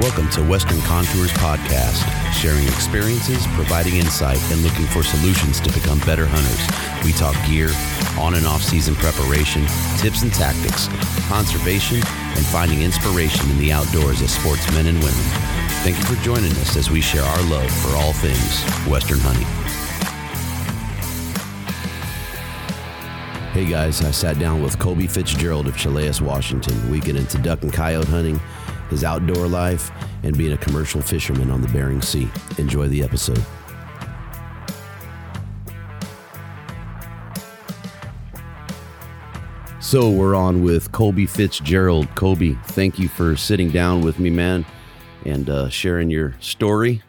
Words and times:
Welcome 0.00 0.28
to 0.30 0.44
Western 0.44 0.80
Contours 0.82 1.32
Podcast, 1.32 2.06
sharing 2.32 2.62
experiences, 2.68 3.44
providing 3.54 3.96
insight, 3.96 4.38
and 4.52 4.62
looking 4.62 4.86
for 4.86 5.02
solutions 5.02 5.58
to 5.58 5.72
become 5.72 5.98
better 6.06 6.24
hunters. 6.24 7.04
We 7.04 7.12
talk 7.12 7.34
gear, 7.48 7.68
on 8.16 8.34
and 8.34 8.46
off 8.46 8.62
season 8.62 8.94
preparation, 8.94 9.66
tips 9.96 10.22
and 10.22 10.32
tactics, 10.32 10.86
conservation, 11.26 11.96
and 11.96 12.46
finding 12.46 12.82
inspiration 12.82 13.50
in 13.50 13.58
the 13.58 13.72
outdoors 13.72 14.22
as 14.22 14.32
sportsmen 14.32 14.86
and 14.86 14.98
women. 14.98 15.24
Thank 15.82 15.98
you 15.98 16.04
for 16.04 16.14
joining 16.22 16.52
us 16.52 16.76
as 16.76 16.92
we 16.92 17.00
share 17.00 17.24
our 17.24 17.42
love 17.50 17.68
for 17.68 17.96
all 17.96 18.12
things 18.12 18.62
Western 18.86 19.18
hunting. 19.18 19.48
Hey 23.52 23.68
guys, 23.68 24.00
I 24.04 24.12
sat 24.12 24.38
down 24.38 24.62
with 24.62 24.78
Colby 24.78 25.08
Fitzgerald 25.08 25.66
of 25.66 25.76
Chehalis, 25.76 26.20
Washington. 26.20 26.88
We 26.88 27.00
get 27.00 27.16
into 27.16 27.38
duck 27.38 27.64
and 27.64 27.72
coyote 27.72 28.06
hunting 28.06 28.40
his 28.90 29.04
outdoor 29.04 29.48
life, 29.48 29.90
and 30.22 30.36
being 30.36 30.52
a 30.52 30.58
commercial 30.58 31.00
fisherman 31.00 31.50
on 31.50 31.60
the 31.60 31.68
Bering 31.68 32.02
Sea. 32.02 32.28
Enjoy 32.58 32.88
the 32.88 33.02
episode. 33.02 33.44
So 39.80 40.10
we're 40.10 40.34
on 40.34 40.62
with 40.62 40.92
Colby 40.92 41.24
Fitzgerald. 41.24 42.14
Colby, 42.14 42.58
thank 42.66 42.98
you 42.98 43.08
for 43.08 43.36
sitting 43.36 43.70
down 43.70 44.02
with 44.02 44.18
me, 44.18 44.28
man, 44.28 44.66
and 45.24 45.48
uh, 45.48 45.70
sharing 45.70 46.10
your 46.10 46.34
story. 46.40 47.02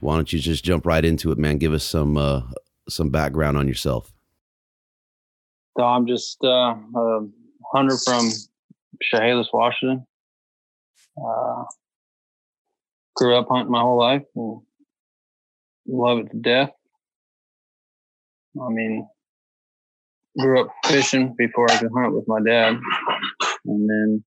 Why 0.00 0.16
don't 0.16 0.30
you 0.32 0.38
just 0.38 0.62
jump 0.62 0.84
right 0.84 1.04
into 1.04 1.32
it, 1.32 1.38
man? 1.38 1.58
Give 1.58 1.72
us 1.72 1.84
some 1.84 2.16
uh, 2.18 2.42
some 2.88 3.10
background 3.10 3.56
on 3.56 3.66
yourself. 3.66 4.12
So 5.78 5.84
I'm 5.84 6.06
just 6.06 6.38
uh, 6.44 6.74
a 6.74 7.20
hunter 7.72 7.96
from 8.04 8.30
Chehalis, 9.00 9.48
Washington. 9.52 10.06
Uh, 11.26 11.64
grew 13.16 13.36
up 13.36 13.48
hunting 13.50 13.72
my 13.72 13.80
whole 13.80 13.98
life 13.98 14.22
and 14.36 14.60
love 15.86 16.18
it 16.18 16.30
to 16.30 16.36
death. 16.38 16.70
I 18.60 18.68
mean, 18.70 19.08
grew 20.38 20.60
up 20.60 20.68
fishing 20.84 21.34
before 21.36 21.70
I 21.70 21.78
could 21.78 21.90
hunt 21.94 22.14
with 22.14 22.26
my 22.28 22.40
dad. 22.44 22.78
And 23.64 23.90
then 23.90 24.24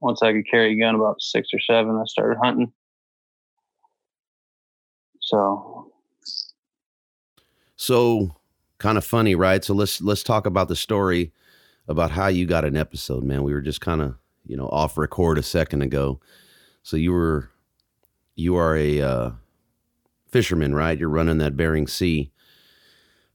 once 0.00 0.22
I 0.22 0.32
could 0.32 0.48
carry 0.50 0.72
a 0.72 0.78
gun 0.78 0.94
about 0.94 1.20
six 1.20 1.48
or 1.52 1.60
seven, 1.60 1.96
I 1.96 2.04
started 2.06 2.38
hunting. 2.42 2.72
So 5.20 5.92
So 7.76 8.36
kind 8.78 8.98
of 8.98 9.04
funny, 9.04 9.34
right? 9.34 9.62
So 9.64 9.74
let's 9.74 10.00
let's 10.00 10.22
talk 10.22 10.46
about 10.46 10.68
the 10.68 10.76
story 10.76 11.32
about 11.86 12.10
how 12.10 12.26
you 12.28 12.46
got 12.46 12.64
an 12.64 12.76
episode, 12.76 13.22
man. 13.22 13.42
We 13.42 13.52
were 13.52 13.60
just 13.60 13.80
kind 13.80 14.02
of 14.02 14.16
you 14.46 14.56
know 14.56 14.68
off 14.68 14.96
record 14.96 15.38
a 15.38 15.42
second 15.42 15.82
ago. 15.82 16.20
So 16.82 16.96
you 16.96 17.12
were 17.12 17.50
you 18.36 18.56
are 18.56 18.76
a 18.76 19.00
uh, 19.00 19.30
fisherman, 20.28 20.74
right? 20.74 20.98
You're 20.98 21.08
running 21.08 21.38
that 21.38 21.56
Bering 21.56 21.86
Sea. 21.86 22.30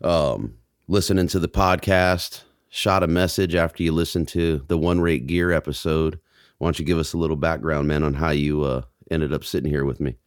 Um, 0.03 0.55
listening 0.87 1.27
to 1.29 1.39
the 1.39 1.49
podcast, 1.49 2.43
shot 2.69 3.03
a 3.03 3.07
message 3.07 3.55
after 3.55 3.83
you 3.83 3.91
listened 3.91 4.27
to 4.29 4.63
the 4.67 4.77
One 4.77 5.01
Rate 5.01 5.27
Gear 5.27 5.51
episode. 5.51 6.19
Why 6.57 6.67
don't 6.67 6.79
you 6.79 6.85
give 6.85 6.99
us 6.99 7.13
a 7.13 7.17
little 7.17 7.35
background, 7.35 7.87
man, 7.87 8.03
on 8.03 8.13
how 8.13 8.29
you 8.29 8.63
uh, 8.63 8.83
ended 9.09 9.33
up 9.33 9.43
sitting 9.43 9.69
here 9.69 9.85
with 9.85 9.99
me? 9.99 10.17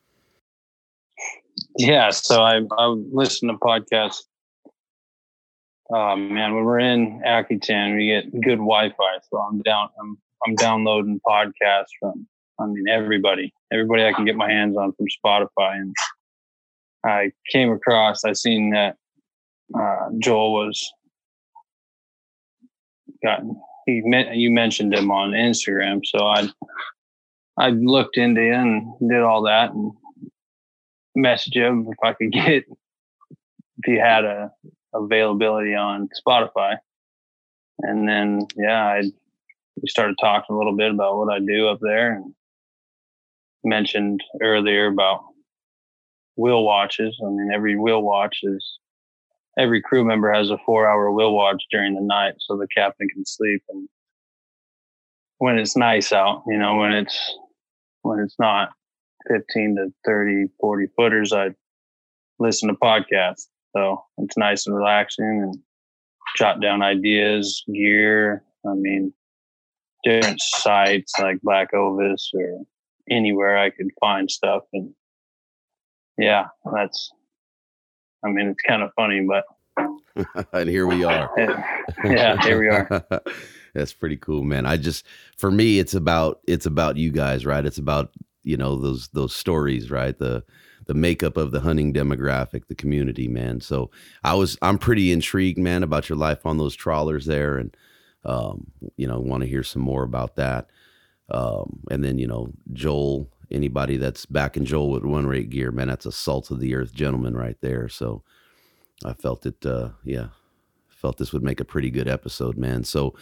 Yeah, 1.78 2.10
so 2.10 2.42
I 2.42 2.60
I 2.78 2.86
listen 2.86 3.48
to 3.48 3.54
podcasts. 3.54 4.22
Oh 5.90 6.16
man, 6.16 6.54
when 6.54 6.64
we're 6.64 6.80
in 6.80 7.20
Akutan, 7.26 7.96
we 7.96 8.08
get 8.08 8.32
good 8.40 8.56
Wi-Fi, 8.56 9.18
so 9.30 9.38
I'm 9.38 9.60
down. 9.62 9.90
I'm 10.00 10.18
I'm 10.46 10.54
downloading 10.54 11.20
podcasts 11.26 11.92
from, 12.00 12.26
I 12.60 12.66
mean, 12.66 12.84
everybody, 12.88 13.52
everybody 13.72 14.04
I 14.04 14.12
can 14.12 14.24
get 14.24 14.36
my 14.36 14.50
hands 14.50 14.76
on 14.76 14.92
from 14.92 15.06
Spotify. 15.24 15.76
And 15.76 15.94
I 17.04 17.32
came 17.50 17.70
across, 17.72 18.24
I 18.24 18.32
seen 18.32 18.70
that 18.70 18.96
uh, 19.78 20.08
Joel 20.18 20.52
was 20.52 20.92
gotten, 23.24 23.60
he 23.86 24.02
met, 24.04 24.36
you 24.36 24.50
mentioned 24.50 24.94
him 24.94 25.10
on 25.10 25.30
Instagram. 25.30 26.00
So 26.04 26.26
I, 26.26 26.48
I 27.56 27.70
looked 27.70 28.16
into 28.16 28.40
it 28.40 28.54
and 28.54 28.92
did 29.08 29.22
all 29.22 29.42
that 29.42 29.72
and 29.72 29.92
messaged 31.16 31.56
him 31.56 31.86
if 31.90 31.98
I 32.02 32.12
could 32.12 32.32
get, 32.32 32.64
if 32.64 33.84
he 33.84 33.98
had 33.98 34.24
a 34.24 34.50
availability 34.94 35.74
on 35.74 36.08
Spotify. 36.26 36.76
And 37.80 38.08
then, 38.08 38.46
yeah, 38.56 38.84
I 38.86 39.02
we 39.80 39.88
started 39.88 40.16
talking 40.20 40.54
a 40.54 40.58
little 40.58 40.76
bit 40.76 40.90
about 40.90 41.16
what 41.16 41.32
I 41.32 41.38
do 41.40 41.68
up 41.68 41.78
there 41.80 42.16
and 42.16 42.34
mentioned 43.64 44.20
earlier 44.42 44.86
about 44.86 45.24
wheel 46.36 46.64
watches. 46.64 47.18
I 47.24 47.28
mean, 47.30 47.50
every 47.52 47.76
wheel 47.76 48.02
watch 48.02 48.40
is 48.42 48.78
every 49.58 49.80
crew 49.82 50.04
member 50.04 50.32
has 50.32 50.50
a 50.50 50.58
four 50.64 50.88
hour 50.88 51.10
wheel 51.12 51.32
watch 51.32 51.62
during 51.70 51.94
the 51.94 52.00
night 52.00 52.34
so 52.38 52.56
the 52.56 52.68
captain 52.68 53.08
can 53.08 53.24
sleep. 53.24 53.62
And 53.68 53.88
when 55.38 55.58
it's 55.58 55.76
nice 55.76 56.12
out, 56.12 56.42
you 56.46 56.58
know, 56.58 56.76
when 56.76 56.92
it's, 56.92 57.36
when 58.02 58.20
it's 58.20 58.36
not 58.38 58.70
15 59.28 59.76
to 59.76 59.92
30, 60.04 60.46
40 60.60 60.86
footers, 60.96 61.32
I 61.32 61.50
listen 62.38 62.68
to 62.68 62.74
podcasts. 62.74 63.46
So 63.74 64.04
it's 64.18 64.36
nice 64.36 64.66
and 64.66 64.76
relaxing 64.76 65.40
and 65.42 65.58
jot 66.36 66.60
down 66.60 66.82
ideas, 66.82 67.64
gear. 67.72 68.44
I 68.66 68.74
mean, 68.74 69.12
different 70.04 70.40
sites 70.40 71.12
like 71.18 71.40
Black 71.42 71.72
Ovis 71.74 72.30
or 72.34 72.60
anywhere 73.10 73.58
I 73.58 73.70
could 73.70 73.90
find 74.00 74.30
stuff. 74.30 74.62
And 74.72 74.94
yeah, 76.18 76.46
that's, 76.74 77.10
I 78.24 78.30
mean, 78.30 78.48
it's 78.48 78.62
kind 78.62 78.82
of 78.82 78.90
funny, 78.94 79.26
but. 79.26 79.44
and 80.52 80.68
here 80.68 80.86
we 80.86 81.04
are. 81.04 81.30
yeah, 82.04 82.40
here 82.42 82.60
we 82.60 82.68
are. 82.68 83.04
that's 83.74 83.92
pretty 83.92 84.16
cool, 84.16 84.44
man. 84.44 84.66
I 84.66 84.76
just, 84.76 85.04
for 85.36 85.50
me, 85.50 85.78
it's 85.78 85.94
about, 85.94 86.40
it's 86.46 86.66
about 86.66 86.96
you 86.96 87.10
guys, 87.10 87.44
right? 87.44 87.64
It's 87.66 87.78
about, 87.78 88.12
you 88.44 88.56
know, 88.56 88.76
those, 88.76 89.08
those 89.08 89.34
stories, 89.34 89.90
right? 89.90 90.16
The, 90.16 90.44
the 90.86 90.94
makeup 90.94 91.36
of 91.36 91.50
the 91.50 91.60
hunting 91.60 91.92
demographic, 91.92 92.66
the 92.68 92.74
community, 92.74 93.26
man. 93.26 93.60
So 93.60 93.90
I 94.22 94.34
was, 94.34 94.56
I'm 94.62 94.78
pretty 94.78 95.12
intrigued, 95.12 95.58
man, 95.58 95.82
about 95.82 96.08
your 96.08 96.18
life 96.18 96.44
on 96.46 96.58
those 96.58 96.74
trawlers 96.74 97.26
there. 97.26 97.56
And, 97.56 97.74
um, 98.24 98.70
you 98.96 99.06
know, 99.06 99.20
want 99.20 99.42
to 99.42 99.48
hear 99.48 99.62
some 99.62 99.82
more 99.82 100.02
about 100.02 100.36
that. 100.36 100.70
Um, 101.30 101.80
and 101.90 102.04
then, 102.04 102.18
you 102.18 102.26
know, 102.26 102.52
Joel, 102.72 103.28
anybody 103.50 103.96
that's 103.96 104.26
back 104.26 104.56
in 104.56 104.64
Joel 104.64 104.90
with 104.90 105.04
one 105.04 105.26
rate 105.26 105.50
gear, 105.50 105.70
man, 105.70 105.88
that's 105.88 106.06
a 106.06 106.12
salt 106.12 106.50
of 106.50 106.60
the 106.60 106.74
earth 106.74 106.94
gentleman 106.94 107.36
right 107.36 107.56
there. 107.60 107.88
So 107.88 108.22
I 109.04 109.12
felt 109.14 109.46
it. 109.46 109.64
Uh, 109.64 109.90
yeah, 110.04 110.28
felt 110.88 111.18
this 111.18 111.32
would 111.32 111.42
make 111.42 111.60
a 111.60 111.64
pretty 111.64 111.90
good 111.90 112.08
episode, 112.08 112.56
man. 112.56 112.84
So, 112.84 113.14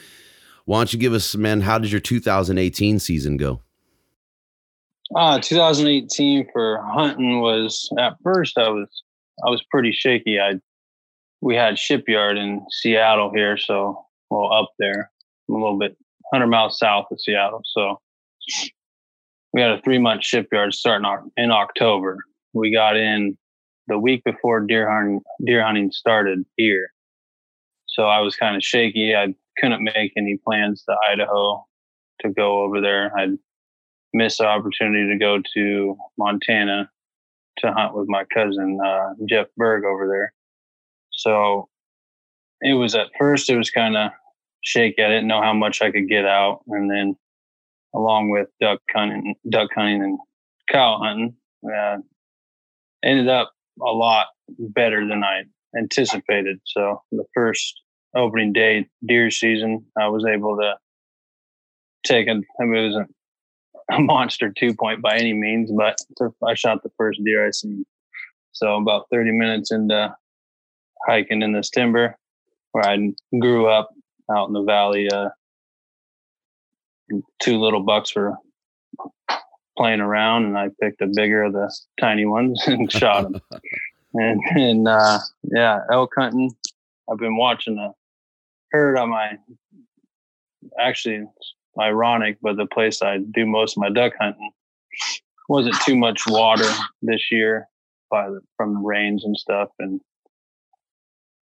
why 0.64 0.78
don't 0.78 0.92
you 0.92 0.98
give 0.98 1.12
us, 1.12 1.34
man? 1.34 1.60
How 1.62 1.78
did 1.78 1.90
your 1.90 2.00
2018 2.00 3.00
season 3.00 3.36
go? 3.36 3.60
Uh, 5.14 5.40
2018 5.40 6.48
for 6.52 6.80
hunting 6.82 7.40
was 7.40 7.90
at 7.98 8.14
first 8.22 8.56
I 8.56 8.68
was 8.68 9.02
I 9.44 9.50
was 9.50 9.62
pretty 9.70 9.92
shaky. 9.92 10.40
I 10.40 10.54
we 11.40 11.56
had 11.56 11.78
shipyard 11.78 12.38
in 12.38 12.64
Seattle 12.70 13.32
here, 13.34 13.58
so 13.58 14.06
well 14.32 14.52
up 14.52 14.70
there 14.78 15.10
a 15.48 15.52
little 15.52 15.78
bit 15.78 15.96
100 16.30 16.46
miles 16.46 16.78
south 16.78 17.06
of 17.10 17.20
Seattle. 17.20 17.60
So 17.64 18.00
we 19.52 19.60
had 19.60 19.72
a 19.72 19.82
three 19.82 19.98
month 19.98 20.24
shipyard 20.24 20.74
starting 20.74 21.30
in 21.36 21.50
October. 21.50 22.18
We 22.54 22.72
got 22.72 22.96
in 22.96 23.36
the 23.88 23.98
week 23.98 24.22
before 24.24 24.60
deer 24.60 24.90
hunting 24.90 25.20
deer 25.44 25.64
hunting 25.64 25.90
started 25.92 26.44
here. 26.56 26.88
So 27.86 28.04
I 28.04 28.20
was 28.20 28.36
kind 28.36 28.56
of 28.56 28.62
shaky. 28.62 29.14
I 29.14 29.34
couldn't 29.58 29.82
make 29.82 30.12
any 30.16 30.38
plans 30.42 30.82
to 30.84 30.96
Idaho 31.10 31.64
to 32.22 32.30
go 32.30 32.62
over 32.62 32.80
there. 32.80 33.12
I'd 33.16 33.36
missed 34.14 34.38
the 34.38 34.46
opportunity 34.46 35.08
to 35.12 35.18
go 35.18 35.38
to 35.54 35.96
Montana 36.18 36.90
to 37.58 37.72
hunt 37.72 37.94
with 37.94 38.08
my 38.08 38.24
cousin 38.32 38.78
uh, 38.84 39.10
Jeff 39.28 39.48
Berg 39.58 39.84
over 39.84 40.08
there. 40.08 40.32
So 41.10 41.68
it 42.62 42.74
was 42.74 42.94
at 42.94 43.08
first 43.18 43.50
it 43.50 43.58
was 43.58 43.70
kind 43.70 43.96
of 43.96 44.10
shaky. 44.62 45.02
I 45.02 45.08
didn't 45.08 45.28
know 45.28 45.42
how 45.42 45.52
much 45.52 45.82
I 45.82 45.90
could 45.90 46.08
get 46.08 46.24
out, 46.24 46.60
and 46.68 46.90
then 46.90 47.16
along 47.94 48.30
with 48.30 48.48
duck 48.60 48.80
hunting, 48.90 49.34
duck 49.48 49.70
hunting 49.74 50.02
and 50.02 50.18
cow 50.70 50.98
hunting, 51.02 51.36
uh, 51.66 51.98
ended 53.04 53.28
up 53.28 53.52
a 53.80 53.92
lot 53.92 54.28
better 54.58 55.06
than 55.06 55.22
I 55.22 55.42
anticipated. 55.76 56.60
So 56.64 57.02
the 57.10 57.24
first 57.34 57.80
opening 58.14 58.52
day 58.52 58.86
deer 59.06 59.30
season, 59.30 59.84
I 59.98 60.08
was 60.08 60.24
able 60.24 60.56
to 60.56 60.74
take 62.04 62.28
a. 62.28 62.32
I 62.60 62.64
mean, 62.64 62.76
it 62.76 62.86
wasn't 62.88 63.14
a 63.90 63.98
monster 64.00 64.52
two 64.56 64.74
point 64.74 65.02
by 65.02 65.16
any 65.16 65.32
means, 65.32 65.70
but 65.70 65.98
I 66.46 66.54
shot 66.54 66.82
the 66.82 66.92
first 66.96 67.20
deer 67.24 67.46
I 67.46 67.50
seen. 67.50 67.84
So 68.52 68.76
about 68.76 69.06
30 69.10 69.32
minutes 69.32 69.72
into 69.72 70.14
hiking 71.06 71.42
in 71.42 71.52
this 71.52 71.70
timber 71.70 72.16
where 72.72 72.86
I 72.86 73.12
grew 73.38 73.66
up 73.66 73.90
out 74.30 74.48
in 74.48 74.52
the 74.52 74.62
valley, 74.62 75.10
uh, 75.10 75.30
two 77.40 77.58
little 77.58 77.82
bucks 77.82 78.14
were 78.14 78.34
playing 79.76 80.00
around 80.00 80.44
and 80.44 80.56
I 80.56 80.68
picked 80.80 81.00
a 81.00 81.06
bigger 81.06 81.44
of 81.44 81.52
the 81.52 81.74
tiny 82.00 82.24
ones 82.26 82.62
and 82.66 82.90
shot 82.90 83.24
them. 83.24 83.40
and, 84.14 84.40
and, 84.50 84.88
uh, 84.88 85.18
yeah, 85.42 85.80
elk 85.90 86.12
hunting. 86.16 86.54
I've 87.10 87.18
been 87.18 87.36
watching 87.36 87.78
a 87.78 87.92
herd 88.70 88.96
on 88.96 89.10
my, 89.10 89.38
actually 90.78 91.26
ironic, 91.78 92.38
but 92.42 92.56
the 92.56 92.66
place 92.66 93.02
I 93.02 93.18
do 93.18 93.46
most 93.46 93.76
of 93.76 93.80
my 93.80 93.90
duck 93.90 94.12
hunting 94.18 94.50
wasn't 95.48 95.80
too 95.82 95.96
much 95.96 96.22
water 96.26 96.68
this 97.02 97.30
year 97.30 97.68
by 98.10 98.28
the, 98.28 98.40
from 98.56 98.74
the 98.74 98.80
rains 98.80 99.24
and 99.24 99.36
stuff, 99.36 99.70
and 99.78 100.00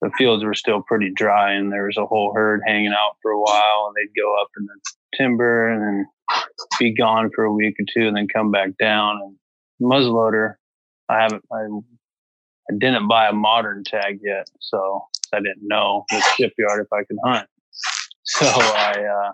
the 0.00 0.10
fields 0.16 0.44
were 0.44 0.54
still 0.54 0.82
pretty 0.82 1.10
dry, 1.14 1.52
and 1.52 1.72
there 1.72 1.86
was 1.86 1.96
a 1.96 2.06
whole 2.06 2.32
herd 2.34 2.62
hanging 2.66 2.92
out 2.92 3.16
for 3.22 3.30
a 3.30 3.40
while, 3.40 3.86
and 3.86 3.94
they'd 3.96 4.20
go 4.20 4.40
up 4.40 4.48
in 4.58 4.66
the 4.66 4.80
timber 5.16 5.68
and 5.68 5.82
then 5.82 6.06
be 6.78 6.94
gone 6.94 7.30
for 7.34 7.44
a 7.44 7.52
week 7.52 7.74
or 7.78 7.84
two, 7.92 8.06
and 8.06 8.16
then 8.16 8.28
come 8.32 8.50
back 8.50 8.70
down. 8.80 9.20
And 9.22 9.36
muzzleloader, 9.82 10.54
I 11.08 11.22
haven't, 11.22 11.44
I, 11.52 11.64
I 11.64 12.76
didn't 12.78 13.08
buy 13.08 13.28
a 13.28 13.32
modern 13.32 13.84
tag 13.84 14.20
yet, 14.22 14.48
so 14.60 15.04
I 15.32 15.38
didn't 15.38 15.62
know 15.62 16.04
the 16.10 16.20
shipyard 16.36 16.80
if 16.80 16.92
I 16.92 17.04
could 17.04 17.18
hunt. 17.24 17.46
So 18.22 18.46
I 18.46 18.92
uh, 18.92 19.32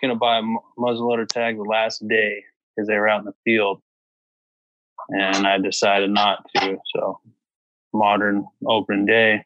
going 0.00 0.12
to 0.12 0.18
buy 0.18 0.38
a 0.38 0.42
muzzleloader 0.78 1.28
tag 1.28 1.56
the 1.56 1.62
last 1.62 2.06
day 2.08 2.42
because 2.74 2.88
they 2.88 2.94
were 2.94 3.08
out 3.08 3.20
in 3.20 3.26
the 3.26 3.34
field, 3.44 3.80
and 5.08 5.46
I 5.46 5.58
decided 5.58 6.10
not 6.10 6.44
to. 6.56 6.78
So, 6.94 7.20
modern 7.92 8.46
open 8.66 9.06
day. 9.06 9.44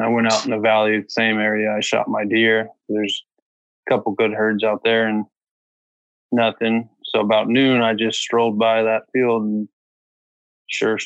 I 0.00 0.08
went 0.08 0.32
out 0.32 0.44
in 0.44 0.52
the 0.52 0.58
valley, 0.58 1.04
same 1.08 1.38
area. 1.38 1.74
I 1.76 1.80
shot 1.80 2.08
my 2.08 2.24
deer. 2.24 2.68
There's 2.88 3.24
a 3.86 3.92
couple 3.92 4.12
good 4.12 4.32
herds 4.32 4.62
out 4.62 4.82
there, 4.84 5.08
and 5.08 5.24
nothing. 6.30 6.88
So 7.04 7.20
about 7.20 7.48
noon, 7.48 7.82
I 7.82 7.94
just 7.94 8.20
strolled 8.20 8.58
by 8.58 8.82
that 8.84 9.02
field, 9.12 9.42
and 9.42 9.68
sure, 10.68 10.98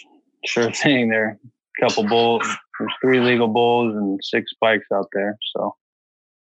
sure 0.44 0.70
thing, 0.72 1.08
there 1.08 1.38
a 1.78 1.88
couple 1.88 2.04
bulls. 2.04 2.46
There's 2.78 2.93
three 3.00 3.20
legal 3.20 3.49
bulls 3.49 3.94
and 3.94 4.20
six 4.22 4.50
spikes 4.50 4.87
out 4.93 5.08
there. 5.12 5.38
So 5.54 5.75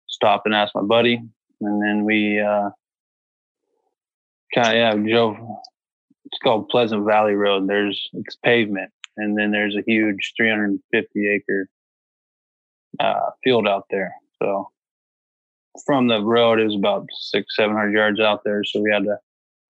stop 0.07 0.43
and 0.45 0.55
ask 0.55 0.73
my 0.75 0.81
buddy, 0.81 1.21
and 1.61 1.81
then 1.81 2.05
we 2.05 2.39
uh, 2.39 2.69
kind 4.53 4.67
of 4.67 4.73
yeah 4.73 4.93
drove. 4.95 5.37
It's 6.25 6.39
called 6.43 6.69
Pleasant 6.69 7.05
Valley 7.05 7.33
Road. 7.33 7.67
There's 7.67 8.09
it's 8.13 8.35
pavement, 8.37 8.91
and 9.19 9.37
then 9.37 9.51
there's 9.51 9.75
a 9.75 9.83
huge 9.85 10.33
350 10.37 11.35
acre 11.35 11.69
uh, 12.99 13.29
field 13.43 13.67
out 13.67 13.85
there. 13.89 14.13
So 14.41 14.69
from 15.85 16.07
the 16.07 16.21
road, 16.21 16.59
it 16.59 16.65
was 16.65 16.75
about 16.75 17.07
six, 17.11 17.55
seven 17.55 17.75
hundred 17.75 17.93
yards 17.93 18.19
out 18.19 18.43
there. 18.43 18.63
So 18.63 18.81
we 18.81 18.91
had 18.91 19.03
to 19.03 19.17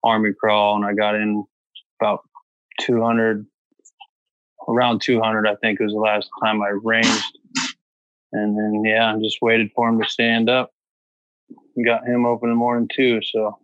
army 0.02 0.30
crawl, 0.38 0.76
and 0.76 0.84
I 0.84 0.94
got 0.94 1.14
in 1.14 1.44
about 2.00 2.20
200, 2.80 3.46
around 4.68 5.02
200, 5.02 5.46
I 5.46 5.56
think 5.56 5.80
was 5.80 5.92
the 5.92 5.98
last 5.98 6.28
time 6.42 6.62
I 6.62 6.70
ranged. 6.82 7.38
And 8.32 8.56
then, 8.56 8.82
yeah, 8.84 9.14
I 9.14 9.18
just 9.20 9.38
waited 9.42 9.70
for 9.74 9.88
him 9.88 10.00
to 10.00 10.08
stand 10.08 10.48
up 10.48 10.70
got 11.84 12.06
him 12.06 12.26
open 12.26 12.48
in 12.48 12.54
the 12.54 12.58
morning 12.58 12.88
too. 12.94 13.20
So 13.22 13.58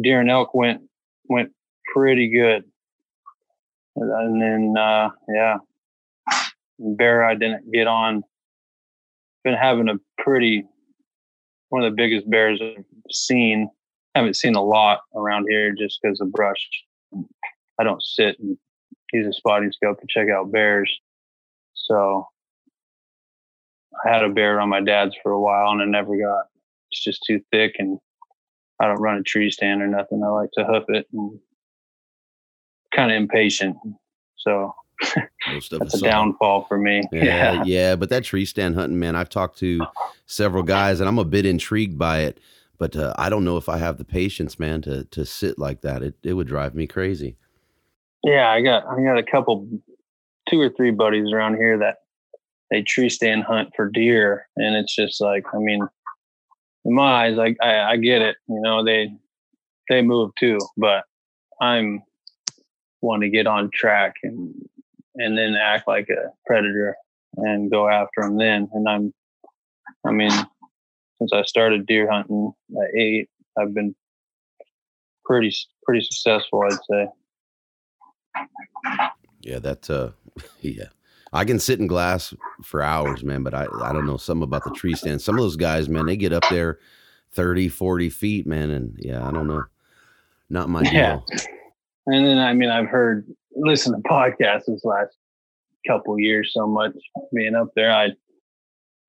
deer 0.00 0.20
and 0.20 0.30
elk 0.30 0.54
went 0.54 0.82
went 1.28 1.52
pretty 1.92 2.30
good. 2.30 2.64
And 3.96 4.40
then 4.40 4.74
uh, 4.78 5.10
yeah, 5.28 5.58
bear 6.78 7.24
I 7.24 7.34
didn't 7.34 7.70
get 7.72 7.86
on. 7.86 8.22
Been 9.44 9.54
having 9.54 9.88
a 9.88 10.22
pretty 10.22 10.64
one 11.68 11.82
of 11.82 11.90
the 11.90 11.96
biggest 11.96 12.28
bears 12.28 12.60
I've 12.62 12.84
seen. 13.10 13.70
haven't 14.14 14.36
seen 14.36 14.54
a 14.54 14.62
lot 14.62 15.00
around 15.16 15.46
here 15.48 15.72
just 15.72 16.00
because 16.02 16.20
of 16.20 16.30
brush. 16.30 16.68
I 17.80 17.84
don't 17.84 18.02
sit 18.02 18.38
and 18.38 18.56
use 19.12 19.26
a 19.26 19.32
spotting 19.32 19.72
scope 19.72 20.00
to 20.00 20.06
check 20.08 20.28
out 20.28 20.52
bears. 20.52 20.94
So 21.74 22.26
I 24.04 24.12
had 24.12 24.22
a 24.22 24.28
bear 24.28 24.60
on 24.60 24.68
my 24.68 24.80
dad's 24.80 25.14
for 25.22 25.32
a 25.32 25.40
while 25.40 25.70
and 25.70 25.82
I 25.82 25.86
never 25.86 26.16
got 26.16 26.46
it's 26.90 27.02
just 27.02 27.24
too 27.26 27.40
thick 27.50 27.76
and 27.78 27.98
I 28.80 28.86
don't 28.86 29.00
run 29.00 29.18
a 29.18 29.22
tree 29.22 29.50
stand 29.50 29.82
or 29.82 29.88
nothing. 29.88 30.22
I 30.22 30.28
like 30.28 30.50
to 30.54 30.64
hoof 30.64 30.84
it 30.88 31.06
and 31.12 31.38
kind 32.94 33.10
of 33.10 33.16
impatient. 33.16 33.76
So 34.36 34.74
that's 35.50 35.94
a 35.94 36.00
downfall 36.00 36.66
for 36.68 36.78
me. 36.78 37.02
Yeah, 37.12 37.22
yeah, 37.22 37.62
yeah. 37.64 37.96
But 37.96 38.08
that 38.10 38.24
tree 38.24 38.44
stand 38.44 38.74
hunting, 38.74 38.98
man, 38.98 39.16
I've 39.16 39.28
talked 39.28 39.58
to 39.58 39.80
several 40.26 40.62
guys 40.62 41.00
and 41.00 41.08
I'm 41.08 41.18
a 41.18 41.24
bit 41.24 41.46
intrigued 41.46 41.98
by 41.98 42.20
it. 42.20 42.38
But 42.78 42.96
uh, 42.96 43.14
I 43.16 43.28
don't 43.28 43.44
know 43.44 43.56
if 43.56 43.68
I 43.68 43.78
have 43.78 43.98
the 43.98 44.04
patience, 44.04 44.58
man, 44.58 44.82
to 44.82 45.04
to 45.04 45.24
sit 45.24 45.58
like 45.58 45.82
that. 45.82 46.02
It 46.02 46.14
it 46.24 46.32
would 46.32 46.48
drive 46.48 46.74
me 46.74 46.88
crazy. 46.88 47.36
Yeah, 48.24 48.50
I 48.50 48.60
got 48.60 48.86
I 48.86 49.00
got 49.02 49.18
a 49.18 49.22
couple, 49.22 49.68
two 50.48 50.60
or 50.60 50.70
three 50.70 50.90
buddies 50.90 51.32
around 51.32 51.56
here 51.56 51.78
that 51.78 51.98
they 52.70 52.82
tree 52.82 53.08
stand 53.08 53.44
hunt 53.44 53.70
for 53.76 53.88
deer, 53.88 54.48
and 54.56 54.74
it's 54.74 54.96
just 54.96 55.20
like 55.20 55.44
I 55.54 55.58
mean, 55.58 55.86
in 56.84 56.94
my 56.94 57.26
eyes, 57.26 57.36
like 57.36 57.56
I, 57.62 57.92
I 57.92 57.96
get 57.98 58.22
it. 58.22 58.36
You 58.48 58.60
know, 58.60 58.84
they 58.84 59.12
they 59.88 60.02
move 60.02 60.32
too, 60.36 60.58
but 60.76 61.04
I'm 61.60 62.02
want 63.02 63.22
to 63.22 63.28
get 63.28 63.46
on 63.46 63.70
track 63.72 64.14
and 64.22 64.54
and 65.16 65.36
then 65.36 65.54
act 65.54 65.86
like 65.86 66.08
a 66.08 66.32
predator 66.46 66.96
and 67.36 67.70
go 67.70 67.88
after 67.88 68.22
them 68.22 68.38
then. 68.38 68.68
And 68.72 68.88
I'm, 68.88 69.12
I 70.06 70.10
mean, 70.10 70.32
since 71.18 71.32
I 71.32 71.42
started 71.42 71.86
deer 71.86 72.10
hunting 72.10 72.52
at 72.80 72.94
eight, 72.98 73.28
I've 73.58 73.74
been 73.74 73.94
pretty 75.24 75.54
pretty 75.84 76.02
successful, 76.02 76.62
I'd 76.62 76.78
say. 76.90 77.08
Yeah, 79.42 79.58
that's 79.58 79.90
uh, 79.90 80.12
yeah. 80.60 80.84
I 81.34 81.44
can 81.46 81.58
sit 81.58 81.80
in 81.80 81.86
glass 81.86 82.34
for 82.62 82.82
hours, 82.82 83.24
man, 83.24 83.42
but 83.42 83.54
I, 83.54 83.66
I 83.82 83.92
don't 83.92 84.04
know 84.04 84.18
something 84.18 84.42
about 84.42 84.64
the 84.64 84.70
tree 84.70 84.94
stand. 84.94 85.22
Some 85.22 85.36
of 85.36 85.40
those 85.40 85.56
guys, 85.56 85.88
man, 85.88 86.04
they 86.04 86.16
get 86.16 86.34
up 86.34 86.44
there 86.50 86.78
30, 87.32 87.70
40 87.70 88.10
feet, 88.10 88.46
man. 88.46 88.70
And 88.70 88.98
yeah, 88.98 89.26
I 89.26 89.30
don't 89.30 89.46
know. 89.46 89.64
Not 90.50 90.68
my 90.68 90.82
deal. 90.82 90.92
Yeah. 90.92 91.18
And 92.06 92.26
then, 92.26 92.38
I 92.38 92.52
mean, 92.52 92.70
I've 92.70 92.88
heard, 92.88 93.26
listen 93.54 93.92
to 93.92 94.08
podcasts 94.08 94.64
this 94.66 94.84
last 94.84 95.14
couple 95.86 96.18
years 96.18 96.52
so 96.52 96.66
much 96.66 96.92
being 97.34 97.54
up 97.54 97.68
there. 97.76 97.92
I 97.92 98.12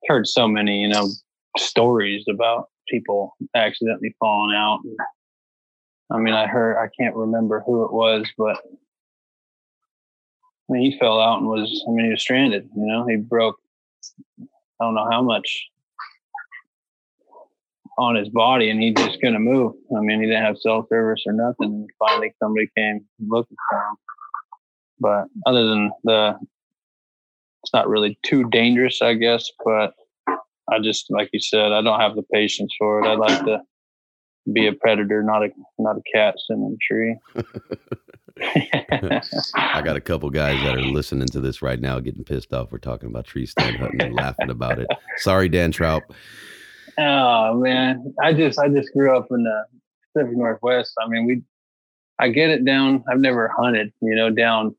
heard 0.08 0.28
so 0.28 0.48
many, 0.48 0.82
you 0.82 0.90
know, 0.90 1.08
stories 1.58 2.26
about 2.30 2.70
people 2.88 3.36
accidentally 3.56 4.16
falling 4.20 4.56
out. 4.56 4.80
I 6.12 6.18
mean, 6.18 6.34
I 6.34 6.46
heard, 6.46 6.78
I 6.78 6.90
can't 7.00 7.16
remember 7.16 7.64
who 7.66 7.86
it 7.86 7.94
was, 7.94 8.28
but 8.38 8.58
I 10.70 10.74
mean, 10.74 10.92
he 10.92 11.00
fell 11.00 11.20
out 11.20 11.40
and 11.40 11.48
was. 11.48 11.84
I 11.88 11.92
mean, 11.92 12.06
he 12.06 12.12
was 12.12 12.22
stranded. 12.22 12.70
You 12.76 12.86
know, 12.86 13.06
he 13.06 13.18
broke. 13.18 13.58
I 14.40 14.46
don't 14.86 14.96
know 14.96 15.08
how 15.10 15.22
much 15.22 15.68
on 17.98 18.16
his 18.16 18.30
body, 18.30 18.70
and 18.70 18.82
he 18.82 18.94
just 18.94 19.20
couldn't 19.22 19.44
move. 19.44 19.74
I 19.96 20.02
mean, 20.02 20.20
he 20.22 20.28
didn't 20.28 20.44
have 20.44 20.58
cell 20.58 20.86
service 20.90 21.24
or 21.26 21.34
nothing. 21.34 21.88
Finally, 22.00 22.34
somebody 22.42 22.70
came 22.76 23.06
looking 23.20 23.58
for 23.70 23.78
him. 23.78 23.96
But 25.00 25.26
other 25.46 25.68
than 25.68 25.92
the, 26.04 26.38
it's 27.64 27.74
not 27.74 27.90
really 27.90 28.18
too 28.24 28.50
dangerous, 28.50 29.02
I 29.02 29.14
guess. 29.16 29.50
But 29.64 29.94
I 30.70 30.80
just, 30.82 31.08
like 31.10 31.30
you 31.34 31.40
said, 31.40 31.72
I 31.72 31.82
don't 31.82 32.00
have 32.00 32.16
the 32.16 32.24
patience 32.24 32.74
for 32.78 33.02
it. 33.04 33.08
I'd 33.08 33.20
like 33.20 33.46
to 33.46 33.60
be 34.52 34.68
a 34.68 34.74
predator, 34.74 35.24
not 35.24 35.44
a 35.44 35.50
not 35.80 35.98
a 35.98 36.02
cat 36.14 36.36
sitting 36.48 36.64
in 36.64 36.74
a 36.74 36.78
tree. 36.82 37.18
I 39.56 39.82
got 39.82 39.96
a 39.96 40.02
couple 40.02 40.30
guys 40.30 40.62
that 40.64 40.76
are 40.76 40.82
listening 40.82 41.28
to 41.30 41.40
this 41.40 41.62
right 41.62 41.80
now, 41.80 42.00
getting 42.00 42.24
pissed 42.24 42.54
off. 42.54 42.72
We're 42.72 42.80
talking 42.80 43.10
about 43.10 43.26
tree 43.26 43.46
stand 43.46 43.78
hunting 43.78 44.02
and 44.02 44.16
laughing 44.16 44.50
about 44.50 44.80
it. 44.80 44.88
Sorry, 45.18 45.48
Dan 45.50 45.72
Trout. 45.72 46.04
Oh 46.98 47.56
man, 47.56 48.14
I 48.22 48.34
just 48.34 48.60
I 48.60 48.70
just 48.70 48.94
grew 48.94 49.16
up 49.18 49.28
in 49.32 49.44
the 49.44 49.66
Pacific 50.14 50.38
Northwest. 50.38 50.94
I 51.02 51.08
mean, 51.08 51.26
we 51.26 51.42
I 52.20 52.30
get 52.30 52.50
it 52.50 52.66
down. 52.66 53.04
I've 53.10 53.20
never 53.20 53.48
hunted, 53.48 53.92
you 54.02 54.16
know, 54.16 54.30
down 54.30 54.76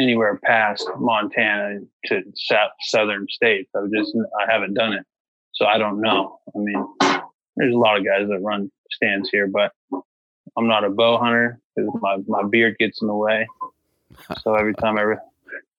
anywhere 0.00 0.40
past 0.42 0.88
Montana 0.98 1.80
to 2.06 2.22
south, 2.34 2.72
southern 2.80 3.26
states. 3.30 3.70
I've 3.76 3.90
just 3.90 4.16
I 4.40 4.50
haven't 4.50 4.74
done 4.74 4.92
it, 4.92 5.04
so 5.52 5.66
I 5.66 5.78
don't 5.78 6.00
know. 6.00 6.40
I 6.54 6.58
mean, 6.58 6.86
there's 7.56 7.74
a 7.74 7.78
lot 7.78 7.98
of 7.98 8.04
guys 8.04 8.28
that 8.28 8.40
run 8.40 8.70
stands 8.90 9.30
here, 9.30 9.46
but 9.46 9.72
I'm 10.56 10.66
not 10.66 10.84
a 10.84 10.90
bow 10.90 11.18
hunter 11.18 11.60
because 11.76 11.90
my 12.00 12.18
my 12.26 12.42
beard 12.48 12.76
gets 12.78 13.00
in 13.00 13.08
the 13.08 13.14
way. 13.14 13.46
So 14.42 14.54
every 14.54 14.74
time 14.74 14.98
I 14.98 15.14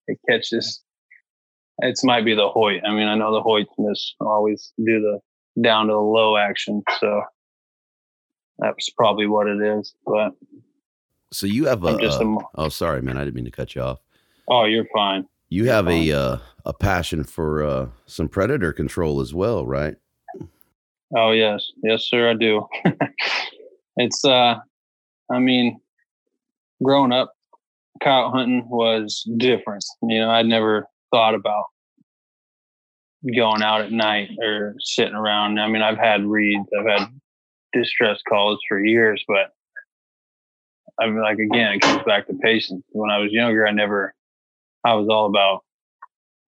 it 0.08 0.20
catches, 0.30 0.82
it 1.80 2.00
might 2.04 2.26
be 2.26 2.34
the 2.34 2.50
Hoyt. 2.50 2.82
I 2.86 2.92
mean, 2.92 3.08
I 3.08 3.16
know 3.16 3.34
the 3.34 3.42
Hoyts 3.42 3.68
always 4.20 4.74
do 4.78 5.02
the 5.02 5.20
down 5.62 5.88
to 5.88 5.94
the 5.94 6.00
low 6.00 6.38
action, 6.38 6.84
so 7.00 7.22
that's 8.60 8.90
probably 8.92 9.28
what 9.28 9.48
it 9.48 9.62
is. 9.62 9.96
But 10.06 10.34
so 11.32 11.48
you 11.48 11.66
have 11.66 11.84
a, 11.84 11.98
uh, 11.98 12.38
oh 12.56 12.70
sorry 12.70 13.02
man, 13.02 13.18
I 13.18 13.24
didn't 13.24 13.36
mean 13.36 13.46
to 13.46 13.52
cut 13.52 13.76
you 13.76 13.82
off. 13.82 14.00
Oh, 14.48 14.66
you're 14.66 14.88
fine. 14.94 15.28
You 15.50 15.70
have 15.70 15.86
fine. 15.86 16.10
a 16.10 16.12
uh, 16.12 16.38
a 16.66 16.74
passion 16.74 17.24
for 17.24 17.64
uh, 17.64 17.88
some 18.06 18.28
predator 18.28 18.74
control 18.74 19.22
as 19.22 19.34
well, 19.34 19.66
right? 19.66 19.96
Oh 21.16 21.32
yes, 21.32 21.72
yes 21.84 22.04
sir, 22.06 22.32
I 22.32 22.34
do. 22.34 22.68
it's 23.98 24.26
uh, 24.26 24.56
I 25.32 25.40
mean, 25.40 25.80
growing 26.82 27.12
up, 27.12 27.34
coyote 28.02 28.32
hunting 28.32 28.68
was 28.70 29.28
different. 29.38 29.84
You 30.02 30.20
know, 30.20 30.30
I'd 30.30 30.46
never 30.46 30.88
thought 31.12 31.36
about 31.36 31.66
going 33.36 33.62
out 33.62 33.82
at 33.82 33.92
night 33.92 34.30
or 34.42 34.76
sitting 34.80 35.16
around. 35.16 35.60
I 35.60 35.68
mean, 35.68 35.82
I've 35.82 35.98
had 35.98 36.26
reeds, 36.26 36.68
I've 36.78 37.00
had 37.00 37.08
distress 37.72 38.20
calls 38.28 38.60
for 38.68 38.84
years, 38.84 39.24
but 39.28 39.52
I'm 41.00 41.18
like 41.18 41.40
again, 41.40 41.74
it 41.74 41.82
comes 41.82 42.04
back 42.04 42.28
to 42.28 42.34
patience. 42.42 42.84
When 42.90 43.10
I 43.10 43.18
was 43.20 43.32
younger, 43.32 43.68
I 43.68 43.72
never, 43.72 44.14
I 44.84 44.94
was 44.96 45.08
all 45.10 45.26
about. 45.26 45.64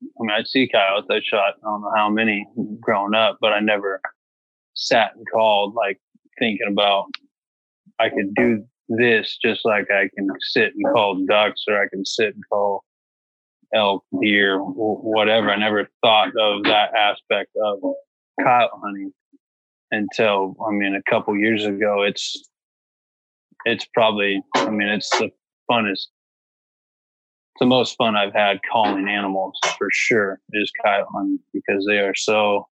I 0.03 0.22
mean, 0.22 0.32
I'd 0.32 0.48
see 0.48 0.67
coyotes. 0.67 1.08
I 1.10 1.22
shot 1.24 1.55
I 1.63 1.67
don't 1.67 1.82
know 1.82 1.91
how 1.96 2.10
many 2.10 2.46
growing 2.79 3.15
up, 3.15 3.38
but 3.41 3.53
I 3.53 3.60
never 3.60 4.01
sat 4.75 5.15
and 5.15 5.25
called 5.32 5.74
like 5.74 6.00
thinking 6.38 6.67
about 6.70 7.05
I 8.00 8.10
could 8.10 8.34
do 8.36 8.65
this 8.89 9.38
just 9.41 9.65
like 9.65 9.89
I 9.89 10.10
can 10.15 10.27
sit 10.39 10.74
and 10.75 10.94
call 10.94 11.25
ducks 11.25 11.63
or 11.67 11.82
I 11.82 11.88
can 11.88 12.05
sit 12.05 12.36
and 12.36 12.44
call 12.51 12.84
elk, 13.74 14.03
deer, 14.22 14.60
whatever. 14.60 15.50
I 15.50 15.57
never 15.57 15.89
thought 16.01 16.29
of 16.29 16.63
that 16.63 16.93
aspect 16.95 17.51
of 17.63 17.79
coyote 18.41 18.69
hunting 18.81 19.12
until 19.91 20.55
I 20.65 20.72
mean 20.72 20.95
a 20.95 21.10
couple 21.10 21.36
years 21.38 21.65
ago. 21.65 22.03
It's 22.03 22.50
it's 23.65 23.86
probably 23.93 24.41
I 24.55 24.69
mean 24.69 24.88
it's 24.88 25.10
the 25.10 25.29
funnest, 25.69 26.07
it's 27.55 27.60
the 27.60 27.65
most 27.65 27.95
fun 27.98 28.15
I've 28.15 28.34
had 28.34 28.60
calling 28.72 29.07
animals 29.07 29.57
for 29.77 29.88
sure 29.91 30.39
is 30.51 30.72
coyote 30.84 31.07
hunting 31.13 31.39
because 31.53 31.86
they 31.88 32.00
are 32.00 32.15
so. 32.15 32.67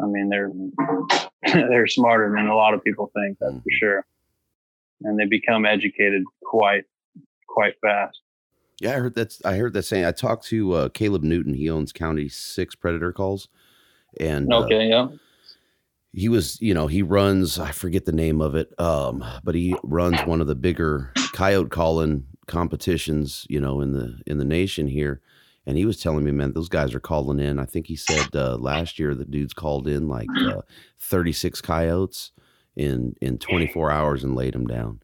I 0.00 0.06
mean 0.06 0.28
they're 0.28 0.50
they're 1.68 1.86
smarter 1.86 2.32
than 2.34 2.46
a 2.46 2.56
lot 2.56 2.74
of 2.74 2.82
people 2.82 3.10
think. 3.14 3.38
That's 3.40 3.52
for 3.52 3.58
mm-hmm. 3.58 3.76
sure, 3.78 4.06
and 5.02 5.18
they 5.18 5.26
become 5.26 5.64
educated 5.66 6.22
quite 6.44 6.84
quite 7.48 7.74
fast. 7.82 8.20
Yeah, 8.80 8.92
I 8.92 8.94
heard 8.94 9.14
that's. 9.14 9.44
I 9.44 9.56
heard 9.56 9.72
that 9.74 9.82
saying. 9.82 10.04
I 10.04 10.12
talked 10.12 10.46
to 10.46 10.72
uh, 10.72 10.88
Caleb 10.88 11.22
Newton. 11.22 11.54
He 11.54 11.70
owns 11.70 11.92
County 11.92 12.28
Six 12.28 12.74
Predator 12.74 13.12
Calls, 13.12 13.48
and 14.18 14.52
uh, 14.52 14.64
okay, 14.64 14.92
uh, 14.92 15.08
yeah. 15.08 15.16
He 16.14 16.28
was, 16.28 16.60
you 16.60 16.74
know, 16.74 16.88
he 16.88 17.00
runs. 17.00 17.58
I 17.58 17.72
forget 17.72 18.04
the 18.04 18.12
name 18.12 18.40
of 18.42 18.54
it, 18.54 18.78
um, 18.78 19.24
but 19.44 19.54
he 19.54 19.74
runs 19.82 20.20
one 20.26 20.40
of 20.42 20.46
the 20.46 20.54
bigger 20.54 21.10
coyote 21.32 21.70
calling 21.70 22.26
competitions, 22.46 23.46
you 23.48 23.60
know, 23.60 23.80
in 23.80 23.92
the 23.92 24.20
in 24.26 24.38
the 24.38 24.44
nation 24.44 24.86
here. 24.86 25.20
And 25.64 25.78
he 25.78 25.86
was 25.86 26.00
telling 26.00 26.24
me, 26.24 26.32
man, 26.32 26.52
those 26.52 26.68
guys 26.68 26.92
are 26.92 27.00
calling 27.00 27.38
in. 27.38 27.58
I 27.58 27.66
think 27.66 27.86
he 27.86 27.94
said 27.94 28.34
uh, 28.34 28.56
last 28.56 28.98
year 28.98 29.14
the 29.14 29.24
dudes 29.24 29.54
called 29.54 29.86
in 29.86 30.08
like 30.08 30.28
uh, 30.40 30.62
36 30.98 31.60
coyotes 31.60 32.32
in 32.74 33.14
in 33.20 33.38
24 33.38 33.90
hours 33.90 34.24
and 34.24 34.34
laid 34.34 34.54
them 34.54 34.66
down. 34.66 35.01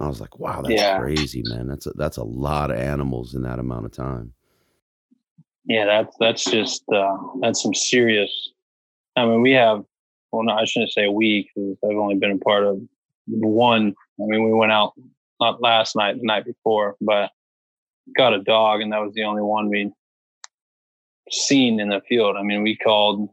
And 0.00 0.06
I 0.06 0.08
was 0.08 0.18
like, 0.18 0.38
wow, 0.38 0.62
that's 0.62 0.80
yeah. 0.80 0.98
crazy, 0.98 1.42
man. 1.44 1.66
That's 1.66 1.84
a, 1.84 1.90
that's 1.90 2.16
a 2.16 2.24
lot 2.24 2.70
of 2.70 2.78
animals 2.78 3.34
in 3.34 3.42
that 3.42 3.58
amount 3.58 3.84
of 3.84 3.92
time. 3.92 4.32
Yeah, 5.66 5.84
that's 5.84 6.16
that's 6.18 6.42
just 6.42 6.82
uh, 6.90 7.18
that's 7.42 7.62
some 7.62 7.74
serious. 7.74 8.30
I 9.14 9.26
mean, 9.26 9.42
we 9.42 9.52
have. 9.52 9.84
Well, 10.32 10.44
no, 10.44 10.54
I 10.54 10.64
shouldn't 10.64 10.92
say 10.92 11.08
we 11.08 11.50
because 11.54 11.76
I've 11.84 11.98
only 11.98 12.14
been 12.14 12.30
a 12.30 12.38
part 12.38 12.64
of 12.64 12.80
one. 13.26 13.94
I 14.18 14.24
mean, 14.24 14.42
we 14.42 14.54
went 14.54 14.72
out 14.72 14.94
not 15.38 15.60
last 15.60 15.94
night, 15.94 16.16
the 16.16 16.24
night 16.24 16.46
before, 16.46 16.96
but 17.02 17.30
got 18.16 18.32
a 18.32 18.42
dog, 18.42 18.80
and 18.80 18.90
that 18.94 19.02
was 19.02 19.12
the 19.12 19.24
only 19.24 19.42
one 19.42 19.68
we 19.68 19.92
seen 21.30 21.78
in 21.78 21.90
the 21.90 22.00
field. 22.08 22.36
I 22.38 22.42
mean, 22.42 22.62
we 22.62 22.74
called, 22.74 23.28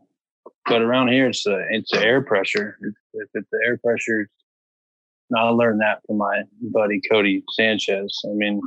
but 0.66 0.82
around 0.82 1.14
here, 1.14 1.30
it's 1.30 1.46
a 1.48 1.66
it's 1.70 1.92
the 1.92 2.04
air 2.04 2.22
pressure. 2.22 2.78
If, 3.14 3.30
if 3.36 3.46
the 3.50 3.60
air 3.66 3.78
pressure 3.78 4.30
I 5.36 5.50
learned 5.50 5.82
that 5.82 6.00
from 6.06 6.18
my 6.18 6.44
buddy 6.62 7.02
Cody 7.12 7.44
Sanchez. 7.52 8.22
I 8.26 8.34
mean, 8.34 8.62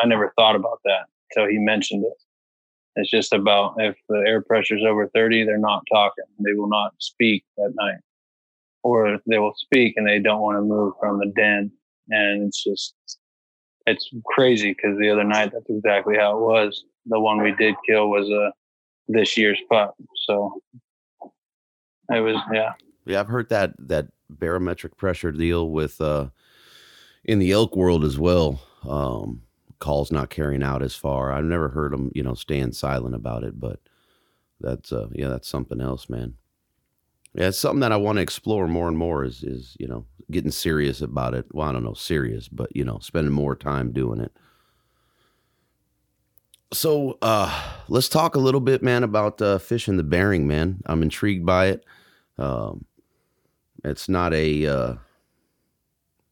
I 0.00 0.06
never 0.06 0.32
thought 0.36 0.56
about 0.56 0.80
that 0.84 1.06
until 1.30 1.50
he 1.50 1.58
mentioned 1.58 2.04
it. 2.04 2.12
It's 2.96 3.10
just 3.10 3.32
about 3.32 3.74
if 3.78 3.96
the 4.08 4.22
air 4.26 4.40
pressure 4.40 4.76
is 4.76 4.84
over 4.88 5.08
30, 5.08 5.44
they're 5.44 5.58
not 5.58 5.82
talking. 5.92 6.24
They 6.38 6.52
will 6.52 6.68
not 6.68 6.92
speak 6.98 7.44
at 7.58 7.72
night. 7.74 7.98
Or 8.84 9.18
they 9.26 9.38
will 9.38 9.54
speak 9.56 9.94
and 9.96 10.06
they 10.06 10.20
don't 10.20 10.42
want 10.42 10.58
to 10.58 10.62
move 10.62 10.94
from 11.00 11.18
the 11.18 11.32
den. 11.34 11.72
And 12.10 12.46
it's 12.46 12.62
just, 12.62 12.94
it's 13.86 14.08
crazy 14.26 14.70
because 14.70 14.98
the 14.98 15.10
other 15.10 15.24
night, 15.24 15.50
that's 15.52 15.68
exactly 15.68 16.16
how 16.16 16.36
it 16.36 16.40
was. 16.40 16.84
The 17.06 17.18
one 17.18 17.42
we 17.42 17.54
did 17.56 17.74
kill 17.88 18.08
was 18.08 18.28
a 18.28 18.52
this 19.08 19.36
year's 19.36 19.60
pup. 19.68 19.96
So 20.26 20.60
it 22.10 22.20
was, 22.20 22.36
yeah. 22.52 22.72
Yeah, 23.06 23.20
I've 23.20 23.28
heard 23.28 23.48
that 23.50 23.74
that 23.78 24.06
barometric 24.38 24.96
pressure 24.96 25.32
deal 25.32 25.70
with 25.70 26.00
uh, 26.00 26.28
in 27.24 27.38
the 27.38 27.52
elk 27.52 27.76
world 27.76 28.04
as 28.04 28.18
well. 28.18 28.60
Um, 28.86 29.42
calls 29.78 30.12
not 30.12 30.30
carrying 30.30 30.62
out 30.62 30.82
as 30.82 30.94
far. 30.94 31.32
I've 31.32 31.44
never 31.44 31.68
heard 31.68 31.92
them, 31.92 32.10
you 32.14 32.22
know, 32.22 32.34
stand 32.34 32.74
silent 32.74 33.14
about 33.14 33.44
it, 33.44 33.58
but 33.60 33.80
that's 34.60 34.92
uh, 34.92 35.08
yeah, 35.12 35.28
that's 35.28 35.48
something 35.48 35.80
else, 35.80 36.08
man. 36.08 36.34
Yeah, 37.34 37.48
it's 37.48 37.58
something 37.58 37.80
that 37.80 37.92
I 37.92 37.96
want 37.96 38.16
to 38.16 38.22
explore 38.22 38.68
more 38.68 38.88
and 38.88 38.96
more. 38.96 39.24
Is 39.24 39.42
is 39.42 39.76
you 39.78 39.88
know 39.88 40.06
getting 40.30 40.50
serious 40.50 41.00
about 41.00 41.34
it. 41.34 41.46
Well, 41.52 41.68
I 41.68 41.72
don't 41.72 41.84
know, 41.84 41.94
serious, 41.94 42.48
but 42.48 42.74
you 42.74 42.84
know, 42.84 42.98
spending 43.00 43.32
more 43.32 43.56
time 43.56 43.92
doing 43.92 44.20
it. 44.20 44.32
So 46.72 47.18
uh, 47.22 47.62
let's 47.88 48.08
talk 48.08 48.34
a 48.34 48.40
little 48.40 48.60
bit, 48.60 48.82
man, 48.82 49.04
about 49.04 49.40
uh, 49.40 49.58
fishing 49.58 49.96
the 49.96 50.02
Bering, 50.02 50.46
man. 50.46 50.80
I'm 50.86 51.02
intrigued 51.02 51.46
by 51.46 51.66
it. 51.66 51.84
Um, 52.38 52.84
it's 53.84 54.08
not 54.08 54.32
a 54.34 54.66
uh, 54.66 54.94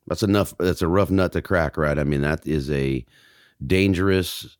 that's 0.07 0.23
enough. 0.23 0.55
That's 0.59 0.83
a 0.83 0.89
rough 0.89 1.11
nut 1.11 1.33
to 1.33 1.43
crack, 1.43 1.77
right? 1.77 1.99
I 1.99 2.05
mean, 2.05 2.23
that 2.23 2.47
is 2.47 2.71
a 2.71 3.05
dangerous 3.65 4.57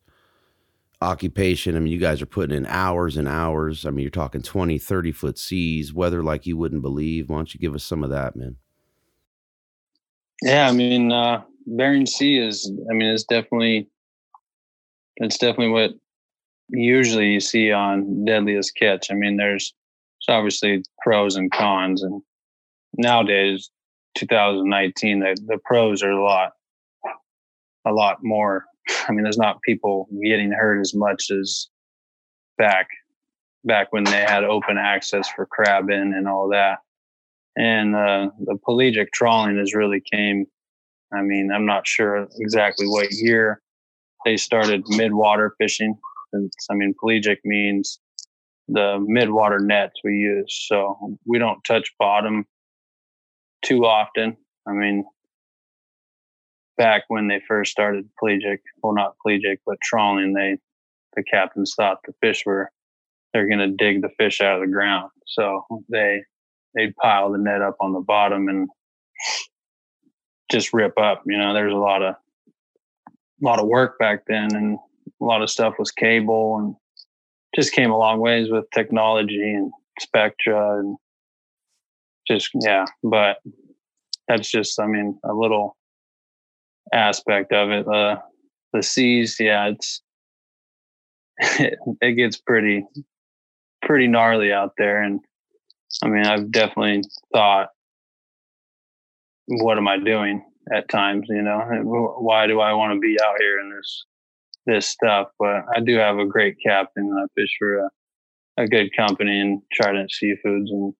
occupation. 1.01 1.75
I 1.75 1.79
mean, 1.79 1.91
you 1.91 1.99
guys 1.99 2.21
are 2.21 2.27
putting 2.27 2.55
in 2.55 2.65
hours 2.65 3.17
and 3.17 3.27
hours. 3.27 3.85
I 3.85 3.89
mean, 3.89 4.03
you're 4.03 4.09
talking 4.09 4.41
20, 4.41 4.77
30 4.77 5.11
foot 5.11 5.37
seas, 5.37 5.93
weather 5.93 6.23
like 6.23 6.45
you 6.45 6.57
wouldn't 6.57 6.81
believe. 6.81 7.29
Why 7.29 7.37
don't 7.37 7.53
you 7.53 7.59
give 7.59 7.75
us 7.75 7.83
some 7.83 8.03
of 8.03 8.09
that, 8.11 8.35
man? 8.35 8.55
Yeah, 10.41 10.67
I 10.67 10.71
mean, 10.71 11.11
uh, 11.11 11.43
Bering 11.67 12.05
Sea 12.05 12.39
is, 12.39 12.71
I 12.89 12.93
mean, 12.93 13.09
it's 13.09 13.23
definitely, 13.23 13.87
it's 15.17 15.37
definitely 15.37 15.69
what 15.69 15.91
usually 16.69 17.33
you 17.33 17.39
see 17.39 17.71
on 17.71 18.25
Deadliest 18.25 18.75
Catch. 18.75 19.11
I 19.11 19.13
mean, 19.13 19.37
there's, 19.37 19.73
there's 20.25 20.37
obviously 20.37 20.83
pros 21.01 21.35
and 21.35 21.51
cons, 21.51 22.03
and 22.03 22.21
nowadays 22.97 23.69
2019 24.15 25.19
the, 25.19 25.37
the 25.47 25.57
pros 25.63 26.03
are 26.03 26.11
a 26.11 26.23
lot 26.23 26.51
a 27.85 27.91
lot 27.91 28.17
more 28.23 28.65
I 29.07 29.11
mean, 29.11 29.23
there's 29.23 29.37
not 29.37 29.61
people 29.61 30.07
getting 30.23 30.51
hurt 30.51 30.79
as 30.79 30.93
much 30.93 31.31
as 31.31 31.67
back 32.57 32.87
back 33.65 33.87
when 33.91 34.03
they 34.03 34.25
had 34.27 34.43
open 34.43 34.77
access 34.77 35.29
for 35.29 35.45
crabbing 35.45 36.13
and 36.15 36.27
all 36.27 36.49
that. 36.49 36.79
And 37.55 37.95
uh, 37.95 38.29
the 38.39 38.57
pelagic 38.65 39.13
trawling 39.13 39.57
has 39.57 39.73
really 39.73 40.01
came. 40.11 40.45
I 41.13 41.21
mean, 41.21 41.49
I'm 41.53 41.65
not 41.65 41.87
sure 41.87 42.27
exactly 42.39 42.87
what 42.87 43.11
year 43.11 43.61
they 44.25 44.35
started 44.35 44.83
midwater 44.85 45.51
fishing. 45.57 45.95
I 46.35 46.73
mean, 46.73 46.93
pelagic 46.99 47.39
means 47.45 47.99
the 48.67 48.97
midwater 49.07 49.61
nets 49.61 49.93
we 50.03 50.13
use. 50.13 50.65
So 50.67 51.17
we 51.25 51.37
don't 51.37 51.63
touch 51.63 51.93
bottom 51.99 52.45
too 53.63 53.85
often. 53.85 54.37
I 54.67 54.71
mean, 54.71 55.05
back 56.77 57.03
when 57.07 57.27
they 57.27 57.41
first 57.47 57.71
started 57.71 58.09
pelagic, 58.19 58.61
well, 58.81 58.93
not 58.93 59.15
pelagic, 59.21 59.59
but 59.65 59.77
trawling, 59.81 60.33
they 60.33 60.57
the 61.15 61.23
captains 61.23 61.73
thought 61.75 61.99
the 62.05 62.13
fish 62.21 62.43
were 62.45 62.71
they're 63.33 63.47
going 63.47 63.59
to 63.59 63.67
dig 63.67 64.01
the 64.01 64.09
fish 64.17 64.41
out 64.41 64.55
of 64.55 64.61
the 64.61 64.71
ground. 64.71 65.09
So 65.27 65.65
they 65.89 66.23
they'd 66.75 66.95
pile 66.95 67.31
the 67.31 67.37
net 67.37 67.61
up 67.61 67.77
on 67.79 67.93
the 67.93 67.99
bottom 67.99 68.47
and 68.47 68.69
just 70.51 70.73
rip 70.73 70.97
up. 70.99 71.23
You 71.25 71.37
know, 71.37 71.53
there's 71.53 71.73
a 71.73 71.77
lot 71.77 72.01
of 72.01 72.15
a 73.05 73.45
lot 73.45 73.59
of 73.59 73.67
work 73.67 73.97
back 73.99 74.23
then, 74.27 74.55
and 74.55 74.77
a 75.21 75.23
lot 75.23 75.41
of 75.41 75.49
stuff 75.49 75.75
was 75.77 75.91
cable, 75.91 76.57
and 76.57 76.75
just 77.55 77.73
came 77.73 77.91
a 77.91 77.97
long 77.97 78.19
ways 78.19 78.49
with 78.49 78.65
technology 78.73 79.53
and 79.53 79.71
spectra 79.99 80.79
and 80.79 80.97
just 82.27 82.49
yeah. 82.61 82.85
But 83.03 83.37
that's 84.27 84.49
just, 84.49 84.79
I 84.79 84.87
mean, 84.87 85.19
a 85.23 85.33
little 85.33 85.75
aspect 86.93 87.51
of 87.51 87.69
it. 87.69 87.87
Uh, 87.87 88.17
the 88.71 88.83
seas, 88.83 89.37
yeah, 89.39 89.67
it's 89.67 90.01
it 91.39 92.15
gets 92.15 92.37
pretty 92.37 92.85
pretty 93.81 94.07
gnarly 94.07 94.51
out 94.51 94.73
there, 94.77 95.01
and 95.01 95.19
I 96.03 96.07
mean, 96.07 96.25
I've 96.25 96.51
definitely 96.51 97.03
thought, 97.33 97.69
what 99.47 99.77
am 99.77 99.87
I 99.87 99.97
doing 99.97 100.43
at 100.73 100.89
times? 100.89 101.27
You 101.29 101.41
know, 101.41 101.59
why 102.19 102.47
do 102.47 102.61
I 102.61 102.73
want 102.73 102.93
to 102.93 102.99
be 102.99 103.17
out 103.23 103.35
here 103.39 103.59
in 103.59 103.69
this 103.75 104.05
this 104.65 104.87
stuff? 104.87 105.27
But 105.37 105.65
I 105.75 105.81
do 105.81 105.97
have 105.97 106.17
a 106.17 106.25
great 106.25 106.57
captain. 106.65 107.15
I 107.17 107.25
fish 107.39 107.51
for 107.59 107.79
a, 107.79 107.89
a 108.57 108.67
good 108.67 108.89
company 108.95 109.39
and 109.39 109.61
Trident 109.73 110.11
Seafoods, 110.11 110.69
and 110.69 110.93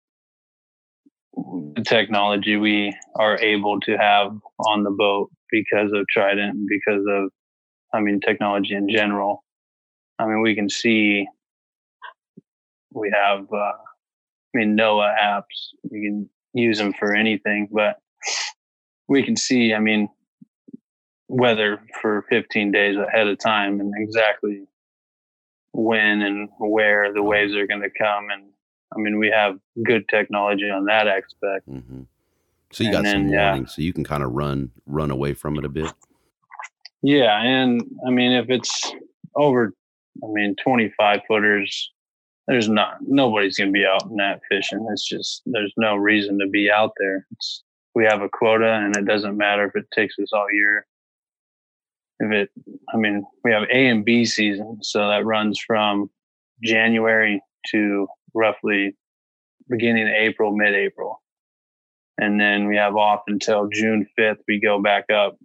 the 1.35 1.83
technology 1.87 2.57
we 2.57 2.95
are 3.15 3.39
able 3.39 3.79
to 3.81 3.97
have 3.97 4.31
on 4.59 4.83
the 4.83 4.91
boat 4.91 5.29
because 5.49 5.91
of 5.93 6.05
Trident 6.09 6.67
because 6.67 7.03
of, 7.09 7.29
I 7.93 7.99
mean, 7.99 8.19
technology 8.19 8.75
in 8.75 8.89
general. 8.89 9.43
I 10.19 10.25
mean, 10.25 10.41
we 10.41 10.55
can 10.55 10.69
see 10.69 11.27
we 12.93 13.11
have, 13.13 13.45
uh, 13.51 13.55
I 13.55 13.73
mean, 14.53 14.77
NOAA 14.77 15.15
apps. 15.19 15.73
You 15.89 16.01
can 16.01 16.29
use 16.53 16.77
them 16.77 16.93
for 16.93 17.15
anything, 17.15 17.67
but 17.71 17.97
we 19.07 19.23
can 19.23 19.35
see, 19.35 19.73
I 19.73 19.79
mean, 19.79 20.09
weather 21.27 21.81
for 22.01 22.25
15 22.29 22.71
days 22.71 22.95
ahead 22.95 23.27
of 23.27 23.39
time 23.39 23.79
and 23.79 23.93
exactly 23.97 24.65
when 25.71 26.21
and 26.21 26.49
where 26.59 27.11
the 27.11 27.23
waves 27.23 27.55
are 27.55 27.67
going 27.67 27.81
to 27.81 27.89
come. 27.89 28.27
And 28.31 28.52
I 28.95 28.99
mean, 28.99 29.17
we 29.17 29.29
have 29.29 29.57
good 29.83 30.07
technology 30.09 30.69
on 30.69 30.85
that 30.85 31.07
aspect. 31.07 31.69
Mm-hmm. 31.69 32.03
So 32.71 32.83
you 32.83 32.91
got 32.91 33.03
then, 33.03 33.13
some 33.13 33.31
warning, 33.31 33.63
yeah. 33.63 33.67
so 33.67 33.81
you 33.81 33.93
can 33.93 34.03
kind 34.03 34.23
of 34.23 34.31
run 34.31 34.71
run 34.85 35.11
away 35.11 35.33
from 35.33 35.57
it 35.57 35.65
a 35.65 35.69
bit. 35.69 35.91
Yeah, 37.03 37.41
and 37.41 37.81
I 38.07 38.09
mean, 38.09 38.31
if 38.31 38.49
it's 38.49 38.93
over, 39.35 39.73
I 40.23 40.27
mean, 40.27 40.55
25 40.63 41.19
footers, 41.27 41.91
there's 42.47 42.69
not 42.69 42.97
nobody's 43.01 43.57
going 43.57 43.71
to 43.71 43.73
be 43.73 43.85
out 43.85 44.03
in 44.09 44.15
that 44.17 44.41
fishing. 44.49 44.85
It's 44.91 45.07
just 45.07 45.43
there's 45.45 45.73
no 45.77 45.95
reason 45.95 46.39
to 46.39 46.47
be 46.47 46.71
out 46.71 46.93
there. 46.97 47.27
It's 47.31 47.63
we 47.95 48.05
have 48.05 48.21
a 48.21 48.29
quota, 48.29 48.71
and 48.71 48.95
it 48.97 49.05
doesn't 49.05 49.37
matter 49.37 49.65
if 49.65 49.75
it 49.75 49.85
takes 49.93 50.17
us 50.19 50.33
all 50.33 50.51
year. 50.51 50.87
If 52.19 52.31
it, 52.31 52.49
I 52.93 52.97
mean, 52.97 53.23
we 53.43 53.51
have 53.51 53.63
A 53.63 53.87
and 53.87 54.03
B 54.03 54.25
season, 54.25 54.79
so 54.81 55.07
that 55.09 55.25
runs 55.25 55.59
from 55.59 56.09
January 56.63 57.41
to 57.71 58.07
roughly 58.33 58.95
beginning 59.69 60.07
of 60.07 60.13
April, 60.13 60.55
mid 60.55 60.73
April. 60.73 61.21
And 62.17 62.39
then 62.39 62.67
we 62.67 62.77
have 62.77 62.95
off 62.95 63.21
until 63.27 63.67
June 63.71 64.05
5th. 64.17 64.37
We 64.47 64.59
go 64.59 64.81
back 64.81 65.05
up. 65.09 65.37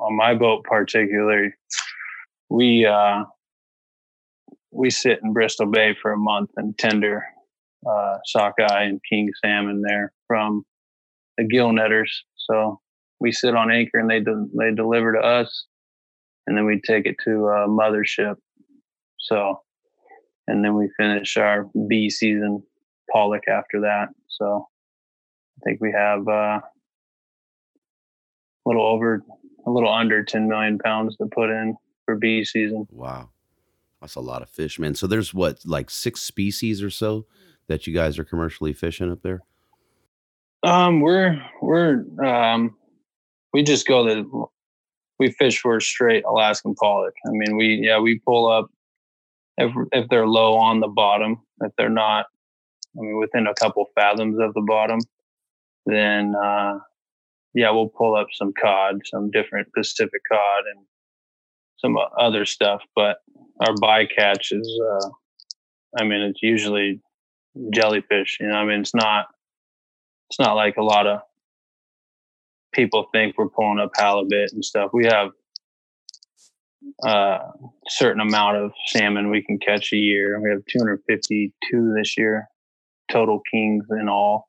On 0.00 0.14
my 0.16 0.34
boat, 0.34 0.64
particularly, 0.64 1.52
we 2.50 2.84
uh, 2.84 3.24
we 4.70 4.90
sit 4.90 5.20
in 5.22 5.32
Bristol 5.32 5.66
Bay 5.70 5.94
for 6.00 6.12
a 6.12 6.18
month 6.18 6.50
and 6.56 6.76
tender 6.76 7.24
uh, 7.88 8.18
sockeye 8.24 8.84
and 8.84 9.00
king 9.08 9.30
salmon 9.42 9.82
there 9.86 10.12
from 10.26 10.64
the 11.38 11.44
gill 11.44 11.72
netters. 11.72 12.24
So 12.36 12.80
we 13.20 13.32
sit 13.32 13.54
on 13.54 13.70
anchor 13.70 13.98
and 13.98 14.10
they 14.10 14.20
de- 14.20 14.48
they 14.58 14.74
deliver 14.74 15.12
to 15.12 15.20
us, 15.20 15.66
and 16.46 16.56
then 16.56 16.66
we 16.66 16.80
take 16.80 17.06
it 17.06 17.16
to 17.24 17.46
a 17.46 17.68
mothership. 17.68 18.34
So 19.20 19.60
and 20.46 20.64
then 20.64 20.74
we 20.74 20.90
finish 20.96 21.36
our 21.36 21.68
B 21.88 22.10
season 22.10 22.62
pollock 23.10 23.48
after 23.48 23.80
that. 23.82 24.08
So 24.28 24.66
I 25.58 25.60
think 25.64 25.80
we 25.80 25.92
have 25.92 26.26
uh, 26.28 26.60
a 26.60 26.62
little 28.66 28.86
over, 28.86 29.22
a 29.66 29.70
little 29.70 29.92
under 29.92 30.22
10 30.22 30.48
million 30.48 30.78
pounds 30.78 31.16
to 31.16 31.26
put 31.26 31.50
in 31.50 31.76
for 32.04 32.16
B 32.16 32.44
season. 32.44 32.86
Wow. 32.90 33.30
That's 34.00 34.16
a 34.16 34.20
lot 34.20 34.42
of 34.42 34.50
fish, 34.50 34.78
man. 34.78 34.94
So 34.94 35.06
there's 35.06 35.32
what, 35.32 35.64
like 35.64 35.88
six 35.88 36.20
species 36.20 36.82
or 36.82 36.90
so 36.90 37.26
that 37.68 37.86
you 37.86 37.94
guys 37.94 38.18
are 38.18 38.24
commercially 38.24 38.72
fishing 38.72 39.10
up 39.10 39.22
there? 39.22 39.42
Um, 40.62 41.00
we're, 41.00 41.42
we're, 41.62 42.04
um, 42.24 42.76
we 43.52 43.62
just 43.62 43.86
go 43.86 44.06
to, 44.06 44.50
we 45.18 45.30
fish 45.30 45.60
for 45.60 45.80
straight 45.80 46.24
Alaskan 46.24 46.74
pollock. 46.74 47.14
I 47.26 47.30
mean, 47.30 47.56
we, 47.56 47.80
yeah, 47.82 47.98
we 47.98 48.18
pull 48.18 48.50
up 48.50 48.70
if 49.56 49.72
if 49.92 50.08
they're 50.08 50.26
low 50.26 50.56
on 50.56 50.80
the 50.80 50.88
bottom, 50.88 51.42
if 51.60 51.72
they're 51.76 51.88
not, 51.88 52.26
I 52.96 53.00
mean, 53.00 53.18
within 53.18 53.46
a 53.46 53.54
couple 53.54 53.86
fathoms 53.94 54.38
of 54.40 54.54
the 54.54 54.64
bottom, 54.66 54.98
then 55.86 56.34
uh, 56.34 56.78
yeah, 57.54 57.70
we'll 57.70 57.88
pull 57.88 58.16
up 58.16 58.28
some 58.32 58.52
cod, 58.60 59.00
some 59.04 59.30
different 59.30 59.68
Pacific 59.72 60.22
cod, 60.30 60.64
and 60.74 60.84
some 61.78 61.96
other 62.18 62.44
stuff. 62.44 62.82
But 62.94 63.18
our 63.60 63.74
bycatch 63.74 64.52
is, 64.52 64.80
uh, 64.92 65.08
I 65.98 66.04
mean, 66.04 66.20
it's 66.20 66.42
usually 66.42 67.00
jellyfish. 67.72 68.38
You 68.40 68.48
know, 68.48 68.56
I 68.56 68.64
mean, 68.64 68.80
it's 68.80 68.94
not, 68.94 69.26
it's 70.30 70.40
not 70.40 70.54
like 70.54 70.76
a 70.76 70.82
lot 70.82 71.06
of 71.06 71.20
people 72.72 73.06
think 73.12 73.38
we're 73.38 73.48
pulling 73.48 73.78
up 73.78 73.92
halibut 73.96 74.52
and 74.52 74.64
stuff. 74.64 74.90
We 74.92 75.06
have 75.06 75.30
uh, 77.02 77.38
certain 77.88 78.20
amount 78.20 78.56
of 78.56 78.72
salmon 78.86 79.30
we 79.30 79.42
can 79.42 79.58
catch 79.58 79.92
a 79.92 79.96
year. 79.96 80.40
We 80.40 80.50
have 80.50 80.64
252 80.66 81.94
this 81.96 82.16
year, 82.16 82.48
total 83.10 83.40
kings 83.50 83.84
in 83.90 84.08
all. 84.08 84.48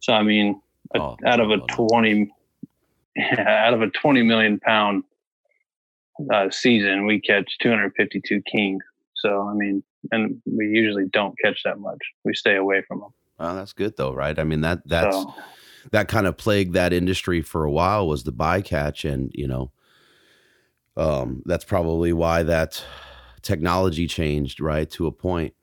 So 0.00 0.12
I 0.12 0.22
mean, 0.22 0.60
oh, 0.96 1.16
out 1.24 1.40
of 1.40 1.50
a 1.50 1.58
20, 1.58 2.32
out 3.38 3.74
of 3.74 3.82
a 3.82 3.88
20 3.88 4.22
million 4.22 4.60
pound 4.60 5.04
uh, 6.32 6.50
season, 6.50 7.06
we 7.06 7.20
catch 7.20 7.50
252 7.60 8.42
kings. 8.50 8.82
So 9.16 9.48
I 9.48 9.54
mean, 9.54 9.82
and 10.10 10.40
we 10.46 10.66
usually 10.66 11.06
don't 11.12 11.34
catch 11.44 11.62
that 11.64 11.78
much. 11.78 11.98
We 12.24 12.34
stay 12.34 12.56
away 12.56 12.82
from 12.86 13.00
them. 13.00 13.10
Well, 13.38 13.54
that's 13.54 13.72
good 13.72 13.96
though, 13.96 14.12
right? 14.12 14.38
I 14.38 14.44
mean 14.44 14.60
that 14.62 14.86
that's 14.86 15.16
so, 15.16 15.34
that 15.90 16.08
kind 16.08 16.26
of 16.26 16.36
plagued 16.36 16.74
that 16.74 16.92
industry 16.92 17.42
for 17.42 17.64
a 17.64 17.70
while 17.70 18.06
was 18.06 18.24
the 18.24 18.32
bycatch, 18.32 19.10
and 19.10 19.30
you 19.34 19.46
know 19.46 19.72
um, 20.96 21.42
that's 21.46 21.64
probably 21.64 22.12
why 22.12 22.42
that 22.42 22.82
technology 23.42 24.06
changed, 24.06 24.60
right, 24.60 24.88
to 24.90 25.06
a 25.06 25.12
point, 25.12 25.54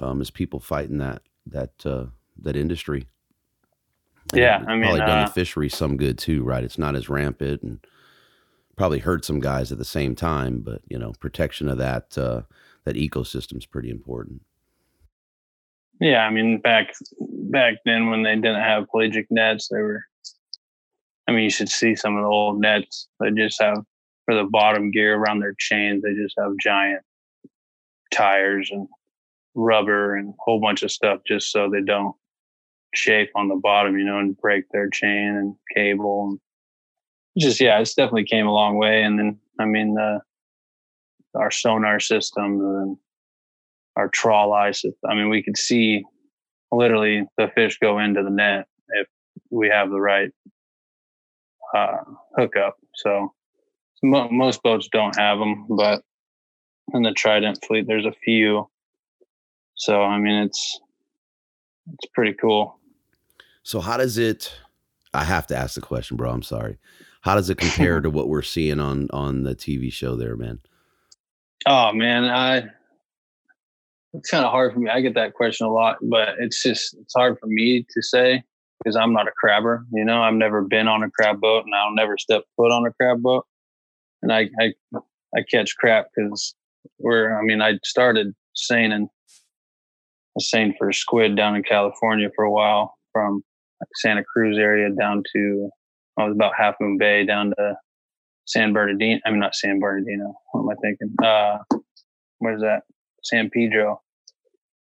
um, 0.00 0.20
is 0.20 0.30
people 0.30 0.60
fighting 0.60 0.98
that 0.98 1.22
that 1.46 1.72
uh, 1.86 2.06
that 2.42 2.56
industry. 2.56 3.06
Yeah, 4.34 4.62
I 4.66 4.74
mean, 4.74 4.82
probably 4.82 5.00
done 5.00 5.18
uh, 5.24 5.26
the 5.26 5.32
fishery 5.32 5.68
some 5.68 5.96
good 5.96 6.18
too, 6.18 6.44
right? 6.44 6.64
It's 6.64 6.78
not 6.78 6.94
as 6.96 7.08
rampant 7.08 7.62
and 7.62 7.78
probably 8.76 8.98
hurt 8.98 9.24
some 9.24 9.40
guys 9.40 9.72
at 9.72 9.78
the 9.78 9.84
same 9.84 10.14
time, 10.14 10.60
but 10.60 10.82
you 10.88 10.98
know, 10.98 11.12
protection 11.18 11.68
of 11.68 11.78
that 11.78 12.16
uh, 12.18 12.42
that 12.84 12.96
ecosystem 12.96 13.56
is 13.56 13.66
pretty 13.66 13.90
important. 13.90 14.42
Yeah, 16.00 16.24
I 16.24 16.30
mean, 16.30 16.60
back 16.60 16.94
back 17.20 17.74
then 17.84 18.10
when 18.10 18.22
they 18.22 18.36
didn't 18.36 18.60
have 18.60 18.88
pelagic 18.90 19.26
nets, 19.30 19.68
they 19.68 19.80
were. 19.80 20.04
I 21.26 21.32
mean, 21.32 21.44
you 21.44 21.50
should 21.50 21.68
see 21.68 21.94
some 21.94 22.16
of 22.16 22.22
the 22.22 22.28
old 22.28 22.60
nets. 22.60 23.08
They 23.20 23.30
just 23.30 23.60
have 23.60 23.84
for 24.28 24.34
the 24.34 24.44
bottom 24.44 24.90
gear 24.90 25.16
around 25.16 25.40
their 25.40 25.54
chains, 25.58 26.02
they 26.02 26.12
just 26.12 26.34
have 26.38 26.52
giant 26.60 27.00
tires 28.12 28.68
and 28.70 28.86
rubber 29.54 30.16
and 30.16 30.28
a 30.28 30.36
whole 30.38 30.60
bunch 30.60 30.82
of 30.82 30.92
stuff 30.92 31.20
just 31.26 31.50
so 31.50 31.70
they 31.70 31.80
don't 31.80 32.14
chafe 32.94 33.30
on 33.34 33.48
the 33.48 33.56
bottom, 33.56 33.98
you 33.98 34.04
know, 34.04 34.18
and 34.18 34.36
break 34.36 34.68
their 34.70 34.90
chain 34.90 35.34
and 35.34 35.54
cable. 35.74 36.28
And 36.28 36.40
just, 37.38 37.58
yeah, 37.58 37.78
it's 37.78 37.94
definitely 37.94 38.26
came 38.26 38.46
a 38.46 38.52
long 38.52 38.76
way. 38.76 39.02
And 39.02 39.18
then 39.18 39.38
I 39.58 39.64
mean, 39.64 39.94
the 39.94 40.20
our 41.34 41.50
sonar 41.50 41.98
systems 41.98 42.60
and 42.60 42.98
our 43.96 44.08
trawl 44.10 44.52
eyes. 44.52 44.84
I 45.08 45.14
mean, 45.14 45.30
we 45.30 45.42
could 45.42 45.56
see 45.56 46.04
literally 46.70 47.26
the 47.38 47.48
fish 47.54 47.78
go 47.78 47.98
into 47.98 48.22
the 48.22 48.30
net 48.30 48.66
if 48.90 49.06
we 49.50 49.70
have 49.70 49.88
the 49.88 50.00
right 50.00 50.30
uh, 51.74 51.96
hookup. 52.36 52.76
So 52.94 53.32
mo- 54.02 54.30
most 54.30 54.62
boats 54.62 54.88
don't 54.90 55.16
have 55.16 55.38
them, 55.38 55.66
but 55.68 56.02
in 56.94 57.02
the 57.02 57.12
Trident 57.12 57.58
fleet, 57.66 57.86
there's 57.86 58.06
a 58.06 58.14
few. 58.24 58.68
So 59.74 60.02
I 60.02 60.18
mean, 60.18 60.42
it's 60.44 60.80
it's 61.92 62.10
pretty 62.14 62.34
cool. 62.34 62.78
So 63.62 63.80
how 63.80 63.96
does 63.96 64.18
it? 64.18 64.52
I 65.14 65.24
have 65.24 65.46
to 65.48 65.56
ask 65.56 65.74
the 65.74 65.80
question, 65.80 66.16
bro. 66.16 66.30
I'm 66.30 66.42
sorry. 66.42 66.78
How 67.22 67.34
does 67.34 67.50
it 67.50 67.58
compare 67.58 68.00
to 68.02 68.10
what 68.10 68.28
we're 68.28 68.42
seeing 68.42 68.80
on 68.80 69.08
on 69.12 69.42
the 69.42 69.54
TV 69.54 69.92
show 69.92 70.16
there, 70.16 70.36
man? 70.36 70.60
Oh 71.66 71.92
man, 71.92 72.24
I 72.24 72.68
it's 74.14 74.30
kind 74.30 74.44
of 74.44 74.50
hard 74.50 74.72
for 74.72 74.80
me. 74.80 74.90
I 74.90 75.00
get 75.00 75.14
that 75.14 75.34
question 75.34 75.66
a 75.66 75.72
lot, 75.72 75.96
but 76.02 76.30
it's 76.38 76.62
just 76.62 76.94
it's 76.94 77.14
hard 77.14 77.38
for 77.38 77.46
me 77.46 77.86
to 77.90 78.02
say 78.02 78.42
because 78.78 78.96
I'm 78.96 79.12
not 79.12 79.28
a 79.28 79.32
crabber. 79.32 79.84
You 79.92 80.04
know, 80.04 80.22
I've 80.22 80.34
never 80.34 80.62
been 80.62 80.88
on 80.88 81.02
a 81.02 81.10
crab 81.10 81.40
boat, 81.40 81.64
and 81.64 81.74
I'll 81.74 81.94
never 81.94 82.16
step 82.16 82.44
foot 82.56 82.72
on 82.72 82.86
a 82.86 82.92
crab 82.92 83.22
boat. 83.22 83.46
And 84.22 84.32
I 84.32 84.48
I, 84.60 84.72
I 85.36 85.42
catch 85.50 85.76
crap 85.76 86.06
because 86.14 86.54
we're. 86.98 87.38
I 87.38 87.42
mean, 87.42 87.62
I 87.62 87.78
started 87.84 88.34
seining, 88.54 89.08
seine 90.38 90.74
for 90.78 90.92
squid 90.92 91.36
down 91.36 91.56
in 91.56 91.62
California 91.62 92.28
for 92.34 92.44
a 92.44 92.50
while, 92.50 92.94
from 93.12 93.42
Santa 93.96 94.24
Cruz 94.24 94.58
area 94.58 94.90
down 94.90 95.22
to 95.34 95.70
I 96.18 96.24
was 96.24 96.34
about 96.34 96.52
Half 96.56 96.76
Moon 96.80 96.98
Bay 96.98 97.24
down 97.24 97.52
to 97.56 97.76
San 98.46 98.72
Bernardino. 98.72 99.20
I 99.24 99.30
mean, 99.30 99.40
not 99.40 99.54
San 99.54 99.78
Bernardino. 99.78 100.34
What 100.52 100.62
am 100.62 100.70
I 100.70 100.74
thinking? 100.82 101.14
Uh, 101.22 101.58
what 102.38 102.54
is 102.54 102.60
that? 102.60 102.82
San 103.22 103.50
Pedro. 103.50 104.00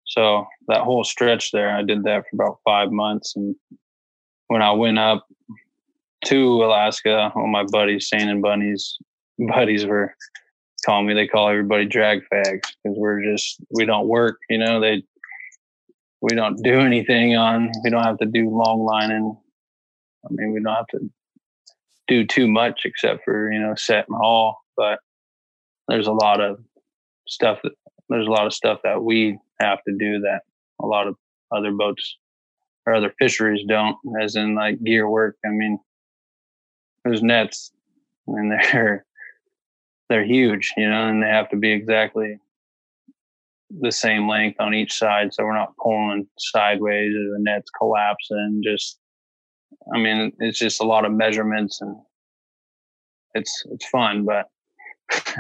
So 0.07 0.47
that 0.69 0.83
whole 0.83 1.05
stretch 1.05 1.51
there, 1.51 1.77
I 1.77 1.83
did 1.83 2.05
that 2.05 2.25
for 2.31 2.37
about 2.37 2.59
five 2.65 2.91
months. 2.91 3.35
And 3.37 3.55
when 4.47 4.63
I 4.63 4.71
went 4.73 4.99
up 4.99 5.27
to 6.27 6.65
Alaska, 6.65 7.33
all 7.35 7.49
my 7.49 7.65
buddies, 7.65 8.09
Sand 8.09 8.31
and 8.31 8.41
Bunnies, 8.41 8.97
buddies 9.39 9.87
were 9.87 10.15
calling 10.85 11.07
me. 11.07 11.15
They 11.15 11.27
call 11.27 11.49
everybody 11.49 11.85
drag 11.85 12.23
fags 12.33 12.63
because 12.83 12.97
we're 12.97 13.23
just 13.23 13.61
we 13.71 13.85
don't 13.85 14.09
work. 14.09 14.39
You 14.49 14.59
know, 14.59 14.81
they 14.81 15.03
we 16.21 16.35
don't 16.35 16.63
do 16.63 16.81
anything 16.81 17.37
on. 17.37 17.71
We 17.85 17.91
don't 17.91 18.05
have 18.05 18.19
to 18.19 18.27
do 18.27 18.51
long 18.51 18.85
lining. 18.85 19.37
I 20.25 20.29
mean, 20.31 20.53
we 20.53 20.63
don't 20.63 20.75
have 20.75 20.87
to 20.89 21.11
do 22.09 22.25
too 22.27 22.49
much 22.49 22.83
except 22.85 23.25
for 23.25 23.51
you 23.53 23.61
know 23.61 23.75
set 23.75 24.07
and 24.09 24.17
haul. 24.17 24.59
But 24.77 25.01
there's 25.89 26.07
a 26.07 26.13
lot 26.13 26.41
of 26.41 26.59
stuff 27.27 27.59
that 27.63 27.73
there's 28.09 28.27
a 28.27 28.31
lot 28.31 28.47
of 28.47 28.55
stuff 28.55 28.81
that 28.85 29.03
we 29.03 29.39
have 29.61 29.79
to 29.85 29.95
do 29.99 30.21
that 30.21 30.43
a 30.81 30.87
lot 30.87 31.07
of 31.07 31.17
other 31.55 31.73
boats 31.73 32.17
or 32.87 32.95
other 32.95 33.13
fisheries 33.19 33.65
don't, 33.67 33.97
as 34.21 34.37
in 34.37 34.55
like 34.55 34.83
gear 34.83 35.09
work. 35.09 35.37
I 35.45 35.49
mean, 35.49 35.79
those 37.05 37.23
nets, 37.23 37.73
and 38.27 38.53
they're 38.73 39.06
they're 40.09 40.25
huge, 40.25 40.73
you 40.77 40.89
know, 40.89 41.09
and 41.09 41.23
they 41.23 41.29
have 41.29 41.49
to 41.51 41.57
be 41.57 41.71
exactly 41.71 42.39
the 43.81 43.93
same 43.93 44.29
length 44.29 44.61
on 44.61 44.75
each 44.75 44.97
side, 44.97 45.33
so 45.33 45.45
we're 45.45 45.55
not 45.55 45.77
pulling 45.83 46.27
sideways 46.39 47.15
or 47.15 47.33
the 47.33 47.39
nets 47.39 47.71
collapsing. 47.77 48.63
Just, 48.65 48.99
I 49.95 49.99
mean, 49.99 50.33
it's 50.39 50.59
just 50.59 50.81
a 50.81 50.87
lot 50.87 51.05
of 51.05 51.13
measurements, 51.13 51.81
and 51.81 51.97
it's 53.35 53.65
it's 53.73 53.87
fun, 53.89 54.25
but 54.25 54.47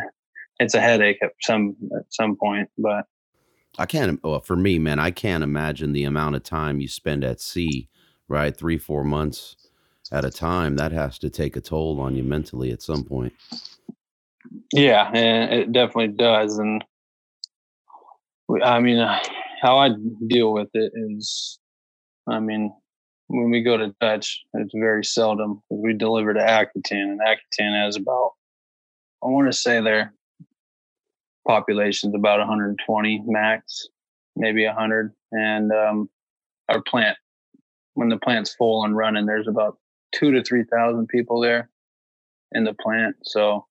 it's 0.58 0.74
a 0.74 0.80
headache 0.80 1.18
at 1.22 1.32
some 1.42 1.76
at 1.96 2.04
some 2.10 2.36
point. 2.36 2.68
But 2.78 3.06
I 3.78 3.86
can't. 3.86 4.22
Well, 4.22 4.40
for 4.40 4.56
me, 4.56 4.78
man, 4.78 4.98
I 4.98 5.10
can't 5.10 5.44
imagine 5.44 5.92
the 5.92 6.04
amount 6.04 6.36
of 6.36 6.42
time 6.42 6.80
you 6.80 6.88
spend 6.88 7.24
at 7.24 7.40
sea. 7.40 7.88
Right, 8.28 8.56
three 8.56 8.78
four 8.78 9.04
months 9.04 9.54
at 10.10 10.24
a 10.24 10.30
time. 10.30 10.76
That 10.76 10.90
has 10.90 11.16
to 11.20 11.30
take 11.30 11.56
a 11.56 11.60
toll 11.60 12.00
on 12.00 12.16
you 12.16 12.24
mentally 12.24 12.72
at 12.72 12.82
some 12.82 13.04
point. 13.04 13.32
Yeah, 14.72 15.10
and 15.12 15.52
it 15.52 15.72
definitely 15.72 16.08
does. 16.08 16.58
And 16.58 16.84
I 18.62 18.80
mean, 18.80 18.98
uh, 18.98 19.18
how 19.60 19.78
I 19.78 19.90
deal 20.26 20.52
with 20.52 20.68
it 20.74 20.92
is, 20.94 21.58
I 22.28 22.40
mean, 22.40 22.72
when 23.28 23.50
we 23.50 23.62
go 23.62 23.76
to 23.76 23.94
Dutch, 24.00 24.42
it's 24.54 24.72
very 24.74 25.04
seldom 25.04 25.62
we 25.70 25.94
deliver 25.94 26.32
to 26.34 26.40
Akutan, 26.40 27.12
and 27.12 27.20
Akutan 27.20 27.84
has 27.84 27.96
about, 27.96 28.32
I 29.22 29.28
want 29.28 29.50
to 29.50 29.56
say 29.56 29.80
their 29.80 30.14
population's 31.46 32.14
about 32.14 32.38
120 32.38 33.22
max, 33.26 33.88
maybe 34.36 34.64
100, 34.64 35.12
and 35.32 35.72
um, 35.72 36.10
our 36.68 36.82
plant, 36.82 37.16
when 37.94 38.08
the 38.08 38.18
plant's 38.18 38.54
full 38.54 38.84
and 38.84 38.96
running, 38.96 39.26
there's 39.26 39.48
about 39.48 39.78
two 40.12 40.32
to 40.32 40.42
three 40.42 40.64
thousand 40.64 41.08
people 41.08 41.40
there 41.40 41.68
in 42.52 42.64
the 42.64 42.74
plant. 42.74 43.16
So 43.24 43.66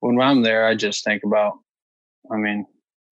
when 0.00 0.20
I'm 0.20 0.42
there, 0.42 0.66
I 0.66 0.74
just 0.74 1.04
think 1.04 1.22
about, 1.24 1.54
I 2.32 2.36
mean, 2.36 2.66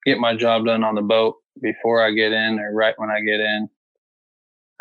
get 0.05 0.19
my 0.19 0.35
job 0.37 0.67
done 0.67 0.85
on 0.85 0.95
the 0.95 1.03
boat 1.03 1.37
before 1.61 2.05
I 2.05 2.13
get 2.13 2.33
in 2.33 2.59
or 2.59 2.73
right 2.73 2.95
when 2.99 3.11
I 3.11 3.21
get 3.21 3.41
in 3.41 3.69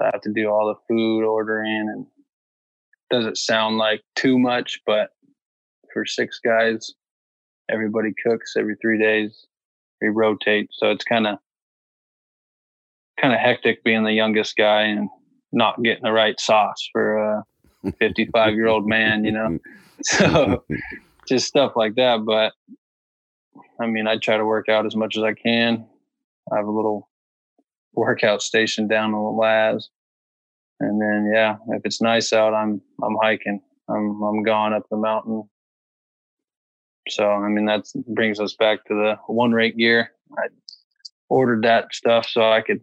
I 0.02 0.10
have 0.12 0.22
to 0.22 0.34
do 0.34 0.50
all 0.50 0.68
the 0.68 0.94
food 0.94 1.24
ordering 1.24 1.90
and 1.90 2.06
doesn't 3.10 3.38
sound 3.38 3.78
like 3.78 4.02
too 4.16 4.38
much, 4.38 4.80
but 4.86 5.10
for 5.94 6.06
six 6.06 6.40
guys, 6.44 6.92
everybody 7.70 8.14
cooks 8.26 8.56
every 8.58 8.76
three 8.82 9.00
days. 9.00 9.46
We 10.02 10.10
rotate, 10.10 10.70
so 10.72 10.92
it's 10.92 11.06
kind 11.06 11.26
of 11.26 11.38
kind 13.20 13.34
of 13.34 13.40
hectic 13.40 13.84
being 13.84 14.04
the 14.04 14.12
youngest 14.12 14.58
guy 14.58 14.82
and 14.82 15.10
not 15.54 15.82
getting 15.82 16.04
the 16.04 16.12
right 16.12 16.38
sauce 16.40 16.90
for 16.92 17.18
a 17.18 17.44
55 18.00 18.54
year 18.56 18.68
old 18.68 18.88
man, 18.88 19.24
you 19.24 19.32
know. 19.32 19.58
So 20.04 20.66
just 21.28 21.48
stuff 21.48 21.74
like 21.76 21.96
that. 21.96 22.26
But 22.26 22.54
I 23.80 23.88
mean, 23.88 24.08
I 24.08 24.18
try 24.18 24.38
to 24.38 24.46
work 24.46 24.70
out 24.70 24.86
as 24.86 24.96
much 24.96 25.18
as 25.18 25.24
I 25.24 25.34
can. 25.34 25.88
I 26.52 26.58
have 26.58 26.68
a 26.68 26.72
little 26.72 27.10
workout 27.94 28.42
station 28.42 28.88
down 28.88 29.06
in 29.06 29.12
the 29.12 29.18
Laz. 29.18 29.90
And 30.80 31.02
then 31.02 31.32
yeah, 31.34 31.56
if 31.70 31.82
it's 31.86 32.02
nice 32.02 32.34
out, 32.34 32.54
I'm 32.54 32.82
I'm 33.04 33.18
hiking. 33.22 33.62
I'm 33.90 34.22
I'm 34.22 34.44
gone 34.44 34.74
up 34.74 34.84
the 34.90 34.98
mountain. 34.98 35.44
So 37.10 37.30
I 37.30 37.48
mean 37.48 37.66
that 37.66 37.86
brings 38.08 38.40
us 38.40 38.54
back 38.56 38.84
to 38.86 38.94
the 38.94 39.16
one 39.28 39.52
rate 39.52 39.78
gear. 39.78 40.12
I 40.38 40.48
ordered 41.30 41.64
that 41.64 41.94
stuff 41.94 42.28
so 42.28 42.52
I 42.52 42.62
could 42.62 42.82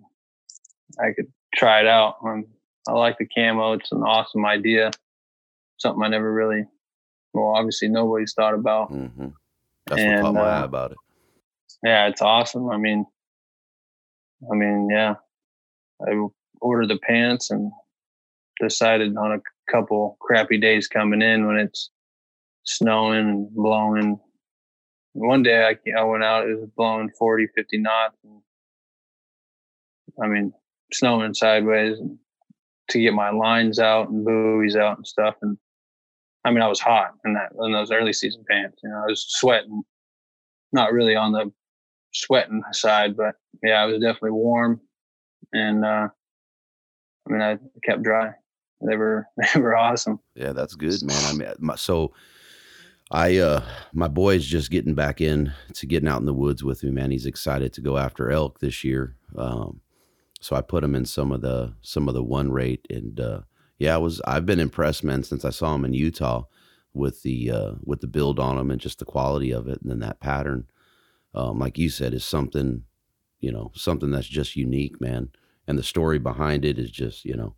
I 1.01 1.13
could 1.15 1.27
try 1.55 1.81
it 1.81 1.87
out. 1.87 2.17
Um, 2.25 2.47
I 2.89 2.93
like 2.93 3.19
the 3.19 3.27
camo. 3.27 3.75
It's 3.75 3.93
an 3.93 4.03
awesome 4.03 4.45
idea. 4.45 4.91
Something 5.79 6.03
I 6.03 6.09
never 6.09 6.33
really 6.33 6.65
well, 7.33 7.55
obviously 7.57 7.89
nobody's 7.89 8.35
thought 8.35 8.55
about. 8.55 8.93
Mm-hmm. 8.93 9.29
That's 9.87 10.01
and, 10.01 10.23
what 10.23 10.23
caught 10.23 10.35
my 10.35 10.41
uh, 10.41 10.61
eye 10.61 10.65
about 10.65 10.93
it. 10.93 10.99
Yeah, 11.85 12.07
it's 12.07 12.23
awesome. 12.23 12.71
I 12.71 12.77
mean, 12.77 13.07
I 14.51 14.55
mean, 14.55 14.89
yeah, 14.91 15.15
I 16.07 16.27
ordered 16.61 16.89
the 16.89 16.99
pants 16.99 17.51
and 17.51 17.73
decided 18.61 19.17
on 19.17 19.33
a 19.33 19.71
couple 19.71 20.17
crappy 20.21 20.59
days 20.59 20.87
coming 20.87 21.23
in 21.23 21.47
when 21.47 21.57
it's 21.57 21.91
snowing 22.65 23.29
and 23.29 23.51
blowing. 23.55 24.21
One 25.15 25.43
day 25.43 25.65
I, 25.65 25.99
I 25.99 26.05
went 26.05 26.25
out, 26.25 26.49
it 26.49 26.59
was 26.59 26.71
blowing 26.77 27.11
40, 27.19 27.49
50 27.55 27.79
knots. 27.79 28.17
And, 28.25 28.41
I 30.23 30.29
mean, 30.29 30.53
snowing 30.93 31.35
sideways 31.35 31.99
to 32.91 33.01
get 33.01 33.15
my 33.15 33.31
lines 33.31 33.79
out 33.79 34.09
and 34.09 34.25
buoys 34.25 34.77
out 34.77 34.99
and 34.99 35.07
stuff. 35.07 35.35
And 35.43 35.59
I 36.45 36.51
mean, 36.51 36.63
I 36.63 36.69
was 36.69 36.81
hot 36.81 37.13
in 37.25 37.35
that 37.35 37.53
in 37.61 37.73
those 37.73 37.93
early 37.93 38.13
season 38.13 38.45
pants. 38.49 38.79
You 38.83 38.91
know, 38.91 39.03
I 39.03 39.07
was 39.07 39.25
sweating, 39.29 39.83
not 40.73 40.93
really 40.93 41.15
on 41.15 41.33
the 41.33 41.53
sweating 42.13 42.63
side, 42.73 43.17
but 43.17 43.37
yeah, 43.63 43.83
I 43.83 43.87
was 43.87 44.01
definitely 44.01 44.33
warm, 44.33 44.81
and 45.53 45.85
uh, 45.85 46.09
I 47.27 47.33
mean, 47.33 47.43
I 47.43 47.59
kept 47.85 48.03
dry. 48.03 48.33
They 48.87 48.97
were 48.97 49.27
they 49.55 49.61
were 49.61 49.77
awesome. 49.77 50.21
Yeah, 50.35 50.53
that's 50.53 50.75
good, 50.75 51.03
man. 51.03 51.25
I 51.25 51.33
mean, 51.35 51.53
my, 51.59 51.77
so 51.77 52.13
I 53.11 53.37
uh 53.39 53.63
my 53.93 54.09
boy's 54.09 54.45
just 54.45 54.71
getting 54.71 54.95
back 54.95 55.21
in 55.21 55.53
to 55.75 55.87
getting 55.87 56.09
out 56.09 56.21
in 56.21 56.27
the 56.27 56.35
woods 56.35 56.65
with 56.65 56.83
me, 56.83 56.91
man. 56.91 57.11
He's 57.11 57.27
excited 57.27 57.73
to 57.75 57.81
go 57.81 57.99
after 57.99 58.31
elk 58.31 58.59
this 58.59 58.83
year. 58.83 59.17
Um, 59.37 59.81
so 60.41 60.57
I 60.57 60.61
put 60.61 60.83
him 60.83 60.95
in 60.95 61.05
some 61.05 61.31
of 61.31 61.41
the 61.41 61.75
some 61.83 62.09
of 62.09 62.15
the 62.15 62.23
one 62.23 62.51
rate, 62.51 62.87
and 62.91 63.21
uh, 63.21 63.41
yeah, 63.83 63.95
I 63.95 63.99
was 63.99 64.21
I've 64.27 64.47
been 64.47 64.61
impressed, 64.61 65.05
man, 65.05 65.23
since 65.23 65.45
I 65.45 65.51
saw 65.51 65.75
him 65.75 65.85
in 65.85 65.95
Utah 65.95 66.45
with 66.95 67.23
the 67.23 67.51
uh, 67.51 67.73
with 67.85 68.01
the 68.01 68.07
build 68.07 68.39
on 68.39 68.59
him 68.59 68.71
and 68.71 68.81
just 68.81 68.99
the 68.99 69.05
quality 69.05 69.53
of 69.53 69.69
it, 69.69 69.81
and 69.83 69.91
then 69.91 70.01
that 70.01 70.21
pattern 70.21 70.67
um, 71.35 71.59
like 71.59 71.79
you 71.79 71.89
said, 71.89 72.15
is 72.15 72.25
something, 72.25 72.85
you 73.41 73.53
know, 73.53 73.71
something 73.75 74.11
that's 74.11 74.27
just 74.27 74.57
unique, 74.57 75.01
man. 75.01 75.31
And 75.67 75.79
the 75.79 75.83
story 75.83 76.19
behind 76.19 76.65
it 76.65 76.79
is 76.79 76.91
just, 76.91 77.25
you 77.25 77.37
know, 77.37 77.55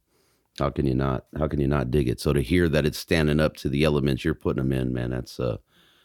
how 0.59 0.71
can 0.71 0.87
you 0.87 0.95
not, 0.95 1.27
how 1.37 1.49
can 1.49 1.61
you 1.61 1.67
not 1.67 1.91
dig 1.91 2.09
it? 2.09 2.21
So 2.21 2.33
to 2.33 2.41
hear 2.41 2.69
that 2.69 2.87
it's 2.87 2.99
standing 2.99 3.41
up 3.41 3.57
to 3.57 3.69
the 3.69 3.85
elements 3.85 4.25
you're 4.25 4.35
putting 4.35 4.63
them 4.63 4.73
in, 4.73 4.93
man, 4.93 5.11
that's, 5.11 5.41
uh, 5.41 5.59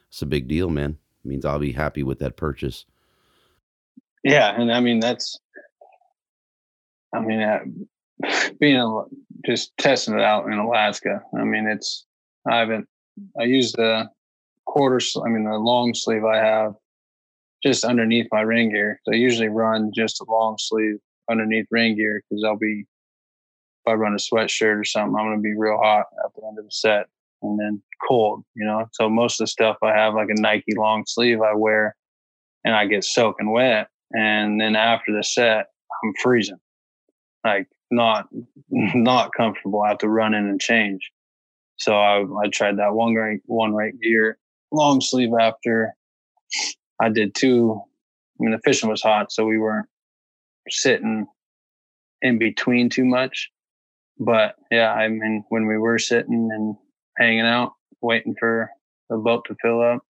it's 0.10 0.22
a 0.22 0.26
big 0.26 0.48
deal, 0.48 0.70
man. 0.70 0.98
It 1.24 1.28
means 1.28 1.46
I'll 1.46 1.60
be 1.60 1.72
happy 1.72 2.02
with 2.02 2.20
that 2.20 2.38
purchase. 2.38 2.86
Yeah, 4.24 4.60
and 4.60 4.72
I 4.72 4.80
mean 4.80 5.00
that's, 5.00 5.40
I 7.14 7.20
mean, 7.20 7.42
uh, 7.42 7.60
being 8.60 9.06
just 9.46 9.76
testing 9.78 10.16
it 10.16 10.22
out 10.22 10.48
in 10.48 10.54
Alaska. 10.54 11.22
I 11.38 11.44
mean, 11.44 11.68
it's 11.68 12.06
I 12.48 12.58
haven't 12.58 12.88
I 13.40 13.44
use 13.44 13.72
the 13.74 14.10
quarter. 14.66 15.00
I 15.26 15.30
mean, 15.30 15.46
the 15.46 15.58
long 15.58 15.94
sleeve 15.94 16.24
I 16.24 16.38
have 16.38 16.74
just 17.64 17.84
underneath 17.84 18.28
my 18.32 18.42
rain 18.42 18.72
gear. 18.72 19.00
So 19.04 19.14
I 19.14 19.18
usually 19.18 19.50
run 19.50 19.92
just 19.94 20.22
a 20.22 20.26
long 20.30 20.58
sleeve 20.60 20.98
underneath 21.30 21.68
rain 21.72 21.96
gear 21.96 22.22
because 22.30 22.44
I'll 22.44 22.58
be 22.58 22.86
if 23.86 23.92
I 23.92 23.94
run 23.94 24.14
a 24.14 24.18
sweatshirt 24.18 24.80
or 24.80 24.84
something, 24.84 25.16
I'm 25.18 25.28
gonna 25.28 25.42
be 25.42 25.56
real 25.58 25.78
hot 25.78 26.06
at 26.24 26.32
the 26.36 26.46
end 26.48 26.60
of 26.60 26.66
the 26.66 26.72
set 26.72 27.08
and 27.42 27.60
then 27.60 27.82
cold, 28.08 28.44
you 28.56 28.66
know. 28.66 28.88
So 28.94 29.10
most 29.10 29.40
of 29.40 29.46
the 29.46 29.50
stuff 29.50 29.78
I 29.84 29.94
have 29.96 30.14
like 30.14 30.30
a 30.30 30.40
Nike 30.40 30.76
long 30.76 31.04
sleeve 31.08 31.42
I 31.42 31.54
wear 31.54 31.96
and 32.64 32.76
I 32.76 32.86
get 32.86 33.04
soaking 33.04 33.52
wet. 33.52 33.88
And 34.12 34.60
then 34.60 34.76
after 34.76 35.16
the 35.16 35.24
set, 35.24 35.68
I'm 36.04 36.14
freezing. 36.22 36.60
Like 37.44 37.68
not 37.92 38.28
not 38.70 39.34
comfortable. 39.34 39.82
I 39.82 39.90
have 39.90 39.98
to 40.00 40.10
run 40.10 40.34
in 40.34 40.46
and 40.46 40.62
change. 40.62 41.12
So 41.78 41.96
I, 41.96 42.22
I 42.22 42.50
tried 42.52 42.78
that 42.78 42.94
one 42.94 43.14
rate 43.14 43.42
one 43.46 43.74
rate 43.74 44.00
gear 44.02 44.38
long 44.72 45.02
sleeve 45.02 45.32
after 45.40 45.96
I 47.00 47.10
did 47.10 47.36
two. 47.36 47.82
I 48.40 48.44
mean 48.44 48.52
the 48.52 48.60
fishing 48.64 48.90
was 48.90 49.02
hot, 49.02 49.32
so 49.32 49.46
we 49.46 49.58
weren't 49.58 49.88
sitting 50.70 51.26
in 52.22 52.38
between 52.38 52.90
too 52.90 53.06
much. 53.06 53.50
But 54.20 54.56
yeah, 54.72 54.94
I 54.94 55.08
mean 55.08 55.44
when 55.50 55.66
we 55.68 55.78
were 55.78 56.00
sitting 56.00 56.50
and 56.54 56.76
hanging 57.18 57.46
out, 57.46 57.74
waiting 58.02 58.36
for 58.40 58.70
the 59.10 59.18
boat 59.18 59.46
to 59.46 59.56
fill 59.62 59.82
up. 59.82 60.02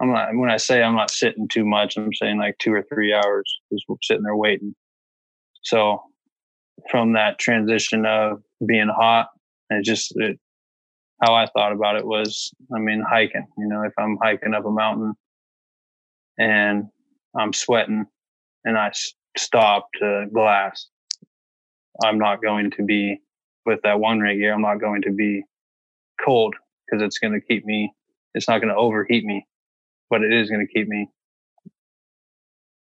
I'm 0.00 0.12
not 0.12 0.34
when 0.34 0.50
I 0.50 0.56
say 0.56 0.82
I'm 0.82 0.96
not 0.96 1.10
sitting 1.10 1.46
too 1.48 1.64
much, 1.64 1.96
I'm 1.96 2.12
saying 2.12 2.38
like 2.38 2.58
two 2.58 2.72
or 2.72 2.82
three 2.82 3.12
hours 3.14 3.60
just 3.72 3.84
sitting 4.02 4.24
there 4.24 4.36
waiting. 4.36 4.74
So 5.62 6.02
from 6.90 7.14
that 7.14 7.38
transition 7.38 8.06
of 8.06 8.42
being 8.66 8.88
hot, 8.88 9.28
it 9.70 9.84
just 9.84 10.12
it, 10.16 10.38
how 11.22 11.34
I 11.34 11.46
thought 11.46 11.72
about 11.72 11.96
it 11.96 12.06
was, 12.06 12.52
I 12.74 12.78
mean, 12.78 13.04
hiking. 13.08 13.46
You 13.56 13.68
know, 13.68 13.82
if 13.82 13.92
I'm 13.98 14.18
hiking 14.22 14.54
up 14.54 14.66
a 14.66 14.70
mountain 14.70 15.14
and 16.38 16.84
I'm 17.38 17.52
sweating 17.52 18.06
and 18.64 18.76
I 18.76 18.92
stop 19.36 19.88
to 20.00 20.26
glass, 20.32 20.88
I'm 22.04 22.18
not 22.18 22.42
going 22.42 22.70
to 22.72 22.82
be 22.82 23.20
with 23.64 23.80
that 23.84 24.00
one 24.00 24.18
rate 24.18 24.38
gear. 24.38 24.52
I'm 24.52 24.62
not 24.62 24.80
going 24.80 25.02
to 25.02 25.12
be 25.12 25.44
cold 26.24 26.54
because 26.86 27.02
it's 27.02 27.18
going 27.18 27.32
to 27.32 27.40
keep 27.40 27.64
me. 27.64 27.92
It's 28.34 28.48
not 28.48 28.60
going 28.60 28.72
to 28.72 28.76
overheat 28.76 29.24
me, 29.24 29.46
but 30.10 30.22
it 30.22 30.32
is 30.32 30.50
going 30.50 30.66
to 30.66 30.72
keep 30.72 30.88
me 30.88 31.08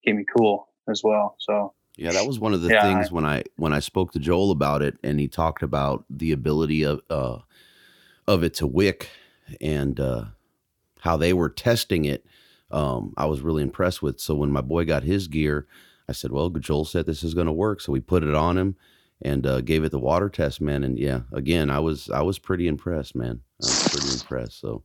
keep 0.04 0.16
me 0.16 0.24
cool 0.36 0.68
as 0.90 1.00
well. 1.02 1.36
So 1.38 1.72
yeah, 1.96 2.12
that 2.12 2.26
was 2.26 2.38
one 2.38 2.54
of 2.54 2.62
the 2.62 2.70
yeah, 2.70 2.82
things 2.82 3.10
I, 3.10 3.14
when 3.14 3.24
I 3.24 3.42
when 3.56 3.72
I 3.72 3.78
spoke 3.78 4.12
to 4.12 4.18
Joel 4.18 4.50
about 4.50 4.82
it, 4.82 4.96
and 5.02 5.20
he 5.20 5.28
talked 5.28 5.62
about 5.62 6.04
the 6.10 6.32
ability 6.32 6.82
of 6.82 7.00
uh, 7.08 7.38
of 8.26 8.42
it 8.42 8.54
to 8.54 8.66
wick 8.66 9.10
and 9.60 9.98
uh, 10.00 10.24
how 11.00 11.16
they 11.16 11.32
were 11.32 11.48
testing 11.48 12.04
it. 12.04 12.26
Um, 12.70 13.14
I 13.16 13.26
was 13.26 13.42
really 13.42 13.62
impressed 13.62 14.02
with. 14.02 14.18
So 14.18 14.34
when 14.34 14.50
my 14.50 14.60
boy 14.60 14.84
got 14.84 15.04
his 15.04 15.28
gear, 15.28 15.66
I 16.08 16.12
said, 16.12 16.32
"Well, 16.32 16.50
Joel 16.50 16.84
said 16.84 17.06
this 17.06 17.22
is 17.22 17.34
going 17.34 17.46
to 17.46 17.52
work," 17.52 17.80
so 17.80 17.92
we 17.92 18.00
put 18.00 18.24
it 18.24 18.34
on 18.34 18.58
him 18.58 18.76
and 19.22 19.46
uh, 19.46 19.60
gave 19.60 19.84
it 19.84 19.90
the 19.92 19.98
water 19.98 20.28
test, 20.28 20.60
man. 20.60 20.82
And 20.82 20.98
yeah, 20.98 21.20
again, 21.32 21.70
I 21.70 21.78
was 21.78 22.10
I 22.10 22.22
was 22.22 22.38
pretty 22.38 22.66
impressed, 22.66 23.14
man. 23.14 23.40
I 23.62 23.66
was 23.66 23.88
pretty 23.88 24.12
impressed. 24.14 24.60
So 24.60 24.82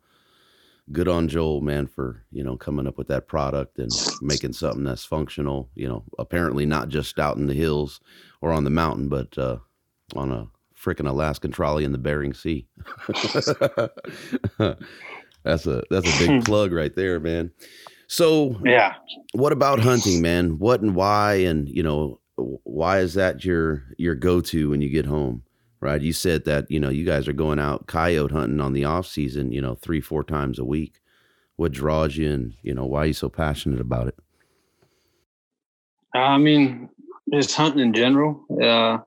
good 0.92 1.08
on 1.08 1.28
Joel, 1.28 1.62
man, 1.62 1.88
for 1.88 2.24
you 2.32 2.44
know 2.44 2.58
coming 2.58 2.88
up 2.88 2.98
with 2.98 3.08
that 3.08 3.28
product 3.28 3.80
and 3.80 3.92
making 4.22 4.54
something 4.54 4.84
that's 4.84 5.06
functional. 5.06 5.70
You 5.76 5.88
know, 5.88 6.04
apparently 6.18 6.66
not 6.66 6.90
just 6.90 7.20
out 7.20 7.38
in 7.38 7.48
the 7.48 7.54
hills 7.54 8.00
or 8.42 8.52
on 8.52 8.64
the 8.64 8.70
mountain, 8.70 9.10
but 9.10 9.38
uh, 9.38 9.58
on 10.16 10.32
a 10.32 10.48
freaking 10.80 11.10
Alaskan 11.10 11.52
trawler 11.52 11.82
in 11.82 11.92
the 11.92 11.98
Bering 11.98 12.34
Sea. 12.34 12.68
that's 15.44 15.68
a 15.68 15.84
that's 15.90 16.16
a 16.16 16.20
big 16.20 16.30
hmm. 16.30 16.40
plug 16.40 16.72
right 16.72 16.96
there, 16.96 17.20
man. 17.20 17.52
So 18.08 18.60
yeah, 18.66 18.96
what 19.34 19.52
about 19.52 19.80
hunting, 19.80 20.22
man? 20.22 20.58
What 20.58 20.82
and 20.82 20.96
why, 20.96 21.36
and 21.36 21.70
you 21.70 21.84
know, 21.84 22.20
why 22.36 23.00
is 23.00 23.14
that 23.14 23.46
your 23.46 23.84
your 23.98 24.16
go 24.16 24.42
to 24.42 24.70
when 24.70 24.82
you 24.82 24.90
get 24.90 25.06
home? 25.06 25.44
Right? 25.82 26.02
You 26.02 26.14
said 26.14 26.46
that 26.46 26.70
you 26.70 26.80
know 26.80 26.90
you 26.90 27.06
guys 27.06 27.28
are 27.28 27.34
going 27.34 27.60
out 27.60 27.88
coyote 27.88 28.32
hunting 28.32 28.62
on 28.62 28.74
the 28.74 28.86
off 28.86 29.08
season, 29.08 29.52
you 29.52 29.62
know, 29.62 29.76
three 29.76 30.02
four 30.02 30.24
times 30.24 30.60
a 30.60 30.66
week. 30.66 31.00
What 31.56 31.72
draws 31.72 32.18
you, 32.18 32.32
and 32.32 32.54
you 32.62 32.74
know, 32.74 32.86
why 32.86 33.04
are 33.04 33.08
you 33.08 33.14
so 33.14 33.30
passionate 33.30 33.82
about 33.82 34.08
it? 34.08 34.16
I 36.14 36.38
mean, 36.38 36.90
just 37.32 37.56
hunting 37.56 37.82
in 37.82 37.94
general. 37.94 38.46
Uh, 38.62 39.00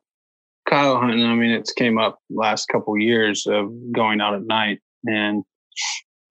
coyote 0.69 1.01
hunting. 1.01 1.27
I 1.27 1.35
mean, 1.35 1.51
it's 1.51 1.73
came 1.73 1.99
up 1.99 2.19
last 2.31 2.67
couple 2.69 2.97
years 2.99 3.47
of 3.47 3.71
going 3.93 4.21
out 4.21 4.35
at 4.35 4.45
night, 4.45 4.81
and 5.07 5.45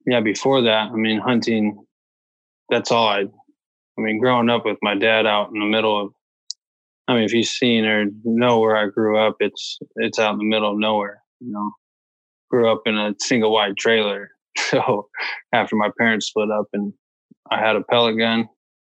yeah, 0.06 0.22
before 0.22 0.62
that, 0.62 0.92
I 0.92 0.96
mean, 0.96 1.20
hunting. 1.20 1.86
That's 2.70 2.92
all 2.92 3.08
I. 3.08 3.26
I 3.98 4.02
mean, 4.02 4.20
growing 4.20 4.50
up 4.50 4.66
with 4.66 4.78
my 4.82 4.96
dad 4.96 5.28
out 5.28 5.50
in 5.54 5.60
the 5.60 5.66
middle 5.66 6.00
of 6.00 6.14
I 7.08 7.16
mean, 7.16 7.24
if 7.24 7.34
you've 7.34 7.48
seen 7.48 7.86
or 7.86 8.06
know 8.24 8.60
where 8.60 8.78
I 8.78 8.88
grew 8.88 9.18
up, 9.18 9.38
it's 9.40 9.80
it's 9.98 10.20
out 10.20 10.34
in 10.34 10.40
the 10.40 10.46
middle 10.46 10.72
of 10.72 10.78
nowhere. 10.78 11.22
You 11.40 11.52
know, 11.52 11.72
grew 12.50 12.72
up 12.72 12.84
in 12.86 12.98
a 12.98 13.16
single 13.20 13.52
wide 13.52 13.78
trailer. 13.78 14.32
So 14.58 15.10
after 15.54 15.76
my 15.76 15.90
parents 15.98 16.28
split 16.28 16.50
up 16.50 16.68
and 16.72 16.94
I 17.50 17.60
had 17.60 17.76
a 17.76 17.84
pellet 17.84 18.18
gun, 18.18 18.48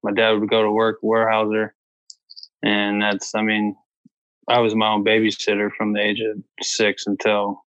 my 0.04 0.12
dad 0.12 0.32
would 0.32 0.50
go 0.50 0.63
to 0.63 0.72
work, 0.72 0.98
Weyerhaeuser, 1.04 1.70
and 2.63 3.02
that's 3.02 3.36
I 3.36 3.43
mean, 3.43 3.76
I 4.48 4.60
was 4.60 4.74
my 4.76 4.88
own 4.88 5.04
babysitter 5.04 5.70
from 5.78 5.93
the 5.93 6.00
age 6.00 6.20
of 6.20 6.41
six 6.62 7.06
until 7.06 7.63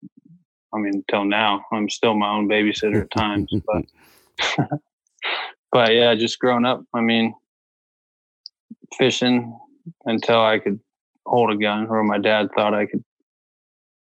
I 0.74 0.80
mean, 0.80 0.96
until 0.96 1.26
now. 1.26 1.66
I'm 1.72 1.90
still 1.90 2.14
my 2.14 2.30
own 2.30 2.48
babysitter 2.48 3.02
at 3.02 3.12
times, 3.12 3.52
but 4.58 4.70
but 5.72 5.94
yeah, 5.94 6.14
just 6.16 6.40
growing 6.40 6.66
up. 6.66 6.84
I 6.94 7.02
mean, 7.02 7.34
fishing, 8.98 9.58
until 10.06 10.42
I 10.42 10.60
could 10.60 10.80
hold 11.26 11.52
a 11.52 11.58
gun, 11.58 11.88
or 11.88 12.04
my 12.04 12.18
dad 12.18 12.50
thought 12.56 12.74
I 12.74 12.86
could 12.86 13.04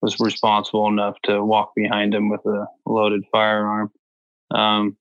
was 0.02 0.19
responsible 0.19 0.88
enough 0.88 1.15
to 1.24 1.43
walk 1.43 1.71
behind 1.76 2.13
him 2.13 2.30
with 2.30 2.45
a 2.45 2.67
loaded 2.86 3.24
firearm. 3.32 3.91
Um, 4.52 4.98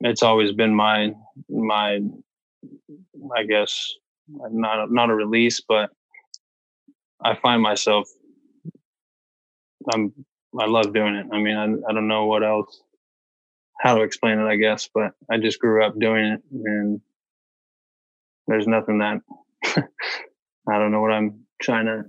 it's 0.00 0.22
always 0.22 0.52
been 0.52 0.74
my 0.74 1.12
my 1.48 2.00
I 3.36 3.44
guess 3.44 3.94
not 4.28 4.90
not 4.90 5.10
a 5.10 5.14
release, 5.14 5.60
but 5.66 5.90
I 7.22 7.34
find 7.36 7.62
myself 7.62 8.08
I'm 9.92 10.12
I 10.58 10.66
love 10.66 10.94
doing 10.94 11.14
it. 11.16 11.26
I 11.32 11.38
mean, 11.38 11.56
I 11.56 11.90
I 11.90 11.92
don't 11.92 12.08
know 12.08 12.26
what 12.26 12.42
else 12.42 12.80
how 13.78 13.96
to 13.96 14.02
explain 14.02 14.38
it, 14.38 14.46
I 14.46 14.56
guess, 14.56 14.88
but 14.92 15.12
I 15.30 15.38
just 15.38 15.60
grew 15.60 15.84
up 15.84 15.98
doing 15.98 16.24
it 16.24 16.42
and 16.50 17.00
there's 18.46 18.66
nothing 18.66 18.98
that 18.98 19.20
I 20.68 20.78
don't 20.78 20.90
know 20.90 21.00
what 21.00 21.12
I'm 21.12 21.44
trying 21.60 21.86
to. 21.86 22.04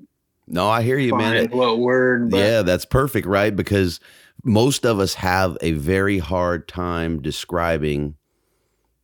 No, 0.47 0.69
I 0.69 0.81
hear 0.81 0.97
you, 0.97 1.15
man. 1.15 1.49
What 1.51 1.79
word? 1.79 2.31
But. 2.31 2.37
Yeah, 2.37 2.61
that's 2.61 2.85
perfect, 2.85 3.27
right? 3.27 3.55
Because 3.55 3.99
most 4.43 4.85
of 4.85 4.99
us 4.99 5.13
have 5.15 5.57
a 5.61 5.73
very 5.73 6.19
hard 6.19 6.67
time 6.67 7.21
describing 7.21 8.15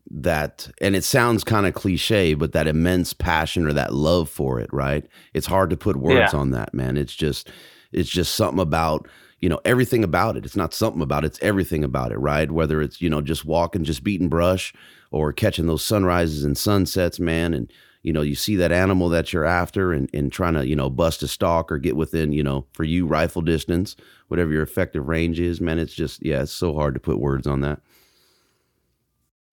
that 0.10 0.70
and 0.80 0.96
it 0.96 1.04
sounds 1.04 1.44
kind 1.44 1.66
of 1.66 1.74
cliche 1.74 2.34
but 2.34 2.52
that 2.52 2.68
immense 2.68 3.14
passion 3.14 3.66
or 3.66 3.74
that 3.74 3.94
love 3.94 4.30
for 4.30 4.60
it 4.60 4.70
right 4.72 5.08
it's 5.34 5.48
hard 5.48 5.70
to 5.70 5.78
put 5.78 5.96
words 5.96 6.34
yeah. 6.34 6.40
on 6.40 6.52
that 6.52 6.74
man 6.74 6.98
it's 6.98 7.16
just 7.16 7.50
it's 7.92 8.10
just 8.10 8.36
something 8.36 8.60
about 8.60 9.08
you 9.40 9.50
know 9.50 9.60
everything 9.66 10.04
about 10.04 10.38
it 10.38 10.46
it's 10.46 10.58
not 10.58 10.74
something 10.74 11.02
about 11.02 11.24
it 11.24 11.28
it's 11.28 11.40
everything 11.42 11.84
about 11.84 12.12
it 12.12 12.18
right 12.18 12.52
whether 12.52 12.82
it's 12.82 13.02
you 13.02 13.10
know 13.10 13.22
just 13.22 13.46
walking 13.46 13.84
just 13.84 14.04
beating 14.04 14.30
brush 14.30 14.74
or 15.10 15.34
catching 15.34 15.68
those 15.68 15.84
sunrises 15.84 16.44
and 16.44 16.58
sunsets 16.58 17.20
man 17.20 17.54
and 17.54 17.72
you 18.04 18.12
know, 18.12 18.22
you 18.22 18.36
see 18.36 18.58
that 18.58 18.72
animal 18.72 19.08
that 19.10 19.32
you're 19.32 19.46
after 19.46 19.94
and, 19.94 20.10
and 20.14 20.32
trying 20.32 20.54
to, 20.56 20.68
you 20.68 20.76
know, 20.76 20.90
bust 20.90 21.24
a 21.24 21.28
stalk 21.28 21.72
or 21.72 21.78
get 21.78 21.96
within, 21.96 22.34
you 22.34 22.44
know, 22.44 22.66
for 22.74 22.84
you 22.84 23.08
rifle 23.08 23.42
distance, 23.42 23.96
whatever 24.28 24.52
your 24.52 24.62
effective 24.62 25.08
range 25.08 25.40
is, 25.40 25.62
man, 25.62 25.80
it's 25.80 25.94
just, 25.94 26.24
yeah, 26.24 26.42
it's 26.42 26.52
so 26.52 26.74
hard 26.74 26.94
to 26.94 27.00
put 27.00 27.18
words 27.18 27.48
on 27.48 27.62
that. 27.62 27.80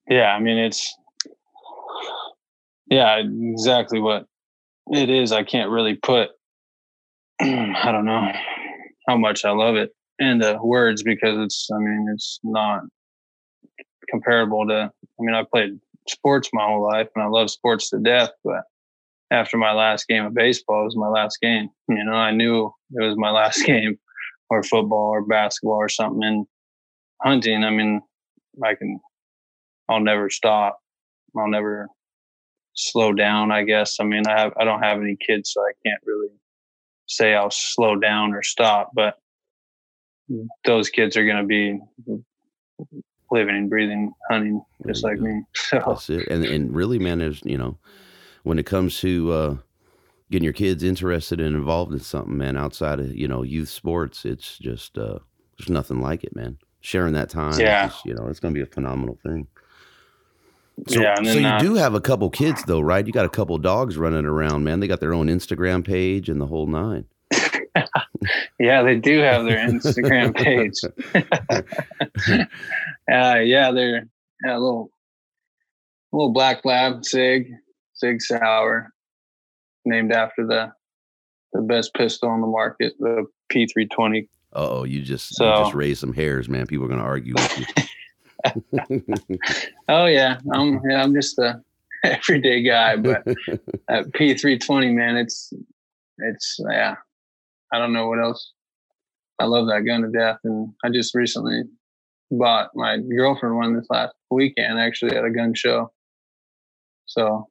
Yeah. 0.09 0.35
I 0.35 0.41
mean, 0.41 0.59
it's, 0.59 0.97
yeah, 2.87 3.19
exactly 3.19 4.01
what 4.01 4.27
it 4.91 5.09
is. 5.09 5.31
I 5.31 5.45
can't 5.45 5.71
really 5.71 5.95
put, 5.95 6.31
I 7.41 7.93
don't 7.93 8.05
know 8.05 8.33
how 9.09 9.17
much 9.17 9.45
I 9.45 9.51
love 9.51 9.77
it 9.77 9.95
into 10.19 10.59
words 10.61 11.05
because 11.05 11.39
it's, 11.39 11.69
I 11.73 11.79
mean, 11.79 12.09
it's 12.13 12.41
not 12.43 12.81
comparable 14.11 14.67
to, 14.67 14.91
I 14.93 15.23
mean, 15.23 15.37
I 15.37 15.45
played 15.45 15.79
sports 16.09 16.51
my 16.53 16.65
whole 16.65 16.83
life 16.83 17.09
and 17.15 17.25
I 17.25 17.29
love 17.29 17.51
sports 17.51 17.91
to 17.91 17.99
death, 17.99 18.31
but 18.45 18.63
after 19.31 19.57
my 19.57 19.73
last 19.73 20.09
game 20.09 20.25
of 20.25 20.35
baseball, 20.35 20.83
it 20.83 20.87
was 20.87 20.97
my 20.97 21.09
last 21.09 21.39
game. 21.41 21.69
You 21.89 22.05
know, 22.05 22.13
I 22.13 22.33
knew 22.33 22.73
it 22.93 23.07
was 23.07 23.17
my 23.17 23.31
last 23.31 23.63
game 23.67 23.99
or 24.49 24.63
football 24.63 25.11
or 25.11 25.25
basketball 25.25 25.77
or 25.77 25.89
something. 25.89 26.23
And 26.23 26.47
hunting, 27.23 27.65
I 27.65 27.71
mean, 27.71 28.01
I 28.65 28.75
can, 28.75 29.01
I'll 29.89 30.01
never 30.01 30.31
stop. 30.31 30.79
I'll 31.37 31.49
never 31.49 31.89
slow 32.75 33.13
down. 33.13 33.53
I 33.53 33.63
guess. 33.63 33.99
I 34.01 34.05
mean, 34.05 34.27
I 34.27 34.39
have, 34.41 34.53
I 34.59 34.65
don't 34.65 34.83
have 34.83 35.01
any 35.01 35.17
kids, 35.25 35.53
so 35.53 35.61
I 35.61 35.73
can't 35.87 36.01
really 36.05 36.29
say 37.07 37.35
I'll 37.35 37.51
slow 37.51 37.97
down 37.97 38.35
or 38.35 38.43
stop. 38.43 38.91
But 38.95 39.17
those 40.65 40.89
kids 40.91 41.17
are 41.17 41.25
going 41.25 41.37
to 41.37 41.45
be 41.45 41.79
living 43.31 43.57
and 43.57 43.71
breathing 43.71 44.13
hunting 44.31 44.63
just 44.87 45.05
like 45.05 45.21
me. 45.21 45.43
So 45.55 45.83
that's 45.87 46.11
it. 46.11 46.29
And 46.29 46.45
and 46.45 46.75
really, 46.75 46.99
man, 46.99 47.21
is 47.21 47.41
you 47.45 47.59
know, 47.59 47.79
when 48.43 48.59
it 48.59 48.67
comes 48.67 48.99
to 49.01 49.33
uh, 49.33 49.57
getting 50.31 50.45
your 50.45 50.53
kids 50.53 50.83
interested 50.83 51.41
and 51.41 51.55
involved 51.55 51.93
in 51.93 52.01
something, 52.01 52.37
man, 52.37 52.57
outside 52.57 53.01
of 53.01 53.15
you 53.15 53.29
know 53.29 53.43
youth 53.43 53.69
sports, 53.69 54.25
it's 54.25 54.59
just 54.59 54.99
uh, 54.99 55.19
there's 55.59 55.71
nothing 55.71 56.01
like 56.01 56.25
it, 56.25 56.35
man. 56.35 56.59
Sharing 56.81 57.13
that 57.13 57.29
time, 57.29 57.59
yeah, 57.61 57.89
just, 57.89 58.05
you 58.07 58.15
know, 58.15 58.27
it's 58.29 58.41
going 58.41 58.55
to 58.55 58.59
be 58.59 58.63
a 58.63 58.67
phenomenal 58.67 59.19
thing. 59.23 59.47
So, 60.89 61.01
yeah, 61.01 61.15
so 61.17 61.33
you 61.33 61.47
uh, 61.47 61.59
do 61.59 61.75
have 61.75 61.95
a 61.95 62.01
couple 62.01 62.31
kids 62.31 62.65
though, 62.65 62.81
right? 62.81 63.07
You 63.07 63.13
got 63.13 63.27
a 63.27 63.31
couple 63.31 63.59
dogs 63.59 63.99
running 63.99 64.25
around, 64.25 64.65
man. 64.65 64.81
They 64.81 64.87
got 64.87 65.01
their 65.01 65.13
own 65.13 65.27
Instagram 65.27 65.85
page 65.85 66.29
and 66.29 66.41
the 66.41 66.47
whole 66.47 66.67
nine. 66.67 67.05
Yeah, 68.61 68.83
they 68.83 68.97
do 68.97 69.21
have 69.21 69.47
their 69.47 69.57
Instagram 69.57 70.37
page. 70.37 70.75
uh, 73.11 73.39
yeah, 73.39 73.73
they're 73.73 74.07
yeah, 74.45 74.57
a 74.57 74.61
little 74.61 74.91
little 76.13 76.33
black 76.33 76.67
lab 76.67 77.07
sig 77.07 77.51
Sig 77.95 78.21
Sauer, 78.21 78.91
named 79.87 80.13
after 80.13 80.47
the 80.47 80.73
the 81.55 81.63
best 81.63 81.95
pistol 81.95 82.29
on 82.29 82.43
the 82.43 82.47
market, 82.47 82.93
the 83.01 83.25
P320. 83.51 84.29
Oh, 84.53 84.85
you 84.85 85.01
just 85.01 85.35
so, 85.35 85.49
you 85.49 85.65
just 85.65 85.75
raised 85.75 86.01
some 86.01 86.13
hairs, 86.13 86.49
man. 86.51 86.67
People 86.67 86.85
are 86.85 86.89
going 86.89 87.01
to 87.01 87.07
argue 87.07 87.33
with 87.35 87.59
you. 88.87 89.01
oh 89.89 90.05
yeah, 90.05 90.39
I'm 90.53 90.83
yeah, 90.87 91.03
I'm 91.03 91.15
just 91.15 91.39
a 91.39 91.63
everyday 92.05 92.63
guy, 92.63 92.97
but 92.97 93.25
that 93.25 94.11
P320, 94.13 94.95
man, 94.95 95.17
it's 95.17 95.51
it's 96.19 96.61
yeah, 96.71 96.97
I 97.73 97.79
don't 97.79 97.93
know 97.93 98.09
what 98.09 98.21
else. 98.21 98.53
I 99.39 99.45
love 99.45 99.67
that 99.69 99.87
gun 99.87 100.03
to 100.03 100.09
death, 100.09 100.39
and 100.45 100.73
I 100.85 100.91
just 100.91 101.15
recently 101.15 101.63
bought 102.31 102.71
my 102.75 102.99
girlfriend 102.99 103.57
one 103.57 103.77
this 103.77 103.87
last 103.91 104.15
weekend, 104.31 104.79
actually 104.79 105.17
at 105.17 105.25
a 105.25 105.31
gun 105.31 105.55
show. 105.55 105.91
So, 107.07 107.49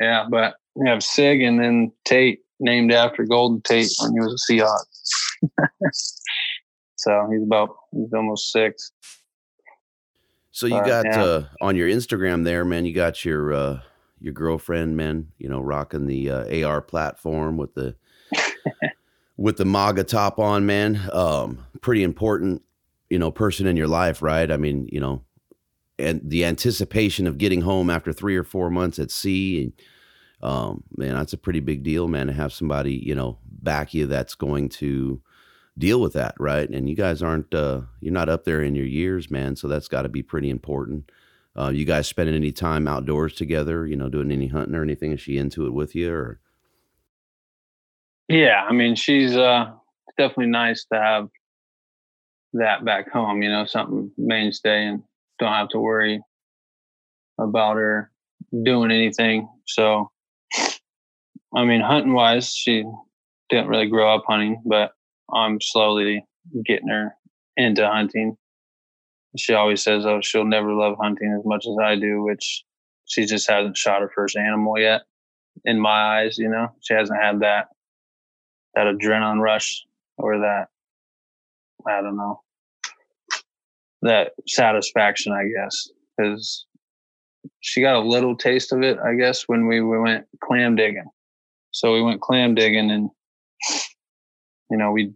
yeah, 0.00 0.26
but 0.30 0.54
we 0.74 0.88
have 0.88 1.02
Sig 1.02 1.42
and 1.42 1.60
then 1.60 1.92
Tate, 2.04 2.40
named 2.60 2.92
after 2.92 3.24
Golden 3.24 3.60
Tate 3.62 3.90
when 4.00 4.12
he 4.12 4.20
was 4.20 4.46
a 4.48 4.52
Seahawk. 4.52 5.90
so 6.96 7.28
he's 7.30 7.42
about 7.42 7.70
he's 7.92 8.12
almost 8.14 8.52
six. 8.52 8.92
So 10.52 10.66
you 10.66 10.74
but, 10.74 10.86
got 10.86 11.04
yeah. 11.04 11.22
uh, 11.22 11.44
on 11.60 11.76
your 11.76 11.88
Instagram 11.88 12.44
there, 12.44 12.64
man. 12.64 12.86
You 12.86 12.94
got 12.94 13.24
your 13.24 13.52
uh, 13.52 13.80
your 14.20 14.32
girlfriend, 14.32 14.96
man. 14.96 15.32
You 15.38 15.48
know, 15.48 15.60
rocking 15.60 16.06
the 16.06 16.30
uh, 16.30 16.66
AR 16.66 16.80
platform 16.80 17.56
with 17.56 17.74
the 17.74 17.94
with 19.36 19.56
the 19.56 19.64
MAGA 19.64 20.04
top 20.04 20.38
on, 20.38 20.66
man. 20.66 21.00
Um, 21.12 21.64
pretty 21.80 22.02
important, 22.02 22.62
you 23.10 23.18
know, 23.18 23.30
person 23.30 23.66
in 23.66 23.76
your 23.76 23.88
life, 23.88 24.22
right? 24.22 24.50
I 24.50 24.56
mean, 24.56 24.88
you 24.90 25.00
know, 25.00 25.22
and 25.98 26.20
the 26.24 26.44
anticipation 26.44 27.26
of 27.26 27.38
getting 27.38 27.62
home 27.62 27.90
after 27.90 28.12
three 28.12 28.36
or 28.36 28.44
four 28.44 28.70
months 28.70 28.98
at 28.98 29.10
sea, 29.10 29.62
and 29.62 29.72
um, 30.42 30.84
man, 30.96 31.14
that's 31.14 31.32
a 31.32 31.38
pretty 31.38 31.60
big 31.60 31.82
deal, 31.82 32.08
man. 32.08 32.26
To 32.26 32.32
have 32.32 32.52
somebody, 32.52 32.94
you 32.94 33.14
know, 33.14 33.38
back 33.44 33.94
you 33.94 34.06
that's 34.06 34.34
going 34.34 34.68
to 34.68 35.20
deal 35.78 36.00
with 36.00 36.12
that, 36.14 36.34
right? 36.38 36.68
And 36.68 36.88
you 36.88 36.96
guys 36.96 37.22
aren't, 37.22 37.52
uh, 37.54 37.82
you're 38.00 38.12
not 38.12 38.28
up 38.28 38.44
there 38.44 38.62
in 38.62 38.74
your 38.74 38.86
years, 38.86 39.30
man. 39.30 39.56
So 39.56 39.68
that's 39.68 39.88
got 39.88 40.02
to 40.02 40.08
be 40.08 40.22
pretty 40.22 40.50
important. 40.50 41.10
Uh, 41.58 41.70
you 41.70 41.86
guys 41.86 42.06
spending 42.06 42.34
any 42.34 42.52
time 42.52 42.86
outdoors 42.86 43.34
together? 43.34 43.86
You 43.86 43.96
know, 43.96 44.10
doing 44.10 44.30
any 44.30 44.48
hunting 44.48 44.74
or 44.74 44.82
anything? 44.82 45.12
Is 45.12 45.20
she 45.20 45.38
into 45.38 45.66
it 45.66 45.72
with 45.72 45.94
you, 45.94 46.12
or? 46.12 46.40
Yeah, 48.28 48.64
I 48.68 48.72
mean, 48.72 48.94
she's 48.96 49.36
uh, 49.36 49.66
definitely 50.18 50.46
nice 50.46 50.84
to 50.92 50.98
have 51.00 51.28
that 52.54 52.84
back 52.84 53.10
home. 53.10 53.42
You 53.42 53.50
know, 53.50 53.66
something 53.66 54.10
mainstay, 54.18 54.86
and 54.86 55.02
don't 55.38 55.52
have 55.52 55.68
to 55.70 55.78
worry 55.78 56.20
about 57.38 57.76
her 57.76 58.10
doing 58.64 58.90
anything. 58.90 59.48
So, 59.66 60.10
I 61.54 61.64
mean, 61.64 61.80
hunting 61.80 62.14
wise, 62.14 62.52
she 62.52 62.84
didn't 63.48 63.68
really 63.68 63.88
grow 63.88 64.14
up 64.14 64.24
hunting, 64.26 64.62
but 64.66 64.92
I'm 65.32 65.60
slowly 65.60 66.24
getting 66.64 66.88
her 66.88 67.14
into 67.56 67.86
hunting. 67.86 68.36
She 69.36 69.54
always 69.54 69.82
says, 69.82 70.06
"Oh, 70.06 70.20
she'll 70.22 70.44
never 70.44 70.72
love 70.72 70.96
hunting 71.00 71.32
as 71.38 71.44
much 71.44 71.66
as 71.66 71.76
I 71.80 71.94
do," 71.96 72.22
which 72.22 72.64
she 73.04 73.24
just 73.26 73.48
hasn't 73.48 73.76
shot 73.76 74.00
her 74.00 74.10
first 74.14 74.36
animal 74.36 74.78
yet. 74.78 75.02
In 75.64 75.78
my 75.80 76.20
eyes, 76.20 76.38
you 76.38 76.48
know, 76.48 76.68
she 76.82 76.94
hasn't 76.94 77.20
had 77.22 77.40
that 77.40 77.68
that 78.76 78.86
adrenaline 78.86 79.40
rush 79.40 79.84
or 80.16 80.38
that 80.38 80.68
I 81.86 82.00
don't 82.00 82.16
know 82.16 82.42
that 84.02 84.32
satisfaction, 84.46 85.32
I 85.32 85.44
guess, 85.44 85.88
because 86.16 86.66
she 87.60 87.80
got 87.80 87.96
a 87.96 88.00
little 88.00 88.36
taste 88.36 88.72
of 88.72 88.82
it, 88.82 88.98
I 88.98 89.14
guess, 89.14 89.44
when 89.46 89.66
we, 89.66 89.80
we 89.80 89.98
went 89.98 90.26
clam 90.42 90.76
digging. 90.76 91.10
So 91.72 91.92
we 91.92 92.02
went 92.02 92.20
clam 92.20 92.54
digging 92.54 92.90
and, 92.90 93.10
you 94.70 94.76
know, 94.76 94.92
we 94.92 95.12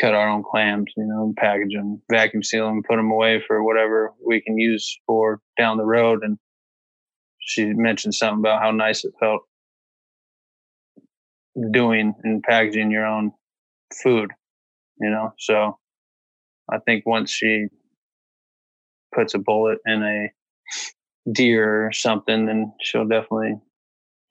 cut 0.00 0.14
our 0.14 0.28
own 0.28 0.42
clams, 0.42 0.90
you 0.96 1.04
know, 1.04 1.32
package 1.36 1.74
them, 1.74 2.00
vacuum 2.10 2.42
seal 2.42 2.66
them, 2.66 2.82
put 2.82 2.96
them 2.96 3.10
away 3.10 3.42
for 3.46 3.62
whatever 3.62 4.12
we 4.26 4.40
can 4.40 4.58
use 4.58 4.98
for 5.06 5.40
down 5.58 5.76
the 5.76 5.84
road. 5.84 6.20
And 6.22 6.38
she 7.40 7.66
mentioned 7.66 8.14
something 8.14 8.40
about 8.40 8.62
how 8.62 8.70
nice 8.70 9.04
it 9.04 9.12
felt 9.20 9.42
doing 11.70 12.14
and 12.22 12.42
packaging 12.42 12.90
your 12.90 13.06
own 13.06 13.32
food, 14.02 14.30
you 15.00 15.10
know. 15.10 15.34
So 15.38 15.78
I 16.70 16.78
think 16.78 17.06
once 17.06 17.30
she 17.30 17.66
puts 19.14 19.34
a 19.34 19.38
bullet 19.38 19.78
in 19.86 20.02
a 20.02 21.30
deer 21.30 21.86
or 21.86 21.92
something, 21.92 22.46
then 22.46 22.72
she'll 22.80 23.06
definitely 23.06 23.56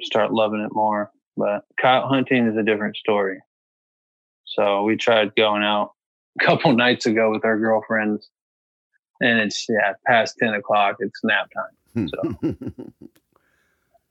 start 0.01 0.33
loving 0.33 0.61
it 0.61 0.73
more. 0.73 1.11
But 1.37 1.63
coyote 1.79 2.07
hunting 2.07 2.47
is 2.47 2.57
a 2.57 2.63
different 2.63 2.97
story. 2.97 3.39
So 4.45 4.83
we 4.83 4.97
tried 4.97 5.35
going 5.35 5.63
out 5.63 5.93
a 6.39 6.45
couple 6.45 6.73
nights 6.75 7.05
ago 7.05 7.31
with 7.31 7.45
our 7.45 7.57
girlfriends, 7.57 8.29
and 9.21 9.39
it's 9.39 9.65
yeah 9.69 9.93
past 10.05 10.35
ten 10.39 10.53
o'clock. 10.53 10.97
It's 10.99 11.23
nap 11.23 11.49
time. 11.55 12.07
So 12.07 12.55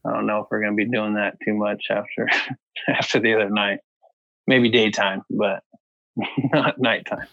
I 0.07 0.13
don't 0.13 0.27
know 0.27 0.39
if 0.39 0.47
we're 0.51 0.61
going 0.61 0.77
to 0.77 0.85
be 0.85 0.91
doing 0.91 1.15
that 1.15 1.37
too 1.45 1.55
much 1.55 1.87
after 1.91 2.29
after 2.89 3.21
the 3.21 3.35
other 3.35 3.51
night. 3.51 3.81
Maybe 4.47 4.71
daytime, 4.71 5.23
but 5.31 5.63
not 6.53 6.79
nighttime. 6.79 7.29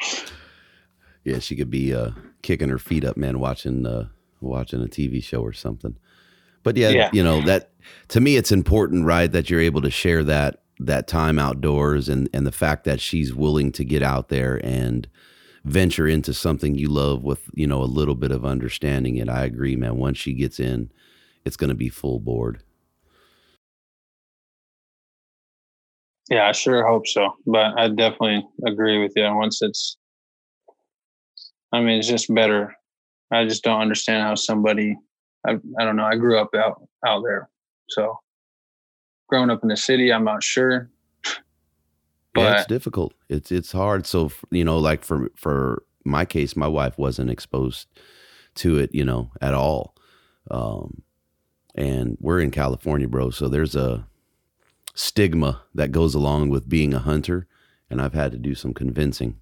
yeah, 1.24 1.38
she 1.38 1.56
could 1.56 1.70
be 1.70 1.94
uh, 1.94 2.10
kicking 2.42 2.68
her 2.68 2.78
feet 2.78 3.04
up, 3.04 3.16
man, 3.16 3.38
watching 3.38 3.86
uh, 3.86 4.08
watching 4.40 4.82
a 4.82 4.86
TV 4.86 5.22
show 5.22 5.42
or 5.42 5.52
something. 5.52 5.96
But 6.62 6.76
yeah, 6.76 6.88
yeah, 6.88 7.10
you 7.12 7.22
know 7.22 7.40
that 7.42 7.70
to 8.08 8.20
me, 8.20 8.36
it's 8.36 8.52
important, 8.52 9.04
right, 9.04 9.30
that 9.30 9.48
you're 9.48 9.60
able 9.60 9.82
to 9.82 9.90
share 9.90 10.24
that 10.24 10.62
that 10.80 11.06
time 11.06 11.38
outdoors 11.38 12.08
and 12.08 12.28
and 12.32 12.46
the 12.46 12.52
fact 12.52 12.84
that 12.84 13.00
she's 13.00 13.32
willing 13.32 13.72
to 13.72 13.84
get 13.84 14.02
out 14.02 14.28
there 14.28 14.60
and 14.64 15.08
venture 15.64 16.06
into 16.06 16.32
something 16.34 16.76
you 16.76 16.88
love 16.88 17.22
with 17.22 17.48
you 17.54 17.66
know 17.66 17.82
a 17.82 17.84
little 17.84 18.16
bit 18.16 18.32
of 18.32 18.44
understanding 18.44 19.16
it. 19.16 19.28
I 19.28 19.44
agree, 19.44 19.76
man. 19.76 19.96
Once 19.96 20.18
she 20.18 20.32
gets 20.32 20.58
in 20.58 20.90
it's 21.46 21.56
going 21.56 21.68
to 21.68 21.76
be 21.76 21.88
full 21.88 22.18
board. 22.18 22.62
Yeah, 26.28 26.48
I 26.48 26.52
sure 26.52 26.84
hope 26.84 27.06
so. 27.06 27.30
But 27.46 27.78
I 27.78 27.88
definitely 27.88 28.44
agree 28.66 29.00
with 29.00 29.12
you. 29.14 29.32
Once 29.32 29.62
it's, 29.62 29.96
I 31.72 31.80
mean, 31.80 32.00
it's 32.00 32.08
just 32.08 32.34
better. 32.34 32.74
I 33.32 33.44
just 33.44 33.62
don't 33.62 33.80
understand 33.80 34.24
how 34.24 34.34
somebody, 34.34 34.98
I, 35.46 35.52
I 35.78 35.84
don't 35.84 35.94
know. 35.94 36.04
I 36.04 36.16
grew 36.16 36.38
up 36.38 36.52
out 36.54 36.82
out 37.06 37.22
there, 37.22 37.48
so 37.88 38.18
growing 39.28 39.50
up 39.50 39.62
in 39.62 39.68
the 39.68 39.76
city, 39.76 40.12
I'm 40.12 40.24
not 40.24 40.42
sure. 40.42 40.90
But 42.34 42.40
yeah, 42.40 42.58
it's 42.58 42.66
difficult. 42.66 43.14
It's 43.28 43.50
it's 43.50 43.72
hard. 43.72 44.06
So 44.06 44.30
you 44.50 44.64
know, 44.64 44.78
like 44.78 45.04
for 45.04 45.30
for 45.36 45.82
my 46.04 46.24
case, 46.24 46.56
my 46.56 46.68
wife 46.68 46.98
wasn't 46.98 47.30
exposed 47.30 47.88
to 48.56 48.78
it, 48.78 48.94
you 48.94 49.04
know, 49.04 49.30
at 49.40 49.54
all. 49.54 49.96
Um, 50.50 51.02
and 51.76 52.16
we're 52.20 52.40
in 52.40 52.50
California, 52.50 53.06
bro. 53.06 53.30
So 53.30 53.48
there's 53.48 53.76
a 53.76 54.06
stigma 54.94 55.62
that 55.74 55.92
goes 55.92 56.14
along 56.14 56.48
with 56.48 56.68
being 56.68 56.94
a 56.94 56.98
hunter, 56.98 57.46
and 57.90 58.00
I've 58.00 58.14
had 58.14 58.32
to 58.32 58.38
do 58.38 58.54
some 58.54 58.72
convincing. 58.74 59.38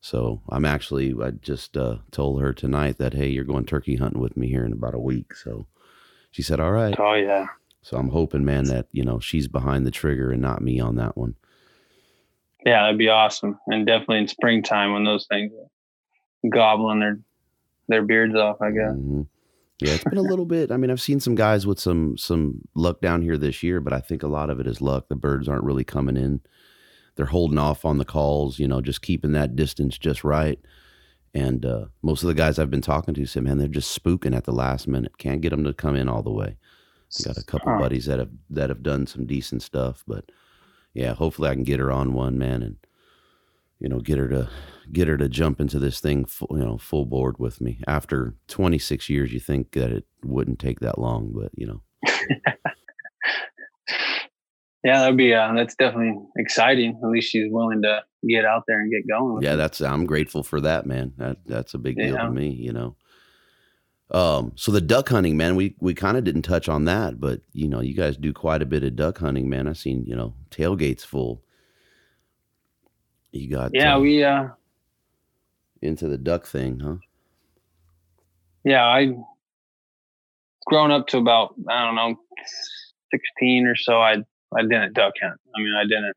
So 0.00 0.42
I'm 0.48 0.64
actually, 0.64 1.14
I 1.20 1.30
just 1.30 1.76
uh, 1.76 1.98
told 2.10 2.40
her 2.40 2.52
tonight 2.52 2.98
that 2.98 3.14
hey, 3.14 3.28
you're 3.28 3.44
going 3.44 3.64
turkey 3.64 3.96
hunting 3.96 4.20
with 4.20 4.36
me 4.36 4.48
here 4.48 4.64
in 4.64 4.72
about 4.72 4.94
a 4.94 4.98
week. 5.00 5.34
So 5.34 5.66
she 6.30 6.42
said, 6.42 6.60
all 6.60 6.72
right. 6.72 6.94
Oh 6.98 7.14
yeah. 7.14 7.46
So 7.82 7.96
I'm 7.96 8.10
hoping, 8.10 8.44
man, 8.44 8.64
that 8.64 8.86
you 8.92 9.04
know 9.04 9.18
she's 9.20 9.48
behind 9.48 9.86
the 9.86 9.90
trigger 9.90 10.30
and 10.32 10.42
not 10.42 10.62
me 10.62 10.80
on 10.80 10.96
that 10.96 11.16
one. 11.16 11.36
Yeah, 12.66 12.82
that'd 12.82 12.98
be 12.98 13.08
awesome, 13.08 13.58
and 13.68 13.86
definitely 13.86 14.18
in 14.18 14.28
springtime 14.28 14.92
when 14.92 15.04
those 15.04 15.26
things 15.26 15.52
are 15.52 16.50
gobbling 16.50 17.00
their 17.00 17.20
their 17.86 18.02
beards 18.02 18.34
off. 18.34 18.60
I 18.60 18.70
guess. 18.72 18.94
Mhm. 18.96 19.26
Yeah, 19.80 19.92
it's 19.94 20.04
been 20.04 20.18
a 20.18 20.22
little 20.22 20.44
bit. 20.46 20.70
I 20.72 20.76
mean, 20.76 20.90
I've 20.90 21.00
seen 21.00 21.20
some 21.20 21.34
guys 21.36 21.66
with 21.66 21.78
some 21.78 22.16
some 22.16 22.62
luck 22.74 23.00
down 23.00 23.22
here 23.22 23.38
this 23.38 23.62
year, 23.62 23.80
but 23.80 23.92
I 23.92 24.00
think 24.00 24.22
a 24.22 24.28
lot 24.28 24.50
of 24.50 24.58
it 24.60 24.66
is 24.66 24.80
luck. 24.80 25.08
The 25.08 25.14
birds 25.16 25.48
aren't 25.48 25.64
really 25.64 25.84
coming 25.84 26.16
in. 26.16 26.40
They're 27.16 27.26
holding 27.26 27.58
off 27.58 27.84
on 27.84 27.98
the 27.98 28.04
calls, 28.04 28.58
you 28.58 28.66
know, 28.68 28.80
just 28.80 29.02
keeping 29.02 29.32
that 29.32 29.56
distance 29.56 29.98
just 29.98 30.24
right. 30.24 30.58
And 31.34 31.64
uh, 31.66 31.86
most 32.02 32.22
of 32.22 32.28
the 32.28 32.34
guys 32.34 32.58
I've 32.58 32.70
been 32.70 32.80
talking 32.80 33.14
to 33.14 33.26
say, 33.26 33.40
man, 33.40 33.58
they're 33.58 33.68
just 33.68 33.96
spooking 34.02 34.34
at 34.36 34.44
the 34.44 34.52
last 34.52 34.88
minute. 34.88 35.18
Can't 35.18 35.40
get 35.40 35.50
them 35.50 35.64
to 35.64 35.74
come 35.74 35.94
in 35.94 36.08
all 36.08 36.22
the 36.22 36.32
way. 36.32 36.56
We 37.18 37.24
got 37.24 37.38
a 37.38 37.44
couple 37.44 37.72
Huh. 37.72 37.78
buddies 37.78 38.06
that 38.06 38.18
have 38.18 38.30
that 38.50 38.70
have 38.70 38.82
done 38.82 39.06
some 39.06 39.26
decent 39.26 39.62
stuff, 39.62 40.04
but 40.06 40.30
yeah, 40.94 41.14
hopefully 41.14 41.48
I 41.50 41.54
can 41.54 41.64
get 41.64 41.80
her 41.80 41.92
on 41.92 42.12
one, 42.14 42.38
man, 42.38 42.62
and 42.62 42.76
you 43.80 43.88
know, 43.88 44.00
get 44.00 44.18
her 44.18 44.28
to 44.28 44.48
get 44.92 45.06
her 45.08 45.16
to 45.18 45.28
jump 45.28 45.60
into 45.60 45.78
this 45.78 46.00
thing, 46.00 46.24
full, 46.24 46.48
you 46.52 46.58
know, 46.64 46.78
full 46.78 47.04
board 47.04 47.38
with 47.38 47.60
me. 47.60 47.80
After 47.86 48.34
26 48.48 49.08
years, 49.10 49.32
you 49.32 49.40
think 49.40 49.72
that 49.72 49.90
it 49.90 50.04
wouldn't 50.24 50.58
take 50.58 50.80
that 50.80 50.98
long, 50.98 51.32
but 51.34 51.50
you 51.54 51.66
know, 51.66 51.82
Yeah, 54.84 55.00
that'd 55.00 55.16
be 55.16 55.34
uh, 55.34 55.52
that's 55.54 55.74
definitely 55.74 56.14
exciting. 56.36 57.00
At 57.02 57.10
least 57.10 57.30
she's 57.30 57.50
willing 57.50 57.82
to 57.82 58.02
get 58.28 58.44
out 58.44 58.62
there 58.68 58.80
and 58.80 58.90
get 58.92 59.08
going. 59.08 59.42
yeah, 59.42 59.56
that's 59.56 59.80
I'm 59.80 60.06
grateful 60.06 60.44
for 60.44 60.60
that, 60.60 60.86
man. 60.86 61.12
That 61.18 61.38
that's 61.46 61.74
a 61.74 61.78
big 61.78 61.96
deal 61.96 62.14
Yeah. 62.14 62.22
to 62.24 62.30
me, 62.30 62.50
you 62.50 62.72
know. 62.72 62.96
Um, 64.10 64.52
so 64.54 64.70
the 64.70 64.80
duck 64.80 65.08
hunting, 65.08 65.36
man, 65.36 65.56
we 65.56 65.74
we 65.80 65.94
kind 65.94 66.16
of 66.16 66.22
didn't 66.24 66.42
touch 66.42 66.68
on 66.68 66.84
that, 66.84 67.18
but 67.20 67.40
you 67.52 67.68
know, 67.68 67.80
you 67.80 67.92
guys 67.92 68.16
do 68.16 68.32
quite 68.32 68.62
a 68.62 68.66
bit 68.66 68.84
of 68.84 68.94
duck 68.94 69.18
hunting, 69.18 69.50
man. 69.50 69.66
I've 69.66 69.78
seen, 69.78 70.04
you 70.06 70.14
know, 70.14 70.34
tailgates 70.50 71.04
full. 71.04 71.42
You 73.32 73.50
got 73.50 73.72
yeah, 73.74 73.96
uh, 73.96 74.00
we 74.00 74.24
uh, 74.24 74.48
into 75.82 76.08
the 76.08 76.18
duck 76.18 76.46
thing, 76.46 76.80
huh? 76.80 76.96
yeah, 78.64 78.84
I 78.84 79.14
grown 80.66 80.90
up 80.90 81.06
to 81.08 81.18
about 81.18 81.54
I 81.68 81.84
don't 81.84 81.94
know 81.94 82.16
sixteen 83.10 83.66
or 83.66 83.76
so. 83.76 84.00
I 84.00 84.16
I 84.56 84.62
didn't 84.62 84.94
duck 84.94 85.14
hunt. 85.20 85.40
I 85.54 85.58
mean, 85.58 85.74
I 85.78 85.84
didn't 85.84 86.14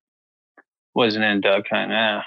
wasn't 0.93 1.25
in 1.25 1.41
duck 1.41 1.65
hunting. 1.69 1.95
Ah, 1.97 2.23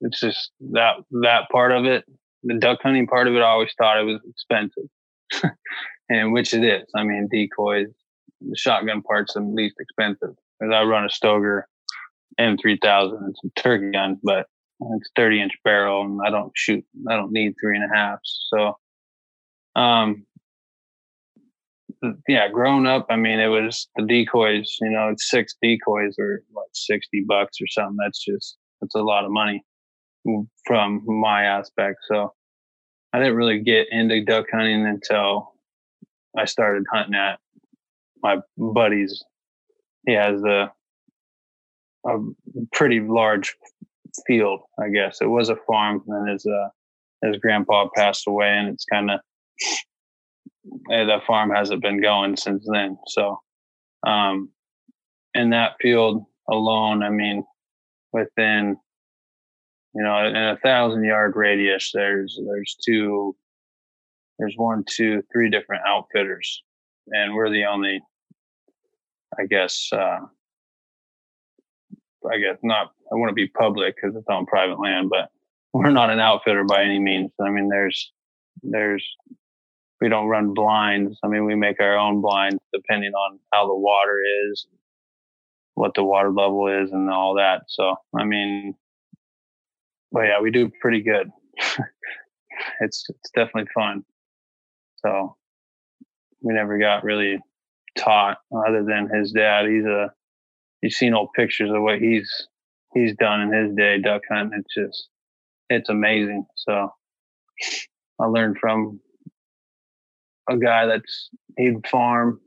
it's 0.00 0.20
just 0.20 0.52
that 0.72 0.96
that 1.22 1.48
part 1.50 1.72
of 1.72 1.84
it, 1.84 2.04
the 2.42 2.54
duck 2.54 2.80
hunting 2.82 3.06
part 3.06 3.26
of 3.26 3.34
it. 3.34 3.40
I 3.40 3.48
always 3.48 3.72
thought 3.76 3.98
it 3.98 4.04
was 4.04 4.20
expensive, 4.28 4.88
and 6.08 6.32
which 6.32 6.54
it 6.54 6.64
is. 6.64 6.88
I 6.94 7.02
mean, 7.02 7.28
decoys, 7.30 7.88
the 8.40 8.56
shotgun 8.56 9.02
part's 9.02 9.34
the 9.34 9.40
least 9.40 9.76
expensive 9.80 10.36
because 10.58 10.72
I 10.72 10.84
run 10.84 11.04
a 11.04 11.08
Stoeger 11.08 11.62
M3000. 12.40 13.28
It's 13.28 13.40
a 13.44 13.60
turkey 13.60 13.90
gun, 13.92 14.18
but 14.22 14.46
it's 14.80 15.10
30 15.16 15.42
inch 15.42 15.52
barrel, 15.64 16.02
and 16.02 16.20
I 16.26 16.30
don't 16.30 16.52
shoot. 16.54 16.84
I 17.08 17.16
don't 17.16 17.32
need 17.32 17.54
three 17.60 17.76
and 17.76 17.90
a 17.90 17.94
half. 17.94 18.18
So 18.22 18.76
um 19.76 20.24
yeah 22.28 22.48
growing 22.48 22.86
up 22.86 23.06
i 23.10 23.16
mean 23.16 23.40
it 23.40 23.48
was 23.48 23.88
the 23.96 24.04
decoys 24.04 24.76
you 24.80 24.90
know 24.90 25.08
it's 25.08 25.30
six 25.30 25.54
decoys 25.62 26.14
or 26.18 26.42
what 26.50 26.66
60 26.72 27.24
bucks 27.26 27.58
or 27.60 27.66
something 27.66 27.96
that's 28.02 28.24
just 28.24 28.56
that's 28.80 28.94
a 28.94 29.02
lot 29.02 29.24
of 29.24 29.30
money 29.30 29.64
from 30.66 31.02
my 31.06 31.44
aspect 31.44 31.98
so 32.08 32.32
i 33.12 33.18
didn't 33.18 33.36
really 33.36 33.60
get 33.60 33.86
into 33.90 34.24
duck 34.24 34.46
hunting 34.52 34.86
until 34.86 35.52
i 36.38 36.44
started 36.44 36.84
hunting 36.92 37.14
at 37.14 37.38
my 38.22 38.36
buddy's 38.56 39.24
he 40.06 40.12
has 40.12 40.42
a 40.44 40.70
a 42.06 42.18
pretty 42.72 43.00
large 43.00 43.54
field 44.26 44.60
i 44.78 44.88
guess. 44.88 45.18
It 45.20 45.26
was 45.26 45.48
a 45.48 45.56
farm 45.66 46.02
and 46.06 46.28
his 46.28 46.46
uh 46.46 46.68
his 47.22 47.38
grandpa 47.38 47.88
passed 47.94 48.26
away 48.26 48.50
and 48.50 48.68
it's 48.68 48.84
kind 48.84 49.10
of 49.10 49.20
eh, 50.92 51.04
the 51.04 51.18
farm 51.26 51.50
hasn't 51.50 51.82
been 51.82 52.00
going 52.00 52.36
since 52.36 52.66
then. 52.70 52.96
So 53.08 53.40
um 54.06 54.50
in 55.34 55.50
that 55.50 55.72
field 55.80 56.24
alone 56.48 57.02
i 57.02 57.08
mean 57.08 57.42
within 58.12 58.76
you 59.94 60.02
know 60.02 60.26
in 60.26 60.36
a 60.36 60.58
thousand 60.62 61.02
yard 61.02 61.32
radius 61.34 61.90
there's 61.92 62.38
there's 62.46 62.76
two 62.84 63.34
there's 64.38 64.54
one 64.56 64.84
two 64.88 65.22
three 65.32 65.48
different 65.50 65.82
outfitters. 65.86 66.62
And 67.08 67.34
we're 67.34 67.50
the 67.50 67.64
only 67.64 68.00
i 69.38 69.46
guess 69.46 69.88
uh 69.92 70.20
i 72.32 72.38
guess 72.38 72.58
not 72.62 72.92
i 73.12 73.14
want 73.14 73.28
to 73.28 73.34
be 73.34 73.48
public 73.48 73.94
because 73.96 74.16
it's 74.16 74.28
on 74.28 74.46
private 74.46 74.80
land 74.80 75.08
but 75.10 75.30
we're 75.74 75.90
not 75.90 76.08
an 76.08 76.20
outfitter 76.20 76.62
by 76.62 76.84
any 76.84 77.00
means. 77.00 77.32
I 77.44 77.50
mean 77.50 77.68
there's 77.68 78.12
there's 78.62 79.04
we 80.00 80.08
don't 80.08 80.28
run 80.28 80.54
blinds. 80.54 81.18
I 81.24 81.28
mean 81.28 81.44
we 81.44 81.56
make 81.56 81.80
our 81.80 81.98
own 81.98 82.20
blinds 82.20 82.62
depending 82.72 83.12
on 83.12 83.40
how 83.52 83.66
the 83.66 83.74
water 83.74 84.20
is 84.48 84.66
what 85.74 85.94
the 85.96 86.04
water 86.04 86.30
level 86.30 86.68
is 86.68 86.92
and 86.92 87.10
all 87.10 87.34
that. 87.34 87.62
So 87.66 87.96
i 88.16 88.24
mean 88.24 88.76
but 90.12 90.22
yeah 90.22 90.40
we 90.40 90.50
do 90.50 90.70
pretty 90.80 91.02
good. 91.02 91.28
It's 92.80 93.04
it's 93.08 93.30
definitely 93.34 93.68
fun. 93.74 94.04
So 95.04 95.36
we 96.40 96.54
never 96.54 96.78
got 96.78 97.02
really 97.02 97.40
taught 97.98 98.38
other 98.56 98.84
than 98.84 99.10
his 99.12 99.32
dad. 99.32 99.66
He's 99.66 99.84
a 99.84 100.12
you've 100.84 100.92
seen 100.92 101.14
old 101.14 101.30
pictures 101.34 101.70
of 101.70 101.80
what 101.80 101.98
he's 101.98 102.30
he's 102.92 103.16
done 103.16 103.40
in 103.40 103.52
his 103.52 103.74
day 103.74 103.98
duck 103.98 104.20
hunting. 104.30 104.60
It's 104.60 104.74
just 104.74 105.08
it's 105.70 105.88
amazing. 105.88 106.44
So 106.56 106.92
i 108.20 108.26
learned 108.26 108.58
from 108.58 109.00
a 110.48 110.58
guy 110.58 110.84
that's 110.86 111.30
he'd 111.56 111.86
farm 111.86 112.38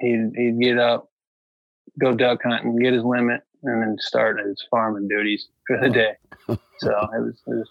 he'd 0.00 0.32
he'd 0.34 0.60
get 0.60 0.78
up 0.78 1.10
go 2.00 2.14
duck 2.14 2.40
hunting 2.42 2.76
get 2.76 2.94
his 2.94 3.04
limit 3.04 3.42
and 3.62 3.82
then 3.82 3.96
start 3.98 4.40
his 4.40 4.64
farming 4.70 5.08
duties 5.08 5.48
for 5.66 5.78
the 5.78 5.90
day. 5.90 6.14
So 6.78 6.90
it 6.90 7.20
was, 7.20 7.40
it 7.46 7.54
was 7.54 7.68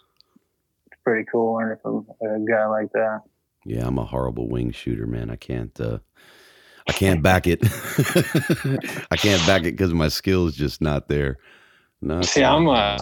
pretty 1.03 1.25
cool 1.29 1.55
learning 1.55 1.79
from 1.81 2.07
a 2.21 2.39
guy 2.49 2.65
like 2.67 2.89
that. 2.93 3.23
Yeah, 3.65 3.85
I'm 3.85 3.97
a 3.97 4.05
horrible 4.05 4.47
wing 4.47 4.71
shooter, 4.71 5.05
man. 5.05 5.29
I 5.29 5.35
can't 5.35 5.77
uh 5.81 5.99
I 6.91 6.93
can't 6.93 7.23
back 7.23 7.47
it. 7.47 7.59
I 9.11 9.15
can't 9.15 9.45
back 9.47 9.61
it 9.61 9.71
because 9.71 9.93
my 9.93 10.09
skill 10.09 10.47
is 10.47 10.55
just 10.55 10.81
not 10.81 11.07
there. 11.07 11.37
No, 12.01 12.21
See, 12.21 12.43
I'm 12.43 12.67
uh 12.67 12.97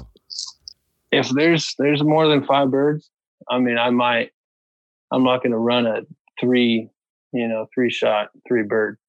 if 1.12 1.28
there's 1.30 1.74
there's 1.80 2.04
more 2.04 2.28
than 2.28 2.46
five 2.46 2.70
birds, 2.70 3.10
I 3.50 3.58
mean 3.58 3.80
I 3.80 3.90
might 3.90 4.30
I'm 5.12 5.24
not 5.24 5.42
gonna 5.42 5.58
run 5.58 5.88
a 5.88 6.02
three, 6.40 6.88
you 7.34 7.48
know, 7.48 7.68
three 7.74 7.90
shot, 7.90 8.30
three 8.48 8.62
bird. 8.62 9.00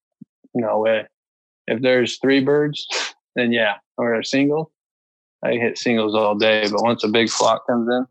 No 0.55 0.79
way. 0.79 1.05
If 1.67 1.83
there's 1.83 2.17
three 2.17 2.43
birds, 2.43 2.87
then 3.35 3.51
yeah. 3.51 3.75
Or 3.97 4.15
a 4.15 4.25
single. 4.25 4.71
I 5.43 5.53
hit 5.53 5.77
singles 5.77 6.15
all 6.15 6.33
day, 6.33 6.67
but 6.71 6.81
once 6.81 7.03
a 7.03 7.07
big 7.07 7.29
flock 7.29 7.67
comes 7.67 7.87
in, 7.87 8.07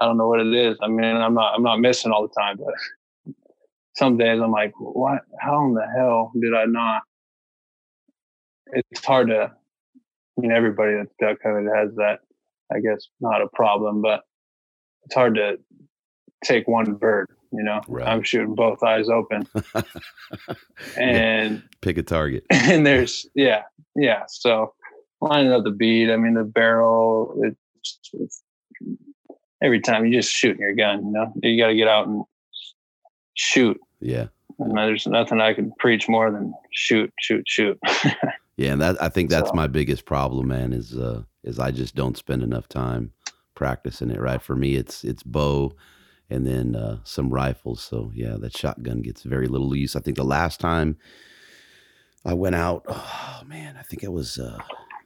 I 0.00 0.06
don't 0.06 0.16
know 0.16 0.28
what 0.28 0.40
it 0.40 0.54
is. 0.54 0.78
I 0.80 0.88
mean, 0.88 1.04
I'm 1.04 1.34
not 1.34 1.54
I'm 1.54 1.62
not 1.62 1.80
missing 1.80 2.12
all 2.12 2.26
the 2.26 2.40
time, 2.40 2.56
but 2.56 2.72
some 3.96 4.16
days 4.16 4.40
I'm 4.42 4.52
like, 4.52 4.72
what? 4.78 5.22
How 5.40 5.64
in 5.66 5.74
the 5.74 5.86
hell 5.96 6.32
did 6.40 6.54
I 6.54 6.64
not? 6.66 7.02
It's 8.72 9.04
hard 9.04 9.28
to. 9.28 9.50
I 9.52 10.40
mean, 10.40 10.52
everybody 10.52 10.94
that's 10.94 11.12
duck 11.20 11.38
hunted 11.42 11.70
has 11.74 11.94
that. 11.96 12.20
I 12.72 12.78
guess 12.80 13.08
not 13.20 13.42
a 13.42 13.48
problem, 13.48 14.00
but 14.00 14.22
it's 15.04 15.14
hard 15.14 15.34
to 15.34 15.58
take 16.44 16.68
one 16.68 16.94
bird. 16.94 17.26
You 17.52 17.64
know, 17.64 17.80
Right. 17.88 18.06
I'm 18.06 18.22
shooting 18.22 18.54
both 18.54 18.80
eyes 18.84 19.08
open, 19.08 19.44
and 20.96 21.62
Pick 21.80 21.98
a 21.98 22.02
target. 22.04 22.44
and 22.50 22.86
there's 22.86 23.26
yeah 23.34 23.62
yeah 23.96 24.22
so 24.28 24.72
lining 25.20 25.50
up 25.52 25.64
the 25.64 25.70
bead 25.72 26.10
i 26.10 26.16
mean 26.16 26.34
the 26.34 26.44
barrel 26.44 27.34
it's, 27.42 27.98
it's 28.12 28.42
every 29.60 29.80
time 29.80 30.06
you 30.06 30.12
just 30.12 30.30
shooting 30.30 30.60
your 30.62 30.74
gun 30.76 31.04
you 31.04 31.10
know 31.10 31.32
you 31.42 31.60
got 31.60 31.66
to 31.68 31.74
get 31.74 31.88
out 31.88 32.06
and 32.06 32.22
shoot 33.40 33.80
Yeah. 34.00 34.26
and 34.58 34.76
there's 34.76 35.06
nothing 35.06 35.40
i 35.40 35.54
can 35.54 35.72
preach 35.78 36.08
more 36.08 36.30
than 36.30 36.52
shoot 36.72 37.10
shoot 37.18 37.44
shoot 37.46 37.78
Yeah, 38.56 38.72
and 38.72 38.82
that 38.82 39.02
I 39.02 39.08
think 39.08 39.30
that's 39.30 39.48
So- 39.48 39.54
my 39.54 39.66
biggest 39.68 40.04
problem, 40.04 40.48
man, 40.48 40.74
is 40.74 40.94
uh 40.94 41.22
is 41.42 41.58
I 41.58 41.70
just 41.70 41.94
don't 41.94 42.18
spend 42.18 42.42
enough 42.42 42.68
time 42.68 43.12
practicing 43.54 44.10
it, 44.10 44.20
right? 44.20 44.42
For 44.42 44.54
me 44.54 44.76
it's 44.76 45.02
it's 45.02 45.22
bow 45.22 45.72
and 46.28 46.46
then 46.46 46.76
uh 46.76 46.98
some 47.04 47.30
rifles. 47.30 47.82
So 47.82 48.12
yeah, 48.14 48.36
that 48.38 48.54
shotgun 48.54 49.00
gets 49.00 49.22
very 49.22 49.46
little 49.48 49.74
use. 49.74 49.96
I 49.96 50.00
think 50.00 50.18
the 50.18 50.24
last 50.24 50.60
time 50.60 50.98
I 52.26 52.34
went 52.34 52.54
out, 52.54 52.84
oh 52.86 53.40
man, 53.46 53.76
I 53.78 53.82
think 53.82 54.02
it 54.02 54.12
was 54.12 54.38
uh 54.38 54.58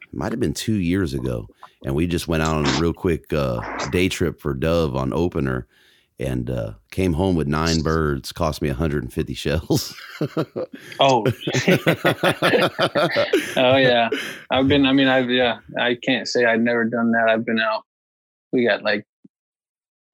it 0.03 0.15
might 0.19 0.33
have 0.33 0.41
been 0.41 0.55
two 0.55 0.75
years 0.81 1.15
ago. 1.15 1.47
And 1.85 1.95
we 1.95 2.09
just 2.09 2.27
went 2.27 2.43
out 2.43 2.57
on 2.57 2.67
a 2.67 2.81
real 2.81 2.93
quick 2.93 3.33
uh 3.33 3.61
day 3.91 4.09
trip 4.09 4.41
for 4.41 4.55
dove 4.55 4.97
on 4.97 5.13
opener 5.13 5.69
and 6.19 6.49
uh 6.49 6.75
came 6.91 7.15
home 7.15 7.35
with 7.35 7.47
nine 7.47 7.83
birds, 7.83 8.33
cost 8.33 8.63
me 8.63 8.69
150 8.69 9.35
shells. 9.35 9.95
oh 11.01 11.25
oh 13.57 13.77
yeah 13.77 14.09
i've 14.51 14.69
been 14.69 14.87
i 14.87 14.93
mean 14.93 15.09
i've 15.09 15.29
yeah 15.29 15.59
i 15.77 15.97
can't 16.05 16.29
say 16.29 16.45
i've 16.45 16.61
never 16.61 16.85
done 16.85 17.11
that 17.11 17.29
i've 17.29 17.45
been 17.45 17.59
out 17.59 17.83
we 18.53 18.65
got 18.65 18.85
like 18.85 19.05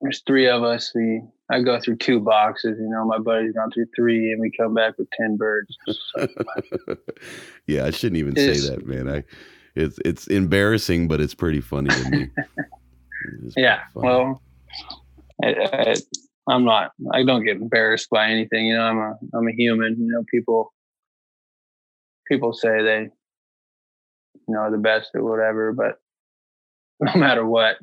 there's 0.00 0.22
three 0.26 0.48
of 0.48 0.62
us. 0.62 0.92
We 0.94 1.22
I 1.50 1.60
go 1.60 1.78
through 1.80 1.96
two 1.96 2.20
boxes. 2.20 2.78
You 2.80 2.88
know, 2.88 3.04
my 3.04 3.18
buddy's 3.18 3.52
gone 3.52 3.70
through 3.70 3.86
three, 3.94 4.32
and 4.32 4.40
we 4.40 4.50
come 4.50 4.74
back 4.74 4.96
with 4.98 5.08
ten 5.10 5.36
birds. 5.36 5.76
yeah, 7.66 7.84
I 7.84 7.90
shouldn't 7.90 8.18
even 8.18 8.34
it's, 8.36 8.62
say 8.62 8.70
that, 8.70 8.86
man. 8.86 9.08
I 9.08 9.24
it's 9.74 9.98
it's 10.04 10.26
embarrassing, 10.26 11.08
but 11.08 11.20
it's 11.20 11.34
pretty 11.34 11.60
funny 11.60 11.90
to 11.90 12.10
me. 12.10 12.30
yeah, 13.56 13.80
well, 13.94 14.42
I, 15.42 15.94
am 16.50 16.64
not. 16.64 16.92
I 17.12 17.24
don't 17.24 17.44
get 17.44 17.56
embarrassed 17.56 18.08
by 18.10 18.30
anything. 18.30 18.66
You 18.66 18.76
know, 18.76 18.82
I'm 18.82 18.98
a 18.98 19.14
I'm 19.34 19.48
a 19.48 19.52
human. 19.52 19.96
You 19.98 20.12
know, 20.12 20.24
people 20.30 20.72
people 22.28 22.52
say 22.52 22.82
they 22.82 23.08
you 24.48 24.54
know 24.54 24.70
the 24.70 24.78
best 24.78 25.10
or 25.14 25.24
whatever, 25.24 25.72
but 25.72 25.96
no 27.00 27.14
matter 27.18 27.46
what, 27.46 27.76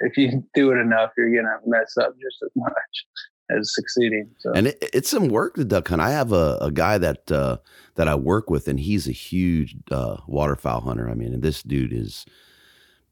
if 0.00 0.16
you 0.16 0.44
do 0.54 0.70
it 0.72 0.76
enough, 0.76 1.10
you're 1.16 1.34
gonna 1.34 1.56
mess 1.66 1.96
up 1.98 2.12
just 2.20 2.36
as 2.44 2.50
much 2.54 3.06
as 3.58 3.74
succeeding. 3.74 4.30
So. 4.38 4.52
And 4.52 4.68
it, 4.68 4.90
it's 4.92 5.08
some 5.08 5.28
work 5.28 5.54
to 5.54 5.64
duck 5.64 5.88
hunt. 5.88 6.02
I 6.02 6.10
have 6.10 6.32
a, 6.32 6.58
a 6.60 6.70
guy 6.70 6.98
that 6.98 7.32
uh, 7.32 7.58
that 7.94 8.08
I 8.08 8.14
work 8.14 8.50
with, 8.50 8.68
and 8.68 8.78
he's 8.78 9.08
a 9.08 9.12
huge 9.12 9.76
uh, 9.90 10.18
waterfowl 10.26 10.82
hunter. 10.82 11.08
I 11.08 11.14
mean, 11.14 11.32
and 11.32 11.42
this 11.42 11.62
dude 11.62 11.92
is 11.92 12.26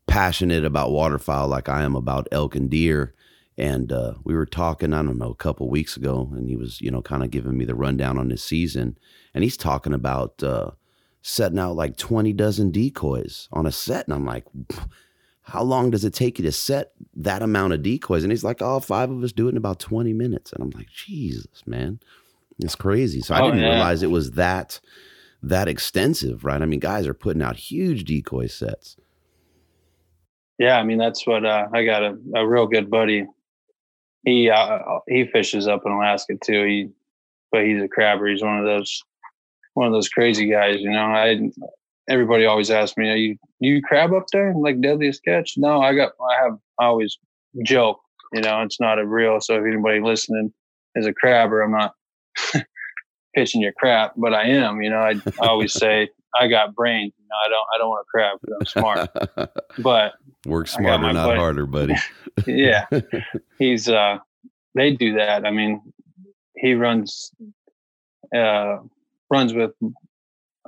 passionate 0.06 0.64
about 0.64 0.90
waterfowl 0.90 1.48
like 1.48 1.68
I 1.68 1.82
am 1.82 1.94
about 1.94 2.28
elk 2.30 2.54
and 2.54 2.68
deer. 2.68 3.14
And 3.58 3.90
uh, 3.90 4.14
we 4.22 4.34
were 4.34 4.46
talking, 4.46 4.92
I 4.92 5.02
don't 5.02 5.18
know, 5.18 5.30
a 5.30 5.34
couple 5.34 5.68
weeks 5.68 5.96
ago, 5.96 6.30
and 6.32 6.48
he 6.48 6.54
was, 6.54 6.80
you 6.80 6.92
know, 6.92 7.02
kind 7.02 7.24
of 7.24 7.32
giving 7.32 7.58
me 7.58 7.64
the 7.64 7.74
rundown 7.74 8.16
on 8.16 8.30
his 8.30 8.42
season. 8.42 8.96
And 9.34 9.42
he's 9.42 9.56
talking 9.56 9.92
about 9.92 10.40
uh, 10.44 10.70
setting 11.22 11.58
out 11.58 11.74
like 11.74 11.96
20 11.96 12.32
dozen 12.34 12.70
decoys 12.70 13.48
on 13.52 13.66
a 13.66 13.72
set. 13.72 14.06
And 14.06 14.14
I'm 14.14 14.24
like, 14.24 14.44
how 15.42 15.64
long 15.64 15.90
does 15.90 16.04
it 16.04 16.14
take 16.14 16.38
you 16.38 16.44
to 16.44 16.52
set 16.52 16.92
that 17.16 17.42
amount 17.42 17.72
of 17.72 17.82
decoys? 17.82 18.22
And 18.22 18.30
he's 18.30 18.44
like, 18.44 18.62
oh, 18.62 18.78
five 18.78 19.10
of 19.10 19.24
us 19.24 19.32
do 19.32 19.48
it 19.48 19.50
in 19.50 19.56
about 19.56 19.80
20 19.80 20.12
minutes. 20.12 20.52
And 20.52 20.62
I'm 20.62 20.70
like, 20.70 20.90
Jesus, 20.90 21.66
man, 21.66 21.98
it's 22.60 22.76
crazy. 22.76 23.20
So 23.20 23.34
I 23.34 23.40
oh, 23.40 23.46
didn't 23.46 23.62
yeah. 23.62 23.70
realize 23.70 24.04
it 24.04 24.10
was 24.10 24.32
that 24.32 24.78
that 25.42 25.68
extensive, 25.68 26.44
right? 26.44 26.62
I 26.62 26.66
mean, 26.66 26.80
guys 26.80 27.06
are 27.06 27.14
putting 27.14 27.42
out 27.42 27.56
huge 27.56 28.04
decoy 28.04 28.46
sets. 28.46 28.96
Yeah, 30.58 30.76
I 30.76 30.82
mean 30.82 30.98
that's 30.98 31.26
what 31.26 31.44
uh, 31.44 31.66
I 31.72 31.84
got 31.84 32.02
a, 32.02 32.16
a 32.34 32.46
real 32.46 32.66
good 32.66 32.90
buddy. 32.90 33.26
He 34.24 34.50
uh, 34.50 34.78
he 35.06 35.26
fishes 35.26 35.68
up 35.68 35.82
in 35.86 35.92
Alaska 35.92 36.34
too. 36.42 36.64
He 36.64 36.90
but 37.50 37.64
he's 37.64 37.82
a 37.82 37.88
crabber. 37.88 38.26
He's 38.26 38.42
one 38.42 38.58
of 38.58 38.64
those 38.64 39.02
one 39.74 39.86
of 39.86 39.92
those 39.92 40.08
crazy 40.08 40.50
guys. 40.50 40.80
You 40.80 40.90
know, 40.90 40.98
I 40.98 41.50
everybody 42.08 42.44
always 42.44 42.70
asks 42.70 42.96
me, 42.96 43.08
"Are 43.08 43.16
you 43.16 43.36
you 43.60 43.82
crab 43.82 44.12
up 44.12 44.26
there 44.32 44.54
like 44.54 44.80
deadliest 44.80 45.24
catch?" 45.24 45.54
No, 45.56 45.80
I 45.80 45.94
got 45.94 46.12
I 46.20 46.42
have 46.42 46.58
I 46.78 46.86
always 46.86 47.18
joke. 47.64 48.00
You 48.32 48.42
know, 48.42 48.62
it's 48.62 48.80
not 48.80 48.98
a 48.98 49.06
real. 49.06 49.40
So 49.40 49.54
if 49.54 49.64
anybody 49.64 50.00
listening 50.00 50.52
is 50.94 51.06
a 51.06 51.14
crabber, 51.14 51.62
I'm 51.62 51.72
not 51.72 51.94
pitching 53.34 53.62
your 53.62 53.72
crap, 53.72 54.12
but 54.16 54.34
I 54.34 54.48
am. 54.48 54.82
You 54.82 54.90
know, 54.90 54.98
I, 54.98 55.14
I 55.40 55.46
always 55.46 55.72
say 55.72 56.10
I 56.38 56.48
got 56.48 56.74
brains. 56.74 57.12
You 57.18 57.26
know, 57.28 57.36
I 57.44 57.48
don't 57.48 57.66
I 57.74 57.78
don't 57.78 57.88
want 57.88 58.06
to 58.06 58.10
crab 58.10 58.38
because 58.40 58.74
I'm 58.76 58.82
smart. 59.36 59.52
but 59.78 60.14
work 60.46 60.68
smarter, 60.68 61.12
not 61.12 61.26
buddy. 61.26 61.38
harder, 61.38 61.66
buddy. 61.66 61.94
yeah, 62.46 62.86
he's 63.58 63.88
uh, 63.88 64.18
they 64.74 64.92
do 64.92 65.14
that. 65.14 65.46
I 65.46 65.50
mean, 65.50 65.80
he 66.56 66.74
runs 66.74 67.32
uh 68.34 68.78
runs 69.30 69.54
with 69.54 69.72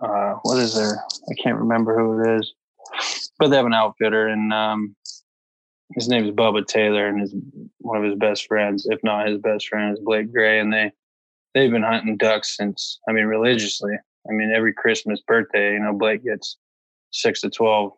uh, 0.01 0.35
what 0.43 0.59
is 0.59 0.75
there? 0.75 1.03
I 1.29 1.35
can't 1.43 1.59
remember 1.59 1.99
who 1.99 2.21
it 2.21 2.39
is, 2.41 2.55
but 3.39 3.49
they 3.49 3.57
have 3.57 3.67
an 3.67 3.75
outfitter, 3.75 4.27
and 4.29 4.53
um, 4.53 4.97
his 5.95 6.09
name 6.09 6.25
is 6.25 6.31
Bubba 6.31 6.67
Taylor, 6.67 7.07
and 7.07 7.21
his 7.21 7.35
one 7.79 7.99
of 7.99 8.05
his 8.05 8.19
best 8.19 8.47
friends, 8.47 8.87
if 8.89 9.01
not 9.03 9.29
his 9.29 9.39
best 9.39 9.69
friend, 9.69 9.93
is 9.93 10.03
Blake 10.03 10.33
Gray, 10.33 10.59
and 10.61 10.73
they 10.73 10.91
they've 11.55 11.71
been 11.71 11.83
hunting 11.83 12.17
ducks 12.17 12.57
since 12.57 12.99
I 13.09 13.13
mean 13.13 13.27
religiously. 13.27 13.93
I 14.29 14.33
mean 14.33 14.53
every 14.55 14.73
Christmas, 14.73 15.21
birthday, 15.27 15.73
you 15.75 15.81
know, 15.81 15.93
Blake 15.93 16.25
gets 16.25 16.57
six 17.11 17.41
to 17.43 17.51
twelve 17.51 17.93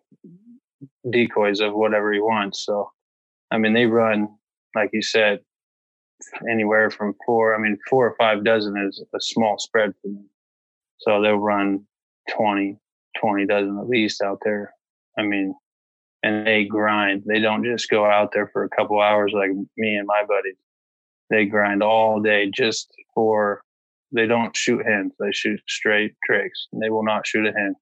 decoys 1.11 1.61
of 1.61 1.75
whatever 1.75 2.13
he 2.13 2.21
wants. 2.21 2.65
So, 2.65 2.91
I 3.51 3.59
mean, 3.59 3.73
they 3.73 3.87
run 3.87 4.29
like 4.75 4.91
you 4.93 5.03
said, 5.03 5.41
anywhere 6.51 6.91
from 6.91 7.15
four. 7.27 7.55
I 7.55 7.59
mean, 7.59 7.79
four 7.89 8.07
or 8.07 8.17
five 8.17 8.45
dozen 8.45 8.77
is 8.79 9.03
a 9.15 9.21
small 9.21 9.59
spread 9.59 9.93
for 10.01 10.09
them. 10.09 10.29
So 10.99 11.21
they'll 11.21 11.37
run 11.37 11.85
20, 12.31 12.79
20 13.21 13.47
dozen 13.47 13.79
at 13.79 13.89
least 13.89 14.23
out 14.23 14.39
there. 14.45 14.73
I 15.19 15.23
mean, 15.23 15.55
and 16.23 16.47
they 16.47 16.65
grind. 16.65 17.25
They 17.27 17.41
don't 17.41 17.65
just 17.65 17.91
go 17.91 18.07
out 18.07 18.31
there 18.33 18.49
for 18.53 18.63
a 18.63 18.69
couple 18.69 19.01
hours 19.01 19.33
like 19.35 19.51
me 19.77 19.97
and 19.97 20.07
my 20.07 20.23
buddies. 20.27 20.57
They 21.31 21.47
grind 21.47 21.83
all 21.83 22.21
day 22.21 22.51
just 22.55 22.89
for. 23.15 23.63
They 24.13 24.27
don't 24.27 24.57
shoot 24.57 24.85
hens. 24.85 25.13
They 25.19 25.33
shoot 25.33 25.61
straight. 25.69 26.15
And 26.29 26.83
they 26.83 26.91
will 26.91 27.05
not 27.05 27.27
shoot 27.27 27.47
a 27.47 27.53
hen. 27.53 27.75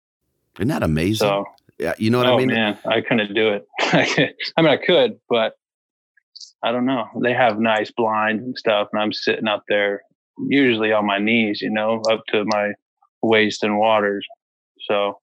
Isn't 0.58 0.68
that 0.68 0.82
amazing? 0.82 1.26
So, 1.26 1.44
yeah, 1.78 1.94
you 1.98 2.10
know 2.10 2.18
what 2.18 2.26
oh, 2.26 2.34
I 2.34 2.38
mean. 2.38 2.48
Man, 2.48 2.78
I 2.86 3.00
couldn't 3.00 3.34
do 3.34 3.50
it. 3.50 3.66
I 3.80 4.62
mean, 4.62 4.66
I 4.68 4.76
could, 4.76 5.18
but 5.28 5.54
I 6.62 6.72
don't 6.72 6.86
know. 6.86 7.06
They 7.22 7.32
have 7.32 7.58
nice 7.58 7.90
blinds 7.90 8.42
and 8.42 8.56
stuff, 8.56 8.88
and 8.92 9.00
I'm 9.00 9.12
sitting 9.12 9.48
up 9.48 9.64
there, 9.68 10.02
usually 10.48 10.92
on 10.92 11.06
my 11.06 11.18
knees, 11.18 11.60
you 11.62 11.70
know, 11.70 12.02
up 12.10 12.22
to 12.28 12.44
my 12.46 12.72
waist 13.22 13.64
in 13.64 13.78
waters. 13.78 14.26
So 14.88 15.18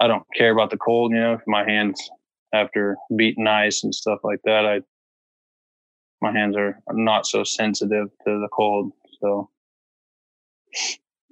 I 0.00 0.06
don't 0.06 0.24
care 0.34 0.52
about 0.52 0.70
the 0.70 0.76
cold, 0.76 1.12
you 1.12 1.20
know, 1.20 1.38
my 1.46 1.68
hands 1.68 2.00
after 2.54 2.96
beating 3.14 3.46
ice 3.46 3.82
and 3.84 3.94
stuff 3.94 4.20
like 4.22 4.40
that, 4.44 4.64
I 4.64 4.80
my 6.22 6.32
hands 6.32 6.56
are 6.56 6.80
not 6.92 7.26
so 7.26 7.44
sensitive 7.44 8.08
to 8.24 8.40
the 8.40 8.48
cold. 8.50 8.92
So 9.20 9.50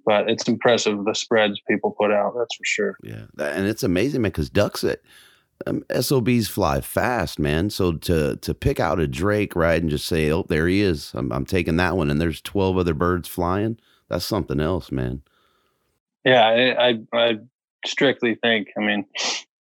but 0.04 0.28
it's 0.28 0.48
impressive 0.48 1.04
the 1.04 1.14
spreads 1.14 1.60
people 1.68 1.94
put 1.98 2.10
out, 2.10 2.34
that's 2.36 2.56
for 2.56 2.64
sure. 2.64 2.96
Yeah. 3.02 3.26
And 3.38 3.66
it's 3.66 3.82
amazing, 3.82 4.22
man, 4.22 4.30
because 4.30 4.50
ducks 4.50 4.84
it 4.84 5.02
um, 5.66 5.84
SOBs 5.98 6.48
fly 6.48 6.80
fast, 6.80 7.38
man. 7.38 7.70
So 7.70 7.92
to 7.92 8.36
to 8.36 8.54
pick 8.54 8.80
out 8.80 9.00
a 9.00 9.06
drake, 9.06 9.54
right, 9.54 9.80
and 9.80 9.90
just 9.90 10.06
say, 10.06 10.30
"Oh, 10.30 10.44
there 10.48 10.66
he 10.66 10.80
is. 10.80 11.12
I'm, 11.14 11.32
I'm 11.32 11.46
taking 11.46 11.76
that 11.76 11.96
one," 11.96 12.10
and 12.10 12.20
there's 12.20 12.40
twelve 12.40 12.76
other 12.76 12.94
birds 12.94 13.28
flying. 13.28 13.78
That's 14.08 14.24
something 14.24 14.60
else, 14.60 14.90
man. 14.90 15.22
Yeah, 16.24 16.46
I, 16.46 16.88
I, 16.88 17.00
I 17.12 17.38
strictly 17.86 18.36
think. 18.36 18.68
I 18.76 18.80
mean, 18.80 19.06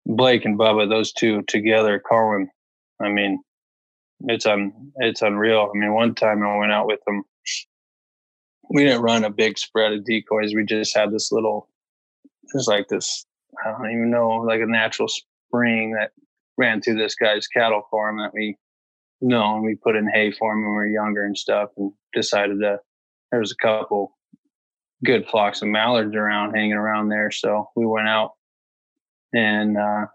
Blake 0.07 0.45
and 0.45 0.59
Bubba, 0.59 0.89
those 0.89 1.13
two 1.13 1.43
together, 1.43 2.01
Colin. 2.01 2.49
I 3.01 3.09
mean, 3.09 3.43
it's 4.21 4.47
un 4.47 4.93
it's 4.97 5.23
unreal. 5.23 5.71
I 5.75 5.79
mean, 5.79 5.95
one 5.95 6.15
time 6.15 6.43
I 6.43 6.57
went 6.57 6.73
out 6.73 6.87
with 6.87 7.01
them. 7.07 7.25
We 8.71 8.85
didn't 8.85 9.03
run 9.03 9.25
a 9.25 9.31
big 9.31 9.59
spread 9.59 9.93
of 9.93 10.05
decoys. 10.05 10.55
We 10.55 10.65
just 10.65 10.97
had 10.97 11.11
this 11.11 11.33
little. 11.33 11.69
It's 12.55 12.69
like 12.69 12.89
this. 12.89 13.27
I 13.65 13.71
don't 13.73 13.91
even 13.91 14.11
know, 14.11 14.29
like 14.47 14.61
a 14.61 14.67
natural 14.67 15.09
spring 15.09 15.93
that 15.99 16.13
ran 16.57 16.81
through 16.81 16.97
this 16.97 17.17
guy's 17.17 17.49
cattle 17.49 17.83
farm 17.91 18.19
that 18.19 18.33
we 18.33 18.57
know, 19.21 19.57
and 19.57 19.65
we 19.65 19.75
put 19.75 19.97
in 19.97 20.09
hay 20.09 20.31
for 20.31 20.53
him 20.53 20.63
when 20.63 20.71
we 20.71 20.75
were 20.75 20.87
younger 20.87 21.25
and 21.25 21.37
stuff, 21.37 21.71
and 21.77 21.93
decided 22.15 22.59
that 22.61 22.81
there 23.31 23.41
was 23.41 23.53
a 23.53 23.63
couple 23.63 24.17
good 25.05 25.27
flocks 25.27 25.63
of 25.63 25.69
mallards 25.69 26.15
around 26.15 26.55
hanging 26.55 26.73
around 26.73 27.09
there. 27.09 27.31
So 27.31 27.71
we 27.75 27.87
went 27.87 28.09
out 28.09 28.33
and 29.33 29.77
uh, 29.79 30.07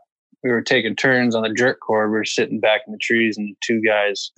we 0.44 0.52
were 0.52 0.62
taking 0.62 0.96
turns 0.96 1.36
on 1.36 1.44
the 1.44 1.54
jerk 1.54 1.80
cord. 1.80 2.12
We 2.12 2.18
were 2.18 2.26
sitting 2.26 2.60
back 2.60 2.82
in 2.86 2.94
the 2.94 3.00
trees, 3.00 3.38
and 3.38 3.50
the 3.50 3.56
two 3.64 3.82
guys 3.82 4.32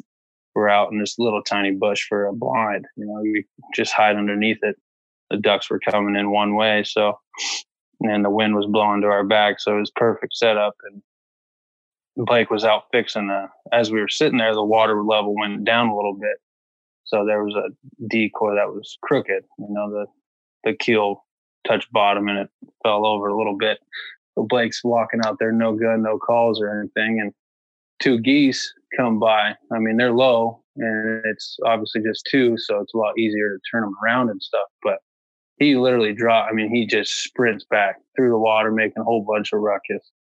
were 0.58 0.70
out 0.70 0.92
in 0.92 0.98
this 0.98 1.20
little 1.20 1.44
tiny 1.44 1.72
bush 1.72 2.08
for 2.10 2.26
a 2.26 2.34
blind. 2.34 2.86
You 2.96 3.06
know, 3.06 3.22
we 3.22 3.46
just 3.76 3.94
hide 3.94 4.16
underneath 4.16 4.58
it. 4.64 4.76
The 5.30 5.38
ducks 5.38 5.70
were 5.70 5.80
coming 5.80 6.16
in 6.16 6.32
one 6.32 6.56
way, 6.56 6.84
so 6.84 7.20
and 8.02 8.26
the 8.26 8.32
wind 8.32 8.56
was 8.56 8.66
blowing 8.66 9.02
to 9.02 9.08
our 9.08 9.24
back, 9.24 9.60
so 9.60 9.76
it 9.76 9.80
was 9.80 9.92
perfect 9.96 10.36
setup. 10.36 10.74
And 10.84 12.26
Blake 12.26 12.50
was 12.50 12.64
out 12.64 12.86
fixing 12.92 13.28
the. 13.28 13.50
As 13.72 13.92
we 13.92 14.00
were 14.00 14.10
sitting 14.10 14.40
there, 14.40 14.56
the 14.56 14.64
water 14.64 15.04
level 15.04 15.36
went 15.36 15.64
down 15.64 15.90
a 15.90 15.96
little 15.96 16.16
bit, 16.16 16.38
so 17.04 17.24
there 17.24 17.44
was 17.44 17.54
a 17.54 17.70
decoy 18.08 18.56
that 18.56 18.74
was 18.74 18.98
crooked. 19.04 19.44
You 19.60 19.68
know, 19.70 19.92
the 19.92 20.06
the 20.64 20.76
keel 20.76 21.24
touched 21.68 21.92
bottom 21.92 22.28
and 22.30 22.40
it 22.40 22.50
fell 22.82 23.06
over 23.06 23.28
a 23.28 23.38
little 23.38 23.58
bit. 23.58 23.78
But 24.36 24.48
Blake's 24.50 24.84
walking 24.84 25.22
out 25.24 25.38
there, 25.40 25.52
no 25.52 25.74
gun, 25.74 26.02
no 26.02 26.18
calls 26.18 26.60
or 26.60 26.80
anything, 26.80 27.20
and 27.22 27.32
two 28.00 28.20
geese 28.20 28.74
come 28.98 29.20
by. 29.20 29.56
I 29.72 29.80
mean, 29.80 29.98
they're 29.98 30.14
low, 30.14 30.64
and 30.76 31.22
it's 31.26 31.58
obviously 31.66 32.02
just 32.02 32.28
two, 32.30 32.58
so 32.58 32.80
it's 32.80 32.94
a 32.94 32.98
lot 32.98 33.18
easier 33.18 33.50
to 33.50 33.62
turn 33.72 33.84
them 33.84 33.96
around 34.04 34.30
and 34.30 34.42
stuff. 34.42 34.68
But 34.84 35.00
he 35.58 35.76
literally 35.76 36.14
dropped. 36.14 36.52
I 36.52 36.56
mean, 36.56 36.74
he 36.74 36.86
just 36.86 37.24
sprints 37.24 37.66
back 37.70 37.98
through 38.16 38.30
the 38.30 38.38
water, 38.38 38.72
making 38.72 39.02
a 39.02 39.04
whole 39.04 39.26
bunch 39.28 39.54
of 39.54 39.60
ruckus. 39.60 40.12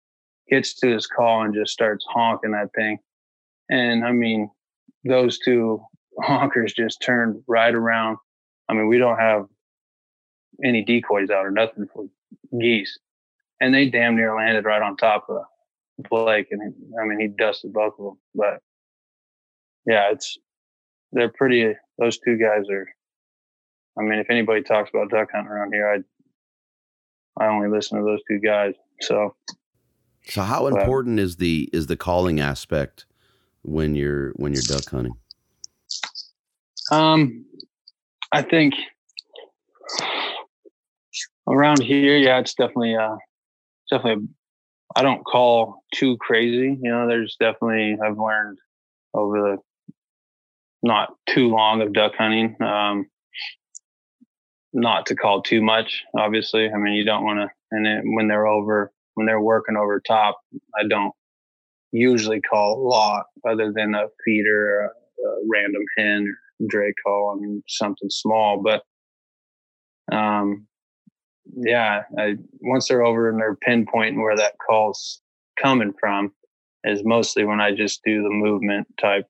Gets 0.49 0.75
to 0.77 0.89
his 0.89 1.07
call 1.07 1.43
and 1.43 1.55
just 1.55 1.73
starts 1.73 2.05
honking 2.09 2.53
that 2.53 2.71
thing. 2.75 2.99
And 3.69 4.05
I 4.05 4.13
mean, 4.13 4.49
those 5.05 5.39
two 5.39 5.83
honkers 6.23 6.75
just 6.75 7.03
turned 7.03 7.43
right 7.47 7.75
around. 7.75 8.19
I 8.69 8.75
mean, 8.75 8.89
we 8.89 8.99
don't 8.99 9.19
have 9.19 9.47
any 10.65 10.83
decoys 10.85 11.31
out 11.31 11.45
or 11.45 11.51
nothing 11.51 11.87
for 11.93 12.07
geese. 12.59 12.99
And 13.61 13.75
they 13.75 13.89
damn 13.89 14.17
near 14.17 14.35
landed 14.37 14.65
right 14.65 14.83
on 14.83 14.97
top 14.97 15.27
of 15.29 15.43
Blake. 15.99 16.49
And 16.51 16.63
he, 16.63 16.99
I 17.01 17.07
mean, 17.07 17.21
he 17.21 17.29
dusted 17.29 17.73
both 17.73 17.95
of 17.99 18.05
them. 18.05 18.19
But 18.35 18.61
yeah, 19.87 20.11
it's 20.13 20.39
they're 21.13 21.33
pretty. 21.33 21.75
Those 21.99 22.19
two 22.19 22.37
guys 22.37 22.69
are. 22.71 22.87
I 23.99 24.03
mean, 24.03 24.19
if 24.19 24.29
anybody 24.29 24.63
talks 24.63 24.91
about 24.91 25.11
duck 25.11 25.29
hunting 25.33 25.51
around 25.51 25.73
here, 25.73 25.89
I 25.89 27.43
I 27.43 27.49
only 27.49 27.69
listen 27.69 27.99
to 27.99 28.05
those 28.05 28.21
two 28.29 28.39
guys. 28.39 28.75
So. 29.01 29.35
So 30.29 30.43
how 30.43 30.69
but, 30.69 30.81
important 30.81 31.21
is 31.21 31.37
the 31.37 31.71
is 31.73 31.87
the 31.87 31.97
calling 31.97 32.41
aspect 32.41 33.07
when 33.63 33.95
you're 33.95 34.33
when 34.33 34.53
you're 34.53 34.63
duck 34.63 34.91
hunting? 34.91 35.17
Um, 36.91 37.45
I 38.33 38.43
think 38.43 38.75
around 41.49 41.83
here, 41.83 42.17
yeah, 42.17 42.39
it's 42.39 42.55
definitely 42.55 42.97
uh, 42.97 43.17
definitely. 43.91 44.29
I 44.95 45.03
don't 45.03 45.25
call 45.25 45.83
too 45.95 46.17
crazy. 46.19 46.79
You 46.81 46.91
know, 46.91 47.09
there's 47.09 47.37
definitely 47.39 47.97
I've 48.05 48.19
learned 48.19 48.59
over 49.15 49.41
the 49.41 49.57
not 50.83 51.15
too 51.29 51.49
long 51.49 51.83
of 51.83 51.93
duck 51.93 52.13
hunting. 52.17 52.57
Um, 52.63 53.07
not 54.73 55.07
to 55.07 55.17
call 55.17 55.43
too 55.43 55.63
much, 55.63 56.05
obviously. 56.17 56.71
I 56.71 56.77
mean, 56.77 56.95
you 56.95 57.05
don't 57.05 57.25
want 57.25 57.41
to, 57.41 57.49
and 57.71 57.85
then 57.85 58.03
when 58.15 58.29
they're 58.29 58.47
over, 58.47 58.93
when 59.15 59.27
they're 59.27 59.41
working 59.41 59.77
over 59.77 60.01
top, 60.07 60.39
I 60.79 60.87
don't 60.89 61.13
usually 61.93 62.41
call 62.41 62.79
a 62.79 62.87
lot 62.87 63.25
other 63.49 63.73
than 63.75 63.95
a 63.95 64.05
feeder, 64.25 64.81
a, 64.81 64.87
a 64.87 65.35
random 65.51 65.83
hen, 65.97 66.27
or 66.61 66.67
Drake 66.69 66.95
call. 67.05 67.35
I 67.37 67.41
mean, 67.41 67.63
something 67.67 68.11
small, 68.11 68.63
but 68.63 68.83
um, 70.15 70.67
yeah, 71.57 72.03
I, 72.19 72.37
once 72.61 72.89
they're 72.89 73.05
over 73.05 73.29
and 73.31 73.41
they're 73.41 73.57
pinpointing 73.57 74.23
where 74.23 74.37
that 74.37 74.57
call's 74.65 75.21
coming 75.61 75.93
from, 75.99 76.33
is 76.85 77.03
mostly 77.05 77.45
when 77.45 77.61
I 77.61 77.75
just 77.75 78.03
do 78.05 78.23
the 78.23 78.31
movement 78.31 78.87
type 79.01 79.27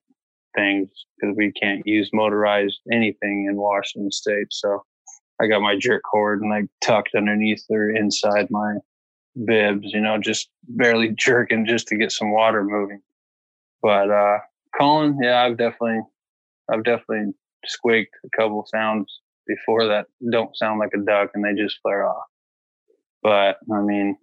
things 0.55 0.89
because 1.19 1.35
we 1.37 1.51
can't 1.51 1.85
use 1.85 2.09
motorized 2.13 2.79
anything 2.91 3.47
in 3.49 3.55
Washington 3.55 4.11
State. 4.11 4.47
So 4.51 4.83
I 5.41 5.47
got 5.47 5.61
my 5.61 5.77
jerk 5.77 6.01
cord 6.03 6.41
and 6.41 6.53
I 6.53 6.63
tucked 6.81 7.15
underneath 7.15 7.63
or 7.69 7.89
inside 7.89 8.49
my 8.49 8.75
bibs, 9.45 9.93
you 9.93 10.01
know, 10.01 10.17
just 10.17 10.49
barely 10.67 11.09
jerking 11.17 11.65
just 11.65 11.87
to 11.87 11.97
get 11.97 12.11
some 12.11 12.31
water 12.31 12.63
moving. 12.63 13.01
But 13.81 14.11
uh 14.11 14.39
calling, 14.75 15.17
yeah, 15.21 15.43
I've 15.43 15.57
definitely 15.57 16.01
I've 16.69 16.83
definitely 16.83 17.33
squeaked 17.65 18.15
a 18.25 18.29
couple 18.37 18.65
sounds 18.67 19.21
before 19.47 19.87
that 19.87 20.07
don't 20.31 20.55
sound 20.57 20.79
like 20.79 20.91
a 20.93 21.03
duck 21.03 21.31
and 21.33 21.43
they 21.43 21.61
just 21.61 21.79
flare 21.81 22.07
off. 22.07 22.25
But 23.23 23.57
I 23.73 23.81
mean, 23.81 24.17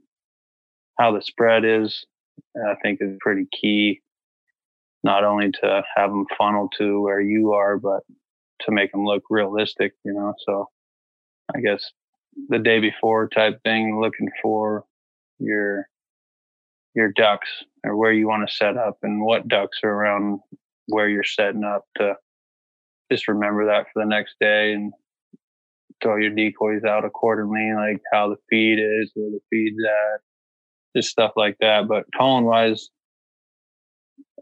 how 0.99 1.13
the 1.13 1.23
spread 1.23 1.65
is, 1.65 2.05
I 2.57 2.75
think 2.83 2.99
is 3.01 3.17
pretty 3.21 3.47
key. 3.61 4.01
Not 5.03 5.25
only 5.25 5.51
to 5.63 5.83
have 5.97 6.11
them 6.11 6.27
funnel 6.39 6.69
to 6.79 7.03
where 7.03 7.21
you 7.21 7.53
are, 7.53 7.77
but 7.77 8.01
to 8.63 8.73
make 8.73 8.93
them 8.93 9.05
look 9.05 9.23
realistic, 9.29 9.93
you 10.05 10.15
know. 10.15 10.33
So 10.47 10.69
I 11.55 11.61
guess 11.61 11.91
the 12.49 12.59
day 12.59 12.81
before 12.81 13.29
type 13.29 13.61
thing, 13.65 14.01
looking 14.01 14.31
for 14.43 14.85
your 15.39 15.89
your 16.95 17.13
ducks 17.13 17.49
or 17.85 17.97
where 17.97 18.13
you 18.13 18.29
want 18.29 18.49
to 18.49 18.55
set 18.55 18.77
up 18.77 18.99
and 19.03 19.21
what 19.21 19.49
ducks 19.49 19.79
are 19.83 19.91
around 19.91 20.39
where 20.87 21.09
you're 21.09 21.25
setting 21.25 21.65
up 21.65 21.83
to 21.97 22.15
just 23.11 23.29
remember 23.29 23.67
that 23.67 23.87
for 23.93 24.03
the 24.03 24.09
next 24.09 24.37
day 24.41 24.73
and 24.73 24.93
throw 26.05 26.17
your 26.17 26.31
decoys 26.31 26.85
out 26.85 27.05
accordingly, 27.05 27.73
like 27.75 28.01
how 28.13 28.29
the 28.29 28.37
feed 28.51 28.79
is, 28.79 29.11
where 29.15 29.31
the 29.31 29.41
feed's 29.51 29.83
at, 29.83 30.21
just 30.97 31.09
stuff 31.11 31.33
like 31.35 31.57
that. 31.61 31.89
But 31.89 32.05
calling 32.17 32.45
wise, 32.45 32.91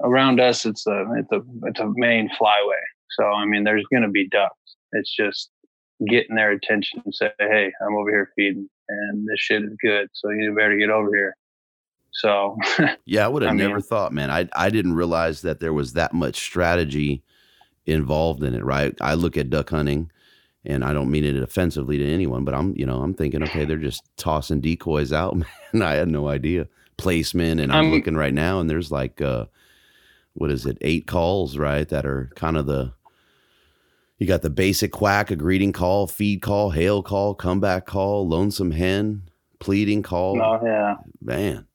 around 0.03 0.41
us, 0.41 0.67
it's 0.67 0.87
a 0.87 1.05
it's 1.17 1.33
a 1.33 1.41
it's 1.65 1.81
a 1.81 1.91
main 1.95 2.29
flyway. 2.31 2.83
So 3.19 3.25
I 3.25 3.47
mean, 3.47 3.65
there's 3.65 3.87
going 3.91 4.03
to 4.03 4.09
be 4.09 4.29
ducks. 4.29 4.77
It's 4.93 5.15
just 5.15 5.51
getting 6.09 6.37
their 6.37 6.51
attention 6.51 7.01
and 7.05 7.15
say, 7.15 7.31
"Hey, 7.39 7.73
I'm 7.81 7.95
over 7.95 8.11
here 8.11 8.31
feeding, 8.37 8.69
and 8.89 9.27
this 9.27 9.39
shit 9.39 9.63
is 9.63 9.77
good. 9.81 10.09
So 10.13 10.31
you 10.31 10.55
better 10.55 10.77
get 10.77 10.91
over 10.91 11.15
here." 11.15 11.37
So 12.13 12.59
yeah, 13.07 13.25
I 13.25 13.29
would 13.29 13.43
have 13.43 13.53
I 13.53 13.55
never 13.55 13.75
mean, 13.75 13.83
thought, 13.83 14.13
man. 14.13 14.31
I 14.31 14.49
I 14.55 14.71
didn't 14.71 14.95
realize 14.95 15.43
that 15.43 15.61
there 15.61 15.73
was 15.73 15.93
that 15.93 16.13
much 16.13 16.37
strategy 16.37 17.23
involved 17.87 18.43
in 18.43 18.55
it. 18.55 18.65
Right? 18.65 18.95
I 19.01 19.15
look 19.15 19.37
at 19.37 19.49
duck 19.49 19.71
hunting 19.71 20.11
and 20.65 20.85
I 20.85 20.93
don't 20.93 21.11
mean 21.11 21.25
it 21.25 21.37
offensively 21.43 21.99
to 21.99 22.09
anyone, 22.09 22.45
but 22.45 22.55
I'm, 22.55 22.75
you 22.77 22.87
know, 22.87 23.03
I'm 23.03 23.15
thinking, 23.15 23.43
okay, 23.43 23.65
they're 23.65 23.77
just 23.77 24.05
tossing 24.17 24.61
decoys 24.61 25.13
out, 25.13 25.37
man. 25.73 25.83
I 25.83 25.95
had 25.95 26.09
no 26.09 26.29
idea 26.29 26.69
placement, 26.97 27.61
and 27.61 27.73
I'm 27.73 27.87
um, 27.87 27.91
looking 27.93 28.15
right 28.15 28.35
now, 28.35 28.61
and 28.61 28.71
there's 28.71 28.93
like, 28.93 29.21
uh, 29.21 29.47
what 30.35 30.51
is 30.51 30.67
it, 30.67 30.79
eight 30.81 31.07
calls, 31.07 31.59
right? 31.59 31.89
That 31.89 32.07
are 32.07 32.31
kind 32.37 32.57
of 32.57 32.67
the, 32.67 32.93
you 34.19 34.27
got 34.27 34.43
the 34.43 34.51
basic 34.51 34.93
quack, 34.93 35.31
a 35.31 35.37
greeting 35.37 35.73
call, 35.73 36.07
feed 36.07 36.43
call, 36.43 36.71
hail 36.71 37.03
call, 37.03 37.35
comeback 37.35 37.87
call, 37.87 38.29
lonesome 38.29 38.71
hen, 38.71 39.23
pleading 39.59 40.03
call. 40.03 40.41
Oh 40.41 40.61
yeah, 40.65 40.97
man. 41.21 41.67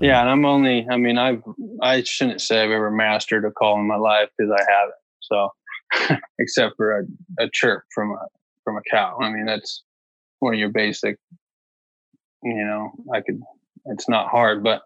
Yeah, 0.00 0.12
know. 0.12 0.20
and 0.20 0.30
I'm 0.30 0.44
only. 0.46 0.86
I 0.90 0.96
mean, 0.96 1.18
I've. 1.18 1.42
I 1.82 2.02
shouldn't 2.04 2.40
say 2.40 2.62
I've 2.62 2.70
ever 2.70 2.90
mastered 2.90 3.44
a 3.44 3.50
call 3.50 3.78
in 3.78 3.86
my 3.86 3.96
life 3.96 4.30
because 4.38 4.50
I 4.50 4.62
haven't. 4.70 4.94
So 5.20 5.52
except 6.38 6.76
for 6.76 7.00
a, 7.00 7.44
a 7.44 7.48
chirp 7.52 7.84
from 7.94 8.12
a 8.12 8.26
from 8.64 8.76
a 8.76 8.82
cow. 8.90 9.18
I 9.20 9.30
mean, 9.30 9.46
that's 9.46 9.82
one 10.38 10.54
of 10.54 10.60
your 10.60 10.70
basic. 10.70 11.16
You 12.42 12.64
know, 12.64 12.90
I 13.14 13.20
could. 13.20 13.40
It's 13.86 14.08
not 14.08 14.28
hard, 14.28 14.62
but 14.62 14.82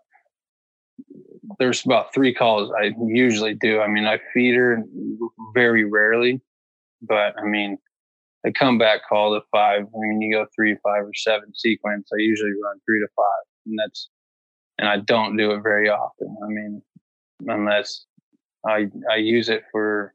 there's 1.59 1.85
about 1.85 2.13
three 2.15 2.35
calls 2.35 2.71
I 2.79 2.93
usually 3.07 3.55
do. 3.55 3.81
I 3.81 3.89
mean, 3.89 4.07
I 4.07 4.19
feed 4.33 4.55
her 4.55 4.83
very 5.55 5.85
rarely, 5.85 6.41
but 7.03 7.35
I 7.39 7.45
mean, 7.45 7.79
a 8.47 8.53
comeback 8.53 9.01
call 9.09 9.35
to 9.35 9.45
five. 9.53 9.83
I 9.83 9.99
mean, 9.99 10.21
you 10.21 10.33
go 10.35 10.47
three, 10.55 10.77
five, 10.83 11.03
or 11.03 11.13
seven 11.15 11.55
sequence. 11.55 12.09
I 12.13 12.17
usually 12.19 12.53
run 12.63 12.79
three 12.87 13.01
to 13.01 13.09
five, 13.17 13.45
and 13.67 13.79
that's, 13.79 14.09
and 14.79 14.89
I 14.89 14.99
don't 14.99 15.37
do 15.37 15.53
it 15.53 15.63
very 15.63 15.89
often. 15.89 16.37
I 16.43 16.47
mean, 16.49 16.83
unless 17.47 18.05
I 18.67 18.87
I 19.11 19.17
use 19.17 19.49
it 19.49 19.65
for 19.71 20.15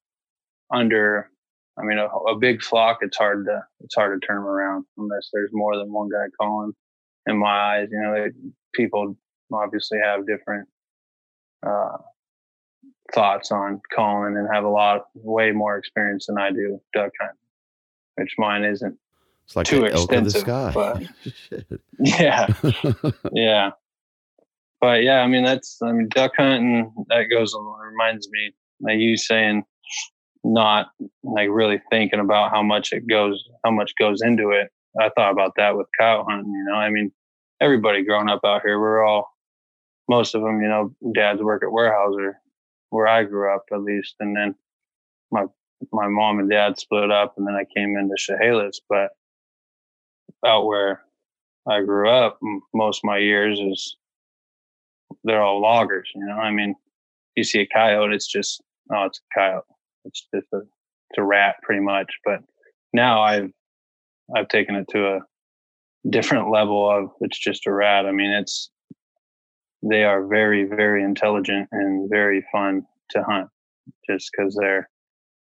under 0.71 1.31
I 1.77 1.83
mean, 1.83 1.97
a, 1.97 2.05
a, 2.07 2.37
big 2.37 2.61
flock, 2.61 2.99
it's 3.01 3.17
hard 3.17 3.45
to 3.45 3.63
it's 3.79 3.95
hard 3.95 4.19
to 4.19 4.25
turn 4.25 4.37
them 4.37 4.45
around 4.45 4.85
unless 4.97 5.29
there's 5.31 5.51
more 5.53 5.77
than 5.77 5.91
one 5.91 6.09
guy 6.09 6.25
calling. 6.39 6.73
In 7.27 7.37
my 7.37 7.47
eyes, 7.49 7.87
you 7.91 7.99
know, 8.01 8.13
they, 8.13 8.29
people 8.73 9.15
obviously 9.53 9.99
have 10.03 10.27
different 10.27 10.67
uh, 11.65 11.97
thoughts 13.13 13.51
on 13.51 13.81
calling 13.93 14.37
and 14.37 14.47
have 14.51 14.63
a 14.63 14.69
lot, 14.69 15.05
way 15.13 15.51
more 15.51 15.77
experience 15.77 16.25
than 16.27 16.37
I 16.37 16.51
do 16.51 16.81
duck 16.93 17.11
hunting, 17.19 17.37
which 18.15 18.33
mine 18.37 18.63
isn't. 18.63 18.97
It's 19.45 19.55
like 19.55 19.65
too 19.65 19.85
extensive. 19.85 20.45
But, 20.45 21.03
yeah, 21.99 22.47
yeah, 23.31 23.71
but 24.81 25.03
yeah, 25.03 25.21
I 25.21 25.27
mean 25.27 25.43
that's 25.43 25.81
I 25.81 25.91
mean 25.93 26.09
duck 26.09 26.33
hunting 26.37 26.93
that 27.07 27.25
goes 27.29 27.55
reminds 27.83 28.29
me. 28.29 28.53
Like 28.81 28.97
you 28.97 29.15
saying 29.15 29.63
not 30.43 30.87
like 31.23 31.49
really 31.49 31.81
thinking 31.89 32.19
about 32.19 32.51
how 32.51 32.63
much 32.63 32.93
it 32.93 33.07
goes, 33.07 33.43
how 33.63 33.71
much 33.71 33.93
goes 33.99 34.21
into 34.21 34.49
it. 34.49 34.69
I 34.99 35.09
thought 35.15 35.31
about 35.31 35.53
that 35.57 35.77
with 35.77 35.87
cow 35.99 36.25
hunting. 36.27 36.51
You 36.51 36.65
know, 36.65 36.75
I 36.75 36.89
mean, 36.89 37.11
everybody 37.61 38.03
growing 38.03 38.29
up 38.29 38.41
out 38.43 38.61
here, 38.63 38.79
we're 38.79 39.03
all, 39.03 39.29
most 40.09 40.35
of 40.35 40.41
them, 40.41 40.61
you 40.61 40.67
know, 40.67 40.93
dads 41.13 41.41
work 41.41 41.63
at 41.63 41.69
Weyerhaeuser, 41.69 42.33
where 42.89 43.07
I 43.07 43.23
grew 43.23 43.53
up 43.53 43.63
at 43.71 43.81
least, 43.81 44.15
and 44.19 44.35
then 44.35 44.55
my 45.31 45.45
my 45.91 46.07
mom 46.07 46.39
and 46.39 46.49
dad 46.49 46.77
split 46.77 47.11
up, 47.11 47.35
and 47.37 47.47
then 47.47 47.55
I 47.55 47.65
came 47.75 47.97
into 47.97 48.15
Chehalis. 48.17 48.81
But 48.89 49.11
out 50.45 50.65
where 50.65 51.03
I 51.67 51.81
grew 51.81 52.09
up, 52.09 52.39
most 52.73 52.99
of 52.99 53.03
my 53.05 53.17
years 53.17 53.59
is 53.59 53.95
they're 55.23 55.41
all 55.41 55.61
loggers. 55.61 56.09
You 56.13 56.25
know, 56.25 56.37
I 56.37 56.51
mean, 56.51 56.75
you 57.35 57.43
see 57.43 57.59
a 57.61 57.67
coyote, 57.67 58.13
it's 58.13 58.27
just 58.27 58.61
oh, 58.93 59.05
it's 59.05 59.19
a 59.19 59.39
coyote. 59.39 59.63
It's 60.05 60.25
just 60.33 60.47
a 60.53 60.57
it's 60.57 61.17
a 61.17 61.23
rat 61.23 61.55
pretty 61.63 61.81
much. 61.81 62.11
But 62.25 62.39
now 62.93 63.21
I've 63.21 63.51
I've 64.35 64.47
taken 64.47 64.75
it 64.75 64.87
to 64.89 65.15
a 65.15 65.19
different 66.09 66.49
level 66.49 66.89
of 66.89 67.11
it's 67.21 67.39
just 67.39 67.67
a 67.67 67.71
rat. 67.71 68.05
I 68.05 68.11
mean, 68.11 68.31
it's 68.31 68.69
they 69.83 70.03
are 70.03 70.27
very 70.27 70.65
very 70.65 71.03
intelligent 71.03 71.67
and 71.71 72.09
very 72.09 72.45
fun 72.51 72.83
to 73.11 73.23
hunt 73.23 73.49
just 74.09 74.29
because 74.31 74.55
they're 74.59 74.89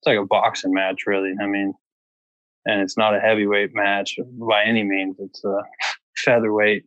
it's 0.01 0.07
like 0.07 0.19
a 0.19 0.27
boxing 0.27 0.73
match 0.73 1.03
really. 1.07 1.33
I 1.41 1.47
mean, 1.47 1.73
and 2.67 2.81
it's 2.81 2.97
not 2.97 3.15
a 3.15 3.21
heavyweight 3.21 3.75
match 3.75 4.19
by 4.33 4.65
any 4.65 4.85
means. 4.85 5.17
It's 5.19 5.45
a 5.45 5.63
featherweight 6.17 6.85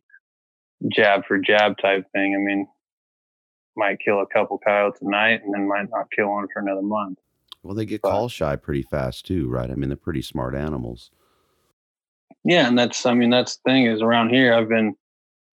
jab 0.92 1.26
for 1.26 1.38
jab 1.38 1.76
type 1.78 2.04
thing. 2.12 2.34
I 2.34 2.38
mean, 2.38 2.66
might 3.76 3.98
kill 4.04 4.20
a 4.20 4.26
couple 4.26 4.58
coyotes 4.58 5.00
a 5.02 5.08
night 5.08 5.40
and 5.44 5.54
then 5.54 5.68
might 5.68 5.88
not 5.90 6.10
kill 6.14 6.28
one 6.28 6.46
for 6.52 6.60
another 6.60 6.82
month. 6.82 7.18
Well, 7.62 7.74
they 7.74 7.84
get 7.84 8.02
but, 8.02 8.10
call 8.10 8.28
shy 8.28 8.56
pretty 8.56 8.82
fast 8.82 9.26
too, 9.26 9.48
right? 9.48 9.70
I 9.70 9.74
mean, 9.74 9.90
they're 9.90 9.96
pretty 9.96 10.22
smart 10.22 10.54
animals. 10.54 11.10
Yeah, 12.44 12.66
and 12.66 12.78
that's 12.78 13.04
I 13.04 13.14
mean 13.14 13.30
that's 13.30 13.56
the 13.56 13.70
thing 13.70 13.86
is 13.86 14.00
around 14.00 14.30
here 14.30 14.54
I've 14.54 14.68
been 14.68 14.94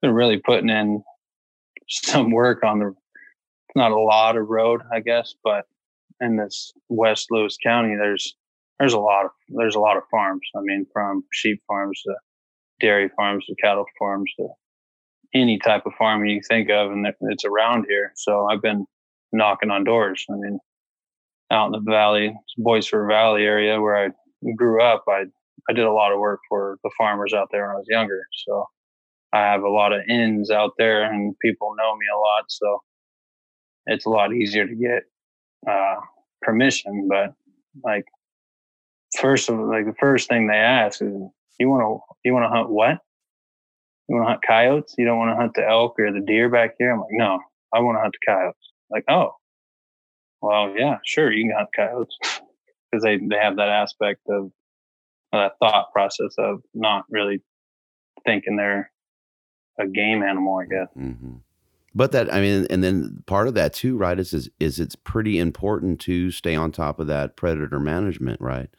been 0.01 0.13
really 0.13 0.37
putting 0.37 0.69
in 0.69 1.03
some 1.89 2.31
work 2.31 2.63
on 2.63 2.79
the 2.79 2.93
not 3.75 3.91
a 3.91 3.99
lot 3.99 4.37
of 4.37 4.47
road, 4.47 4.81
I 4.91 5.01
guess, 5.01 5.35
but 5.43 5.65
in 6.19 6.37
this 6.37 6.73
West 6.89 7.27
Lewis 7.29 7.57
County, 7.61 7.95
there's 7.95 8.35
there's 8.79 8.93
a 8.93 8.99
lot 8.99 9.25
of 9.25 9.31
there's 9.49 9.75
a 9.75 9.79
lot 9.79 9.97
of 9.97 10.03
farms. 10.09 10.47
I 10.55 10.61
mean, 10.61 10.85
from 10.93 11.23
sheep 11.33 11.61
farms 11.67 12.01
to 12.05 12.15
dairy 12.79 13.09
farms 13.15 13.45
to 13.45 13.55
cattle 13.61 13.85
farms 13.99 14.31
to 14.39 14.47
any 15.33 15.59
type 15.59 15.85
of 15.85 15.93
farming 15.97 16.29
you 16.29 16.41
think 16.47 16.69
of, 16.69 16.91
and 16.91 17.05
it's 17.21 17.45
around 17.45 17.85
here. 17.89 18.13
So 18.15 18.47
I've 18.49 18.61
been 18.61 18.85
knocking 19.31 19.71
on 19.71 19.83
doors. 19.83 20.25
I 20.29 20.33
mean, 20.35 20.59
out 21.51 21.67
in 21.67 21.71
the 21.71 21.91
valley, 21.91 22.35
Boistfort 22.59 23.07
Valley 23.07 23.43
area 23.43 23.79
where 23.81 23.95
I 24.05 24.09
grew 24.55 24.81
up, 24.83 25.03
I 25.07 25.25
I 25.69 25.73
did 25.73 25.85
a 25.85 25.91
lot 25.91 26.13
of 26.13 26.19
work 26.19 26.39
for 26.47 26.77
the 26.83 26.91
farmers 26.97 27.33
out 27.33 27.49
there 27.51 27.67
when 27.67 27.75
I 27.75 27.79
was 27.79 27.87
younger. 27.89 28.21
So 28.47 28.65
I 29.33 29.39
have 29.39 29.63
a 29.63 29.69
lot 29.69 29.93
of 29.93 30.01
ins 30.09 30.51
out 30.51 30.71
there, 30.77 31.03
and 31.03 31.35
people 31.41 31.75
know 31.77 31.95
me 31.95 32.05
a 32.13 32.17
lot. 32.17 32.45
So 32.49 32.81
it's 33.85 34.05
a 34.05 34.09
lot 34.09 34.33
easier 34.33 34.67
to 34.67 34.75
get 34.75 35.03
uh, 35.69 35.95
permission. 36.41 37.07
But 37.09 37.33
like 37.83 38.05
first 39.19 39.49
of 39.49 39.59
like 39.59 39.85
the 39.85 39.95
first 39.99 40.29
thing 40.29 40.47
they 40.47 40.55
ask 40.55 41.01
is, 41.01 41.13
"You 41.59 41.69
want 41.69 41.81
to 41.83 42.15
you 42.23 42.33
want 42.33 42.45
to 42.45 42.49
hunt 42.49 42.69
what? 42.69 42.99
You 44.07 44.15
want 44.15 44.25
to 44.27 44.29
hunt 44.31 44.43
coyotes? 44.47 44.95
You 44.97 45.05
don't 45.05 45.17
want 45.17 45.31
to 45.31 45.35
hunt 45.35 45.53
the 45.55 45.67
elk 45.67 45.95
or 45.99 46.11
the 46.11 46.21
deer 46.21 46.49
back 46.49 46.75
here?" 46.77 46.91
I'm 46.91 46.99
like, 46.99 47.09
"No, 47.11 47.39
I 47.73 47.79
want 47.79 47.97
to 47.97 48.01
hunt 48.01 48.13
the 48.13 48.31
coyotes." 48.31 48.71
Like, 48.89 49.03
oh, 49.09 49.31
well, 50.41 50.73
yeah, 50.75 50.97
sure, 51.05 51.31
you 51.31 51.45
can 51.45 51.55
hunt 51.57 51.69
coyotes 51.75 52.17
because 52.91 53.03
they 53.03 53.17
they 53.17 53.37
have 53.41 53.57
that 53.57 53.69
aspect 53.69 54.21
of 54.29 54.51
that 55.31 55.53
thought 55.59 55.91
process 55.91 56.33
of 56.37 56.61
not 56.73 57.03
really 57.09 57.41
thinking 58.25 58.55
they're 58.55 58.91
a 59.79 59.87
game 59.87 60.23
animal, 60.23 60.57
I 60.57 60.65
guess. 60.65 60.87
Mm-hmm. 60.97 61.35
But 61.93 62.11
that, 62.11 62.31
I 62.33 62.41
mean, 62.41 62.67
and 62.69 62.83
then 62.83 63.23
part 63.25 63.47
of 63.47 63.55
that 63.55 63.73
too, 63.73 63.97
right? 63.97 64.19
Is, 64.19 64.33
is 64.33 64.49
is 64.59 64.79
it's 64.79 64.95
pretty 64.95 65.39
important 65.39 65.99
to 66.01 66.31
stay 66.31 66.55
on 66.55 66.71
top 66.71 66.99
of 66.99 67.07
that 67.07 67.35
predator 67.35 67.79
management, 67.79 68.39
right? 68.39 68.69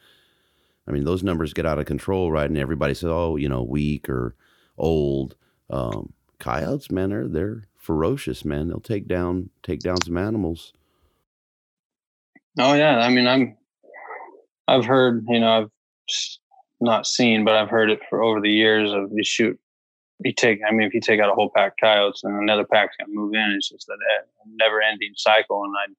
I 0.86 0.92
mean, 0.92 1.04
those 1.04 1.22
numbers 1.22 1.52
get 1.52 1.66
out 1.66 1.78
of 1.78 1.86
control, 1.86 2.30
right? 2.30 2.48
And 2.48 2.56
everybody 2.56 2.94
says, 2.94 3.10
"Oh, 3.10 3.36
you 3.36 3.48
know, 3.48 3.62
weak 3.62 4.08
or 4.08 4.36
old." 4.76 5.34
Um, 5.70 6.14
coyotes, 6.38 6.90
man, 6.90 7.12
are 7.12 7.28
they're 7.28 7.64
ferocious, 7.76 8.44
man. 8.44 8.68
They'll 8.68 8.80
take 8.80 9.08
down 9.08 9.50
take 9.62 9.80
down 9.80 10.00
some 10.02 10.16
animals. 10.16 10.72
Oh 12.58 12.74
yeah, 12.74 12.98
I 12.98 13.08
mean, 13.08 13.28
I'm 13.28 13.56
I've 14.66 14.84
heard, 14.84 15.24
you 15.28 15.40
know, 15.40 15.62
I've 15.62 15.70
not 16.80 17.06
seen, 17.06 17.44
but 17.44 17.54
I've 17.54 17.70
heard 17.70 17.90
it 17.90 18.00
for 18.10 18.22
over 18.22 18.40
the 18.40 18.50
years 18.50 18.92
of 18.92 19.10
you 19.12 19.24
shoot, 19.24 19.58
you 20.24 20.32
take, 20.32 20.60
I 20.66 20.72
mean, 20.72 20.86
if 20.86 20.92
you 20.92 21.00
take 21.00 21.20
out 21.20 21.30
a 21.30 21.34
whole 21.34 21.50
pack 21.54 21.72
of 21.72 21.76
coyotes 21.80 22.22
and 22.24 22.40
another 22.40 22.64
pack's 22.64 22.96
to 22.98 23.06
move 23.08 23.34
in, 23.34 23.54
it's 23.56 23.68
just 23.70 23.86
that 23.86 23.96
never 24.56 24.82
ending 24.82 25.12
cycle. 25.16 25.64
And 25.64 25.96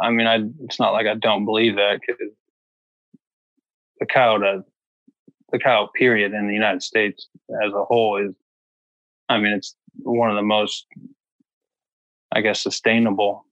I, 0.00 0.06
I 0.06 0.10
mean, 0.10 0.26
I, 0.26 0.44
it's 0.64 0.78
not 0.78 0.92
like 0.92 1.06
I 1.06 1.14
don't 1.14 1.44
believe 1.44 1.76
that 1.76 2.00
because 2.00 2.20
the 4.00 4.06
coyote, 4.06 4.62
the 5.52 5.58
coyote 5.58 5.90
period 5.94 6.32
in 6.32 6.46
the 6.46 6.54
United 6.54 6.82
States 6.82 7.28
as 7.64 7.72
a 7.72 7.84
whole 7.84 8.16
is, 8.16 8.34
I 9.28 9.38
mean, 9.38 9.52
it's 9.52 9.74
one 9.96 10.30
of 10.30 10.36
the 10.36 10.42
most, 10.42 10.86
I 12.32 12.40
guess, 12.40 12.60
sustainable 12.60 13.44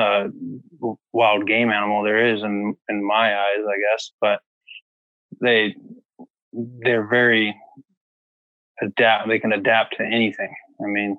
uh, 0.00 0.28
wild 1.12 1.46
game 1.46 1.70
animal 1.70 2.02
there 2.02 2.34
is 2.34 2.42
in 2.42 2.74
in 2.88 3.06
my 3.06 3.36
eyes, 3.36 3.64
I 3.68 3.76
guess. 3.92 4.10
But 4.20 4.40
they 5.40 5.74
they're 6.52 7.06
very 7.06 7.54
adapt. 8.80 9.28
They 9.28 9.38
can 9.38 9.52
adapt 9.52 9.96
to 9.98 10.04
anything. 10.04 10.54
I 10.80 10.86
mean, 10.86 11.18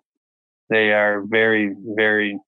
they 0.70 0.92
are 0.92 1.24
very 1.26 1.76
very. 1.96 2.40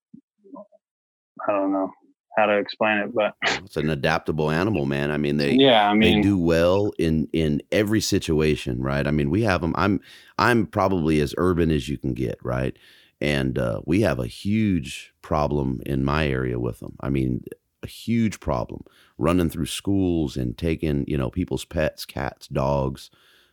I 1.47 1.51
don't 1.51 1.73
know 1.73 1.91
how 2.37 2.45
to 2.47 2.57
explain 2.57 2.97
it, 2.97 3.13
but 3.13 3.33
it's 3.63 3.77
an 3.77 3.89
adaptable 3.89 4.51
animal, 4.51 4.85
man. 4.85 5.11
I 5.11 5.17
mean, 5.17 5.37
they 5.37 5.53
yeah, 5.53 5.89
I 5.89 5.93
mean, 5.93 6.17
they 6.17 6.21
do 6.21 6.37
well 6.37 6.91
in 6.99 7.27
in 7.33 7.61
every 7.71 8.01
situation, 8.01 8.81
right? 8.81 9.07
I 9.07 9.11
mean, 9.11 9.29
we 9.29 9.43
have 9.43 9.61
them. 9.61 9.73
I'm 9.77 10.01
I'm 10.37 10.65
probably 10.65 11.21
as 11.21 11.33
urban 11.37 11.71
as 11.71 11.87
you 11.87 11.97
can 11.97 12.13
get, 12.13 12.37
right? 12.43 12.77
And 13.21 13.57
uh, 13.57 13.81
we 13.85 14.01
have 14.01 14.19
a 14.19 14.27
huge 14.27 15.13
problem 15.21 15.81
in 15.85 16.03
my 16.03 16.27
area 16.27 16.59
with 16.59 16.79
them. 16.79 16.95
I 16.99 17.09
mean, 17.09 17.43
a 17.81 17.87
huge 17.87 18.39
problem 18.39 18.83
running 19.17 19.49
through 19.49 19.67
schools 19.67 20.35
and 20.35 20.57
taking, 20.57 21.05
you 21.07 21.17
know, 21.17 21.29
people's 21.29 21.65
pets, 21.65 22.05
cats, 22.05 22.47
dogs, 22.47 23.09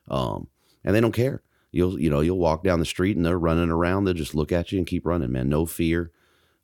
um, 0.08 0.48
and 0.84 0.94
they 0.94 1.00
don't 1.00 1.12
care. 1.12 1.42
You'll, 1.70 1.98
you 1.98 2.10
know, 2.10 2.20
you'll 2.20 2.38
walk 2.38 2.64
down 2.64 2.80
the 2.80 2.84
street 2.84 3.16
and 3.16 3.24
they're 3.24 3.38
running 3.38 3.70
around. 3.70 4.04
They'll 4.04 4.14
just 4.14 4.34
look 4.34 4.52
at 4.52 4.72
you 4.72 4.78
and 4.78 4.86
keep 4.86 5.06
running, 5.06 5.32
man. 5.32 5.48
No 5.48 5.64
fear. 5.64 6.10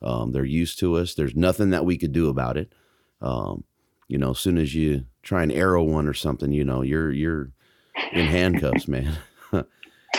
Um, 0.02 0.32
they're 0.32 0.44
used 0.44 0.78
to 0.80 0.96
us. 0.96 1.14
There's 1.14 1.34
nothing 1.34 1.70
that 1.70 1.84
we 1.84 1.96
could 1.96 2.12
do 2.12 2.28
about 2.28 2.56
it. 2.56 2.72
Um, 3.20 3.64
you 4.06 4.18
know, 4.18 4.30
as 4.30 4.38
soon 4.38 4.58
as 4.58 4.74
you 4.74 5.04
try 5.22 5.42
and 5.42 5.52
arrow 5.52 5.82
one 5.82 6.06
or 6.06 6.14
something, 6.14 6.52
you 6.52 6.64
know, 6.64 6.82
you're 6.82 7.12
you're 7.12 7.52
in 8.12 8.26
handcuffs, 8.26 8.88
man. 8.88 9.16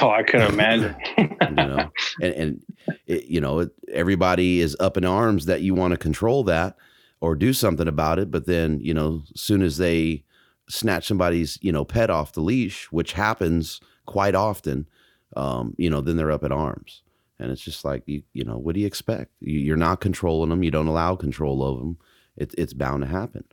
Oh, 0.02 0.10
I 0.10 0.24
can 0.24 0.42
imagine. 0.54 0.96
you 1.18 1.56
know, 1.56 1.92
and, 2.22 2.34
and 2.34 2.64
it, 3.08 3.26
you 3.26 3.42
know, 3.42 3.60
it, 3.60 3.72
everybody 3.92 4.62
is 4.62 4.76
up 4.80 4.98
in 4.98 5.06
arms 5.06 5.46
that 5.46 5.62
you 5.62 5.74
want 5.74 5.92
to 5.92 5.98
control 5.98 6.44
that 6.46 6.76
or 7.22 7.36
do 7.36 7.54
something 7.54 7.88
about 7.88 8.20
it. 8.20 8.32
But 8.32 8.46
then, 8.46 8.80
you 8.80 8.94
know, 8.94 9.24
as 9.34 9.42
soon 9.42 9.62
as 9.62 9.78
they 9.78 10.24
snatch 10.70 11.08
somebody's, 11.08 11.58
you 11.62 11.72
know, 11.72 11.86
pet 11.86 12.10
off 12.10 12.34
the 12.34 12.42
leash, 12.42 12.86
which 12.92 13.14
happens 13.14 13.82
quite 14.06 14.36
often, 14.36 14.88
um, 15.36 15.76
you 15.78 15.90
know, 15.90 16.02
then 16.02 16.18
they're 16.18 16.32
up 16.32 16.44
in 16.44 16.52
arms. 16.52 17.04
And 17.40 17.52
it's 17.52 17.62
just 17.62 17.86
like, 17.86 18.04
you, 18.06 18.24
you 18.34 18.44
know, 18.44 18.58
what 18.58 18.76
do 18.76 18.82
you 18.82 18.88
expect? 18.88 19.32
You, 19.40 19.74
are 19.74 19.78
not 19.78 20.02
controlling 20.02 20.50
them. 20.50 20.64
You 20.64 20.72
don't 20.72 20.88
allow 20.88 21.16
control 21.16 21.64
of 21.64 21.80
them. 21.80 21.98
It, 22.36 22.54
it's 22.58 22.74
bound 22.74 23.04
to 23.04 23.08
happen. 23.08 23.46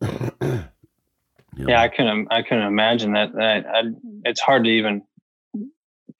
You 1.56 1.64
know? 1.64 1.70
Yeah, 1.70 1.82
I 1.82 1.88
can 1.88 2.26
I 2.30 2.42
can 2.42 2.58
imagine 2.58 3.14
that. 3.14 3.32
that 3.32 3.66
I, 3.66 3.82
it's 4.24 4.40
hard 4.40 4.64
to 4.64 4.70
even 4.70 5.02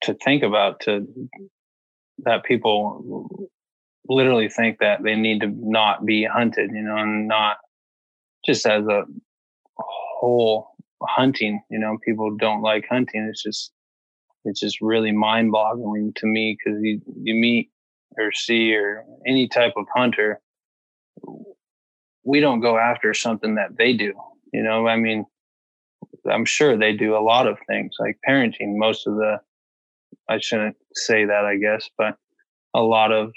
to 0.03 0.15
think 0.15 0.43
about 0.43 0.81
to 0.81 1.07
that 2.25 2.45
people 2.45 3.51
literally 4.09 4.49
think 4.49 4.79
that 4.81 5.03
they 5.03 5.15
need 5.15 5.41
to 5.41 5.49
not 5.49 6.05
be 6.05 6.25
hunted, 6.25 6.71
you 6.73 6.83
know, 6.83 6.97
and 6.97 7.29
not 7.29 7.59
just 8.45 8.67
as 8.67 8.87
a 8.87 9.05
whole 9.79 10.71
hunting, 11.03 11.63
you 11.71 11.79
know, 11.79 11.99
people 12.05 12.37
don't 12.37 12.63
like 12.63 12.87
hunting. 12.89 13.27
It's 13.31 13.43
just, 13.43 13.73
it's 14.45 14.61
just 14.61 14.81
really 14.81 15.13
mind 15.13 15.53
boggling 15.53 16.13
to 16.17 16.27
me 16.27 16.57
because 16.59 16.81
you, 16.83 17.01
you 17.23 17.35
meet 17.35 17.71
or 18.17 18.33
see 18.33 18.75
or 18.75 19.05
any 19.27 19.47
type 19.47 19.75
of 19.77 19.87
hunter, 19.95 20.41
we 22.25 22.41
don't 22.41 22.61
go 22.61 22.79
after 22.79 23.15
something 23.15 23.55
that 23.57 23.77
they 23.77 23.93
do, 23.93 24.13
you 24.53 24.63
know, 24.63 24.87
I 24.89 24.97
mean, 24.97 25.25
I'm 26.29 26.45
sure 26.45 26.77
they 26.77 26.93
do 26.93 27.17
a 27.17 27.21
lot 27.21 27.47
of 27.47 27.59
things 27.67 27.95
like 27.99 28.19
parenting. 28.29 28.77
Most 28.77 29.07
of 29.07 29.15
the 29.15 29.41
I 30.29 30.39
shouldn't 30.39 30.77
say 30.95 31.25
that, 31.25 31.45
I 31.45 31.57
guess, 31.57 31.89
but 31.97 32.17
a 32.75 32.83
lot 32.83 33.13
of 33.13 33.33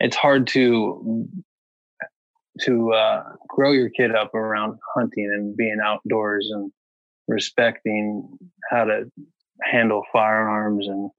it's 0.00 0.16
hard 0.16 0.46
to 0.48 1.28
to 2.60 2.92
uh, 2.92 3.22
grow 3.48 3.72
your 3.72 3.90
kid 3.90 4.14
up 4.14 4.34
around 4.34 4.78
hunting 4.94 5.30
and 5.32 5.56
being 5.56 5.78
outdoors 5.84 6.50
and 6.52 6.72
respecting 7.28 8.36
how 8.70 8.84
to 8.84 9.04
handle 9.62 10.02
firearms 10.12 10.88
and 10.88 11.10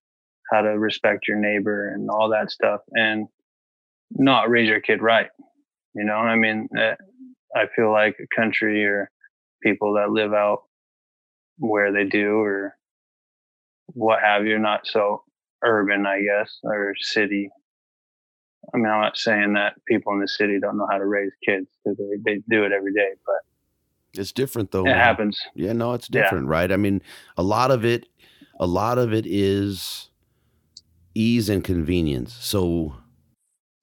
how 0.51 0.61
to 0.61 0.69
respect 0.69 1.27
your 1.27 1.37
neighbor 1.37 1.89
and 1.89 2.09
all 2.09 2.29
that 2.29 2.51
stuff 2.51 2.81
and 2.93 3.27
not 4.11 4.49
raise 4.49 4.67
your 4.67 4.81
kid 4.81 5.01
right 5.01 5.29
you 5.95 6.03
know? 6.03 6.15
I 6.15 6.35
mean 6.35 6.67
eh, 6.77 6.95
i 7.55 7.65
feel 7.75 7.91
like 7.91 8.15
a 8.19 8.35
country 8.35 8.85
or 8.85 9.09
people 9.61 9.93
that 9.93 10.09
live 10.09 10.33
out 10.33 10.63
where 11.57 11.91
they 11.91 12.05
do 12.05 12.37
or 12.39 12.75
what 13.93 14.19
have 14.21 14.45
you, 14.45 14.59
not 14.59 14.85
so 14.85 15.23
urban, 15.63 16.05
I 16.05 16.21
guess, 16.21 16.57
or 16.63 16.93
city. 16.99 17.49
I 18.73 18.77
mean, 18.77 18.87
I'm 18.87 19.01
not 19.01 19.17
saying 19.17 19.53
that 19.53 19.73
people 19.87 20.13
in 20.13 20.19
the 20.19 20.27
city 20.27 20.59
don't 20.59 20.77
know 20.77 20.87
how 20.89 20.97
to 20.97 21.05
raise 21.05 21.31
kids 21.45 21.67
because 21.83 21.97
they, 21.97 22.33
they 22.33 22.41
do 22.49 22.63
it 22.63 22.71
every 22.71 22.93
day, 22.93 23.09
but 23.25 24.19
it's 24.19 24.31
different 24.31 24.71
though. 24.71 24.81
It 24.81 24.89
man. 24.89 24.97
happens. 24.97 25.39
Yeah, 25.55 25.73
no, 25.73 25.93
it's 25.93 26.07
different, 26.07 26.45
yeah. 26.45 26.51
right? 26.51 26.71
I 26.71 26.77
mean, 26.77 27.01
a 27.37 27.43
lot 27.43 27.71
of 27.71 27.85
it, 27.85 28.07
a 28.59 28.67
lot 28.67 28.97
of 28.97 29.13
it 29.13 29.25
is 29.25 30.09
ease 31.15 31.49
and 31.49 31.63
convenience. 31.63 32.33
So, 32.33 32.95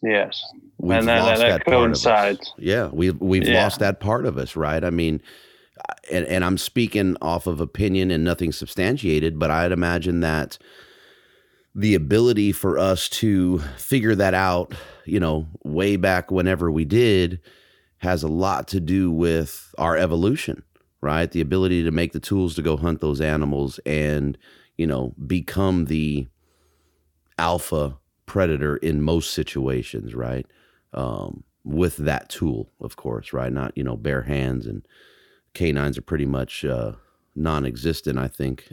yes, 0.03 0.43
and 0.81 1.09
that, 1.09 1.39
that, 1.39 1.39
that 1.39 1.65
coincides. 1.65 2.53
Yeah, 2.59 2.89
we've 2.93 3.21
we've 3.21 3.49
yeah. 3.49 3.63
lost 3.63 3.81
that 3.81 4.01
part 4.01 4.27
of 4.27 4.39
us, 4.39 4.57
right? 4.57 4.85
I 4.85 4.91
mean, 4.91 5.21
and, 6.11 6.24
and 6.27 6.45
I'm 6.45 6.59
speaking 6.59 7.16
off 7.20 7.47
of 7.47 7.61
opinion 7.61 8.11
and 8.11 8.24
nothing 8.24 8.53
substantiated, 8.53 9.39
but 9.39 9.51
I'd 9.51 9.72
imagine 9.72 10.20
that 10.20 10.59
the 11.74 11.95
ability 11.95 12.53
for 12.53 12.79
us 12.79 13.09
to 13.09 13.59
figure 13.77 14.14
that 14.14 14.35
out, 14.35 14.74
you 15.05 15.20
know, 15.20 15.47
way 15.62 15.97
back 15.97 16.31
whenever 16.31 16.70
we 16.70 16.85
did, 16.85 17.41
has 17.99 18.22
a 18.22 18.29
lot 18.29 18.68
to 18.68 18.81
do 18.81 19.11
with 19.11 19.74
our 19.77 19.97
evolution, 19.97 20.62
right? 21.01 21.31
The 21.31 21.41
ability 21.41 21.83
to 21.85 21.91
make 21.91 22.12
the 22.12 22.20
tools 22.20 22.55
to 22.55 22.62
go 22.62 22.77
hunt 22.77 23.01
those 23.01 23.20
animals 23.20 23.79
and, 23.85 24.39
you 24.79 24.87
know, 24.87 25.14
become 25.27 25.87
the 25.87 26.29
alpha 27.39 27.99
predator 28.24 28.77
in 28.79 29.03
most 29.03 29.33
situations, 29.33 30.14
right? 30.14 30.47
Um, 30.95 31.45
with 31.64 31.97
that 31.99 32.29
tool, 32.29 32.70
of 32.81 32.97
course, 32.97 33.33
right? 33.33 33.53
Not 33.53 33.72
you 33.77 33.85
know 33.85 33.97
bare 33.97 34.22
hands 34.22 34.66
and 34.66 34.87
canines 35.57 35.99
are 35.99 36.03
pretty 36.03 36.27
much 36.27 36.65
uh, 36.65 36.93
non-existent, 37.35 38.19
I 38.19 38.29
think, 38.29 38.73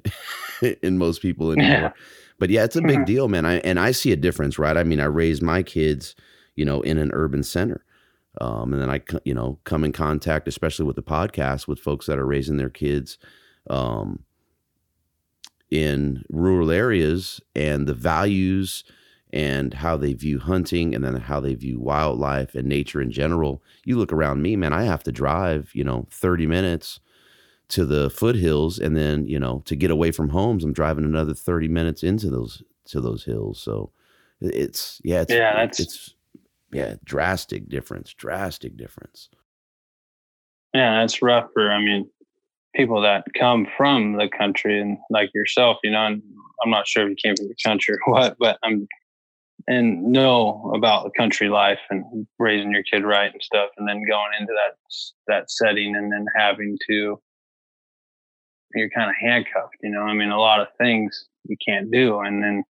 in 0.84 0.98
most 0.98 1.22
people 1.22 1.52
anymore. 1.58 1.68
Yeah. 1.68 1.92
But 2.40 2.50
yeah, 2.50 2.64
it's 2.64 2.76
a 2.76 2.82
big 2.82 2.98
mm-hmm. 2.98 3.06
deal, 3.06 3.28
man. 3.28 3.46
I 3.46 3.56
and 3.60 3.80
I 3.80 3.92
see 3.92 4.12
a 4.12 4.18
difference, 4.18 4.60
right? 4.60 4.76
I 4.76 4.84
mean, 4.84 5.00
I 5.00 5.06
raised 5.06 5.42
my 5.42 5.64
kids, 5.64 6.16
you 6.56 6.66
know, 6.66 6.82
in 6.82 6.98
an 6.98 7.12
urban 7.14 7.44
center. 7.44 7.84
Um, 8.42 8.74
and 8.74 8.82
then 8.82 8.90
I, 8.90 9.02
you 9.26 9.34
know, 9.34 9.60
come 9.64 9.84
in 9.84 9.92
contact, 9.92 10.48
especially 10.48 10.86
with 10.86 10.96
the 10.96 11.04
podcast, 11.04 11.68
with 11.68 11.80
folks 11.80 12.08
that 12.08 12.18
are 12.18 12.26
raising 12.26 12.58
their 12.58 12.70
kids 12.70 13.20
um, 13.70 14.24
in 15.70 16.24
rural 16.30 16.72
areas 16.72 17.40
and 17.56 17.88
the 17.88 17.94
values 17.94 18.84
and 19.34 19.74
how 19.74 19.98
they 19.98 20.14
view 20.14 20.38
hunting 20.38 20.94
and 20.94 21.04
then 21.04 21.16
how 21.16 21.40
they 21.40 21.56
view 21.56 21.80
wildlife 21.80 22.54
and 22.54 22.70
nature 22.70 23.02
in 23.02 23.12
general. 23.12 23.64
You 23.84 23.98
look 23.98 24.14
around 24.14 24.44
me, 24.44 24.56
man, 24.56 24.74
I 24.74 24.84
have 24.84 25.04
to 25.04 25.12
drive, 25.12 25.72
you 25.74 25.84
know, 25.84 26.06
30 26.12 26.46
minutes 26.46 27.00
to 27.70 27.84
the 27.84 28.12
foothills 28.12 28.78
and 28.78 28.96
then, 28.96 29.26
you 29.26 29.40
know, 29.40 29.64
to 29.66 29.76
get 29.76 29.90
away 29.90 30.12
from 30.12 30.30
homes, 30.30 30.64
I'm 30.64 30.72
driving 30.72 31.04
another 31.04 31.34
30 31.34 31.68
minutes 31.68 32.04
into 32.04 32.30
those 32.30 32.62
to 32.86 33.02
those 33.02 33.24
hills. 33.24 33.60
So 33.60 33.92
it's 34.40 35.02
yeah, 35.04 35.22
it's 35.22 35.34
yeah, 35.34 35.56
that's 35.56 35.80
it's 35.80 36.14
yeah, 36.72 36.96
drastic 37.04 37.70
difference, 37.70 38.14
drastic 38.14 38.78
difference. 38.78 39.30
Yeah, 40.76 41.00
that's 41.00 41.24
rough 41.24 41.50
for 41.54 41.72
I 41.72 41.80
mean 41.80 42.08
people 42.76 43.02
that 43.02 43.26
come 43.40 43.68
from 43.78 44.14
the 44.14 44.28
country 44.28 44.80
and 44.80 45.00
like 45.10 45.34
yourself, 45.34 45.78
you 45.84 45.90
know, 45.90 46.06
and 46.06 46.22
I'm 46.64 46.70
not 46.70 46.88
sure 46.88 47.04
if 47.04 47.10
you 47.10 47.16
came 47.16 47.36
from 47.36 47.48
the 47.48 47.56
country 47.66 47.96
or 47.96 48.00
what, 48.14 48.36
but 48.38 48.60
I'm 48.64 48.88
and 49.68 50.03
know 50.03 50.72
about 50.76 51.03
the 51.03 51.11
country 51.18 51.49
life 51.49 51.80
and 51.89 52.28
raising 52.39 52.72
your 52.72 52.84
kid 52.84 53.03
right 53.03 53.32
and 53.32 53.41
stuff 53.41 53.70
and 53.78 53.88
then 53.88 54.03
going 54.07 54.32
into 54.39 54.53
that 54.53 54.78
that 55.28 55.51
setting 55.51 55.95
and 55.95 56.11
then 56.11 56.26
having 56.36 56.78
to 56.88 57.20
you're 58.76 58.89
kind 58.89 59.09
of 59.09 59.16
handcuffed 59.20 59.78
you 59.82 59.89
know 59.89 60.01
i 60.01 60.14
mean 60.14 60.30
a 60.30 60.39
lot 60.39 60.59
of 60.59 60.68
things 60.78 61.28
you 61.45 61.55
can't 61.66 61.91
do 61.91 62.20
and 62.20 62.43
then 62.43 62.64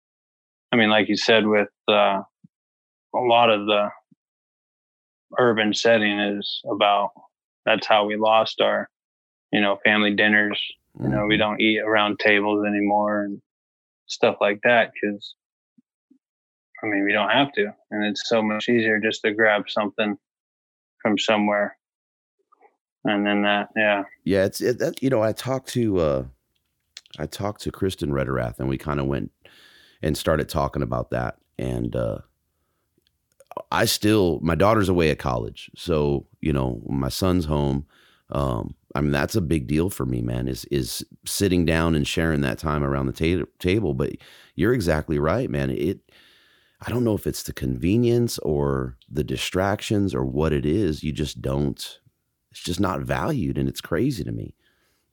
i 0.73 0.77
mean 0.77 0.91
like 0.91 1.09
you 1.09 1.17
said 1.17 1.47
with 1.47 1.69
uh, 1.89 2.21
a 3.15 3.19
lot 3.19 3.51
of 3.51 3.67
the 3.67 3.89
urban 5.39 5.73
setting 5.73 6.19
is 6.19 6.61
about 6.71 7.11
that's 7.65 7.87
how 7.87 8.05
we 8.05 8.17
lost 8.17 8.61
our 8.61 8.89
you 9.53 9.61
know 9.61 9.79
family 9.85 10.15
dinners 10.15 10.61
you 11.01 11.09
know 11.09 11.25
we 11.27 11.35
mm-hmm. 11.35 11.41
don't 11.41 11.61
eat 11.61 11.79
around 11.79 12.19
tables 12.19 12.67
anymore 12.67 13.23
and 13.23 13.41
stuff 14.07 14.37
like 14.41 14.61
that 14.63 14.91
because 14.93 15.35
I 16.83 16.87
mean, 16.87 17.05
we 17.05 17.13
don't 17.13 17.31
have 17.31 17.53
to, 17.53 17.73
and 17.91 18.05
it's 18.05 18.29
so 18.29 18.43
much 18.43 18.69
easier 18.69 18.99
just 18.99 19.23
to 19.23 19.33
grab 19.33 19.69
something 19.69 20.19
from 21.01 21.19
somewhere, 21.19 21.77
and 23.05 23.27
then 23.27 23.43
that, 23.43 23.69
yeah, 23.77 24.05
yeah. 24.25 24.45
It's 24.45 24.61
it, 24.61 24.79
that 24.79 25.03
you 25.03 25.11
know, 25.11 25.23
I 25.23 25.33
talked 25.33 25.69
to 25.71 25.99
uh, 25.99 26.25
I 27.19 27.27
talked 27.27 27.63
to 27.63 27.71
Kristen 27.71 28.11
Rederath, 28.11 28.59
and 28.59 28.69
we 28.69 28.79
kind 28.79 29.01
of 29.01 29.07
went 29.07 29.31
and 30.03 30.17
started 30.17 30.49
talking 30.49 30.83
about 30.83 31.11
that, 31.11 31.39
and 31.59 31.95
uh, 31.95 32.19
I 33.71 33.85
still 33.85 34.41
my 34.43 34.55
daughter's 34.55 34.89
away 34.89 35.11
at 35.11 35.19
college, 35.19 35.71
so 35.77 36.27
you 36.41 36.53
know, 36.53 36.83
my 36.89 37.09
son's 37.09 37.45
home. 37.45 37.87
Um, 38.31 38.75
I 38.95 39.01
mean, 39.01 39.13
that's 39.13 39.37
a 39.37 39.41
big 39.41 39.67
deal 39.67 39.91
for 39.91 40.07
me, 40.07 40.21
man. 40.23 40.49
Is 40.49 40.65
is 40.67 41.05
sitting 41.25 41.65
down 41.65 41.95
and 41.95 42.07
sharing 42.07 42.41
that 42.43 42.59
time 42.59 42.83
around 42.83 43.07
the 43.07 43.13
ta- 43.13 43.47
table. 43.59 43.95
But 43.95 44.13
you're 44.55 44.73
exactly 44.73 45.19
right, 45.19 45.49
man. 45.49 45.71
It 45.71 46.01
I 46.85 46.91
don't 46.91 47.05
know 47.05 47.15
if 47.15 47.27
it's 47.27 47.45
the 47.45 47.53
convenience 47.53 48.39
or 48.39 48.97
the 49.09 49.23
distractions 49.23 50.15
or 50.15 50.25
what 50.25 50.53
it 50.53 50.67
is. 50.67 51.05
You 51.05 51.13
just 51.13 51.41
don't, 51.41 52.01
it's 52.51 52.63
just 52.63 52.81
not 52.81 53.03
valued. 53.03 53.57
And 53.57 53.69
it's 53.69 53.81
crazy 53.81 54.25
to 54.25 54.33
me. 54.33 54.57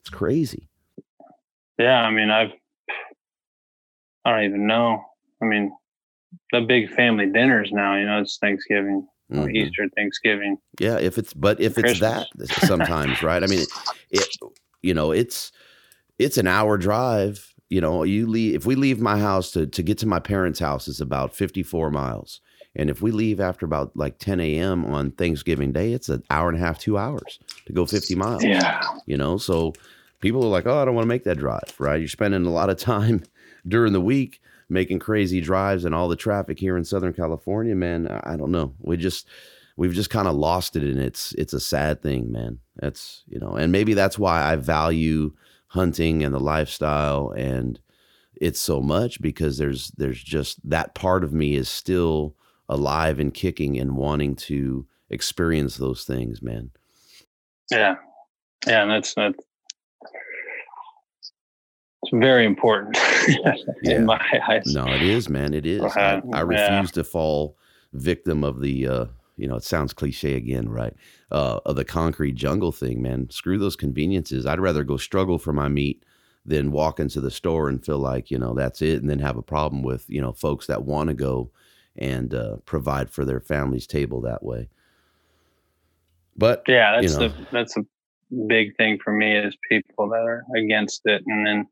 It's 0.02 0.10
crazy. 0.10 0.68
Yeah. 1.78 2.02
I 2.02 2.10
mean, 2.10 2.32
I've, 2.32 2.52
I 4.26 4.32
don't 4.32 4.46
even 4.46 4.68
know. 4.68 5.04
I 5.42 5.46
mean, 5.46 5.72
the 6.52 6.62
big 6.62 6.92
family 6.92 7.28
dinners 7.28 7.70
now, 7.72 7.96
you 7.96 8.06
know, 8.06 8.20
it's 8.20 8.38
Thanksgiving, 8.38 9.08
mm-hmm. 9.32 9.56
Easter, 9.56 9.88
Thanksgiving. 9.96 10.58
Yeah. 10.80 10.98
If 10.98 11.20
it's, 11.20 11.34
but 11.34 11.62
if 11.62 11.78
it's 11.78 12.00
Christmas. 12.00 12.28
that 12.36 12.50
sometimes, 12.66 13.22
right? 13.22 13.44
I 13.44 13.48
mean, 13.48 13.66
it, 14.10 14.28
you 14.82 14.96
know, 14.96 15.12
it's, 15.12 15.52
it's 16.18 16.38
an 16.38 16.48
hour 16.48 16.78
drive 16.78 17.49
you 17.70 17.80
know, 17.80 18.04
you 18.04 18.28
leave 18.28 18.56
if 18.56 18.66
we 18.66 18.76
leave 18.76 19.00
my 19.00 19.20
house 19.20 19.52
to 19.52 19.68
to 19.68 19.84
get 19.84 19.98
to 20.00 20.08
my 20.08 20.20
parents' 20.20 20.60
house 20.60 20.88
is 20.88 21.00
about 21.00 21.36
54 21.36 21.92
miles. 21.92 22.42
And 22.76 22.90
if 22.90 23.02
we 23.02 23.12
leave 23.12 23.40
after 23.40 23.66
about 23.66 23.96
like 23.96 24.20
10 24.20 24.40
a.m. 24.40 24.86
on 24.86 25.12
Thanksgiving 25.12 25.72
Day, 25.72 25.94
it's 25.94 26.08
an 26.08 26.24
hour 26.30 26.50
and 26.50 26.58
a 26.58 26.62
half, 26.62 26.78
two 26.78 26.98
hours 26.98 27.40
to 27.66 27.74
go 27.74 27.86
50 27.86 28.14
miles. 28.16 28.44
Yeah. 28.44 28.82
You 29.08 29.18
know, 29.18 29.38
so 29.38 29.74
people 30.20 30.44
are 30.44 30.50
like, 30.50 30.68
oh, 30.68 30.80
I 30.80 30.86
don't 30.86 30.94
want 30.94 31.06
to 31.06 31.10
make 31.10 31.24
that 31.24 31.40
drive, 31.40 31.74
right? 31.80 32.00
You're 32.00 32.08
spending 32.08 32.46
a 32.46 32.52
lot 32.52 32.70
of 32.70 32.78
time 32.78 33.24
during 33.68 33.94
the 33.94 34.02
week 34.02 34.40
making 34.70 35.00
crazy 35.00 35.42
drives 35.42 35.84
and 35.84 35.96
all 35.96 36.08
the 36.08 36.16
traffic 36.16 36.60
here 36.60 36.78
in 36.78 36.86
Southern 36.86 37.14
California, 37.14 37.76
man. 37.76 38.08
I 38.24 38.38
don't 38.38 38.52
know. 38.52 38.76
We 38.80 38.98
just 38.98 39.28
we've 39.76 39.94
just 39.94 40.12
kind 40.12 40.28
of 40.28 40.36
lost 40.36 40.76
it 40.76 40.84
and 40.84 41.00
it's 41.00 41.34
it's 41.34 41.54
a 41.54 41.60
sad 41.60 42.02
thing, 42.02 42.32
man. 42.32 42.60
That's 42.76 43.24
you 43.28 43.40
know, 43.40 43.56
and 43.56 43.72
maybe 43.72 43.94
that's 43.94 44.20
why 44.20 44.44
I 44.44 44.58
value 44.58 45.34
hunting 45.70 46.24
and 46.24 46.34
the 46.34 46.40
lifestyle 46.40 47.32
and 47.38 47.80
it's 48.36 48.60
so 48.60 48.82
much 48.82 49.22
because 49.22 49.58
there's 49.58 49.90
there's 49.98 50.22
just 50.22 50.68
that 50.68 50.96
part 50.96 51.24
of 51.24 51.34
me 51.34 51.56
is 51.56 51.70
still 51.70 52.36
alive 52.68 53.20
and 53.20 53.34
kicking 53.34 53.78
and 53.78 53.96
wanting 53.96 54.36
to 54.36 54.86
experience 55.10 55.78
those 55.78 56.04
things 56.04 56.42
man. 56.42 56.72
Yeah. 57.72 57.96
Yeah 58.68 58.82
and 58.84 58.92
that's 58.92 59.14
that's 59.14 59.38
it's 62.04 62.12
very 62.14 62.46
important 62.46 62.98
yeah. 63.28 63.54
in 63.84 64.06
my 64.06 64.42
eyes. 64.48 64.74
No 64.74 64.88
it 64.88 65.02
is 65.02 65.30
man 65.30 65.54
it 65.54 65.66
is. 65.66 65.82
Uh, 65.82 66.22
I, 66.34 66.38
I, 66.38 66.42
refuse 66.42 66.90
yeah. 66.90 66.94
to 66.94 67.04
fall 67.04 67.58
victim 67.94 68.44
of 68.44 68.62
the 68.62 68.88
uh 68.88 69.06
you 69.40 69.48
know, 69.48 69.56
it 69.56 69.64
sounds 69.64 69.94
cliche 69.94 70.36
again, 70.36 70.70
right? 70.70 70.94
Uh, 71.32 71.60
of 71.66 71.76
the 71.76 71.86
concrete 71.86 72.34
jungle 72.34 72.72
thing, 72.72 73.02
man. 73.02 73.30
Screw 73.30 73.58
those 73.58 73.76
conveniences. 73.76 74.46
I'd 74.46 74.60
rather 74.60 74.84
go 74.84 74.98
struggle 74.98 75.40
for 75.40 75.54
my 75.54 75.68
meat 75.68 76.04
than 76.46 76.72
walk 76.72 77.00
into 77.00 77.22
the 77.22 77.32
store 77.32 77.70
and 77.70 77.84
feel 77.84 78.00
like, 78.00 78.32
you 78.32 78.38
know, 78.38 78.54
that's 78.54 78.82
it. 78.82 79.02
And 79.02 79.10
then 79.10 79.20
have 79.20 79.38
a 79.38 79.42
problem 79.42 79.84
with, 79.84 80.10
you 80.10 80.22
know, 80.22 80.34
folks 80.34 80.68
that 80.68 80.84
want 80.84 81.10
to 81.10 81.14
go 81.14 81.52
and 81.96 82.34
uh, 82.34 82.58
provide 82.66 83.10
for 83.10 83.26
their 83.26 83.40
family's 83.40 83.88
table 83.88 84.22
that 84.22 84.44
way. 84.44 84.70
But 86.38 86.64
yeah, 86.68 86.94
that's 87.00 87.14
you 87.14 87.20
know, 87.20 87.28
the, 87.28 87.48
that's 87.52 87.78
a 87.78 87.86
big 88.48 88.76
thing 88.78 89.00
for 89.04 89.12
me 89.12 89.38
is 89.38 89.56
people 89.70 90.10
that 90.10 90.22
are 90.22 90.44
against 90.56 91.02
it. 91.06 91.24
And 91.28 91.46
then, 91.46 91.68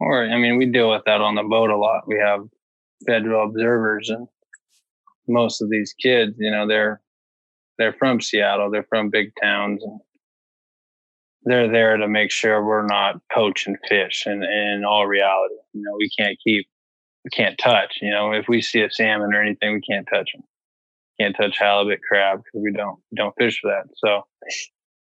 or, 0.00 0.24
I 0.24 0.36
mean, 0.36 0.58
we 0.58 0.66
deal 0.66 0.90
with 0.90 1.02
that 1.06 1.20
on 1.20 1.34
the 1.34 1.42
boat 1.42 1.70
a 1.70 1.76
lot. 1.76 2.06
We 2.06 2.18
have 2.18 2.40
federal 3.06 3.48
observers 3.48 4.10
and 4.10 4.28
most 5.32 5.62
of 5.62 5.70
these 5.70 5.94
kids, 5.94 6.34
you 6.38 6.50
know, 6.50 6.66
they're 6.66 7.00
they're 7.78 7.94
from 7.94 8.20
Seattle, 8.20 8.70
they're 8.70 8.86
from 8.88 9.10
big 9.10 9.32
towns, 9.40 9.82
and 9.82 10.00
they're 11.44 11.70
there 11.70 11.96
to 11.96 12.06
make 12.06 12.30
sure 12.30 12.64
we're 12.64 12.86
not 12.86 13.20
poaching 13.32 13.76
fish. 13.88 14.24
And 14.26 14.44
in 14.44 14.84
all 14.86 15.06
reality, 15.06 15.54
you 15.72 15.82
know, 15.82 15.96
we 15.96 16.08
can't 16.16 16.38
keep, 16.44 16.66
we 17.24 17.30
can't 17.30 17.58
touch. 17.58 17.98
You 18.00 18.10
know, 18.10 18.32
if 18.32 18.46
we 18.48 18.60
see 18.60 18.82
a 18.82 18.90
salmon 18.90 19.34
or 19.34 19.42
anything, 19.42 19.72
we 19.72 19.80
can't 19.80 20.06
touch 20.12 20.30
them. 20.32 20.42
Can't 21.20 21.36
touch 21.36 21.58
halibut, 21.58 22.00
crab 22.06 22.38
because 22.44 22.62
we 22.62 22.72
don't 22.72 22.98
don't 23.14 23.34
fish 23.38 23.60
for 23.60 23.70
that. 23.70 23.84
So, 23.96 24.22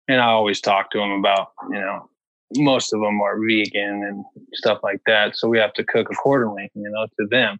and 0.08 0.20
I 0.20 0.26
always 0.26 0.60
talk 0.60 0.90
to 0.92 0.98
them 0.98 1.12
about, 1.12 1.48
you 1.70 1.80
know, 1.80 2.08
most 2.54 2.92
of 2.92 3.00
them 3.00 3.20
are 3.20 3.38
vegan 3.38 4.04
and 4.04 4.24
stuff 4.54 4.80
like 4.82 5.00
that. 5.06 5.36
So 5.36 5.48
we 5.48 5.58
have 5.58 5.72
to 5.74 5.84
cook 5.84 6.08
accordingly, 6.10 6.70
you 6.74 6.90
know, 6.90 7.06
to 7.20 7.26
them 7.30 7.58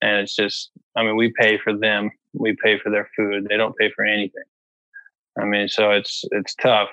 and 0.00 0.20
it's 0.20 0.34
just 0.34 0.70
i 0.96 1.02
mean 1.02 1.16
we 1.16 1.32
pay 1.40 1.58
for 1.58 1.76
them 1.76 2.10
we 2.34 2.56
pay 2.62 2.78
for 2.78 2.90
their 2.90 3.08
food 3.16 3.46
they 3.48 3.56
don't 3.56 3.76
pay 3.76 3.90
for 3.94 4.04
anything. 4.04 4.44
I 5.40 5.44
mean 5.44 5.68
so 5.68 5.90
it's 5.90 6.24
it's 6.32 6.54
tough. 6.56 6.88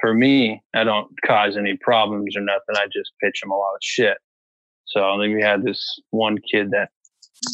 For 0.00 0.14
me 0.14 0.62
i 0.74 0.84
don't 0.84 1.08
cause 1.26 1.56
any 1.56 1.76
problems 1.76 2.36
or 2.36 2.40
nothing 2.40 2.76
i 2.76 2.86
just 2.86 3.12
pitch 3.22 3.40
them 3.42 3.50
a 3.50 3.56
lot 3.56 3.74
of 3.74 3.80
shit. 3.82 4.18
So 4.86 5.16
then 5.20 5.34
we 5.34 5.42
had 5.42 5.62
this 5.62 6.00
one 6.10 6.38
kid 6.50 6.70
that 6.72 6.88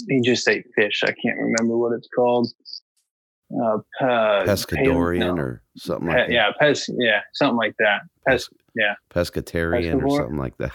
he 0.09 0.21
just 0.21 0.49
ate 0.49 0.67
fish 0.75 1.03
i 1.05 1.13
can't 1.23 1.39
remember 1.39 1.77
what 1.77 1.93
it's 1.93 2.09
called. 2.15 2.49
Uh, 3.55 3.79
uh 4.01 4.45
pescadorian 4.45 5.37
no. 5.37 5.43
or 5.43 5.63
something 5.77 6.09
like 6.09 6.17
Pe- 6.17 6.27
that. 6.27 6.33
yeah 6.33 6.51
pes 6.59 6.89
yeah 6.99 7.21
something 7.35 7.57
like 7.57 7.77
that. 7.79 8.01
Pes 8.27 8.49
yeah. 8.75 8.95
pescatarian 9.11 10.03
or 10.03 10.19
something 10.19 10.37
like 10.37 10.57
that 10.59 10.73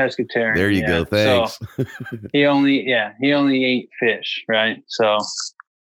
pescatarian. 0.00 0.56
There 0.56 0.70
you 0.70 0.80
yeah. 0.80 0.86
go. 0.86 1.04
Thanks. 1.04 1.58
So 1.76 1.84
he 2.32 2.46
only, 2.46 2.88
yeah, 2.88 3.12
he 3.20 3.32
only 3.32 3.64
ate 3.64 3.90
fish, 3.98 4.44
right? 4.48 4.82
So, 4.86 5.18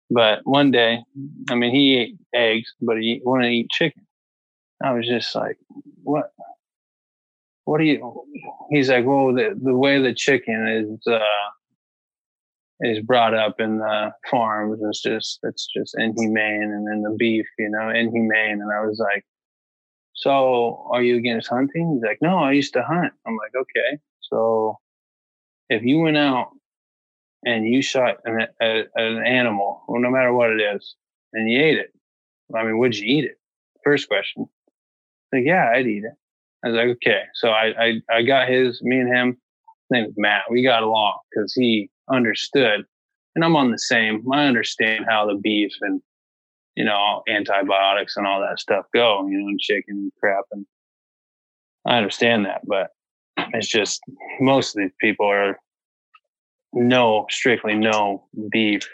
but 0.10 0.40
one 0.44 0.72
day, 0.72 1.04
I 1.50 1.56
mean, 1.56 1.74
he 1.74 1.98
ate 1.98 2.18
eggs, 2.34 2.74
but 2.82 2.98
he 2.98 3.22
wanted 3.24 3.48
to 3.48 3.54
eat 3.54 3.70
chicken. 3.70 4.06
I 4.82 4.94
was 4.94 5.08
just 5.08 5.34
like, 5.36 5.58
what? 6.04 6.32
What 7.66 7.80
do 7.80 7.84
you? 7.84 8.24
He's 8.70 8.90
like, 8.90 9.06
well, 9.06 9.34
the 9.34 9.60
the 9.62 9.76
way 9.76 10.02
the 10.02 10.14
chicken 10.14 10.68
is 10.68 11.12
uh, 11.12 11.20
is 12.82 13.00
brought 13.02 13.34
up 13.34 13.60
in 13.60 13.80
the 13.80 14.14
farms. 14.30 14.80
It's 14.82 15.02
just 15.02 15.40
it's 15.44 15.68
just 15.76 15.96
inhumane, 15.98 16.64
and 16.64 16.88
then 16.88 17.02
the 17.02 17.16
beef, 17.18 17.46
you 17.60 17.70
know, 17.70 17.90
inhumane. 17.90 18.62
And 18.62 18.72
I 18.72 18.86
was 18.86 19.00
like, 19.00 19.26
"So, 20.18 20.88
are 20.92 21.02
you 21.02 21.16
against 21.18 21.50
hunting?" 21.50 21.94
He's 21.94 22.04
like, 22.04 22.20
"No, 22.22 22.38
I 22.40 22.52
used 22.52 22.74
to 22.74 22.84
hunt." 22.84 23.14
I'm 23.26 23.38
like, 23.38 23.56
"Okay, 23.56 24.00
so 24.20 24.80
if 25.70 25.84
you 25.84 26.00
went 26.00 26.18
out 26.18 26.50
and 27.46 27.68
you 27.68 27.82
shot 27.82 28.18
an, 28.26 28.48
a, 28.62 28.84
an 28.96 29.26
animal, 29.26 29.84
well, 29.88 30.02
no 30.02 30.10
matter 30.10 30.34
what 30.34 30.52
it 30.52 30.62
is, 30.62 30.96
and 31.34 31.50
you 31.50 31.60
ate 31.60 31.78
it, 31.78 31.94
I 32.56 32.64
mean, 32.64 32.78
would 32.80 32.98
you 32.98 33.06
eat 33.06 33.26
it? 33.26 33.40
First 33.84 34.08
question. 34.08 34.48
Like, 35.34 35.44
yeah, 35.46 35.72
I'd 35.74 35.88
eat 35.88 36.04
it. 36.04 36.14
I 36.64 36.70
was 36.70 36.78
like, 36.78 36.88
okay. 36.98 37.24
So 37.36 37.50
I, 37.50 37.74
I, 37.80 38.02
I 38.12 38.22
got 38.24 38.50
his, 38.50 38.82
me 38.82 39.00
and 39.00 39.14
him, 39.14 39.28
his 39.30 39.38
name 39.92 40.06
is 40.06 40.14
Matt. 40.18 40.44
We 40.50 40.64
got 40.64 40.84
along 40.84 41.20
because 41.30 41.54
he 41.54 41.90
understood. 42.10 42.86
And 43.36 43.46
I'm 43.46 43.56
on 43.56 43.72
the 43.72 43.78
same. 43.78 44.26
I 44.32 44.46
understand 44.46 45.06
how 45.08 45.28
the 45.28 45.36
beef 45.36 45.72
and, 45.82 46.02
you 46.78 46.86
know, 46.86 47.24
antibiotics 47.28 48.18
and 48.18 48.28
all 48.28 48.40
that 48.40 48.60
stuff 48.60 48.86
go, 48.94 49.28
you 49.28 49.40
know, 49.40 49.48
and 49.48 49.60
chicken 49.60 49.98
and 49.98 50.12
crap. 50.20 50.46
And 50.52 50.64
I 51.88 51.98
understand 51.98 52.46
that. 52.46 52.62
But 52.68 52.92
it's 53.54 53.68
just 53.68 54.00
most 54.40 54.76
of 54.76 54.84
these 54.84 54.92
people 55.02 55.26
are 55.26 55.60
no, 56.74 57.26
strictly 57.32 57.74
no 57.74 58.26
beef. 58.52 58.88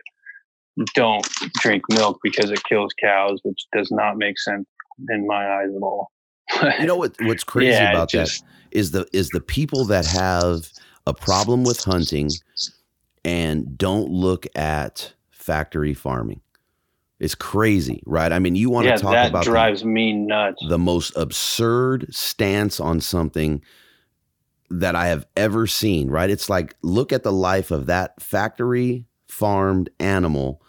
Don't 0.95 1.27
drink 1.55 1.83
milk 1.89 2.19
because 2.23 2.51
it 2.51 2.63
kills 2.63 2.93
cows, 3.03 3.41
which 3.43 3.65
does 3.73 3.91
not 3.91 4.17
make 4.17 4.39
sense 4.39 4.65
in 5.09 5.27
my 5.27 5.45
eyes 5.45 5.69
at 5.75 5.81
all. 5.81 6.09
you 6.79 6.85
know 6.85 6.95
what? 6.95 7.13
What's 7.19 7.43
crazy 7.43 7.71
yeah, 7.71 7.91
about 7.91 8.09
just, 8.09 8.45
that 8.45 8.49
is 8.71 8.91
the 8.91 9.05
is 9.11 9.27
the 9.29 9.41
people 9.41 9.83
that 9.85 10.05
have 10.05 10.71
a 11.05 11.13
problem 11.13 11.65
with 11.65 11.83
hunting 11.83 12.29
and 13.25 13.77
don't 13.77 14.09
look 14.09 14.47
at 14.55 15.13
factory 15.31 15.93
farming. 15.93 16.39
It's 17.23 17.35
crazy, 17.35 18.03
right? 18.05 18.33
I 18.33 18.39
mean, 18.39 18.55
you 18.55 18.69
want 18.69 18.85
yeah, 18.85 18.97
to 18.97 19.01
talk 19.01 19.13
that 19.13 19.29
about 19.29 19.45
drives 19.45 19.79
the, 19.79 19.87
me 19.87 20.11
nuts. 20.11 20.61
The 20.67 20.77
most 20.77 21.15
absurd 21.15 22.13
stance 22.13 22.81
on 22.81 22.99
something 22.99 23.63
that 24.69 24.93
I 24.95 25.07
have 25.07 25.25
ever 25.37 25.65
seen, 25.65 26.09
right? 26.09 26.29
It's 26.29 26.49
like 26.49 26.75
look 26.81 27.13
at 27.13 27.23
the 27.23 27.31
life 27.31 27.71
of 27.71 27.85
that 27.85 28.21
factory 28.21 29.05
farmed 29.29 29.89
animal 30.01 30.61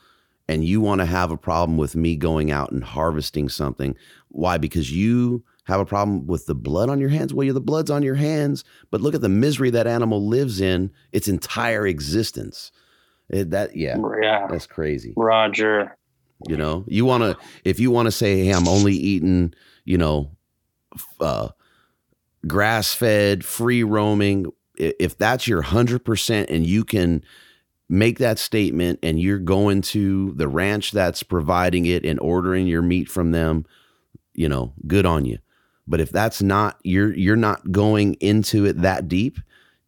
and 0.46 0.64
you 0.64 0.80
want 0.80 1.00
to 1.00 1.06
have 1.06 1.32
a 1.32 1.36
problem 1.36 1.76
with 1.76 1.96
me 1.96 2.14
going 2.14 2.52
out 2.52 2.70
and 2.70 2.84
harvesting 2.84 3.48
something. 3.48 3.96
Why? 4.28 4.56
Because 4.56 4.92
you 4.92 5.42
have 5.64 5.80
a 5.80 5.86
problem 5.86 6.24
with 6.28 6.46
the 6.46 6.54
blood 6.54 6.88
on 6.88 7.00
your 7.00 7.08
hands? 7.08 7.34
Well, 7.34 7.52
the 7.52 7.60
blood's 7.60 7.90
on 7.90 8.04
your 8.04 8.14
hands, 8.14 8.62
but 8.92 9.00
look 9.00 9.16
at 9.16 9.22
the 9.22 9.28
misery 9.28 9.70
that 9.70 9.88
animal 9.88 10.24
lives 10.24 10.60
in 10.60 10.92
its 11.10 11.26
entire 11.26 11.84
existence. 11.84 12.70
It, 13.28 13.50
that 13.50 13.74
yeah, 13.74 13.96
yeah, 14.22 14.46
that's 14.48 14.68
crazy. 14.68 15.14
Roger. 15.16 15.96
You 16.46 16.56
know, 16.56 16.84
you 16.86 17.04
want 17.04 17.22
to 17.22 17.36
if 17.64 17.80
you 17.80 17.90
want 17.90 18.06
to 18.06 18.12
say, 18.12 18.44
"Hey, 18.44 18.50
I'm 18.52 18.68
only 18.68 18.94
eating," 18.94 19.54
you 19.84 19.96
know, 19.96 20.30
uh, 21.20 21.48
grass 22.46 22.94
fed, 22.94 23.44
free 23.44 23.82
roaming. 23.82 24.46
If 24.76 25.16
that's 25.16 25.46
your 25.46 25.62
hundred 25.62 26.04
percent, 26.04 26.50
and 26.50 26.66
you 26.66 26.84
can 26.84 27.24
make 27.88 28.18
that 28.18 28.38
statement, 28.38 28.98
and 29.02 29.20
you're 29.20 29.38
going 29.38 29.82
to 29.82 30.32
the 30.32 30.48
ranch 30.48 30.90
that's 30.92 31.22
providing 31.22 31.86
it 31.86 32.04
and 32.04 32.18
ordering 32.20 32.66
your 32.66 32.82
meat 32.82 33.08
from 33.08 33.30
them, 33.30 33.64
you 34.34 34.48
know, 34.48 34.74
good 34.86 35.06
on 35.06 35.24
you. 35.24 35.38
But 35.86 36.00
if 36.00 36.10
that's 36.10 36.42
not 36.42 36.78
you're 36.82 37.14
you're 37.14 37.36
not 37.36 37.72
going 37.72 38.14
into 38.14 38.66
it 38.66 38.82
that 38.82 39.08
deep, 39.08 39.38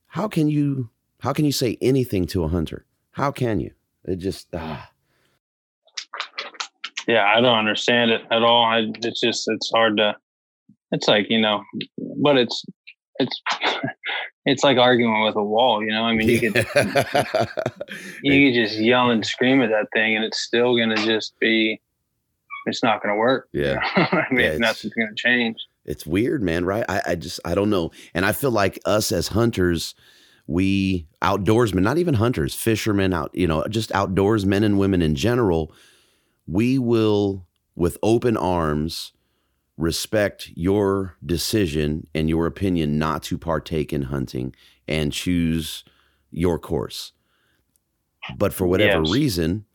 how 0.06 0.28
can 0.28 0.48
you 0.48 0.90
how 1.20 1.32
can 1.32 1.44
you 1.44 1.52
say 1.52 1.76
anything 1.82 2.26
to 2.28 2.44
a 2.44 2.48
hunter? 2.48 2.86
How 3.10 3.32
can 3.32 3.60
you? 3.60 3.72
It 4.04 4.16
just 4.16 4.48
ah. 4.54 4.90
Yeah, 7.06 7.24
I 7.24 7.40
don't 7.40 7.58
understand 7.58 8.10
it 8.10 8.22
at 8.30 8.42
all. 8.42 8.64
I, 8.64 8.86
it's 9.02 9.20
just 9.20 9.44
it's 9.48 9.70
hard 9.70 9.96
to. 9.98 10.16
It's 10.92 11.08
like 11.08 11.26
you 11.30 11.40
know, 11.40 11.62
but 12.22 12.36
it's 12.36 12.64
it's 13.18 13.42
it's 14.44 14.64
like 14.64 14.78
arguing 14.78 15.22
with 15.24 15.36
a 15.36 15.42
wall. 15.42 15.82
You 15.82 15.90
know, 15.90 16.04
I 16.04 16.14
mean, 16.14 16.28
you 16.28 16.40
could 16.40 16.54
you 18.22 18.46
could 18.46 18.54
just 18.54 18.78
yell 18.78 19.10
and 19.10 19.24
scream 19.24 19.62
at 19.62 19.70
that 19.70 19.86
thing, 19.92 20.16
and 20.16 20.24
it's 20.24 20.40
still 20.40 20.76
gonna 20.76 20.96
just 20.96 21.38
be. 21.40 21.80
It's 22.66 22.82
not 22.82 23.00
gonna 23.02 23.16
work. 23.16 23.48
Yeah, 23.52 23.78
I 23.82 24.26
mean, 24.30 24.44
yeah, 24.44 24.58
nothing's 24.58 24.92
gonna 24.94 25.14
change 25.16 25.56
it's 25.86 26.04
weird, 26.04 26.42
man, 26.42 26.64
right? 26.64 26.84
I, 26.88 27.02
I 27.06 27.14
just 27.14 27.40
I 27.44 27.54
don't 27.54 27.70
know. 27.70 27.92
And 28.12 28.26
I 28.26 28.32
feel 28.32 28.50
like 28.50 28.78
us 28.84 29.12
as 29.12 29.28
hunters, 29.28 29.94
we 30.46 31.06
outdoorsmen, 31.22 31.82
not 31.82 31.98
even 31.98 32.14
hunters, 32.14 32.54
fishermen 32.54 33.12
out, 33.12 33.30
you 33.32 33.46
know, 33.46 33.64
just 33.70 33.94
outdoors 33.94 34.44
men 34.44 34.64
and 34.64 34.78
women 34.78 35.00
in 35.00 35.14
general, 35.14 35.72
we 36.46 36.78
will 36.78 37.46
with 37.74 37.98
open 38.02 38.36
arms 38.36 39.12
respect 39.76 40.50
your 40.54 41.16
decision 41.24 42.06
and 42.14 42.28
your 42.28 42.46
opinion 42.46 42.98
not 42.98 43.22
to 43.22 43.36
partake 43.36 43.92
in 43.92 44.02
hunting 44.02 44.54
and 44.88 45.12
choose 45.12 45.84
your 46.30 46.58
course. 46.58 47.12
But 48.36 48.52
for 48.52 48.66
whatever 48.66 49.02
yes. 49.02 49.12
reason, 49.12 49.66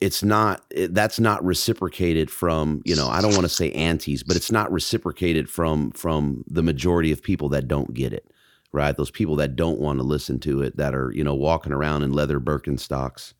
it's 0.00 0.22
not 0.22 0.64
it, 0.70 0.94
that's 0.94 1.18
not 1.18 1.44
reciprocated 1.44 2.30
from 2.30 2.80
you 2.84 2.94
know 2.94 3.08
i 3.08 3.20
don't 3.20 3.32
want 3.32 3.42
to 3.42 3.48
say 3.48 3.72
antis 3.72 4.22
but 4.22 4.36
it's 4.36 4.52
not 4.52 4.70
reciprocated 4.70 5.48
from 5.48 5.90
from 5.92 6.44
the 6.46 6.62
majority 6.62 7.10
of 7.10 7.22
people 7.22 7.48
that 7.48 7.66
don't 7.66 7.94
get 7.94 8.12
it 8.12 8.30
right 8.72 8.96
those 8.96 9.10
people 9.10 9.36
that 9.36 9.56
don't 9.56 9.80
want 9.80 9.98
to 9.98 10.04
listen 10.04 10.38
to 10.38 10.62
it 10.62 10.76
that 10.76 10.94
are 10.94 11.12
you 11.14 11.24
know 11.24 11.34
walking 11.34 11.72
around 11.72 12.02
in 12.02 12.12
leather 12.12 12.38
birkenstocks 12.38 13.34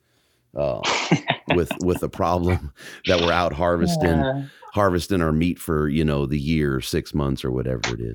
uh, 0.56 0.80
with 1.54 1.70
with 1.80 2.02
a 2.02 2.08
problem 2.08 2.72
that 3.06 3.20
we're 3.20 3.32
out 3.32 3.52
harvesting 3.52 4.18
yeah. 4.18 4.44
harvesting 4.72 5.22
our 5.22 5.32
meat 5.32 5.58
for 5.58 5.88
you 5.88 6.04
know 6.04 6.26
the 6.26 6.38
year 6.38 6.80
six 6.80 7.14
months 7.14 7.44
or 7.44 7.50
whatever 7.50 7.94
it 7.94 8.00
is 8.00 8.14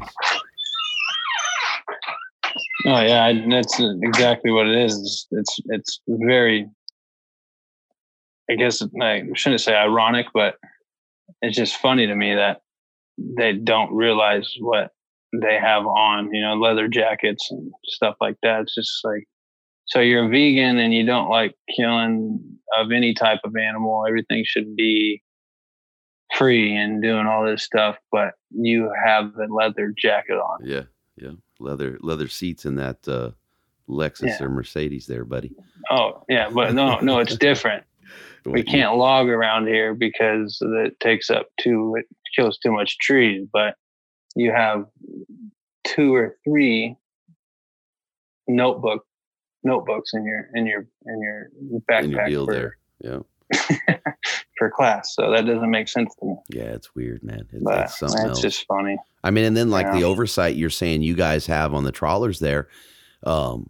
oh 2.85 3.01
yeah 3.01 3.31
that's 3.49 3.79
exactly 4.01 4.51
what 4.51 4.67
it 4.67 4.75
is 4.75 5.27
it's 5.31 5.59
it's 5.69 6.01
very 6.07 6.67
I 8.49 8.55
guess 8.55 8.81
I 9.01 9.23
shouldn't 9.35 9.61
say 9.61 9.73
ironic, 9.73 10.27
but 10.33 10.55
it's 11.41 11.55
just 11.55 11.77
funny 11.77 12.07
to 12.07 12.15
me 12.15 12.35
that 12.35 12.61
they 13.17 13.53
don't 13.53 13.93
realize 13.93 14.53
what 14.59 14.91
they 15.41 15.57
have 15.59 15.85
on, 15.85 16.33
you 16.33 16.41
know, 16.41 16.55
leather 16.55 16.87
jackets 16.87 17.49
and 17.51 17.71
stuff 17.85 18.15
like 18.19 18.35
that. 18.43 18.61
It's 18.61 18.75
just 18.75 18.99
like, 19.03 19.23
so 19.85 19.99
you're 19.99 20.25
a 20.25 20.29
vegan 20.29 20.77
and 20.77 20.93
you 20.93 21.05
don't 21.05 21.29
like 21.29 21.55
killing 21.75 22.39
of 22.77 22.91
any 22.91 23.13
type 23.13 23.39
of 23.43 23.55
animal. 23.55 24.05
Everything 24.07 24.43
should 24.45 24.75
be 24.75 25.21
free 26.35 26.75
and 26.75 27.01
doing 27.01 27.27
all 27.27 27.45
this 27.45 27.63
stuff, 27.63 27.97
but 28.11 28.33
you 28.49 28.91
have 29.05 29.33
a 29.37 29.53
leather 29.53 29.93
jacket 29.97 30.37
on. 30.37 30.59
Yeah, 30.63 30.83
yeah, 31.15 31.31
leather 31.59 31.97
leather 32.01 32.27
seats 32.27 32.65
in 32.65 32.75
that 32.75 33.07
uh, 33.07 33.31
Lexus 33.89 34.39
yeah. 34.39 34.43
or 34.43 34.49
Mercedes, 34.49 35.05
there, 35.05 35.25
buddy. 35.25 35.51
Oh 35.89 36.23
yeah, 36.29 36.49
but 36.49 36.73
no, 36.73 36.99
no, 36.99 37.19
it's 37.19 37.37
different 37.49 37.83
we 38.45 38.63
can't 38.63 38.97
log 38.97 39.29
around 39.29 39.67
here 39.67 39.93
because 39.93 40.57
it 40.61 40.99
takes 40.99 41.29
up 41.29 41.47
too 41.59 41.95
it 41.97 42.05
kills 42.35 42.57
too 42.57 42.71
much 42.71 42.97
trees 42.97 43.47
but 43.51 43.75
you 44.35 44.51
have 44.51 44.85
two 45.83 46.13
or 46.13 46.37
three 46.43 46.95
notebook 48.47 49.05
notebooks 49.63 50.11
in 50.13 50.25
your 50.25 50.49
in 50.53 50.65
your 50.65 50.87
in 51.05 51.21
your 51.21 51.49
backpack 51.89 52.25
in 52.25 52.31
your 52.31 52.45
for, 52.45 52.53
there. 52.53 52.77
Yeah 52.99 53.19
for 54.57 54.69
class. 54.69 55.13
So 55.15 55.31
that 55.31 55.45
doesn't 55.45 55.69
make 55.69 55.87
sense 55.87 56.13
to 56.15 56.25
me. 56.25 56.35
Yeah 56.49 56.63
it's 56.63 56.93
weird 56.95 57.23
man. 57.23 57.47
It's, 57.51 57.63
but 57.63 57.81
it's 57.81 57.99
something 57.99 58.29
it's 58.29 58.41
just 58.41 58.65
funny. 58.67 58.97
I 59.23 59.31
mean 59.31 59.45
and 59.45 59.55
then 59.55 59.69
like 59.69 59.85
yeah. 59.87 59.99
the 59.99 60.03
oversight 60.03 60.55
you're 60.55 60.69
saying 60.69 61.01
you 61.01 61.15
guys 61.15 61.45
have 61.47 61.73
on 61.73 61.83
the 61.83 61.91
trawlers 61.91 62.39
there 62.39 62.67
um 63.23 63.69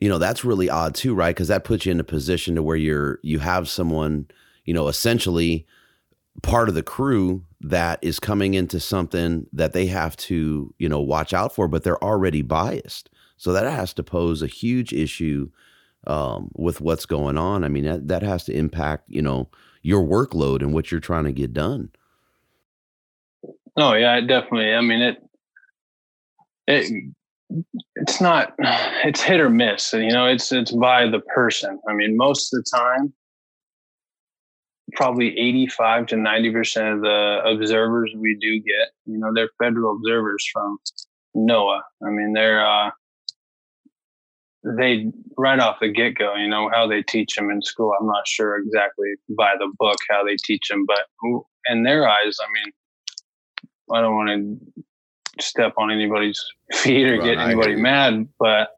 you 0.00 0.08
know 0.08 0.18
that's 0.18 0.44
really 0.44 0.68
odd 0.68 0.94
too 0.94 1.14
right? 1.14 1.34
Because 1.34 1.48
that 1.48 1.64
puts 1.64 1.86
you 1.86 1.92
in 1.92 2.00
a 2.00 2.04
position 2.04 2.54
to 2.56 2.62
where 2.62 2.76
you're 2.76 3.18
you 3.22 3.38
have 3.38 3.68
someone 3.68 4.26
you 4.64 4.74
know 4.74 4.88
essentially 4.88 5.66
part 6.42 6.68
of 6.68 6.74
the 6.74 6.82
crew 6.82 7.44
that 7.60 7.98
is 8.02 8.18
coming 8.18 8.54
into 8.54 8.80
something 8.80 9.46
that 9.52 9.72
they 9.72 9.86
have 9.86 10.16
to 10.16 10.74
you 10.78 10.88
know 10.88 11.00
watch 11.00 11.32
out 11.32 11.54
for 11.54 11.68
but 11.68 11.84
they're 11.84 12.02
already 12.02 12.42
biased 12.42 13.08
so 13.36 13.52
that 13.52 13.70
has 13.70 13.92
to 13.94 14.02
pose 14.02 14.42
a 14.42 14.46
huge 14.46 14.92
issue 14.92 15.50
um, 16.06 16.50
with 16.54 16.80
what's 16.80 17.06
going 17.06 17.38
on. 17.38 17.64
I 17.64 17.68
mean 17.68 17.84
that, 17.84 18.08
that 18.08 18.22
has 18.22 18.44
to 18.44 18.52
impact 18.52 19.08
you 19.08 19.22
know 19.22 19.48
your 19.82 20.04
workload 20.04 20.60
and 20.60 20.72
what 20.72 20.90
you're 20.90 21.00
trying 21.00 21.24
to 21.24 21.32
get 21.32 21.52
done. 21.52 21.90
Oh 23.76 23.94
yeah 23.94 24.20
definitely 24.20 24.72
i 24.72 24.80
mean 24.80 25.02
it 25.02 25.18
it 26.66 27.04
it's 27.96 28.20
not 28.20 28.54
it's 28.58 29.20
hit 29.20 29.40
or 29.40 29.50
miss 29.50 29.92
you 29.92 30.12
know 30.12 30.26
it's 30.26 30.52
it's 30.52 30.72
by 30.72 31.06
the 31.08 31.20
person. 31.20 31.78
I 31.88 31.92
mean 31.92 32.16
most 32.16 32.52
of 32.52 32.62
the 32.64 32.70
time 32.70 33.12
probably 34.92 35.36
85 35.38 36.06
to 36.06 36.16
90 36.16 36.52
percent 36.52 36.94
of 36.94 37.00
the 37.00 37.40
observers 37.44 38.12
we 38.16 38.36
do 38.40 38.60
get 38.60 38.90
you 39.06 39.18
know 39.18 39.32
they're 39.34 39.50
federal 39.58 39.96
observers 39.96 40.46
from 40.52 40.78
NOAA 41.36 41.80
i 42.06 42.10
mean 42.10 42.32
they're 42.32 42.64
uh 42.64 42.90
they 44.64 45.10
right 45.36 45.58
off 45.58 45.76
the 45.80 45.88
get 45.88 46.16
go, 46.16 46.34
you 46.34 46.48
know, 46.48 46.70
how 46.72 46.86
they 46.86 47.02
teach 47.02 47.34
them 47.36 47.50
in 47.50 47.60
school. 47.62 47.92
I'm 47.98 48.06
not 48.06 48.26
sure 48.26 48.56
exactly 48.56 49.14
by 49.36 49.54
the 49.58 49.70
book 49.78 49.98
how 50.08 50.24
they 50.24 50.36
teach 50.36 50.68
them, 50.68 50.86
but 50.86 51.06
in 51.68 51.82
their 51.82 52.08
eyes, 52.08 52.38
I 52.40 52.46
mean, 52.52 52.72
I 53.92 54.00
don't 54.00 54.14
want 54.14 54.28
to 54.28 54.82
step 55.40 55.74
on 55.76 55.90
anybody's 55.90 56.42
feet 56.72 57.06
or 57.06 57.18
get 57.18 57.38
anybody 57.38 57.76
mad, 57.80 58.28
but 58.38 58.68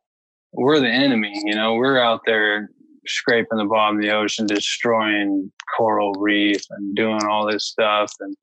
we're 0.52 0.80
the 0.80 0.90
enemy. 0.90 1.32
You 1.44 1.54
know, 1.54 1.74
we're 1.74 2.00
out 2.00 2.22
there 2.26 2.70
scraping 3.06 3.58
the 3.58 3.64
bottom 3.64 3.96
of 3.96 4.02
the 4.02 4.10
ocean, 4.10 4.46
destroying 4.46 5.52
coral 5.76 6.12
reef 6.14 6.62
and 6.70 6.96
doing 6.96 7.24
all 7.24 7.46
this 7.46 7.66
stuff 7.66 8.12
and 8.20 8.36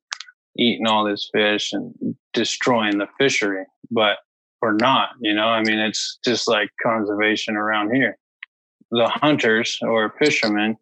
eating 0.58 0.88
all 0.88 1.04
this 1.04 1.30
fish 1.34 1.74
and 1.74 2.16
destroying 2.34 3.00
the 3.00 3.08
fishery. 3.18 3.66
But 3.92 4.18
we're 4.64 4.72
not, 4.72 5.10
you 5.20 5.34
know, 5.34 5.48
I 5.48 5.62
mean, 5.62 5.78
it's 5.78 6.20
just 6.24 6.48
like 6.48 6.70
conservation 6.82 7.58
around 7.58 7.94
here. 7.94 8.18
The 8.92 9.10
hunters 9.10 9.78
or 9.82 10.16
fishermen, 10.18 10.78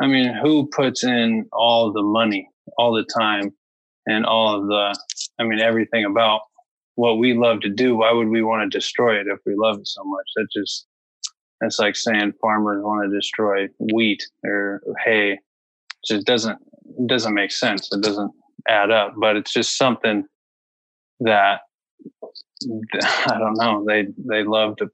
I 0.00 0.08
mean, 0.08 0.34
who 0.42 0.66
puts 0.66 1.04
in 1.04 1.46
all 1.52 1.92
the 1.92 2.02
money 2.02 2.48
all 2.76 2.92
the 2.92 3.06
time 3.16 3.54
and 4.06 4.26
all 4.26 4.60
of 4.60 4.66
the, 4.66 4.98
I 5.38 5.44
mean, 5.44 5.60
everything 5.60 6.04
about 6.04 6.40
what 6.96 7.18
we 7.18 7.34
love 7.34 7.60
to 7.60 7.68
do? 7.68 7.94
Why 7.94 8.10
would 8.10 8.30
we 8.30 8.42
want 8.42 8.68
to 8.68 8.78
destroy 8.78 9.20
it 9.20 9.28
if 9.28 9.38
we 9.46 9.54
love 9.56 9.78
it 9.78 9.86
so 9.86 10.02
much? 10.02 10.26
That 10.34 10.48
just, 10.52 10.88
that's 11.60 11.78
like 11.78 11.94
saying 11.94 12.32
farmers 12.40 12.82
want 12.82 13.08
to 13.08 13.16
destroy 13.16 13.68
wheat 13.78 14.24
or 14.44 14.82
hay. 15.04 15.34
It 15.34 15.38
just 16.04 16.26
doesn't, 16.26 16.58
doesn't 17.06 17.32
make 17.32 17.52
sense. 17.52 17.92
It 17.92 18.02
doesn't 18.02 18.32
add 18.66 18.90
up, 18.90 19.14
but 19.16 19.36
it's 19.36 19.52
just 19.52 19.78
something 19.78 20.24
that 21.20 21.60
I 23.26 23.38
don't 23.38 23.54
know. 23.54 23.84
They 23.86 24.06
they 24.16 24.44
love 24.44 24.76
to 24.76 24.90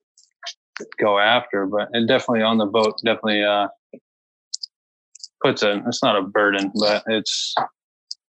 go 1.01 1.19
after, 1.19 1.67
but 1.67 1.89
and 1.93 2.09
definitely 2.09 2.43
on 2.43 2.59
the 2.59 2.67
boat 2.67 3.01
definitely 3.05 3.43
uh, 3.43 3.69
puts 5.43 5.63
a. 5.63 5.83
It's 5.87 6.03
not 6.03 6.17
a 6.17 6.23
burden, 6.23 6.73
but 6.75 7.03
it's 7.07 7.55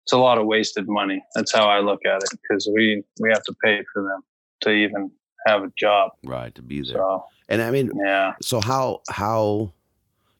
it's 0.03 0.13
a 0.13 0.18
lot 0.18 0.38
of 0.38 0.45
wasted 0.45 0.88
money. 0.88 1.24
That's 1.36 1.53
how 1.53 1.68
I 1.68 1.80
look 1.80 2.05
at 2.05 2.24
it 2.24 2.30
because 2.41 2.70
we 2.74 3.03
we 3.20 3.30
have 3.30 3.43
to 3.43 3.55
pay 3.63 3.84
for 3.93 4.03
them 4.03 4.22
to 4.61 4.72
even 4.72 5.11
have 5.45 5.63
a 5.63 5.72
job. 5.78 6.11
Right 6.24 6.53
to 6.55 6.61
be 6.61 6.82
there. 6.82 6.95
So, 6.95 7.26
and 7.49 7.61
I 7.61 7.72
mean, 7.72 7.91
yeah. 8.03 8.34
So 8.41 8.61
how 8.61 9.01
how 9.09 9.74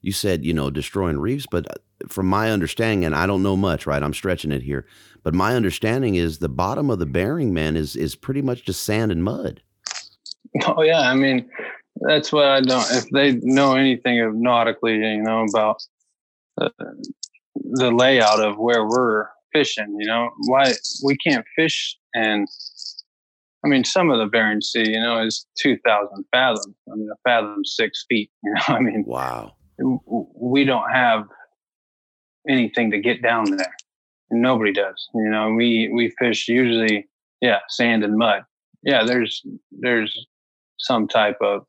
you 0.00 0.12
said 0.12 0.44
you 0.44 0.54
know 0.54 0.70
destroying 0.70 1.18
reefs, 1.18 1.46
but 1.50 1.66
from 2.06 2.26
my 2.26 2.50
understanding, 2.50 3.04
and 3.04 3.14
I 3.14 3.26
don't 3.26 3.42
know 3.42 3.56
much, 3.56 3.86
right? 3.86 4.02
I'm 4.02 4.14
stretching 4.14 4.52
it 4.52 4.62
here, 4.62 4.86
but 5.22 5.34
my 5.34 5.54
understanding 5.54 6.14
is 6.14 6.38
the 6.38 6.48
bottom 6.48 6.90
of 6.90 6.98
the 6.98 7.06
Bering, 7.06 7.52
man 7.52 7.76
is 7.76 7.96
is 7.96 8.14
pretty 8.14 8.42
much 8.42 8.64
just 8.64 8.84
sand 8.84 9.10
and 9.10 9.24
mud. 9.24 9.62
Oh 10.66 10.82
yeah, 10.82 11.00
I 11.00 11.14
mean 11.14 11.48
that's 12.00 12.32
what 12.32 12.46
I 12.46 12.60
don't. 12.60 12.86
If 12.92 13.10
they 13.10 13.32
know 13.42 13.74
anything 13.74 14.20
of 14.20 14.34
nautically, 14.34 14.94
you 14.94 15.22
know 15.22 15.44
about 15.50 15.82
the, 16.56 16.70
the 17.54 17.90
layout 17.90 18.40
of 18.40 18.56
where 18.56 18.86
we're 18.86 19.26
fishing, 19.52 19.96
you 19.98 20.06
know 20.06 20.30
why 20.46 20.72
we 21.02 21.16
can't 21.16 21.44
fish 21.56 21.96
and. 22.14 22.46
I 23.64 23.68
mean, 23.68 23.82
some 23.82 24.08
of 24.08 24.20
the 24.20 24.26
Bering 24.26 24.60
Sea, 24.60 24.88
you 24.88 25.00
know, 25.00 25.20
is 25.20 25.44
two 25.58 25.76
thousand 25.84 26.24
fathoms. 26.30 26.76
I 26.90 26.94
mean, 26.94 27.08
a 27.12 27.16
fathom 27.28 27.64
six 27.64 28.04
feet. 28.08 28.30
You 28.44 28.54
know, 28.54 28.60
I 28.68 28.78
mean, 28.78 29.04
wow. 29.04 29.56
We 30.40 30.64
don't 30.64 30.88
have 30.92 31.24
anything 32.48 32.90
to 32.90 32.98
get 32.98 33.22
down 33.22 33.56
there. 33.56 33.74
Nobody 34.30 34.72
does. 34.72 35.08
You 35.14 35.30
know, 35.30 35.52
we 35.52 35.90
we 35.92 36.14
fish 36.18 36.48
usually, 36.48 37.08
yeah, 37.40 37.60
sand 37.68 38.04
and 38.04 38.16
mud. 38.16 38.42
Yeah, 38.82 39.04
there's 39.04 39.42
there's 39.70 40.26
some 40.78 41.08
type 41.08 41.38
of 41.40 41.66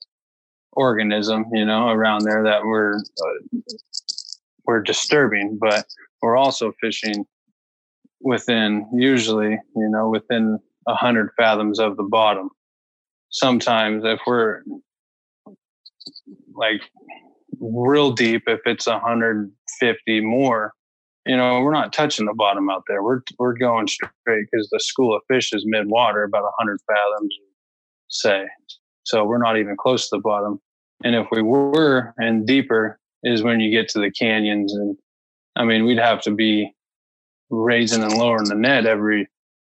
organism, 0.73 1.45
you 1.51 1.65
know, 1.65 1.89
around 1.89 2.23
there 2.23 2.43
that 2.43 2.63
we're 2.63 2.97
uh, 2.97 3.59
we're 4.65 4.81
disturbing, 4.81 5.57
but 5.59 5.85
we're 6.21 6.37
also 6.37 6.73
fishing 6.81 7.25
within 8.21 8.87
usually, 8.93 9.51
you 9.75 9.89
know, 9.89 10.09
within 10.09 10.59
a 10.87 10.95
hundred 10.95 11.29
fathoms 11.37 11.79
of 11.79 11.97
the 11.97 12.03
bottom. 12.03 12.49
Sometimes 13.29 14.03
if 14.05 14.19
we're 14.27 14.61
like 16.53 16.81
real 17.59 18.11
deep, 18.11 18.43
if 18.47 18.59
it's 18.65 18.87
150 18.87 20.21
more, 20.21 20.73
you 21.25 21.37
know, 21.37 21.61
we're 21.61 21.73
not 21.73 21.93
touching 21.93 22.25
the 22.25 22.33
bottom 22.33 22.69
out 22.69 22.83
there. 22.87 23.03
We're 23.03 23.21
we're 23.37 23.57
going 23.57 23.87
straight 23.87 24.09
because 24.25 24.69
the 24.71 24.79
school 24.79 25.15
of 25.15 25.21
fish 25.27 25.53
is 25.53 25.63
mid 25.65 25.87
water, 25.87 26.23
about 26.23 26.43
100 26.43 26.79
fathoms, 26.87 27.35
say. 28.07 28.45
So 29.03 29.25
we're 29.25 29.41
not 29.41 29.57
even 29.57 29.75
close 29.77 30.09
to 30.09 30.17
the 30.17 30.21
bottom. 30.21 30.59
And 31.03 31.15
if 31.15 31.27
we 31.31 31.41
were 31.41 32.13
and 32.17 32.45
deeper 32.45 32.99
is 33.23 33.43
when 33.43 33.59
you 33.59 33.71
get 33.71 33.89
to 33.89 33.99
the 33.99 34.11
canyons, 34.11 34.73
and 34.73 34.97
I 35.55 35.65
mean, 35.65 35.85
we'd 35.85 35.99
have 35.99 36.21
to 36.21 36.31
be 36.31 36.73
raising 37.49 38.03
and 38.03 38.13
lowering 38.13 38.49
the 38.49 38.55
net 38.55 38.85
every, 38.85 39.27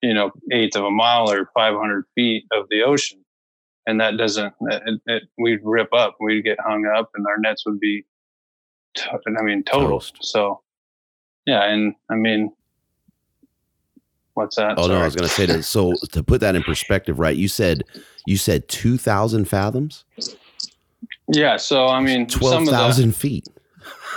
you 0.02 0.14
know, 0.14 0.32
eighth 0.52 0.76
of 0.76 0.84
a 0.84 0.92
mile 0.92 1.32
or 1.32 1.50
500 1.54 2.06
feet 2.16 2.46
of 2.52 2.66
the 2.70 2.84
ocean 2.84 3.24
and 3.88 4.00
that 4.00 4.18
doesn't 4.18 4.54
it, 4.62 5.02
it, 5.06 5.24
we'd 5.38 5.60
rip 5.64 5.92
up 5.94 6.16
we'd 6.20 6.44
get 6.44 6.60
hung 6.60 6.86
up 6.86 7.10
and 7.16 7.26
our 7.28 7.38
nets 7.40 7.66
would 7.66 7.80
be 7.80 8.06
i 9.38 9.42
mean 9.42 9.64
total. 9.64 10.04
So 10.22 10.62
yeah 11.46 11.66
and 11.66 11.94
i 12.10 12.16
mean 12.16 12.52
what's 14.34 14.56
that? 14.56 14.78
Oh 14.78 14.84
Sorry. 14.84 14.96
no 14.96 15.02
i 15.02 15.06
was 15.06 15.16
going 15.16 15.28
to 15.28 15.34
say 15.34 15.46
that 15.46 15.64
so 15.64 15.94
to 16.12 16.24
put 16.24 16.42
that 16.42 16.56
in 16.56 16.64
perspective 16.64 17.20
right 17.20 17.36
you 17.36 17.48
said 17.48 17.84
you 18.26 18.38
said 18.38 18.68
2000 18.68 19.46
fathoms? 19.46 20.06
Yeah 21.32 21.58
so 21.58 21.88
i 21.88 22.00
mean 22.00 22.28
12000 22.28 23.16
feet. 23.16 23.48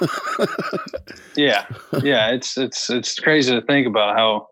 Yeah 1.37 1.67
yeah 2.03 2.31
it's 2.31 2.59
it's 2.59 2.91
it's 2.91 3.19
crazy 3.19 3.53
to 3.53 3.65
think 3.67 3.87
about 3.87 4.17
how 4.17 4.49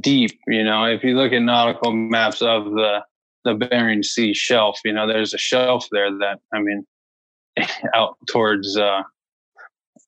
deep 0.00 0.38
you 0.46 0.64
know 0.64 0.84
if 0.84 1.02
you 1.04 1.14
look 1.14 1.32
at 1.32 1.40
nautical 1.40 1.92
maps 1.92 2.42
of 2.42 2.64
the 2.64 3.00
the 3.44 3.54
Bering 3.54 4.02
Sea 4.02 4.34
shelf. 4.34 4.80
You 4.84 4.92
know, 4.92 5.06
there's 5.06 5.34
a 5.34 5.38
shelf 5.38 5.86
there 5.90 6.10
that 6.18 6.40
I 6.52 6.60
mean, 6.60 6.86
out 7.94 8.16
towards 8.28 8.76
uh, 8.76 9.02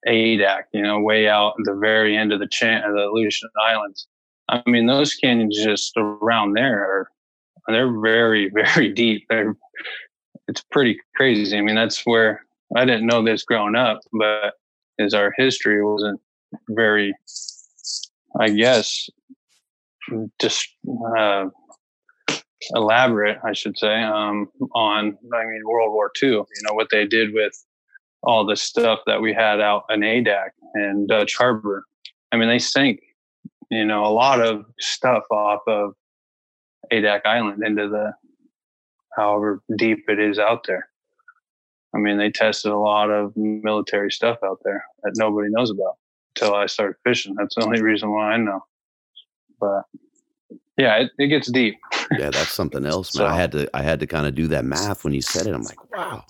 Adak. 0.07 0.65
You 0.73 0.83
know, 0.83 1.01
way 1.01 1.29
out 1.29 1.55
at 1.59 1.65
the 1.65 1.75
very 1.75 2.17
end 2.17 2.33
of 2.33 2.41
the 2.41 2.49
chan- 2.49 2.85
of 2.85 2.95
the 2.95 3.05
Aleutian 3.05 3.51
Islands. 3.61 4.07
I 4.49 4.63
mean, 4.67 4.87
those 4.87 5.15
canyons 5.15 5.63
just 5.63 5.93
around 5.97 6.55
there 6.55 6.81
are 6.81 7.09
they're 7.69 8.01
very 8.01 8.51
very 8.55 8.93
deep. 8.93 9.27
They're 9.29 9.57
it's 10.49 10.63
pretty 10.71 10.99
crazy. 11.15 11.57
I 11.57 11.61
mean, 11.61 11.77
that's 11.77 12.03
where 12.05 12.45
I 12.77 12.85
didn't 12.85 13.07
know 13.07 13.23
this 13.23 13.45
growing 13.45 13.77
up, 13.77 14.01
but 14.13 14.55
is 14.99 15.15
our 15.15 15.33
history 15.37 15.83
wasn't 15.85 16.21
very, 16.69 17.15
I 18.39 18.51
guess, 18.51 19.09
just 20.41 20.69
uh, 21.17 21.47
elaborate, 22.75 23.39
I 23.45 23.53
should 23.53 23.77
say, 23.79 24.03
um, 24.03 24.49
on 24.75 25.19
I 25.35 25.45
mean 25.45 25.63
World 25.65 25.93
War 25.93 26.11
II. 26.23 26.31
You 26.31 26.47
know 26.63 26.75
what 26.75 26.89
they 26.91 27.07
did 27.07 27.33
with 27.33 27.53
all 28.23 28.47
the 28.47 28.57
stuff 28.57 29.01
that 29.07 29.21
we 29.21 29.33
had 29.33 29.61
out 29.61 29.85
in 29.91 30.01
Adak 30.01 30.51
and 30.75 31.09
Dutch 31.09 31.37
Harbor. 31.37 31.85
I 32.31 32.37
mean, 32.37 32.49
they 32.49 32.59
sank 32.59 33.01
you 33.71 33.85
know 33.85 34.05
a 34.05 34.13
lot 34.13 34.41
of 34.41 34.65
stuff 34.79 35.25
off 35.31 35.63
of 35.67 35.95
Adak 36.93 37.25
Island 37.25 37.63
into 37.65 37.89
the 37.89 38.13
however 39.17 39.63
deep 39.77 40.05
it 40.09 40.19
is 40.19 40.39
out 40.39 40.65
there. 40.67 40.89
I 41.95 41.99
mean, 41.99 42.17
they 42.17 42.31
tested 42.31 42.73
a 42.73 42.79
lot 42.79 43.11
of 43.11 43.37
military 43.37 44.11
stuff 44.11 44.39
out 44.45 44.61
there 44.65 44.85
that 45.03 45.13
nobody 45.17 45.49
knows 45.51 45.71
about 45.71 45.97
until 46.35 46.55
I 46.55 46.67
started 46.67 46.97
fishing. 47.05 47.35
That's 47.37 47.55
the 47.55 47.65
only 47.65 47.83
reason 47.83 48.11
why 48.11 48.33
I 48.33 48.37
know. 48.39 48.65
But 49.61 49.83
yeah, 50.77 50.97
it, 50.97 51.11
it 51.19 51.29
gets 51.29 51.51
deep. 51.51 51.79
yeah, 52.19 52.31
that's 52.31 52.53
something 52.53 52.87
else, 52.87 53.17
man. 53.17 53.27
So, 53.27 53.33
I 53.33 53.37
had 53.37 53.53
to 53.53 53.77
I 53.77 53.83
had 53.83 54.01
to 54.01 54.07
kind 54.07 54.27
of 54.27 54.35
do 54.35 54.49
that 54.49 54.65
math 54.65 55.05
when 55.05 55.13
you 55.13 55.23
said 55.23 55.47
it. 55.47 55.55
I'm 55.55 55.63
like, 55.63 55.93
wow, 55.93 56.25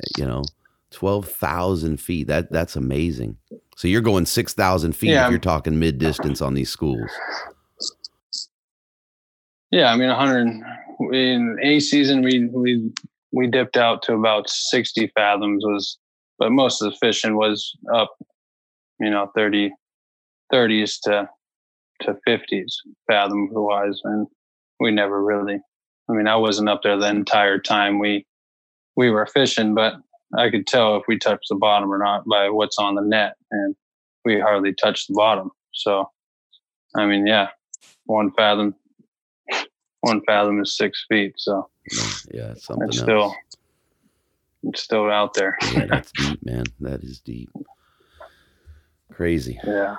eh, 0.00 0.06
you 0.18 0.26
know, 0.26 0.42
twelve 0.90 1.28
thousand 1.28 1.98
feet. 1.98 2.26
That 2.26 2.50
that's 2.50 2.76
amazing. 2.76 3.36
So 3.76 3.88
you're 3.88 4.00
going 4.00 4.26
six 4.26 4.54
thousand 4.54 4.94
feet 4.94 5.10
yeah. 5.10 5.26
if 5.26 5.30
you're 5.30 5.38
talking 5.38 5.78
mid 5.78 5.98
distance 5.98 6.40
on 6.40 6.54
these 6.54 6.70
schools. 6.70 7.10
Yeah, 9.70 9.92
I 9.92 9.96
mean, 9.96 10.08
100 10.08 10.48
in 11.12 11.58
a 11.62 11.78
season 11.78 12.22
we 12.22 12.46
we 12.46 12.90
we 13.32 13.46
dipped 13.46 13.76
out 13.76 14.02
to 14.02 14.14
about 14.14 14.48
60 14.48 15.12
fathoms 15.14 15.64
was, 15.64 15.98
but 16.38 16.50
most 16.50 16.80
of 16.80 16.90
the 16.90 16.96
fishing 16.98 17.36
was 17.36 17.76
up, 17.92 18.16
you 18.98 19.10
know, 19.10 19.30
30 19.34 19.70
30s 20.52 20.98
to 21.02 21.28
to 22.02 22.16
50s 22.26 22.74
fathom 23.06 23.48
wise 23.52 24.00
and 24.04 24.26
we 24.80 24.90
never 24.90 25.22
really 25.22 25.58
i 26.08 26.12
mean 26.12 26.26
i 26.26 26.36
wasn't 26.36 26.68
up 26.68 26.82
there 26.82 26.98
the 26.98 27.08
entire 27.08 27.58
time 27.58 27.98
we 27.98 28.26
we 28.96 29.10
were 29.10 29.26
fishing 29.26 29.74
but 29.74 29.94
i 30.36 30.50
could 30.50 30.66
tell 30.66 30.96
if 30.96 31.02
we 31.08 31.18
touched 31.18 31.46
the 31.48 31.56
bottom 31.56 31.92
or 31.92 31.98
not 31.98 32.24
by 32.26 32.48
what's 32.48 32.78
on 32.78 32.94
the 32.94 33.02
net 33.02 33.34
and 33.50 33.74
we 34.24 34.38
hardly 34.38 34.74
touched 34.74 35.08
the 35.08 35.14
bottom 35.14 35.50
so 35.72 36.08
i 36.96 37.04
mean 37.06 37.26
yeah 37.26 37.48
one 38.04 38.30
fathom 38.36 38.74
one 40.00 40.20
fathom 40.26 40.60
is 40.60 40.76
six 40.76 41.04
feet 41.08 41.32
so 41.36 41.68
yeah 42.32 42.54
something 42.54 42.88
it's 42.88 42.98
still 42.98 43.34
it's 44.62 44.82
still 44.82 45.10
out 45.10 45.34
there. 45.34 45.56
yeah, 45.72 45.86
that's 45.86 46.12
deep, 46.12 46.44
man. 46.44 46.64
That 46.80 47.02
is 47.02 47.20
deep. 47.20 47.50
Crazy. 49.12 49.58
yeah. 49.66 49.96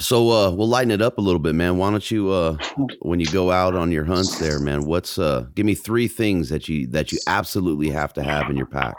So 0.00 0.30
uh 0.30 0.50
we'll 0.50 0.68
lighten 0.68 0.90
it 0.90 1.00
up 1.00 1.18
a 1.18 1.20
little 1.20 1.38
bit, 1.38 1.54
man. 1.54 1.78
Why 1.78 1.90
don't 1.90 2.10
you 2.10 2.30
uh 2.30 2.56
when 3.00 3.20
you 3.20 3.26
go 3.26 3.50
out 3.50 3.74
on 3.74 3.92
your 3.92 4.04
hunts 4.04 4.38
there, 4.38 4.58
man, 4.58 4.84
what's 4.84 5.18
uh 5.18 5.46
give 5.54 5.66
me 5.66 5.74
three 5.74 6.08
things 6.08 6.48
that 6.48 6.68
you 6.68 6.86
that 6.88 7.12
you 7.12 7.18
absolutely 7.26 7.90
have 7.90 8.12
to 8.14 8.22
have 8.22 8.50
in 8.50 8.56
your 8.56 8.66
pack. 8.66 8.96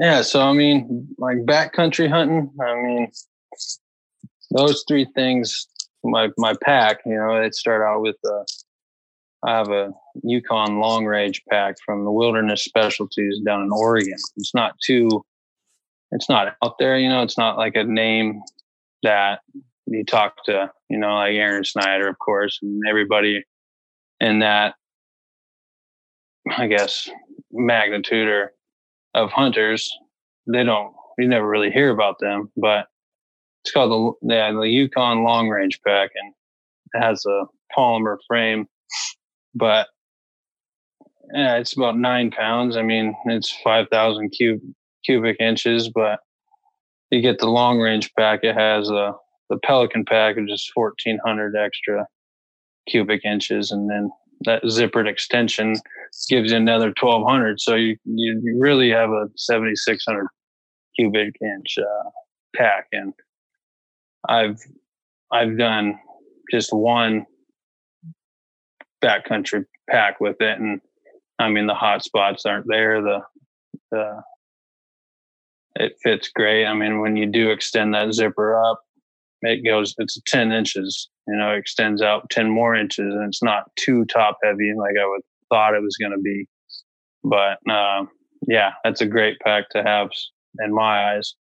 Yeah, 0.00 0.22
so 0.22 0.40
I 0.40 0.52
mean, 0.52 1.08
like 1.18 1.38
backcountry 1.38 2.08
hunting. 2.08 2.50
I 2.60 2.74
mean, 2.74 3.12
those 4.50 4.84
three 4.88 5.06
things. 5.14 5.68
My 6.02 6.30
my 6.38 6.54
pack, 6.62 7.00
you 7.04 7.16
know, 7.16 7.36
it 7.36 7.54
start 7.54 7.82
out 7.82 8.02
with. 8.02 8.16
Uh, 8.24 8.44
I 9.44 9.50
have 9.58 9.68
a 9.68 9.92
Yukon 10.22 10.80
long 10.80 11.04
range 11.04 11.42
pack 11.50 11.76
from 11.84 12.04
the 12.04 12.10
Wilderness 12.10 12.64
Specialties 12.64 13.40
down 13.44 13.62
in 13.62 13.70
Oregon. 13.72 14.16
It's 14.36 14.54
not 14.54 14.74
too. 14.84 15.24
It's 16.12 16.28
not 16.28 16.56
out 16.64 16.78
there, 16.78 16.98
you 16.98 17.08
know. 17.08 17.22
It's 17.22 17.38
not 17.38 17.56
like 17.56 17.76
a 17.76 17.84
name 17.84 18.42
that 19.06 19.40
you 19.86 20.04
talk 20.04 20.44
to, 20.44 20.70
you 20.90 20.98
know, 20.98 21.14
like 21.14 21.34
Aron 21.34 21.64
Snyder, 21.64 22.08
of 22.08 22.18
course, 22.18 22.58
and 22.60 22.82
everybody 22.88 23.42
in 24.20 24.40
that. 24.40 24.74
I 26.58 26.66
guess 26.68 27.08
magnitude 27.52 28.28
or 28.28 28.52
of 29.14 29.30
hunters, 29.30 29.90
they 30.46 30.62
don't 30.62 30.92
you 31.18 31.26
never 31.28 31.48
really 31.48 31.70
hear 31.70 31.90
about 31.90 32.18
them, 32.20 32.52
but 32.56 32.86
it's 33.64 33.72
called 33.72 34.18
the 34.22 34.34
yeah, 34.34 34.52
the 34.52 34.68
Yukon 34.68 35.24
Long 35.24 35.48
Range 35.48 35.80
Pack, 35.84 36.10
and 36.14 36.32
it 36.94 37.04
has 37.04 37.24
a 37.26 37.44
polymer 37.76 38.16
frame, 38.28 38.66
but 39.54 39.88
yeah, 41.34 41.56
it's 41.56 41.76
about 41.76 41.98
nine 41.98 42.30
pounds. 42.30 42.76
I 42.76 42.82
mean, 42.82 43.14
it's 43.26 43.50
five 43.64 43.86
thousand 43.90 44.30
cube 44.30 44.60
cubic 45.04 45.36
inches, 45.40 45.88
but 45.88 46.20
you 47.10 47.20
get 47.20 47.38
the 47.38 47.50
long 47.50 47.78
range 47.78 48.10
pack. 48.18 48.40
It 48.42 48.54
has 48.54 48.90
a 48.90 49.14
the 49.48 49.58
Pelican 49.64 50.04
pack, 50.04 50.36
which 50.36 50.50
is 50.50 50.70
fourteen 50.74 51.18
hundred 51.24 51.56
extra 51.56 52.06
cubic 52.88 53.24
inches, 53.24 53.70
and 53.70 53.90
then 53.90 54.10
that 54.44 54.62
zippered 54.64 55.08
extension 55.08 55.76
gives 56.28 56.50
you 56.50 56.56
another 56.56 56.92
1200 57.00 57.60
so 57.60 57.74
you 57.74 57.96
you 58.04 58.56
really 58.58 58.90
have 58.90 59.10
a 59.10 59.28
7600 59.36 60.26
cubic 60.94 61.34
inch 61.42 61.78
uh, 61.78 62.10
pack 62.54 62.86
and 62.92 63.12
i've 64.28 64.60
i've 65.32 65.56
done 65.56 65.98
just 66.50 66.72
one 66.72 67.26
backcountry 69.02 69.64
pack 69.88 70.20
with 70.20 70.36
it 70.40 70.58
and 70.58 70.80
i 71.38 71.48
mean 71.48 71.66
the 71.66 71.74
hot 71.74 72.02
spots 72.02 72.44
aren't 72.46 72.66
there 72.68 73.02
the 73.02 73.20
the 73.90 74.22
it 75.80 75.96
fits 76.02 76.28
great. 76.34 76.66
I 76.66 76.74
mean 76.74 77.00
when 77.00 77.16
you 77.16 77.26
do 77.26 77.50
extend 77.50 77.94
that 77.94 78.12
zipper 78.12 78.56
up 78.62 78.82
it 79.42 79.62
goes 79.64 79.94
it's 79.98 80.18
10 80.26 80.50
inches 80.50 81.10
you 81.28 81.36
know 81.36 81.50
extends 81.50 82.00
out 82.00 82.28
10 82.30 82.48
more 82.48 82.74
inches 82.74 83.14
and 83.14 83.28
it's 83.28 83.42
not 83.42 83.64
too 83.76 84.06
top 84.06 84.38
heavy 84.42 84.72
like 84.74 84.94
i 84.98 85.06
would 85.06 85.20
thought 85.48 85.74
it 85.74 85.82
was 85.82 85.96
going 85.96 86.12
to 86.12 86.18
be. 86.18 86.46
But 87.24 87.58
uh, 87.70 88.06
yeah 88.46 88.72
that's 88.84 89.00
a 89.00 89.06
great 89.06 89.38
pack 89.40 89.70
to 89.70 89.82
have 89.82 90.10
in 90.60 90.74
my 90.74 91.14
eyes. 91.14 91.34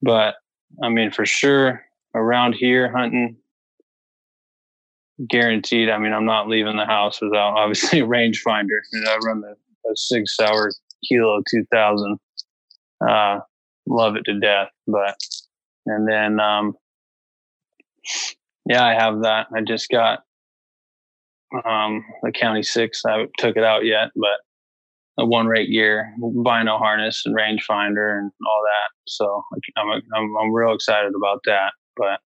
But 0.00 0.36
i 0.82 0.88
mean 0.88 1.10
for 1.10 1.26
sure 1.26 1.82
around 2.14 2.54
here 2.54 2.90
hunting 2.90 3.36
guaranteed 5.28 5.90
i 5.90 5.98
mean 5.98 6.14
i'm 6.14 6.24
not 6.24 6.48
leaving 6.48 6.76
the 6.76 6.86
house 6.86 7.20
without 7.20 7.54
obviously 7.56 8.00
a 8.00 8.06
rangefinder. 8.06 8.78
And 8.92 9.06
i 9.08 9.16
run 9.24 9.42
the, 9.42 9.54
the 9.84 9.94
Sig 9.96 10.26
Sauer 10.26 10.70
kilo 11.06 11.42
2000 11.50 12.18
uh 13.06 13.40
love 13.86 14.16
it 14.16 14.24
to 14.24 14.38
death 14.38 14.68
but 14.86 15.16
and 15.86 16.08
then 16.08 16.40
um 16.40 16.74
yeah, 18.66 18.84
I 18.84 18.94
have 18.94 19.22
that. 19.22 19.48
I 19.54 19.60
just 19.60 19.88
got 19.90 20.20
um, 21.66 22.04
the 22.22 22.32
County 22.32 22.62
Six. 22.62 23.02
I 23.04 23.26
took 23.38 23.56
it 23.56 23.64
out 23.64 23.84
yet, 23.84 24.10
but 24.14 24.40
a 25.18 25.26
one 25.26 25.46
rate 25.46 25.70
gear, 25.70 26.14
bino 26.18 26.78
harness, 26.78 27.24
and 27.26 27.36
rangefinder, 27.36 28.18
and 28.18 28.30
all 28.46 28.62
that. 28.64 28.90
So 29.08 29.42
I'm 29.76 30.02
I'm 30.14 30.36
I'm 30.40 30.52
real 30.52 30.74
excited 30.74 31.12
about 31.14 31.40
that. 31.46 31.72
But 31.96 32.20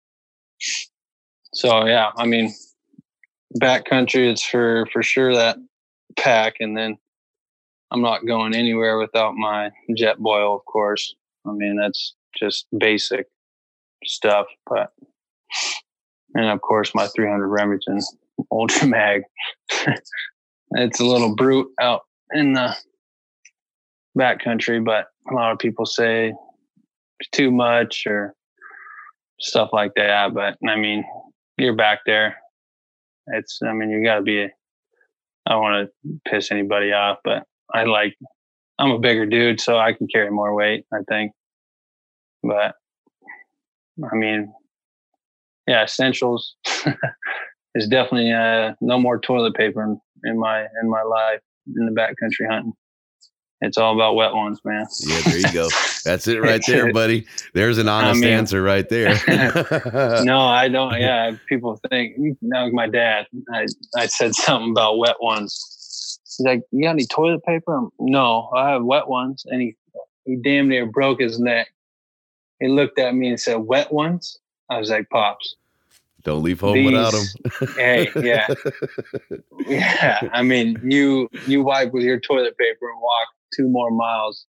so 1.55 1.87
yeah, 1.87 2.11
I 2.17 2.27
mean, 2.27 2.53
backcountry. 3.61 4.31
It's 4.31 4.45
for 4.45 4.87
for 4.93 5.03
sure 5.03 5.35
that 5.35 5.59
pack, 6.17 6.55
and 6.61 6.77
then 6.77 6.97
I'm 7.91 8.03
not 8.03 8.27
going 8.27 8.55
anywhere 8.55 8.99
without 8.99 9.35
my 9.35 9.71
Jetboil, 9.99 10.57
of 10.57 10.65
course. 10.65 11.15
I 11.47 11.53
mean, 11.53 11.77
that's 11.77 12.15
just 12.39 12.67
basic 12.77 13.27
stuff, 14.05 14.47
but 14.69 14.93
and 16.35 16.47
of 16.47 16.61
course 16.61 16.95
my 16.95 17.07
300 17.09 17.47
Remington 17.47 18.01
Ultra 18.51 18.89
Mag. 18.89 19.23
it's 20.73 21.01
a 21.01 21.05
little 21.05 21.35
brute 21.35 21.69
out 21.81 22.03
in 22.33 22.55
the 22.55 22.75
backcountry, 24.19 24.85
but 24.85 25.07
a 25.31 25.35
lot 25.35 25.53
of 25.53 25.59
people 25.59 25.87
say 25.87 26.33
it's 27.21 27.31
too 27.31 27.51
much 27.51 28.05
or 28.07 28.35
stuff 29.41 29.71
like 29.73 29.93
that. 29.97 30.35
But 30.35 30.57
I 30.69 30.77
mean, 30.77 31.05
you're 31.59 31.77
back 31.77 32.01
there. 32.07 32.37
It's, 33.29 33.61
I 33.65 33.73
mean, 33.73 33.91
you 33.91 34.05
got 34.05 34.17
to 34.17 34.23
be. 34.23 34.49
I 35.45 35.51
don't 35.51 35.63
want 35.63 35.89
to 36.05 36.31
piss 36.31 36.51
anybody 36.51 36.93
off, 36.93 37.19
but 37.25 37.45
I 37.73 37.85
like. 37.85 38.17
I'm 38.83 38.91
a 38.91 38.99
bigger 38.99 39.27
dude, 39.27 39.61
so 39.61 39.79
I 39.79 39.93
can 39.93 40.09
carry 40.09 40.31
more 40.31 40.53
weight. 40.57 40.85
I 40.93 40.99
think, 41.09 41.33
but 42.43 42.75
I 44.03 44.17
mean, 44.17 44.53
yeah, 45.69 45.85
essentials 45.85 46.57
is 47.77 47.87
definitely 47.87 48.33
uh, 48.33 48.75
no 48.81 48.99
more 48.99 49.21
toilet 49.21 49.55
paper 49.55 49.85
in, 49.85 50.01
in 50.25 50.37
my 50.37 50.63
in 50.83 50.91
my 50.91 51.03
life 51.03 51.39
in 51.77 51.87
the 51.87 51.93
backcountry 51.93 52.51
hunting. 52.51 52.73
It's 53.61 53.79
all 53.79 53.95
about 53.95 54.17
wet 54.17 54.35
ones, 54.35 54.59
man. 54.65 54.85
Yeah, 54.99 55.21
there 55.27 55.39
you 55.39 55.53
go. 55.53 55.69
That's 56.05 56.27
it 56.27 56.41
right 56.43 56.61
there, 56.67 56.93
buddy. 56.93 57.25
There's 57.55 57.79
an 57.79 57.89
honest 57.89 58.19
I 58.19 58.27
mean, 58.27 58.35
answer 58.35 58.61
right 58.61 58.89
there. 58.89 59.15
no, 60.25 60.41
I 60.41 60.67
don't. 60.67 61.01
Yeah, 61.01 61.37
people 61.49 61.79
think 61.89 62.17
now. 62.43 62.69
My 62.71 62.89
dad, 62.89 63.29
I 63.55 63.67
I 63.97 64.07
said 64.07 64.35
something 64.35 64.73
about 64.73 64.99
wet 64.99 65.15
ones. 65.21 65.72
He's 66.37 66.47
like, 66.47 66.63
"You 66.71 66.85
got 66.85 66.91
any 66.91 67.07
toilet 67.07 67.45
paper?" 67.45 67.81
No, 67.99 68.51
I 68.55 68.71
have 68.71 68.85
wet 68.85 69.09
ones, 69.09 69.45
and 69.47 69.61
he 69.61 69.77
he 70.25 70.37
damn 70.37 70.69
near 70.69 70.87
broke 70.87 71.21
his 71.21 71.39
neck. 71.39 71.69
He 72.61 72.69
looked 72.69 72.99
at 72.99 73.15
me 73.15 73.29
and 73.29 73.41
said, 73.41 73.57
"Wet 73.57 73.93
ones." 73.93 74.39
I 74.71 74.79
was 74.79 74.91
like, 74.91 75.09
"Pops, 75.11 75.57
don't 76.25 76.43
leave 76.43 76.61
home 76.61 76.75
These, 76.75 76.87
without 76.87 77.13
them. 77.13 77.69
hey, 77.77 78.09
yeah, 78.23 78.47
yeah. 79.67 80.29
I 80.33 80.43
mean, 80.43 80.81
you 80.85 81.29
you 81.47 81.63
wipe 81.63 81.93
with 81.93 82.05
your 82.05 82.21
toilet 82.21 82.57
paper 82.57 82.91
and 82.91 83.01
walk 83.01 83.29
two 83.55 83.69
more 83.69 83.91
miles, 83.91 84.47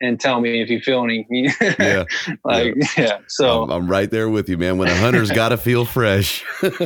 and 0.00 0.20
tell 0.20 0.40
me 0.40 0.62
if 0.62 0.70
you 0.70 0.80
feel 0.80 1.02
any. 1.02 1.26
yeah, 1.60 2.04
like 2.44 2.74
yeah. 2.76 2.86
yeah. 2.96 3.18
So 3.26 3.64
I'm, 3.64 3.70
I'm, 3.70 3.90
right 3.90 4.08
there 4.08 4.28
with 4.28 4.48
you, 4.48 4.58
man. 4.58 4.78
When 4.78 4.88
a 4.88 4.96
hunter's 4.96 5.30
got 5.30 5.48
to 5.48 5.56
feel 5.56 5.84
fresh. 5.84 6.44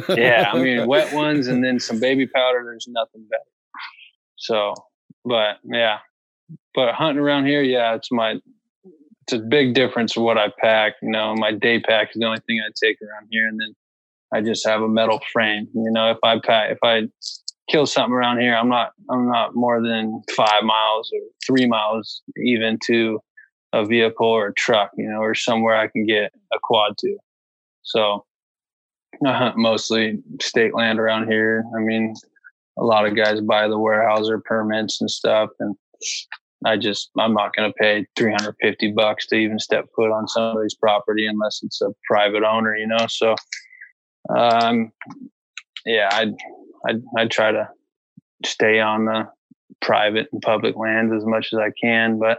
yeah, 0.09 0.51
I 0.53 0.59
mean, 0.63 0.87
wet 0.87 1.13
ones 1.13 1.47
and 1.47 1.63
then 1.63 1.79
some 1.79 2.01
baby 2.01 2.27
powder. 2.27 2.63
There's 2.65 2.89
nothing 2.89 3.27
better. 3.29 3.43
So, 4.43 4.75
but 5.25 5.59
yeah, 5.63 5.99
but 6.75 6.95
hunting 6.95 7.23
around 7.23 7.47
here, 7.47 7.63
yeah, 7.63 7.95
it's 7.95 8.11
my 8.11 8.41
it's 9.23 9.33
a 9.33 9.39
big 9.39 9.75
difference 9.75 10.17
of 10.17 10.25
what 10.25 10.37
I 10.37 10.49
pack. 10.61 10.95
You 11.01 11.11
know, 11.11 11.35
my 11.37 11.53
day 11.53 11.79
pack 11.79 12.11
is 12.11 12.17
the 12.19 12.27
only 12.27 12.41
thing 12.47 12.61
I 12.61 12.71
take 12.83 12.99
around 13.01 13.29
here, 13.31 13.47
and 13.47 13.59
then 13.61 13.75
I 14.35 14.41
just 14.41 14.67
have 14.67 14.83
a 14.83 14.89
metal 14.89 15.21
frame. 15.33 15.69
You 15.75 15.93
know, 15.93 16.11
if 16.11 16.19
I 16.25 16.41
pack, 16.45 16.73
if 16.73 16.79
I 16.83 17.03
kill 17.71 17.87
something 17.87 18.13
around 18.13 18.41
here, 18.41 18.57
I'm 18.57 18.69
not 18.69 18.91
I'm 19.09 19.29
not 19.29 19.55
more 19.55 19.81
than 19.81 20.23
five 20.37 20.65
miles 20.65 21.11
or 21.15 21.21
three 21.47 21.67
miles 21.69 22.23
even 22.37 22.79
to 22.87 23.21
a 23.73 23.87
vehicle 23.87 24.27
or 24.27 24.49
a 24.49 24.55
truck. 24.55 24.91
You 24.97 25.09
know, 25.09 25.21
or 25.21 25.37
somewhere 25.37 25.77
I 25.77 25.87
can 25.87 26.05
get 26.05 26.33
a 26.53 26.59
quad 26.61 26.99
to. 26.99 27.17
So 27.83 28.25
I 29.25 29.39
hunt 29.39 29.57
mostly 29.57 30.19
state 30.41 30.75
land 30.75 30.99
around 30.99 31.29
here. 31.29 31.65
I 31.77 31.81
mean, 31.81 32.17
a 32.79 32.85
lot 32.85 33.07
of 33.07 33.17
guys 33.17 33.41
buy 33.41 33.69
the 33.69 33.79
Weyerhaeuser 33.79 34.43
permits 34.45 35.01
and 35.01 35.11
stuff, 35.11 35.51
and 35.61 35.77
I 36.65 36.77
just 36.77 37.11
I'm 37.19 37.35
not 37.35 37.55
going 37.55 37.71
to 37.71 37.75
pay 37.79 38.07
350 38.17 38.93
bucks 38.93 39.27
to 39.29 39.37
even 39.37 39.59
step 39.59 39.87
foot 39.95 40.11
on 40.11 40.29
somebody's 40.29 40.75
property 40.75 41.27
unless 41.27 41.61
it's 41.63 41.81
a 41.81 41.91
private 42.07 42.45
owner, 42.45 42.77
you 42.77 42.87
know. 42.87 43.07
So, 43.09 43.35
um, 44.37 44.93
yeah, 45.85 46.09
I'd 46.13 46.35
I'd, 46.87 47.03
I'd 47.17 47.31
try 47.31 47.53
to 47.53 47.69
stay 48.45 48.81
on 48.81 49.07
the 49.07 49.29
private 49.81 50.29
and 50.33 50.43
public 50.43 50.77
lands 50.77 51.13
as 51.13 51.25
much 51.25 51.53
as 51.53 51.59
I 51.59 51.71
can, 51.81 52.19
but 52.19 52.39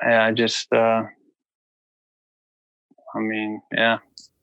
I 0.00 0.32
just 0.32 0.72
uh, 0.72 1.02
I 3.14 3.18
mean, 3.18 3.60
yeah, 3.72 3.98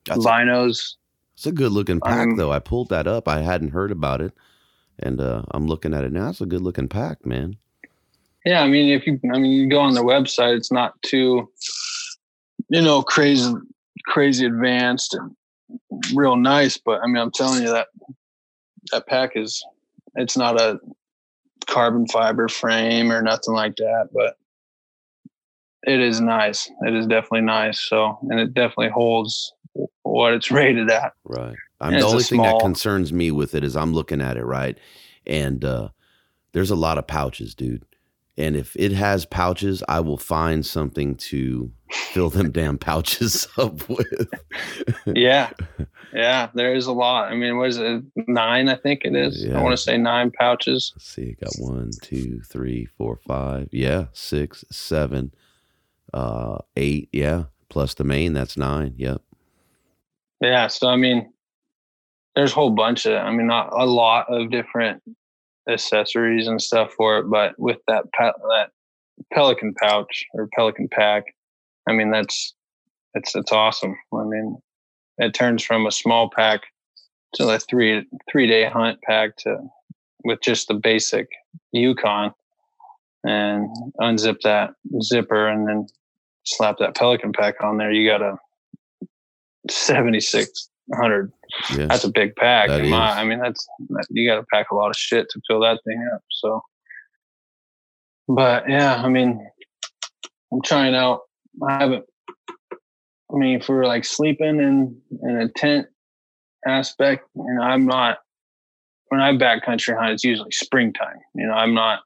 That's 0.06 0.26
binos. 0.26 0.96
It's 1.38 1.46
a 1.46 1.52
good 1.52 1.72
looking 1.72 2.00
pack, 2.00 2.30
um, 2.30 2.36
though. 2.36 2.52
I 2.52 2.58
pulled 2.58 2.90
that 2.90 3.06
up. 3.06 3.28
I 3.28 3.42
hadn't 3.42 3.70
heard 3.70 3.92
about 3.92 4.22
it. 4.22 4.34
And 4.98 5.22
uh, 5.22 5.44
I'm 5.52 5.68
looking 5.68 5.94
at 5.94 6.04
it 6.04 6.12
now. 6.12 6.30
It's 6.30 6.42
a 6.42 6.48
good 6.48 6.62
looking 6.62 6.88
pack, 6.88 7.28
man. 7.28 7.58
Yeah, 8.44 8.64
I 8.64 8.68
mean, 8.68 8.90
if 8.90 9.06
you, 9.06 9.20
I 9.32 9.38
mean, 9.38 9.52
you 9.52 9.70
go 9.70 9.80
on 9.80 9.94
the 9.94 10.02
website, 10.02 10.58
it's 10.58 10.72
not 10.72 11.00
too, 11.04 11.48
you 12.70 12.82
know, 12.82 13.04
crazy, 13.04 13.54
crazy 14.08 14.48
advanced 14.48 15.14
and 15.14 15.36
real 16.16 16.38
nice. 16.38 16.78
But 16.78 17.02
I 17.04 17.06
mean, 17.06 17.18
I'm 17.18 17.32
telling 17.32 17.62
you 17.62 17.70
that 17.70 17.90
that 18.92 19.06
pack 19.06 19.34
is, 19.36 19.64
it's 20.16 20.38
not 20.38 20.60
a 20.60 20.80
carbon 21.68 22.08
fiber 22.08 22.48
frame 22.48 23.12
or 23.12 23.22
nothing 23.22 23.54
like 23.54 23.76
that, 23.76 24.10
but 24.12 24.38
it 25.84 26.00
is 26.00 26.20
nice. 26.20 26.68
It 26.82 26.96
is 26.96 27.06
definitely 27.06 27.42
nice. 27.42 27.80
So, 27.80 28.18
and 28.24 28.40
it 28.40 28.56
definitely 28.56 28.90
holds 28.90 29.54
what 30.12 30.34
it's 30.34 30.52
rated 30.52 30.90
at. 30.90 31.14
Right. 31.24 31.56
I'm 31.80 31.94
the 31.94 32.06
only 32.06 32.24
thing 32.24 32.42
that 32.42 32.60
concerns 32.60 33.14
me 33.14 33.32
with 33.32 33.54
it 33.54 33.64
is 33.64 33.76
I'm 33.76 33.94
looking 33.94 34.22
at 34.22 34.38
it 34.38 34.44
right, 34.46 34.78
and 35.26 35.64
uh, 35.64 35.90
there's 36.54 36.72
a 36.72 36.76
lot 36.76 36.98
of 36.98 37.06
pouches, 37.08 37.54
dude. 37.54 37.86
And 38.40 38.56
if 38.56 38.76
it 38.76 38.92
has 38.92 39.26
pouches, 39.26 39.84
I 39.88 40.00
will 40.00 40.18
find 40.18 40.64
something 40.64 41.16
to 41.16 41.72
fill 41.92 42.30
them 42.30 42.52
damn 42.52 42.78
pouches 42.78 43.48
up 43.58 43.90
with. 43.90 44.30
yeah. 45.08 45.50
Yeah. 46.14 46.50
There 46.54 46.76
is 46.76 46.86
a 46.86 46.92
lot. 46.92 47.32
I 47.32 47.36
mean, 47.36 47.58
what 47.58 47.70
is 47.70 47.78
it? 47.80 48.04
Nine, 48.28 48.70
I 48.70 48.76
think 48.76 49.02
it 49.06 49.16
is. 49.16 49.44
Yeah. 49.44 49.60
I 49.60 49.64
want 49.64 49.76
to 49.76 49.82
say 49.82 49.98
nine 49.98 50.30
pouches. 50.30 50.94
Let's 50.96 51.10
see. 51.10 51.36
Got 51.42 51.54
one, 51.58 51.90
two, 52.04 52.42
three, 52.42 52.86
four, 52.86 53.18
five. 53.28 53.70
Yeah. 53.72 54.06
Six, 54.14 54.64
seven, 54.72 55.34
uh, 56.14 56.60
eight. 56.76 57.10
Yeah. 57.12 57.46
Plus 57.70 57.96
the 57.96 58.04
main, 58.04 58.34
that's 58.34 58.56
nine. 58.56 58.94
Yep. 58.98 59.22
Yeah. 60.42 60.68
So, 60.68 60.88
I 60.88 60.96
mean, 60.96 61.32
there's 62.36 62.52
a 62.52 62.56
whole 62.56 62.72
bunch 62.72 63.06
of, 63.06 63.14
I 63.14 63.32
mean, 63.32 63.48
not 63.48 63.70
a 63.74 63.86
lot 63.86 64.28
of 64.30 64.52
different 64.52 65.02
accessories 65.68 66.48
and 66.48 66.62
stuff 66.62 66.94
for 66.94 67.20
it. 67.20 67.30
But 67.30 67.58
with 67.58 67.78
that 67.88 68.06
that 68.18 68.70
Pelican 69.34 69.74
pouch 69.74 70.26
or 70.34 70.48
Pelican 70.56 70.88
pack, 70.90 71.24
I 71.88 71.94
mean 71.94 72.12
that's 72.12 72.54
it's 73.14 73.36
it's 73.36 73.52
awesome. 73.52 73.96
I 74.14 74.24
mean, 74.24 74.58
it 75.18 75.34
turns 75.34 75.64
from 75.64 75.86
a 75.86 75.92
small 75.92 76.30
pack 76.30 76.62
to 77.36 77.50
a 77.50 77.60
three 77.60 78.06
three 78.32 78.48
day 78.48 78.66
hunt 78.66 79.02
pack 79.02 79.36
to 79.38 79.58
with 80.24 80.42
just 80.42 80.68
the 80.68 80.74
basic 80.74 81.28
Yukon 81.72 82.34
and 83.24 83.70
unzip 84.00 84.42
that 84.42 84.72
zipper 85.02 85.48
and 85.48 85.68
then 85.68 85.88
slap 86.46 86.78
that 86.80 86.96
Pelican 86.96 87.34
pack 87.34 87.62
on 87.64 87.78
there. 87.78 87.92
You 87.92 88.10
got 88.10 88.22
a 88.22 88.38
7600 89.72 91.32
yeah. 91.76 91.88
that's 91.88 92.04
a 92.04 92.12
big 92.12 92.36
pack. 92.36 92.70
My, 92.70 93.20
I 93.20 93.24
mean, 93.24 93.40
that's 93.40 93.68
that, 93.90 94.06
you 94.10 94.30
got 94.30 94.36
to 94.36 94.46
pack 94.54 94.72
a 94.72 94.76
lot 94.76 94.90
of 94.90 94.96
shit 94.96 95.30
to 95.30 95.42
fill 95.48 95.62
that 95.62 95.80
thing 95.86 96.08
up. 96.14 96.22
So, 96.32 96.62
but 98.28 98.70
yeah, 98.70 99.02
I 99.02 99.10
mean, 99.10 99.46
I'm 100.52 100.62
trying 100.62 100.96
out. 100.96 101.22
I 101.68 101.74
haven't. 101.74 102.06
I 102.72 103.36
mean, 103.36 103.62
for 103.62 103.86
like 103.86 104.06
sleeping 104.06 104.60
in 104.60 105.02
in 105.24 105.38
a 105.38 105.50
tent 105.50 105.88
aspect, 106.66 107.28
you 107.36 107.54
know, 107.54 107.62
I'm 107.62 107.86
not. 107.86 108.20
When 109.10 109.22
I 109.22 109.32
backcountry 109.34 109.98
hunt, 109.98 110.12
it's 110.12 110.24
usually 110.26 110.52
springtime. 110.52 111.20
You 111.34 111.48
know, 111.48 111.54
I'm 111.54 111.74
not. 111.74 112.02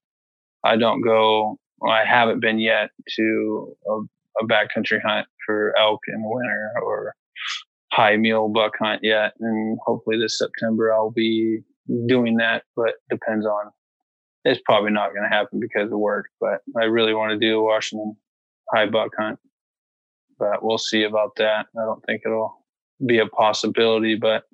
I 0.64 0.78
don't 0.78 1.02
go. 1.02 1.58
Well, 1.80 1.92
I 1.92 2.06
haven't 2.06 2.42
been 2.42 2.60
yet 2.60 2.92
to 3.16 3.76
a, 3.88 3.92
a 4.44 4.48
backcountry 4.48 5.02
hunt 5.04 5.28
for 5.46 5.76
elk 5.80 6.02
in 6.08 6.22
the 6.22 6.30
winter 6.30 6.72
or 6.84 7.16
high 7.92 8.18
mule 8.18 8.50
buck 8.50 8.74
hunt 8.80 9.02
yet, 9.04 9.34
and 9.40 9.78
hopefully 9.86 10.18
this 10.20 10.38
September 10.38 10.94
I'll 10.94 11.12
be 11.12 11.62
doing 12.08 12.38
that. 12.38 12.64
But 12.76 12.96
depends 13.10 13.46
on. 13.46 13.72
It's 14.44 14.62
probably 14.66 14.92
not 14.92 15.14
going 15.14 15.22
to 15.22 15.36
happen 15.36 15.60
because 15.60 15.92
of 15.92 16.00
work, 16.00 16.26
but 16.40 16.62
I 16.80 16.86
really 16.86 17.14
want 17.14 17.32
to 17.32 17.38
do 17.38 17.60
a 17.60 17.64
Washington 17.64 18.16
high 18.74 18.88
buck 18.88 19.12
hunt. 19.18 19.38
But 20.40 20.64
we'll 20.64 20.80
see 20.80 21.04
about 21.04 21.36
that. 21.36 21.68
I 21.80 21.86
don't 21.86 22.04
think 22.08 22.24
it'll 22.26 22.66
be 23.06 23.20
a 23.20 23.28
possibility, 23.28 24.16
but 24.16 24.46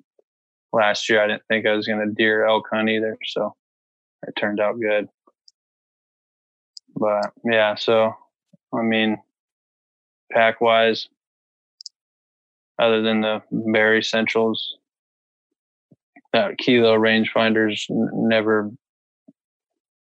last 0.74 1.08
year 1.08 1.22
I 1.22 1.28
didn't 1.28 1.44
think 1.48 1.66
I 1.66 1.72
was 1.72 1.86
going 1.86 2.06
to 2.06 2.12
deer 2.14 2.44
elk 2.46 2.66
hunt 2.70 2.90
either, 2.90 3.16
so 3.24 3.54
it 4.26 4.34
turned 4.36 4.60
out 4.60 4.78
good. 4.78 5.08
But 6.94 7.32
yeah, 7.44 7.74
so 7.76 8.12
I 8.74 8.82
mean, 8.82 9.18
pack 10.32 10.60
wise, 10.60 11.08
other 12.78 13.02
than 13.02 13.20
the 13.20 13.42
Barry 13.50 14.02
Centrals. 14.02 14.76
Uh, 16.34 16.48
that 16.48 16.58
Kilo 16.58 16.94
rangefinders 16.94 17.86
never 17.88 18.70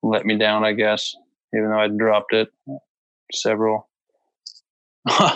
let 0.02 0.26
me 0.26 0.38
down, 0.38 0.64
I 0.64 0.72
guess, 0.74 1.16
even 1.54 1.70
though 1.70 1.80
I 1.80 1.88
dropped 1.88 2.34
it 2.34 2.50
several. 3.34 3.90
yeah, 5.10 5.36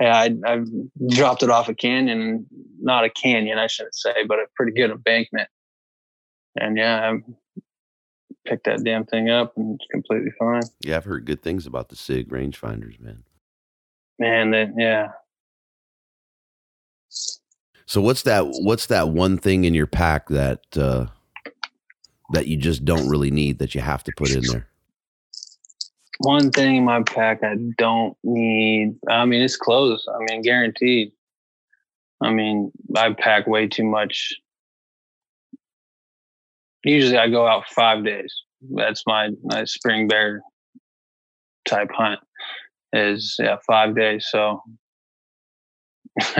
I, 0.00 0.36
I've 0.46 0.68
dropped 1.08 1.42
it 1.42 1.50
off 1.50 1.70
a 1.70 1.74
canyon, 1.74 2.46
not 2.80 3.04
a 3.04 3.10
canyon, 3.10 3.58
I 3.58 3.66
shouldn't 3.66 3.94
say, 3.94 4.24
but 4.28 4.38
a 4.38 4.46
pretty 4.54 4.72
good 4.72 4.90
embankment. 4.90 5.48
And 6.60 6.76
yeah, 6.76 7.10
I 7.10 7.60
picked 8.46 8.64
that 8.64 8.84
damn 8.84 9.06
thing 9.06 9.30
up 9.30 9.56
and 9.56 9.74
it's 9.80 9.86
completely 9.90 10.32
fine. 10.38 10.62
Yeah, 10.82 10.96
I've 10.96 11.04
heard 11.04 11.24
good 11.24 11.42
things 11.42 11.66
about 11.66 11.88
the 11.88 11.96
SIG 11.96 12.28
rangefinders, 12.28 13.00
man. 13.00 13.24
Man, 14.18 14.50
that 14.52 14.72
yeah, 14.76 15.08
so 17.86 18.00
what's 18.00 18.22
that? 18.22 18.44
What's 18.46 18.86
that 18.86 19.10
one 19.10 19.38
thing 19.38 19.64
in 19.64 19.72
your 19.72 19.86
pack 19.86 20.28
that 20.28 20.60
uh, 20.76 21.06
that 22.32 22.48
you 22.48 22.56
just 22.56 22.84
don't 22.84 23.08
really 23.08 23.30
need 23.30 23.60
that 23.60 23.74
you 23.74 23.80
have 23.80 24.02
to 24.04 24.12
put 24.16 24.30
in 24.30 24.42
there? 24.42 24.66
One 26.18 26.50
thing 26.50 26.76
in 26.76 26.84
my 26.84 27.02
pack 27.02 27.44
I 27.44 27.56
don't 27.78 28.16
need. 28.24 28.96
I 29.08 29.24
mean, 29.24 29.40
it's 29.40 29.56
clothes. 29.56 30.06
I 30.12 30.18
mean, 30.28 30.42
guaranteed. 30.42 31.12
I 32.20 32.30
mean, 32.30 32.72
I 32.96 33.12
pack 33.12 33.46
way 33.46 33.68
too 33.68 33.84
much. 33.84 34.34
Usually, 36.82 37.18
I 37.18 37.28
go 37.28 37.46
out 37.46 37.68
five 37.68 38.04
days. 38.04 38.34
That's 38.74 39.04
my 39.06 39.30
my 39.44 39.64
spring 39.64 40.08
bear 40.08 40.42
type 41.66 41.90
hunt. 41.92 42.18
Is 42.92 43.36
yeah 43.38 43.58
five 43.64 43.94
days. 43.94 44.26
So 44.28 44.60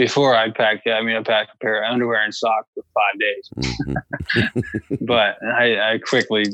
before 0.00 0.34
I 0.34 0.50
packed, 0.50 0.88
I 0.88 1.02
mean, 1.02 1.14
I 1.14 1.22
packed 1.22 1.52
a 1.54 1.58
pair 1.58 1.84
of 1.84 1.92
underwear 1.92 2.22
and 2.22 2.34
socks 2.34 2.70
for 2.74 2.82
five 2.94 3.20
days. 3.20 3.76
Mm-hmm. 3.84 4.96
but 5.04 5.36
I, 5.42 5.92
I 5.92 5.98
quickly 5.98 6.46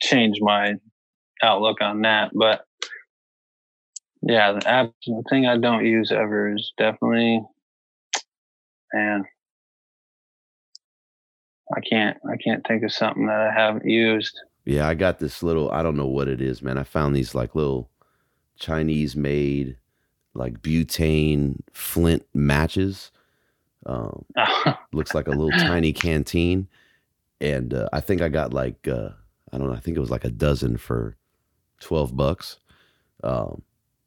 changed 0.00 0.40
my 0.40 0.76
outlook 1.42 1.82
on 1.82 2.00
that. 2.02 2.30
But 2.32 2.64
yeah, 4.22 4.52
the, 4.52 4.66
app, 4.66 4.92
the 5.06 5.22
thing 5.28 5.46
I 5.46 5.58
don't 5.58 5.84
use 5.84 6.10
ever 6.10 6.54
is 6.54 6.72
definitely, 6.78 7.42
man, 8.94 9.24
I 11.76 11.80
can't, 11.80 12.16
I 12.26 12.38
can't 12.38 12.66
think 12.66 12.84
of 12.84 12.92
something 12.92 13.26
that 13.26 13.38
I 13.38 13.52
haven't 13.52 13.84
used. 13.84 14.40
Yeah, 14.64 14.88
I 14.88 14.94
got 14.94 15.18
this 15.18 15.42
little, 15.42 15.70
I 15.72 15.82
don't 15.82 15.96
know 15.96 16.06
what 16.06 16.26
it 16.26 16.40
is, 16.40 16.62
man. 16.62 16.78
I 16.78 16.84
found 16.84 17.14
these 17.14 17.34
like 17.34 17.54
little 17.54 17.90
Chinese 18.58 19.14
made 19.14 19.76
like 20.38 20.62
butane 20.62 21.56
flint 21.72 22.24
matches. 22.32 23.10
Um, 23.86 24.24
looks 24.92 25.14
like 25.14 25.26
a 25.26 25.32
little 25.32 25.50
tiny 25.50 25.92
canteen, 25.92 26.68
and 27.40 27.74
uh, 27.74 27.88
I 27.92 28.00
think 28.00 28.22
I 28.22 28.28
got 28.28 28.52
like 28.52 28.88
uh, 28.88 29.10
I 29.52 29.58
don't 29.58 29.68
know. 29.68 29.74
I 29.74 29.80
think 29.80 29.96
it 29.96 30.00
was 30.00 30.10
like 30.10 30.24
a 30.24 30.30
dozen 30.30 30.76
for 30.76 31.16
twelve 31.80 32.16
bucks. 32.16 32.58
Um, 33.22 33.62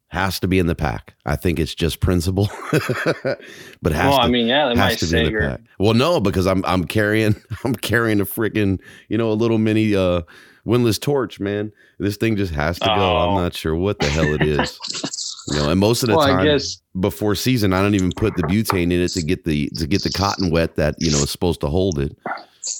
has 0.08 0.38
to 0.40 0.46
be 0.46 0.58
in 0.58 0.66
the 0.66 0.74
pack. 0.74 1.14
I 1.24 1.36
think 1.36 1.58
it's 1.58 1.74
just 1.74 2.00
principle, 2.00 2.50
but 2.70 3.92
has 3.92 4.10
well, 4.10 4.18
to, 4.18 4.22
I 4.22 4.28
mean, 4.28 4.46
yeah, 4.46 4.68
they 4.68 4.74
might 4.74 5.00
be 5.00 5.18
in 5.18 5.32
the 5.32 5.40
pack. 5.40 5.60
Well, 5.78 5.94
no, 5.94 6.20
because 6.20 6.46
I'm 6.46 6.64
I'm 6.64 6.84
carrying 6.84 7.34
I'm 7.64 7.74
carrying 7.74 8.20
a 8.20 8.26
freaking 8.26 8.80
you 9.08 9.18
know 9.18 9.30
a 9.30 9.34
little 9.34 9.58
mini 9.58 9.94
uh 9.94 10.22
windless 10.64 10.98
torch, 10.98 11.40
man. 11.40 11.72
This 11.98 12.16
thing 12.16 12.36
just 12.36 12.52
has 12.52 12.78
to 12.80 12.92
oh. 12.92 12.96
go. 12.96 13.16
I'm 13.16 13.30
oh. 13.30 13.42
not 13.42 13.54
sure 13.54 13.74
what 13.74 13.98
the 13.98 14.06
hell 14.06 14.32
it 14.34 14.42
is. 14.42 15.31
You 15.48 15.56
know, 15.56 15.70
and 15.70 15.80
most 15.80 16.02
of 16.02 16.08
the 16.08 16.16
well, 16.16 16.26
time 16.26 16.44
guess, 16.44 16.80
before 17.00 17.34
season, 17.34 17.72
I 17.72 17.82
don't 17.82 17.94
even 17.94 18.12
put 18.12 18.36
the 18.36 18.42
butane 18.44 18.92
in 18.92 18.92
it 18.92 19.08
to 19.12 19.22
get 19.22 19.44
the 19.44 19.68
to 19.76 19.86
get 19.86 20.02
the 20.02 20.10
cotton 20.10 20.50
wet 20.50 20.76
that 20.76 20.94
you 20.98 21.10
know 21.10 21.18
is 21.18 21.30
supposed 21.30 21.60
to 21.62 21.68
hold 21.68 21.98
it. 21.98 22.16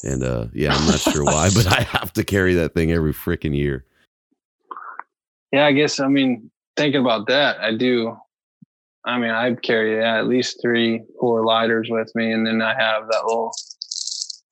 And 0.05 0.23
uh, 0.23 0.47
yeah, 0.53 0.75
I'm 0.75 0.87
not 0.87 1.01
sure 1.01 1.25
why, 1.25 1.51
but 1.55 1.67
I 1.67 1.83
have 1.83 2.13
to 2.15 2.25
carry 2.25 2.55
that 2.55 2.75
thing 2.75 2.93
every 2.93 3.13
freaking 3.13 3.57
year. 3.57 3.85
Yeah, 5.53 5.67
I 5.67 5.73
guess 5.73 5.99
I 5.99 6.07
mean 6.07 6.51
thinking 6.77 7.01
about 7.01 7.27
that, 7.29 7.61
I 7.61 7.75
do. 7.75 8.17
I 9.05 9.19
mean, 9.19 9.31
I 9.31 9.53
carry 9.55 9.97
yeah, 9.97 10.19
at 10.19 10.29
least 10.29 10.61
three, 10.63 11.03
four 11.19 11.45
lighters 11.45 11.89
with 11.91 12.13
me, 12.15 12.33
and 12.33 12.47
then 12.47 12.63
I 12.63 12.75
have 12.75 13.09
that 13.09 13.25
little. 13.25 13.53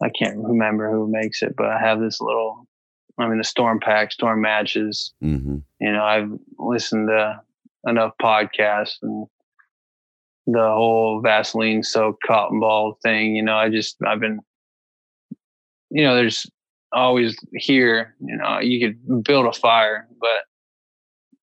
I 0.03 0.09
can't 0.09 0.39
remember 0.39 0.91
who 0.91 1.07
makes 1.07 1.43
it, 1.43 1.55
but 1.57 1.67
I 1.67 1.79
have 1.79 2.01
this 2.01 2.21
little. 2.21 2.67
I 3.19 3.29
mean, 3.29 3.39
the 3.39 3.45
storm 3.45 3.81
pack, 3.81 4.13
storm 4.13 4.41
matches. 4.41 5.13
Mm-hmm. 5.23 5.59
You 5.81 5.93
know, 5.93 6.03
I've 6.03 6.33
listened 6.59 7.09
to 7.09 7.41
enough 7.87 8.13
podcasts 8.21 8.97
and 9.03 9.27
the 10.47 10.59
whole 10.59 11.21
Vaseline 11.21 11.83
soaked 11.83 12.23
cotton 12.27 12.61
ball 12.61 12.99
thing. 13.03 13.37
You 13.37 13.43
know, 13.43 13.57
I 13.57 13.69
just 13.69 13.97
I've 14.07 14.21
been 14.21 14.41
you 15.91 16.05
know, 16.05 16.15
there's 16.15 16.47
always 16.93 17.37
here, 17.53 18.15
you 18.21 18.37
know, 18.37 18.61
you 18.61 18.81
could 18.81 19.25
build 19.25 19.47
a 19.47 19.53
fire, 19.53 20.09
but 20.21 20.45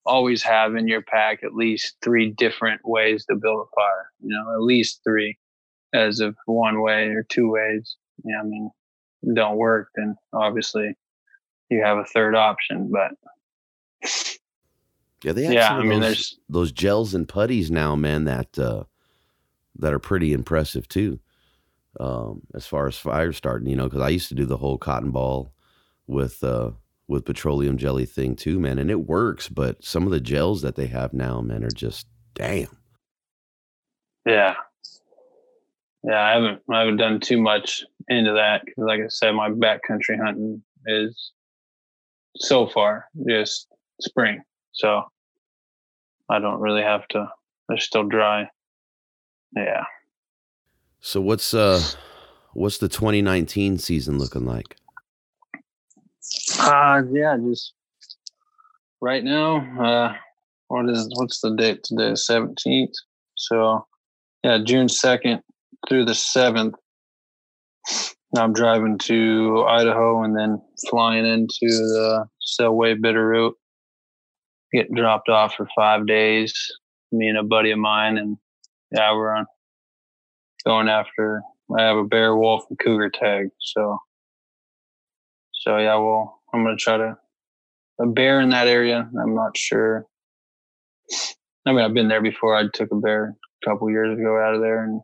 always 0.06 0.42
have 0.42 0.76
in 0.76 0.88
your 0.88 1.02
pack 1.02 1.44
at 1.44 1.54
least 1.54 1.98
three 2.02 2.32
different 2.32 2.82
ways 2.86 3.26
to 3.26 3.36
build 3.36 3.60
a 3.60 3.76
fire, 3.76 4.10
you 4.22 4.30
know, 4.30 4.54
at 4.54 4.62
least 4.62 5.02
three 5.04 5.38
as 5.94 6.20
of 6.20 6.36
one 6.46 6.82
way 6.82 7.08
or 7.08 7.26
two 7.30 7.50
ways. 7.50 7.98
Yeah, 8.24 8.40
I 8.40 8.44
mean, 8.44 8.72
don't 9.36 9.58
work, 9.58 9.90
then 9.96 10.16
obviously 10.34 10.96
you 11.70 11.84
have 11.84 11.98
a 11.98 12.06
third 12.06 12.36
option. 12.36 12.90
But 12.92 13.12
yeah, 15.28 15.34
they 15.34 15.54
yeah, 15.54 15.76
I 15.76 15.82
mean, 15.82 16.00
those, 16.00 16.02
there's 16.02 16.40
those 16.48 16.72
gels 16.72 17.14
and 17.14 17.28
putties 17.28 17.70
now, 17.70 17.96
man. 17.96 18.24
That 18.24 18.58
uh, 18.58 18.86
that 19.78 19.94
are 19.94 20.00
pretty 20.00 20.32
impressive 20.32 20.88
too. 20.88 21.20
Um, 22.00 22.44
as 22.54 22.66
far 22.66 22.88
as 22.88 22.96
fire 22.96 23.34
starting, 23.34 23.68
you 23.68 23.76
know, 23.76 23.86
because 23.86 24.02
I 24.02 24.10
used 24.10 24.30
to 24.30 24.36
do 24.36 24.46
the 24.46 24.58
whole 24.58 24.78
cotton 24.78 25.12
ball 25.12 25.52
with 26.06 26.42
uh, 26.44 26.72
with 27.10 27.26
petroleum 27.26 27.78
jelly 27.78 28.06
thing 28.06 28.36
too, 28.36 28.58
man, 28.60 28.80
and 28.80 28.90
it 28.90 29.08
works. 29.08 29.50
But 29.50 29.84
some 29.84 30.04
of 30.04 30.12
the 30.12 30.22
gels 30.22 30.62
that 30.62 30.76
they 30.76 30.88
have 30.88 31.14
now, 31.14 31.42
man, 31.42 31.64
are 31.66 31.72
just 31.72 32.08
damn. 32.36 32.78
yeah, 34.26 34.56
yeah. 36.04 36.22
I 36.22 36.32
haven't 36.32 36.62
I 36.72 36.80
haven't 36.80 36.98
done 36.98 37.20
too 37.20 37.42
much 37.42 37.84
into 38.08 38.32
that 38.34 38.64
because, 38.64 38.86
like 38.86 39.02
I 39.02 39.08
said, 39.10 39.32
my 39.32 39.50
backcountry 39.50 40.24
hunting 40.24 40.64
is 40.86 41.32
so 42.38 42.68
far 42.68 43.08
just 43.28 43.68
spring, 44.00 44.42
so 44.72 45.04
I 46.30 46.40
don't 46.40 46.60
really 46.60 46.82
have 46.82 47.08
to. 47.10 47.30
They're 47.68 47.78
still 47.78 48.04
dry. 48.04 48.50
Yeah. 49.56 49.84
So 51.00 51.22
what's 51.22 51.54
uh 51.54 51.82
what's 52.54 52.78
the 52.78 52.90
2019 52.90 53.78
season 53.78 54.18
looking 54.18 54.46
like? 54.46 54.76
Uh 56.60 57.02
yeah, 57.12 57.38
just 57.38 57.74
right 59.02 59.24
now, 59.24 59.58
uh 59.82 60.16
what 60.68 60.90
is 60.90 61.10
what's 61.16 61.40
the 61.42 61.56
date 61.56 61.84
today? 61.84 62.16
Seventeenth. 62.16 62.94
So 63.36 63.86
yeah, 64.44 64.60
June 64.64 64.90
second 64.90 65.42
through 65.88 66.06
the 66.06 66.16
seventh. 66.16 66.76
I'm 68.36 68.52
driving 68.52 68.98
to 69.00 69.64
Idaho 69.68 70.24
and 70.24 70.38
then 70.38 70.62
flying 70.90 71.26
into 71.26 71.52
the 71.62 72.26
Selway 72.60 72.96
Bitterroot. 72.96 73.54
Get 74.74 74.94
dropped 74.94 75.30
off 75.30 75.56
for 75.56 75.68
five 75.76 76.06
days. 76.08 76.54
Me 77.12 77.28
and 77.28 77.38
a 77.38 77.44
buddy 77.44 77.72
of 77.72 77.80
mine, 77.80 78.18
and 78.18 78.38
yeah, 78.92 79.14
we're 79.14 79.34
on 79.34 79.46
going 80.66 80.90
after. 80.90 81.42
I 81.78 81.84
have 81.84 81.98
a 81.98 82.04
bear, 82.04 82.36
wolf, 82.36 82.66
and 82.70 82.78
cougar 82.78 83.10
tag. 83.10 83.48
So, 83.60 83.98
so 85.54 85.78
yeah, 85.78 85.96
well, 85.96 86.42
I'm 86.54 86.64
gonna 86.64 86.76
try 86.76 86.98
to 86.98 87.18
a 88.00 88.06
bear 88.06 88.42
in 88.42 88.50
that 88.50 88.68
area. 88.68 89.10
I'm 89.22 89.36
not 89.36 89.58
sure. 89.58 90.06
I 91.66 91.72
mean, 91.72 91.80
I've 91.80 91.94
been 91.94 92.10
there 92.10 92.22
before. 92.22 92.56
I 92.56 92.68
took 92.74 92.92
a 92.92 92.96
bear 92.96 93.36
a 93.64 93.66
couple 93.66 93.90
years 93.90 94.18
ago 94.18 94.38
out 94.40 94.56
of 94.56 94.62
there, 94.62 94.84
and 94.84 95.02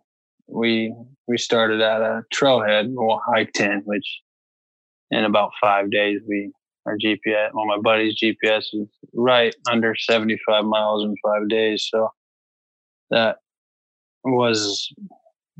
we 0.47 0.93
we 1.27 1.37
started 1.37 1.81
at 1.81 2.01
a 2.01 2.23
trailhead, 2.33 2.89
well, 2.93 3.21
in, 3.59 3.81
which 3.85 4.21
in 5.11 5.23
about 5.23 5.51
five 5.61 5.89
days 5.89 6.19
we 6.27 6.51
our 6.85 6.97
GPS, 6.97 7.49
well, 7.53 7.65
my 7.65 7.77
buddy's 7.77 8.19
GPS 8.19 8.65
is 8.73 8.87
right 9.13 9.55
under 9.69 9.95
75 9.95 10.65
miles 10.65 11.03
in 11.03 11.15
five 11.23 11.47
days. 11.47 11.87
So 11.89 12.09
that 13.09 13.37
was 14.23 14.91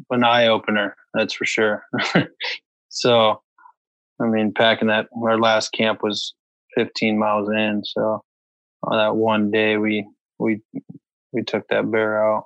an 0.09 0.23
eye 0.23 0.47
opener, 0.47 0.95
that's 1.13 1.33
for 1.33 1.45
sure. 1.45 1.83
so, 2.89 3.41
I 4.21 4.25
mean, 4.25 4.53
packing 4.53 4.89
that, 4.89 5.07
our 5.23 5.39
last 5.39 5.71
camp 5.71 6.03
was 6.03 6.33
15 6.75 7.17
miles 7.17 7.49
in. 7.49 7.83
So 7.85 8.21
on 8.83 8.97
that 8.97 9.15
one 9.15 9.51
day, 9.51 9.77
we, 9.77 10.05
we, 10.39 10.61
we 11.31 11.43
took 11.43 11.67
that 11.69 11.89
bear 11.89 12.25
out 12.25 12.45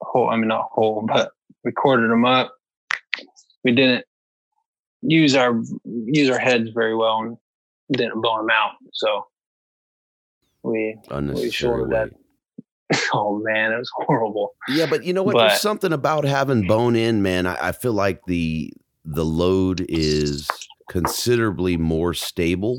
whole, 0.00 0.30
I 0.30 0.36
mean, 0.36 0.48
not 0.48 0.68
whole, 0.72 1.04
but 1.06 1.30
we 1.64 1.72
quartered 1.72 2.10
them 2.10 2.24
up. 2.24 2.52
We 3.64 3.72
didn't 3.72 4.04
use 5.02 5.34
our, 5.34 5.60
use 5.84 6.30
our 6.30 6.38
heads 6.38 6.70
very 6.70 6.94
well 6.94 7.38
didn't 7.92 8.20
blow 8.20 8.40
him 8.40 8.50
out. 8.50 8.72
So 8.92 9.26
we, 10.62 10.96
we 11.34 11.50
shouldered 11.50 11.90
that. 11.92 12.10
Oh 13.12 13.38
man, 13.44 13.72
it 13.72 13.76
was 13.78 13.90
horrible. 13.94 14.54
Yeah, 14.68 14.86
but 14.88 15.04
you 15.04 15.12
know 15.12 15.22
what? 15.22 15.34
But- 15.34 15.48
There's 15.48 15.60
something 15.60 15.92
about 15.92 16.24
having 16.24 16.66
bone 16.66 16.96
in, 16.96 17.22
man. 17.22 17.46
I, 17.46 17.68
I 17.68 17.72
feel 17.72 17.92
like 17.92 18.22
the 18.26 18.72
the 19.04 19.24
load 19.26 19.84
is 19.90 20.48
considerably 20.88 21.76
more 21.76 22.14
stable. 22.14 22.78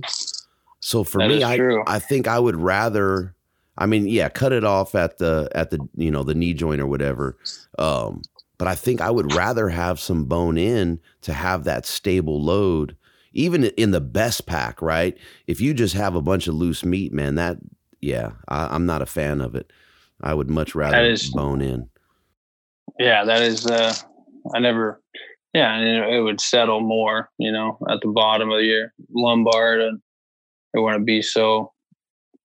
So 0.80 1.04
for 1.04 1.20
me, 1.20 1.44
I 1.44 1.58
true. 1.58 1.84
I 1.86 2.00
think 2.00 2.28
I 2.28 2.40
would 2.40 2.56
rather. 2.56 3.36
I 3.78 3.86
mean, 3.86 4.08
yeah, 4.08 4.30
cut 4.30 4.52
it 4.52 4.64
off 4.64 4.96
at 4.96 5.20
the 5.20 5.48
at 5.54 5.70
the 5.70 5.80
you 5.96 6.10
know 6.10 6.24
the 6.24 6.34
knee 6.36 6.54
joint 6.56 6.82
or 6.82 6.88
whatever. 6.88 7.38
Um, 7.78 8.24
but 8.58 8.68
I 8.68 8.74
think 8.76 9.02
I 9.02 9.12
would 9.12 9.34
rather 9.36 9.70
have 9.70 10.00
some 10.00 10.26
bone 10.26 10.58
in 10.58 11.00
to 11.22 11.34
have 11.34 11.66
that 11.66 11.86
stable 11.86 12.42
load, 12.44 12.96
even 13.34 13.66
in 13.66 13.92
the 13.92 14.02
best 14.02 14.46
pack, 14.46 14.82
right? 14.82 15.18
If 15.48 15.62
you 15.62 15.74
just 15.74 15.94
have 15.96 16.16
a 16.16 16.22
bunch 16.22 16.48
of 16.48 16.56
loose 16.56 16.84
meat, 16.84 17.14
man, 17.14 17.36
that 17.36 17.58
yeah, 18.02 18.32
I, 18.48 18.68
I'm 18.74 18.86
not 18.86 19.02
a 19.02 19.06
fan 19.06 19.42
of 19.42 19.56
it. 19.56 19.72
I 20.22 20.34
would 20.34 20.50
much 20.50 20.76
rather 20.76 21.04
is- 21.04 21.30
bone 21.30 21.62
in. 21.62 21.90
Yeah, 22.98 23.24
that 23.26 23.42
is. 23.42 23.66
uh 23.66 23.94
I 24.54 24.60
never. 24.60 25.02
Yeah, 25.54 25.76
and 25.76 25.88
it, 25.88 26.16
it 26.18 26.22
would 26.22 26.40
settle 26.40 26.80
more, 26.82 27.30
you 27.40 27.52
know, 27.52 27.78
at 27.90 28.00
the 28.02 28.08
bottom 28.10 28.52
of 28.52 28.62
your 28.62 28.94
lumbar, 29.14 29.80
and 29.80 30.00
it 30.74 30.80
wouldn't 30.80 31.06
be 31.06 31.22
so 31.22 31.72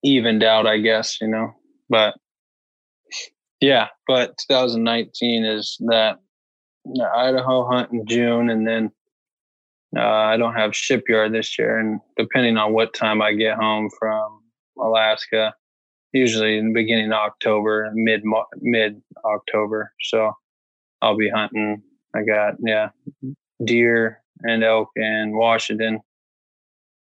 evened 0.02 0.43
out, 0.43 0.66
I 0.66 0.78
guess, 0.78 1.19
you 1.20 1.28
know. 1.28 1.52
But 1.89 2.15
yeah, 3.61 3.89
but 4.06 4.36
2019 4.48 5.44
is 5.44 5.77
that 5.86 6.19
the 6.85 7.05
Idaho 7.15 7.66
hunt 7.66 7.93
in 7.93 8.06
June, 8.06 8.51
and 8.51 8.66
then 8.66 8.90
uh, 9.97 10.01
I 10.01 10.37
don't 10.37 10.55
have 10.55 10.75
shipyard 10.75 11.33
this 11.33 11.59
year, 11.59 11.79
and 11.79 12.01
depending 12.16 12.57
on 12.57 12.73
what 12.73 12.95
time 12.95 13.23
I 13.23 13.33
get 13.33 13.57
home 13.57 13.91
from 13.99 14.41
Alaska, 14.79 15.55
usually 16.12 16.59
in 16.59 16.69
the 16.69 16.75
beginning 16.75 17.12
of 17.12 17.19
October, 17.19 17.91
mid 17.95 18.23
mid 18.61 19.01
October. 19.25 19.93
So 20.01 20.33
I'll 21.03 21.16
be 21.16 21.29
hunting. 21.29 21.83
I 22.15 22.23
got 22.23 22.55
yeah, 22.61 22.89
deer 23.65 24.23
and 24.43 24.65
elk 24.65 24.91
in 24.97 25.37
Washington, 25.37 26.01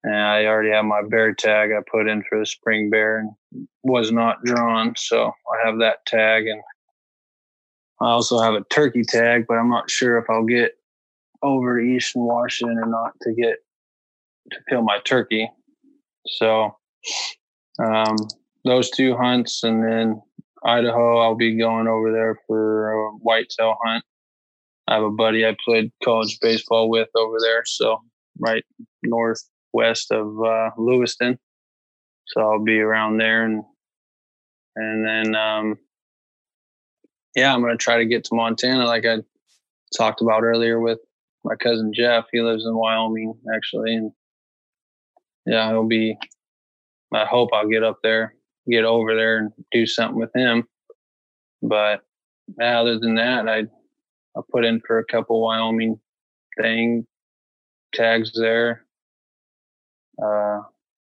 and 0.04 0.16
I 0.16 0.46
already 0.46 0.72
have 0.72 0.86
my 0.86 1.02
bear 1.08 1.34
tag 1.34 1.72
I 1.72 1.82
put 1.90 2.08
in 2.08 2.24
for 2.24 2.40
the 2.40 2.46
spring 2.46 2.90
bear 2.90 3.20
and 3.20 3.68
was 3.84 4.12
not 4.12 4.44
drawn, 4.44 4.94
so 4.98 5.28
I 5.28 5.68
have 5.68 5.80
that 5.80 6.06
tag, 6.06 6.48
and 6.48 6.62
I 8.02 8.10
also 8.10 8.40
have 8.40 8.54
a 8.54 8.64
turkey 8.72 9.04
tag, 9.04 9.46
but 9.48 9.56
I'm 9.56 9.70
not 9.70 9.92
sure 9.92 10.18
if 10.18 10.30
I'll 10.30 10.46
get 10.46 10.79
over 11.44 11.80
to 11.80 11.86
Eastern 11.86 12.24
Washington 12.24 12.78
or 12.78 12.88
not 12.88 13.14
to 13.22 13.34
get 13.34 13.58
to 14.52 14.60
kill 14.70 14.82
my 14.82 15.00
turkey. 15.06 15.50
So 16.28 16.76
um, 17.84 18.16
those 18.66 18.90
two 18.90 19.16
hunts, 19.16 19.64
and 19.64 19.84
then 19.84 20.22
Idaho, 20.64 21.20
I'll 21.20 21.36
be 21.36 21.58
going 21.58 21.88
over 21.88 22.12
there 22.12 22.38
for 22.48 22.92
a 22.92 23.12
whitetail 23.18 23.76
hunt. 23.84 24.04
I 24.88 24.96
have 24.96 25.04
a 25.04 25.12
buddy 25.12 25.46
I 25.46 25.56
played 25.64 25.92
college 26.04 26.40
baseball 26.42 26.90
with 26.90 27.10
over 27.16 27.38
there, 27.42 27.64
so 27.66 28.00
right 28.40 28.64
northwest 29.04 30.12
of 30.12 30.28
uh, 30.44 30.72
Lewiston. 30.78 31.38
So 32.28 32.42
I'll 32.42 32.64
be 32.64 32.80
around 32.80 33.18
there, 33.18 33.46
and 33.46 33.64
and 34.76 35.06
then 35.06 35.36
um, 35.36 35.78
yeah, 37.36 37.54
I'm 37.54 37.62
gonna 37.62 37.78
try 37.78 37.98
to 37.98 38.06
get 38.06 38.24
to 38.26 38.36
Montana, 38.36 38.86
like 38.86 39.06
I 39.06 39.18
talked 39.96 40.22
about 40.22 40.44
earlier 40.44 40.80
with 40.80 41.00
my 41.44 41.56
cousin 41.56 41.92
Jeff. 41.94 42.26
He 42.32 42.42
lives 42.42 42.66
in 42.66 42.76
Wyoming 42.76 43.34
actually, 43.56 43.96
and 43.96 44.12
yeah, 45.46 45.70
he'll 45.70 45.88
be. 45.88 46.18
I 47.14 47.26
hope 47.26 47.50
I'll 47.54 47.68
get 47.68 47.84
up 47.84 47.98
there, 48.04 48.36
get 48.70 48.86
over 48.86 49.16
there, 49.16 49.38
and 49.38 49.52
do 49.72 49.88
something 49.88 50.20
with 50.20 50.30
him. 50.36 50.68
But 51.62 52.02
other 52.62 53.00
than 53.00 53.16
that, 53.16 53.48
I 53.48 53.64
I 54.38 54.42
put 54.52 54.66
in 54.66 54.82
for 54.86 55.00
a 55.00 55.06
couple 55.06 55.42
Wyoming 55.42 56.00
thing 56.62 57.06
tags 57.94 58.32
there. 58.34 58.86
Uh, 60.22 60.62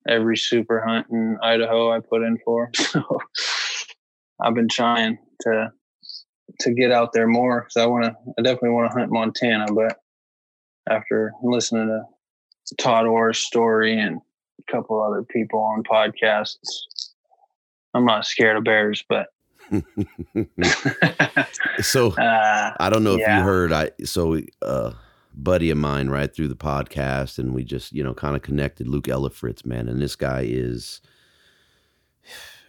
every 0.09 0.37
super 0.37 0.85
hunt 0.87 1.07
in 1.11 1.39
Idaho 1.43 1.91
I 1.91 2.01
put 2.01 2.23
in 2.23 2.39
for. 2.45 2.71
So 4.39 4.47
I've 4.47 4.55
been 4.55 4.69
trying 4.69 5.19
to 5.41 5.73
to 6.61 6.73
get 6.73 6.93
out 6.93 7.13
there 7.13 7.27
more 7.27 7.63
because 7.63 7.77
I 7.77 7.87
want 7.87 8.05
to. 8.05 8.15
I 8.39 8.43
definitely 8.43 8.71
want 8.71 8.93
to 8.93 8.99
hunt 8.99 9.11
Montana, 9.11 9.67
but 9.73 9.99
after 10.91 11.33
listening 11.43 11.89
to 11.89 12.75
Todd 12.77 13.07
Orr's 13.07 13.39
story 13.39 13.99
and 13.99 14.21
a 14.61 14.73
couple 14.73 15.03
other 15.03 15.23
people 15.23 15.61
on 15.61 15.83
podcasts, 15.83 16.59
I'm 17.95 18.05
not 18.05 18.25
scared 18.27 18.57
of 18.57 18.65
bears, 18.65 19.05
but 19.09 19.29
so 21.81 22.13
uh, 22.19 22.73
I 22.79 22.91
don't 22.91 23.05
know 23.05 23.15
if 23.15 23.21
Yeah. 23.21 23.39
you 23.39 23.45
heard. 23.45 23.73
I 23.73 23.91
so 24.05 24.41
uh, 24.63 24.93
buddy 25.35 25.71
of 25.71 25.79
mine 25.79 26.09
right 26.09 26.35
through 26.35 26.49
the 26.49 26.57
podcast, 26.57 27.39
and 27.39 27.55
we 27.55 27.65
just 27.65 27.93
you 27.93 28.03
know 28.03 28.15
kind 28.15 28.37
of 28.37 28.43
connected. 28.43 28.89
Luke 28.89 29.05
Ellifritz, 29.07 29.65
man, 29.67 29.89
and 29.89 30.01
this 30.01 30.17
guy 30.17 30.45
is, 30.47 31.01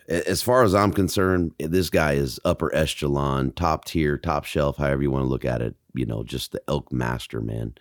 as 0.07 0.41
far 0.41 0.63
as 0.63 0.73
I'm 0.75 0.91
concerned, 0.91 1.53
this 1.59 1.89
guy 1.89 2.13
is 2.13 2.39
upper 2.45 2.73
echelon, 2.75 3.51
top 3.51 3.85
tier, 3.85 4.17
top 4.17 4.45
shelf, 4.45 4.77
however 4.77 5.01
you 5.01 5.11
want 5.11 5.23
to 5.23 5.29
look 5.29 5.45
at 5.45 5.61
it. 5.61 5.75
You 5.93 6.05
know, 6.05 6.23
just 6.23 6.51
the 6.51 6.61
elk 6.67 6.91
master, 6.91 7.41
man. 7.41 7.75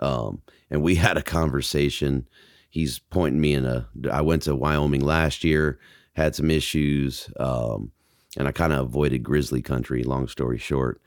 Um, 0.00 0.42
and 0.70 0.82
we 0.82 0.94
had 0.96 1.16
a 1.16 1.22
conversation. 1.22 2.28
He's 2.68 2.98
pointing 2.98 3.40
me 3.40 3.54
in 3.54 3.64
a. 3.64 3.88
I 4.10 4.22
went 4.22 4.42
to 4.42 4.54
Wyoming 4.54 5.04
last 5.04 5.44
year, 5.44 5.78
had 6.14 6.34
some 6.34 6.50
issues, 6.50 7.30
um, 7.38 7.92
and 8.36 8.48
I 8.48 8.52
kind 8.52 8.72
of 8.72 8.80
avoided 8.80 9.22
grizzly 9.22 9.62
country. 9.62 10.02
Long 10.04 10.28
story 10.28 10.58
short, 10.58 11.00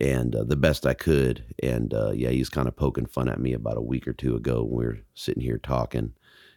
and 0.00 0.34
uh, 0.34 0.44
the 0.44 0.56
best 0.56 0.86
I 0.86 0.94
could. 0.94 1.44
And 1.62 1.94
uh, 1.94 2.12
yeah, 2.12 2.30
he's 2.30 2.48
kind 2.48 2.68
of 2.68 2.76
poking 2.76 3.06
fun 3.06 3.28
at 3.28 3.40
me 3.40 3.52
about 3.52 3.76
a 3.76 3.82
week 3.82 4.08
or 4.08 4.12
two 4.12 4.36
ago 4.36 4.62
when 4.62 4.78
we 4.78 4.84
were 4.86 4.98
sitting 5.14 5.42
here 5.42 5.58
talking. 5.58 6.14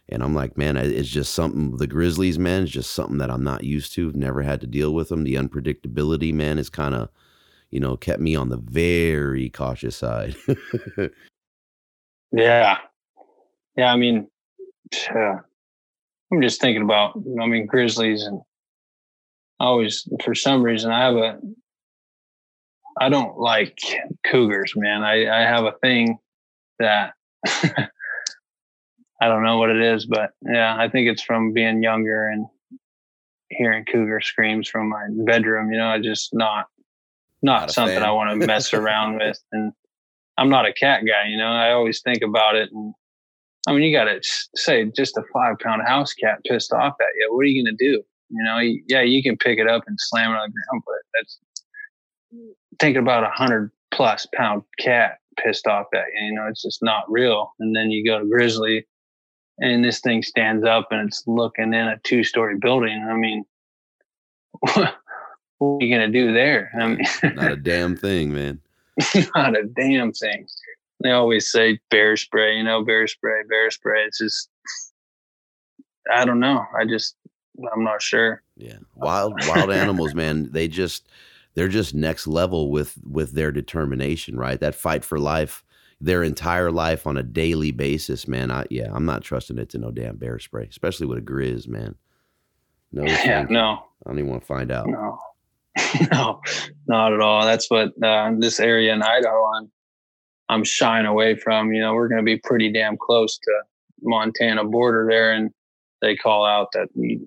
And 0.08 0.22
I'm 0.22 0.34
like, 0.34 0.58
man, 0.58 0.76
it's 0.76 1.08
just 1.08 1.32
something. 1.32 1.76
The 1.76 1.86
Grizzlies, 1.86 2.38
man, 2.38 2.64
is 2.64 2.70
just 2.70 2.90
something 2.90 3.18
that 3.18 3.30
I'm 3.30 3.44
not 3.44 3.64
used 3.64 3.94
to. 3.94 4.12
Never 4.12 4.42
had 4.42 4.60
to 4.60 4.66
deal 4.66 4.92
with 4.92 5.08
them. 5.08 5.24
The 5.24 5.36
unpredictability, 5.36 6.34
man, 6.34 6.58
is 6.58 6.68
kind 6.68 6.94
of, 6.94 7.08
you 7.70 7.80
know, 7.80 7.96
kept 7.96 8.20
me 8.20 8.34
on 8.34 8.48
the 8.48 8.58
very 8.58 9.48
cautious 9.48 9.96
side. 9.96 10.34
yeah, 12.32 12.78
yeah. 13.76 13.92
I 13.92 13.96
mean, 13.96 14.28
uh, 15.14 15.36
I'm 16.32 16.42
just 16.42 16.60
thinking 16.60 16.82
about. 16.82 17.16
I 17.16 17.46
mean, 17.46 17.66
Grizzlies, 17.66 18.22
and 18.24 18.40
I 19.60 19.64
always, 19.66 20.08
for 20.24 20.34
some 20.34 20.62
reason, 20.62 20.90
I 20.90 21.00
have 21.00 21.16
a 21.16 21.38
I 23.00 23.08
don't 23.08 23.38
like 23.38 23.78
cougars, 24.26 24.74
man. 24.76 25.02
I, 25.02 25.28
I 25.28 25.40
have 25.40 25.64
a 25.64 25.72
thing 25.82 26.18
that 26.78 27.14
I 27.46 29.28
don't 29.28 29.44
know 29.44 29.58
what 29.58 29.70
it 29.70 29.80
is, 29.80 30.06
but 30.06 30.30
yeah, 30.42 30.76
I 30.78 30.88
think 30.88 31.08
it's 31.08 31.22
from 31.22 31.52
being 31.52 31.82
younger 31.82 32.28
and 32.28 32.46
hearing 33.48 33.84
cougar 33.84 34.20
screams 34.20 34.68
from 34.68 34.88
my 34.88 35.06
bedroom. 35.10 35.70
You 35.70 35.78
know, 35.78 35.88
I 35.88 36.00
just 36.00 36.34
not 36.34 36.66
not, 37.42 37.60
not 37.62 37.70
something 37.72 37.98
fan. 37.98 38.08
I 38.08 38.12
want 38.12 38.30
to 38.40 38.46
mess 38.46 38.72
around 38.74 39.18
with. 39.18 39.38
And 39.52 39.72
I'm 40.42 40.48
not 40.48 40.66
a 40.66 40.72
cat 40.72 41.02
guy. 41.06 41.28
You 41.28 41.36
know, 41.36 41.46
I 41.46 41.70
always 41.70 42.02
think 42.02 42.20
about 42.20 42.56
it. 42.56 42.68
And 42.72 42.92
I 43.68 43.72
mean, 43.72 43.84
you 43.84 43.96
got 43.96 44.06
to 44.06 44.18
say 44.56 44.84
just 44.86 45.16
a 45.16 45.22
five 45.32 45.56
pound 45.60 45.82
house 45.86 46.12
cat 46.12 46.40
pissed 46.44 46.72
off 46.72 46.96
at 47.00 47.06
you. 47.16 47.32
What 47.32 47.42
are 47.42 47.44
you 47.44 47.62
going 47.62 47.76
to 47.76 47.84
do? 47.84 48.02
You 48.30 48.42
know, 48.42 48.58
yeah, 48.88 49.02
you 49.02 49.22
can 49.22 49.36
pick 49.36 49.60
it 49.60 49.68
up 49.68 49.84
and 49.86 49.96
slam 50.00 50.32
it 50.32 50.34
on 50.34 50.48
the 50.48 50.54
ground, 50.68 50.82
but 50.84 50.94
that's 51.14 51.38
thinking 52.80 53.02
about 53.02 53.22
a 53.22 53.30
hundred 53.30 53.70
plus 53.92 54.26
pound 54.34 54.64
cat 54.80 55.18
pissed 55.38 55.68
off 55.68 55.86
at 55.94 56.06
you. 56.12 56.26
You 56.26 56.34
know, 56.34 56.48
it's 56.48 56.62
just 56.62 56.82
not 56.82 57.04
real. 57.08 57.52
And 57.60 57.76
then 57.76 57.92
you 57.92 58.04
go 58.04 58.18
to 58.18 58.26
Grizzly 58.26 58.84
and 59.60 59.84
this 59.84 60.00
thing 60.00 60.24
stands 60.24 60.64
up 60.64 60.88
and 60.90 61.06
it's 61.06 61.22
looking 61.28 61.72
in 61.72 61.86
a 61.86 62.00
two 62.02 62.24
story 62.24 62.56
building. 62.60 63.06
I 63.08 63.14
mean, 63.14 63.44
what, 64.58 64.76
are 65.60 65.78
you 65.78 65.96
going 65.96 66.12
to 66.12 66.18
do 66.18 66.32
there? 66.32 66.72
I 66.76 66.88
mean, 66.88 67.06
not 67.36 67.52
a 67.52 67.56
damn 67.56 67.96
thing, 67.96 68.34
man. 68.34 68.60
not 69.34 69.56
a 69.56 69.64
damn 69.64 70.12
thing. 70.12 70.46
They 71.02 71.10
always 71.10 71.50
say 71.50 71.80
bear 71.90 72.16
spray, 72.16 72.56
you 72.56 72.62
know, 72.62 72.84
bear 72.84 73.06
spray, 73.06 73.42
bear 73.48 73.70
spray. 73.70 74.04
It's 74.04 74.18
just, 74.18 74.48
I 76.12 76.24
don't 76.24 76.40
know. 76.40 76.64
I 76.78 76.84
just, 76.84 77.16
I'm 77.72 77.84
not 77.84 78.02
sure. 78.02 78.42
Yeah. 78.56 78.78
Wild, 78.94 79.34
wild 79.46 79.70
animals, 79.70 80.14
man. 80.14 80.50
They 80.52 80.68
just, 80.68 81.08
they're 81.54 81.68
just 81.68 81.94
next 81.94 82.26
level 82.26 82.70
with 82.70 82.98
with 83.04 83.32
their 83.32 83.52
determination, 83.52 84.36
right? 84.36 84.58
That 84.58 84.74
fight 84.74 85.04
for 85.04 85.18
life, 85.18 85.62
their 86.00 86.22
entire 86.22 86.70
life 86.70 87.06
on 87.06 87.16
a 87.16 87.22
daily 87.22 87.70
basis, 87.70 88.26
man. 88.26 88.50
I 88.50 88.66
yeah, 88.70 88.90
I'm 88.92 89.04
not 89.04 89.22
trusting 89.22 89.58
it 89.58 89.68
to 89.70 89.78
no 89.78 89.90
damn 89.90 90.16
bear 90.16 90.38
spray, 90.38 90.66
especially 90.68 91.06
with 91.06 91.18
a 91.18 91.22
grizz, 91.22 91.68
man. 91.68 91.94
No, 92.90 93.02
yeah, 93.06 93.44
no. 93.48 93.84
I 94.04 94.10
don't 94.10 94.18
even 94.18 94.30
want 94.30 94.42
to 94.42 94.46
find 94.46 94.72
out. 94.72 94.86
No, 94.88 95.18
no, 96.12 96.40
not 96.86 97.12
at 97.12 97.20
all. 97.20 97.44
That's 97.44 97.70
what 97.70 97.92
uh, 98.02 98.32
this 98.38 98.60
area 98.60 98.92
in 98.92 99.02
Idaho 99.02 99.44
I'm 99.56 99.72
I'm 100.48 100.64
shying 100.64 101.06
away 101.06 101.36
from. 101.36 101.72
You 101.72 101.80
know, 101.80 101.94
we're 101.94 102.08
going 102.08 102.20
to 102.20 102.24
be 102.24 102.36
pretty 102.36 102.70
damn 102.70 102.96
close 102.96 103.38
to 103.38 103.52
Montana 104.02 104.64
border 104.64 105.06
there, 105.08 105.32
and 105.32 105.50
they 106.02 106.16
call 106.16 106.44
out 106.44 106.68
that 106.72 106.88
you, 106.94 107.26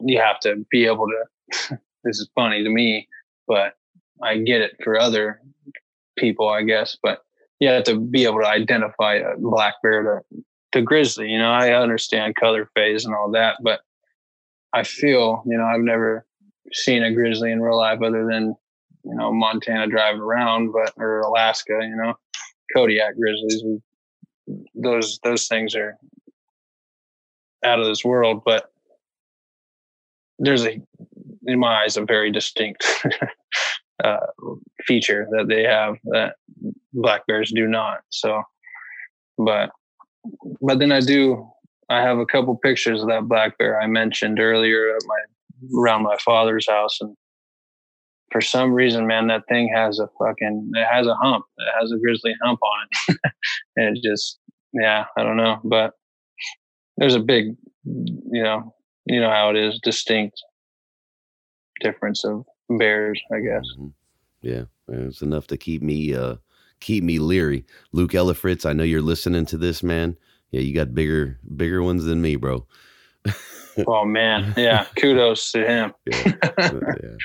you 0.00 0.20
have 0.20 0.40
to 0.40 0.66
be 0.70 0.86
able 0.86 1.06
to 1.06 1.78
this 2.04 2.18
is 2.18 2.28
funny 2.34 2.64
to 2.64 2.70
me, 2.70 3.08
but 3.46 3.74
I 4.22 4.38
get 4.38 4.62
it 4.62 4.76
for 4.82 4.98
other 4.98 5.40
people, 6.16 6.48
I 6.48 6.62
guess. 6.62 6.96
But 7.02 7.20
you 7.60 7.68
have 7.68 7.84
to 7.84 7.98
be 7.98 8.24
able 8.24 8.40
to 8.40 8.48
identify 8.48 9.14
a 9.14 9.36
black 9.38 9.74
bear 9.82 10.02
to, 10.02 10.42
to 10.72 10.82
grizzly. 10.82 11.30
You 11.30 11.38
know, 11.38 11.50
I 11.50 11.74
understand 11.74 12.36
color 12.36 12.70
phase 12.74 13.04
and 13.04 13.14
all 13.14 13.30
that, 13.32 13.56
but 13.62 13.80
I 14.72 14.82
feel, 14.82 15.42
you 15.46 15.56
know, 15.56 15.64
I've 15.64 15.80
never 15.80 16.26
seen 16.72 17.02
a 17.02 17.12
grizzly 17.12 17.52
in 17.52 17.60
real 17.60 17.76
life 17.76 18.02
other 18.02 18.26
than, 18.26 18.54
you 19.04 19.14
know, 19.14 19.32
Montana 19.32 19.86
driving 19.86 20.20
around, 20.20 20.72
but 20.72 20.92
or 20.96 21.20
Alaska, 21.20 21.78
you 21.80 21.96
know, 21.96 22.14
Kodiak 22.74 23.16
grizzlies. 23.16 23.62
Those 24.74 25.18
those 25.24 25.46
things 25.48 25.74
are 25.74 25.96
out 27.64 27.80
of 27.80 27.86
this 27.86 28.04
world, 28.04 28.42
but 28.44 28.70
there's 30.38 30.64
a 30.64 30.80
in 31.46 31.58
my 31.58 31.82
eyes, 31.82 31.96
a 31.96 32.04
very 32.04 32.30
distinct 32.30 32.84
uh, 34.04 34.26
feature 34.84 35.26
that 35.30 35.48
they 35.48 35.62
have 35.62 35.96
that 36.04 36.36
black 36.92 37.26
bears 37.26 37.52
do 37.54 37.66
not. 37.66 38.00
So, 38.10 38.42
but 39.38 39.70
but 40.60 40.78
then 40.78 40.92
I 40.92 41.00
do. 41.00 41.48
I 41.88 42.00
have 42.00 42.18
a 42.18 42.26
couple 42.26 42.56
pictures 42.56 43.00
of 43.00 43.08
that 43.08 43.28
black 43.28 43.58
bear 43.58 43.80
I 43.80 43.86
mentioned 43.86 44.40
earlier 44.40 44.96
at 44.96 45.02
my 45.06 45.18
around 45.76 46.02
my 46.02 46.16
father's 46.24 46.68
house, 46.68 46.98
and 47.00 47.16
for 48.32 48.40
some 48.40 48.72
reason, 48.72 49.06
man, 49.06 49.28
that 49.28 49.46
thing 49.48 49.70
has 49.74 49.98
a 49.98 50.08
fucking 50.18 50.70
it 50.74 50.86
has 50.90 51.06
a 51.06 51.14
hump. 51.14 51.44
It 51.58 51.72
has 51.80 51.92
a 51.92 51.98
grizzly 51.98 52.34
hump 52.42 52.60
on 52.62 52.86
it, 53.08 53.18
and 53.76 53.96
it 53.96 54.02
just 54.02 54.38
yeah, 54.72 55.04
I 55.16 55.22
don't 55.22 55.36
know, 55.36 55.60
but 55.64 55.92
there's 56.96 57.14
a 57.14 57.20
big, 57.20 57.56
you 57.84 58.42
know, 58.42 58.74
you 59.06 59.20
know 59.20 59.30
how 59.30 59.50
it 59.50 59.56
is, 59.56 59.80
distinct 59.82 60.42
difference 61.80 62.24
of 62.24 62.44
bears, 62.78 63.20
I 63.32 63.40
guess. 63.40 63.64
Mm-hmm. 63.78 63.88
Yeah, 64.42 64.64
it's 64.88 65.22
enough 65.22 65.46
to 65.48 65.56
keep 65.56 65.82
me 65.82 66.14
uh 66.14 66.36
keep 66.80 67.04
me 67.04 67.18
leery. 67.18 67.64
Luke 67.92 68.12
Ellifritz, 68.12 68.66
I 68.66 68.72
know 68.72 68.84
you're 68.84 69.02
listening 69.02 69.46
to 69.46 69.56
this, 69.56 69.82
man. 69.82 70.16
Yeah, 70.50 70.60
you 70.60 70.74
got 70.74 70.94
bigger 70.94 71.38
bigger 71.56 71.82
ones 71.82 72.04
than 72.04 72.22
me, 72.22 72.36
bro. 72.36 72.66
oh 73.86 74.04
man, 74.04 74.54
yeah. 74.56 74.86
Kudos 74.96 75.52
to 75.52 75.66
him. 75.66 75.94
yeah. 76.06 76.32
yeah. 76.58 77.16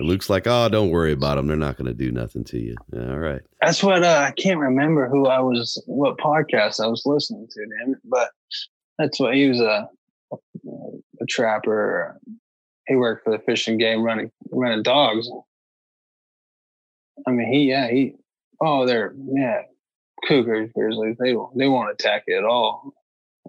Luke's 0.00 0.28
like, 0.28 0.46
oh, 0.46 0.68
don't 0.68 0.90
worry 0.90 1.12
about 1.12 1.36
them. 1.36 1.46
They're 1.46 1.56
not 1.56 1.76
going 1.76 1.86
to 1.86 1.94
do 1.94 2.10
nothing 2.10 2.44
to 2.44 2.58
you. 2.58 2.74
Yeah, 2.92 3.12
all 3.12 3.18
right. 3.18 3.40
That's 3.62 3.82
what 3.82 4.02
uh, 4.02 4.26
I 4.26 4.32
can't 4.32 4.58
remember 4.58 5.08
who 5.08 5.26
I 5.26 5.38
was, 5.40 5.80
what 5.86 6.18
podcast 6.18 6.80
I 6.80 6.88
was 6.88 7.02
listening 7.06 7.46
to, 7.48 7.66
damn 7.66 7.94
it. 7.94 8.00
But 8.04 8.30
that's 8.98 9.20
what 9.20 9.34
he 9.34 9.48
was 9.48 9.60
a, 9.60 9.88
a, 10.32 11.26
trapper, 11.28 12.18
he 12.86 12.96
worked 12.96 13.24
for 13.24 13.30
the 13.30 13.38
Fish 13.38 13.68
and 13.68 13.78
Game 13.78 14.02
running 14.02 14.30
running 14.50 14.82
dogs. 14.82 15.28
I 17.26 17.30
mean, 17.30 17.52
he 17.52 17.70
yeah 17.70 17.88
he 17.88 18.16
oh 18.60 18.86
they're 18.86 19.14
yeah 19.32 19.62
cougars 20.26 20.70
grizzlies 20.74 21.16
they 21.18 21.34
they 21.56 21.68
won't 21.68 21.92
attack 21.92 22.24
it 22.26 22.36
at 22.36 22.44
all. 22.44 22.92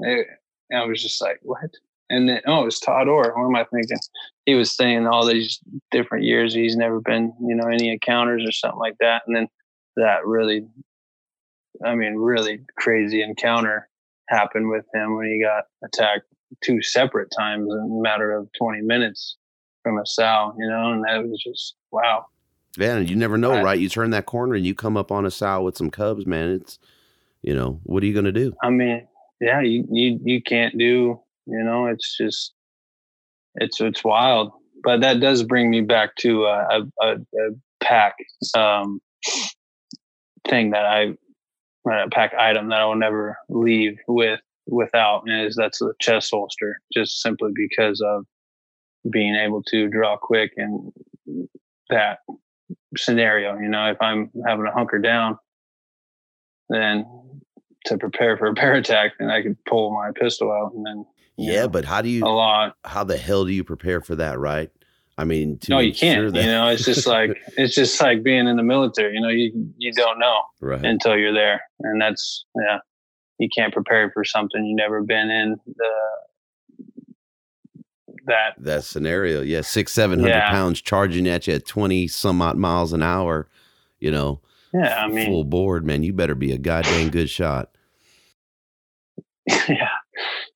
They, 0.02 0.26
I 0.73 0.86
was 0.86 1.02
just 1.02 1.22
like 1.22 1.40
what? 1.41 1.69
And 2.10 2.30
then 2.30 2.41
oh 2.45 2.61
it 2.61 2.65
was 2.65 2.80
Todd 2.80 3.07
Orr. 3.07 3.34
What 3.36 3.48
am 3.48 3.56
I 3.56 3.65
thinking? 3.65 3.98
He 4.45 4.56
was 4.56 4.76
saying 4.76 5.07
all 5.07 5.26
these 5.26 5.60
different 5.91 6.23
years 6.23 6.53
he's 6.53 6.76
never 6.76 6.99
been 6.99 7.34
you 7.41 7.56
know 7.56 7.68
any 7.68 7.90
encounters 7.90 8.45
or 8.48 8.52
something 8.52 8.80
like 8.80 8.98
that. 8.99 9.23
And 9.26 9.36
then 9.36 9.48
that 9.95 10.26
really, 10.26 10.65
I 11.84 11.95
mean, 11.95 12.15
really 12.15 12.61
crazy 12.77 13.22
encounter 13.22 13.90
happened 14.30 14.69
with 14.69 14.86
him 14.94 15.15
when 15.15 15.27
he 15.27 15.41
got 15.41 15.65
attacked 15.84 16.26
two 16.64 16.82
separate 16.82 17.32
times 17.38 17.68
in 17.72 17.80
a 17.80 18.02
matter 18.02 18.34
of 18.34 18.49
20 18.57 18.82
minutes 18.82 19.38
from 19.84 19.99
a 19.99 20.06
sow, 20.06 20.53
you 20.57 20.68
know, 20.68 20.91
and 20.91 21.03
that 21.03 21.23
was 21.23 21.41
just 21.44 21.76
wow. 21.91 22.26
Yeah, 22.77 22.99
you 22.99 23.15
never 23.15 23.38
know, 23.38 23.53
I, 23.53 23.64
right? 23.64 23.80
You 23.80 23.88
turn 23.88 24.10
that 24.10 24.26
corner 24.26 24.56
and 24.56 24.65
you 24.65 24.76
come 24.76 24.98
up 24.98 25.11
on 25.11 25.26
a 25.26 25.32
sow 25.32 25.61
with 25.61 25.77
some 25.77 25.90
cubs, 25.90 26.26
man. 26.26 26.49
It's 26.49 26.77
you 27.41 27.56
know, 27.56 27.80
what 27.84 28.03
are 28.03 28.06
you 28.06 28.14
gonna 28.14 28.32
do? 28.32 28.53
I 28.61 28.69
mean, 28.69 29.07
yeah, 29.40 29.61
you 29.61 29.88
you 29.90 30.19
you 30.23 30.41
can't 30.41 30.77
do, 30.77 31.22
you 31.45 31.63
know, 31.63 31.88
it's 31.88 32.17
just 32.17 32.53
it's 33.55 33.80
it's 33.81 34.03
wild. 34.03 34.51
But 34.84 35.01
that 35.01 35.19
does 35.19 35.43
bring 35.43 35.69
me 35.72 35.81
back 35.81 36.15
to 36.17 36.45
a, 36.45 36.85
a, 37.01 37.11
a 37.11 37.47
pack 37.81 38.15
um, 38.55 38.99
thing 40.47 40.72
that 40.72 40.85
I 40.85 41.15
a 41.89 42.09
pack 42.09 42.34
item 42.34 42.69
that 42.69 42.80
I 42.80 42.85
will 42.85 42.95
never 42.95 43.38
leave 43.49 43.97
with 44.07 44.39
without 44.67 45.23
is 45.30 45.55
that's 45.55 45.80
the 45.80 45.93
chest 45.99 46.31
holster, 46.31 46.80
just 46.93 47.22
simply 47.22 47.51
because 47.55 48.01
of 48.01 48.26
being 49.11 49.35
able 49.35 49.61
to 49.63 49.88
draw 49.88 50.17
quick 50.17 50.51
and 50.57 50.91
that 51.89 52.19
scenario. 52.97 53.57
You 53.57 53.69
know, 53.69 53.89
if 53.91 53.97
I'm 54.01 54.31
having 54.47 54.65
to 54.65 54.72
hunker 54.72 54.99
down, 54.99 55.38
then 56.69 57.05
to 57.85 57.97
prepare 57.97 58.38
for 58.38 58.47
a 58.47 58.53
bear 58.53 58.73
attack, 58.73 59.13
then 59.19 59.30
I 59.30 59.41
could 59.43 59.63
pull 59.65 59.93
my 59.93 60.11
pistol 60.19 60.51
out 60.51 60.73
and 60.73 60.85
then 60.85 61.05
Yeah, 61.38 61.62
know, 61.62 61.68
but 61.70 61.86
how 61.86 62.02
do 62.02 62.10
you 62.10 62.24
a 62.26 62.28
lot. 62.28 62.76
how 62.84 63.03
the 63.03 63.18
hell 63.18 63.45
do 63.45 63.52
you 63.52 63.64
prepare 63.64 64.02
for 64.02 64.16
that, 64.16 64.40
right? 64.40 64.70
I 65.18 65.24
mean, 65.24 65.57
to 65.60 65.72
No, 65.72 65.80
you 65.80 65.94
can't. 65.94 66.34
that- 66.34 66.41
You 66.44 66.48
know, 66.48 66.68
it's 66.70 66.84
just 66.86 67.07
like 67.07 67.38
it's 67.57 67.74
just 67.76 68.02
like 68.02 68.24
being 68.24 68.48
in 68.48 68.57
the 68.57 68.64
military. 68.64 69.14
You 69.16 69.22
know, 69.22 69.30
you 69.30 69.52
you 69.78 69.91
don't 69.94 70.20
know 70.20 70.41
right. 70.62 70.84
until 70.86 71.18
you're 71.18 71.34
there, 71.34 71.62
and 71.82 72.02
that's 72.02 72.45
yeah. 72.56 72.80
You 73.38 73.49
can't 73.53 73.74
prepare 73.74 74.10
for 74.12 74.24
something 74.24 74.64
you've 74.66 74.78
never 74.78 75.02
been 75.02 75.30
in 75.30 75.57
the 75.66 75.90
that 78.28 78.56
that 78.57 78.84
scenario. 78.84 79.41
Yeah, 79.41 79.62
six, 79.62 79.91
seven 79.94 80.20
hundred 80.20 80.32
Yeah. 80.36 80.49
pounds 80.49 80.82
charging 80.82 81.28
at 81.28 81.48
you 81.48 81.56
at 81.56 81.66
twenty 81.66 82.07
some 82.07 82.41
odd 82.41 82.57
miles 82.57 82.94
an 82.94 83.03
hour. 83.03 83.48
You 83.99 84.12
know, 84.12 84.41
yeah. 84.74 85.03
I 85.03 85.07
mean, 85.07 85.28
full 85.28 85.44
board, 85.44 85.86
man. 85.86 86.03
You 86.03 86.14
better 86.14 86.36
be 86.36 86.52
a 86.52 86.57
goddamn 86.57 87.10
good 87.10 87.30
shot. 87.30 87.72
yeah, 89.48 89.90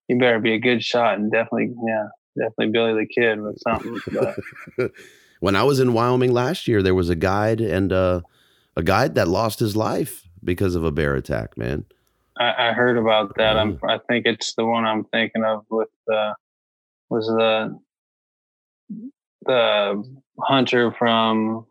you 0.10 0.18
better 0.18 0.40
be 0.40 0.54
a 0.54 0.60
good 0.60 0.84
shot 0.84 1.18
and 1.18 1.32
definitely 1.32 1.74
yeah, 1.88 2.08
definitely 2.38 2.72
Billy 2.72 2.94
the 2.94 3.08
Kid 3.08 3.40
with 3.42 3.58
something. 3.62 4.90
When 5.40 5.56
I 5.56 5.64
was 5.64 5.80
in 5.80 5.94
Wyoming 5.94 6.34
last 6.34 6.68
year, 6.68 6.84
there 6.84 6.96
was 6.96 7.10
a 7.10 7.16
guide 7.16 7.62
and 7.62 7.94
uh, 7.94 8.22
a 8.76 8.84
guide 8.84 9.16
that 9.16 9.28
lost 9.28 9.60
his 9.60 9.76
life 9.76 10.28
because 10.44 10.76
of 10.76 10.84
a 10.84 10.92
bear 10.92 11.16
attack. 11.16 11.58
Man, 11.58 11.86
I, 12.38 12.70
I 12.70 12.74
heard 12.74 12.98
about 12.98 13.36
that. 13.38 13.58
I'm 13.58 13.80
I 13.88 14.00
think 14.10 14.26
it's 14.26 14.54
the 14.56 14.66
one 14.66 14.86
I'm 14.86 15.06
thinking 15.06 15.46
of 15.46 15.66
with 15.70 15.88
uh, 16.12 16.34
was 17.10 17.28
the 17.28 17.80
the 19.46 20.20
hunter 20.42 20.92
from 20.92 21.66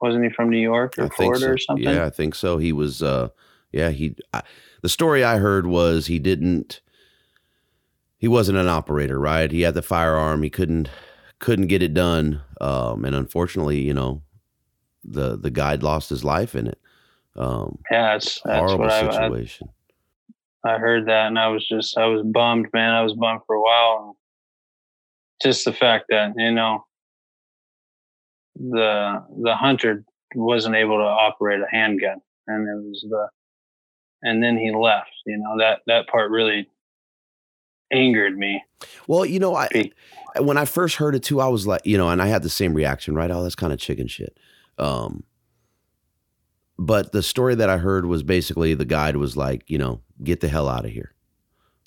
wasn't 0.00 0.24
he 0.24 0.30
from 0.30 0.50
New 0.50 0.58
York 0.58 0.98
or 0.98 1.08
Florida 1.08 1.40
so. 1.40 1.50
or 1.50 1.58
something? 1.58 1.84
Yeah, 1.84 2.04
I 2.04 2.10
think 2.10 2.34
so. 2.34 2.58
He 2.58 2.72
was. 2.72 3.02
Uh, 3.02 3.28
yeah, 3.70 3.90
he. 3.90 4.16
I, 4.34 4.42
the 4.82 4.88
story 4.88 5.24
I 5.24 5.38
heard 5.38 5.66
was 5.66 6.06
he 6.06 6.18
didn't. 6.18 6.80
He 8.22 8.28
wasn't 8.28 8.56
an 8.58 8.68
operator, 8.68 9.18
right? 9.18 9.50
He 9.50 9.62
had 9.62 9.74
the 9.74 9.82
firearm. 9.82 10.44
He 10.44 10.48
couldn't 10.48 10.88
couldn't 11.40 11.66
get 11.66 11.82
it 11.82 11.92
done, 11.92 12.40
um, 12.60 13.04
and 13.04 13.16
unfortunately, 13.16 13.80
you 13.80 13.92
know, 13.92 14.22
the 15.02 15.36
the 15.36 15.50
guide 15.50 15.82
lost 15.82 16.08
his 16.08 16.24
life 16.24 16.54
in 16.54 16.68
it. 16.68 16.78
Um, 17.34 17.80
Yeah, 17.90 18.12
that's 18.12 18.40
that's 18.44 18.58
horrible 18.60 18.84
what 18.84 18.92
I, 18.92 19.08
I 19.08 19.22
situation. 19.24 19.70
I 20.64 20.78
heard 20.78 21.08
that 21.08 21.26
and 21.26 21.36
I 21.36 21.48
was 21.48 21.66
just 21.68 21.98
I 21.98 22.06
was 22.06 22.22
bummed, 22.22 22.68
man. 22.72 22.94
I 22.94 23.02
was 23.02 23.14
bummed 23.14 23.40
for 23.44 23.56
a 23.56 23.60
while. 23.60 24.16
Just 25.42 25.64
the 25.64 25.72
fact 25.72 26.04
that, 26.10 26.34
you 26.36 26.52
know, 26.52 26.84
the 28.54 29.24
the 29.42 29.56
hunter 29.56 30.04
wasn't 30.36 30.76
able 30.76 30.98
to 30.98 31.02
operate 31.02 31.60
a 31.60 31.66
handgun 31.68 32.20
and 32.46 32.68
it 32.68 32.88
was 32.88 33.04
the 33.10 33.28
and 34.22 34.40
then 34.40 34.56
he 34.56 34.70
left, 34.70 35.10
you 35.26 35.38
know, 35.38 35.58
that 35.58 35.80
that 35.88 36.06
part 36.06 36.30
really 36.30 36.68
angered 37.92 38.36
me. 38.38 38.64
Well, 39.06 39.24
you 39.24 39.38
know, 39.38 39.54
I 39.54 39.68
when 40.40 40.56
I 40.56 40.64
first 40.64 40.96
heard 40.96 41.14
it 41.14 41.22
too, 41.22 41.40
I 41.40 41.48
was 41.48 41.66
like, 41.66 41.82
you 41.84 41.96
know, 41.98 42.08
and 42.08 42.22
I 42.22 42.26
had 42.26 42.42
the 42.42 42.48
same 42.48 42.74
reaction, 42.74 43.14
right? 43.14 43.30
Oh, 43.30 43.42
that's 43.42 43.54
kind 43.54 43.72
of 43.72 43.78
chicken 43.78 44.06
shit. 44.08 44.38
Um, 44.78 45.24
but 46.78 47.12
the 47.12 47.22
story 47.22 47.54
that 47.54 47.68
I 47.68 47.76
heard 47.76 48.06
was 48.06 48.22
basically 48.22 48.74
the 48.74 48.84
guide 48.84 49.16
was 49.16 49.36
like, 49.36 49.62
you 49.68 49.78
know, 49.78 50.00
get 50.24 50.40
the 50.40 50.48
hell 50.48 50.68
out 50.68 50.84
of 50.84 50.90
here, 50.90 51.14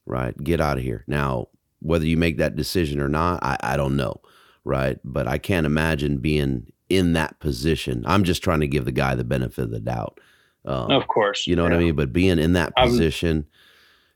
right? 0.06 0.36
Get 0.44 0.62
out 0.62 0.78
of 0.78 0.84
here. 0.84 1.04
Now, 1.08 1.48
whether 1.80 2.06
you 2.06 2.18
make 2.18 2.38
that 2.38 2.56
decision 2.56 3.02
or 3.02 3.10
not, 3.10 3.44
I, 3.44 3.58
I 3.62 3.78
don't 3.78 3.96
know, 3.98 4.22
right? 4.64 5.00
But 5.04 5.28
I 5.28 5.38
can't 5.38 5.66
imagine 5.66 6.18
being 6.20 6.72
in 6.88 7.14
that 7.14 7.40
position. 7.40 8.04
I'm 8.08 8.24
just 8.24 8.44
trying 8.44 8.60
to 8.62 8.68
give 8.68 8.86
the 8.86 8.92
guy 8.92 9.16
the 9.16 9.24
benefit 9.24 9.64
of 9.64 9.72
the 9.72 9.80
doubt. 9.80 10.20
Um, 10.66 10.92
Of 10.92 11.08
course. 11.08 11.46
you 11.48 11.56
know 11.56 11.64
what 11.64 11.74
I 11.74 11.78
mean? 11.80 11.96
But 11.96 12.14
being 12.14 12.40
in 12.40 12.54
that 12.54 12.76
position, 12.76 13.46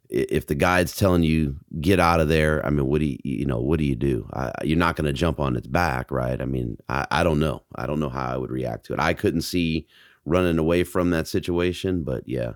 if 0.10 0.48
the 0.48 0.56
guide's 0.56 0.96
telling 0.96 1.24
you 1.24 1.56
get 1.80 2.00
out 2.00 2.20
of 2.20 2.30
there, 2.30 2.66
I 2.66 2.72
mean, 2.72 2.88
what 2.88 3.00
do 3.00 3.06
you, 3.06 3.18
you 3.24 3.46
know, 3.46 3.60
what 3.60 3.78
do 3.78 3.86
you 3.86 3.96
do? 3.96 4.28
I, 4.34 4.52
you're 4.64 4.78
not 4.78 4.96
going 4.96 5.06
to 5.06 5.14
jump 5.14 5.40
on 5.40 5.56
its 5.56 5.68
back, 5.68 6.10
right? 6.12 6.42
I 6.42 6.46
mean, 6.46 6.78
I, 6.90 7.06
I 7.12 7.24
don't 7.24 7.40
know. 7.40 7.64
I 7.76 7.86
don't 7.86 8.00
know 8.00 8.10
how 8.10 8.34
I 8.34 8.38
would 8.38 8.50
react 8.50 8.86
to 8.88 8.94
it. 8.94 9.00
I 9.00 9.14
couldn't 9.14 9.44
see 9.44 9.88
running 10.26 10.58
away 10.58 10.84
from 10.84 11.12
that 11.12 11.28
situation, 11.28 12.04
but 12.04 12.24
yeah, 12.28 12.54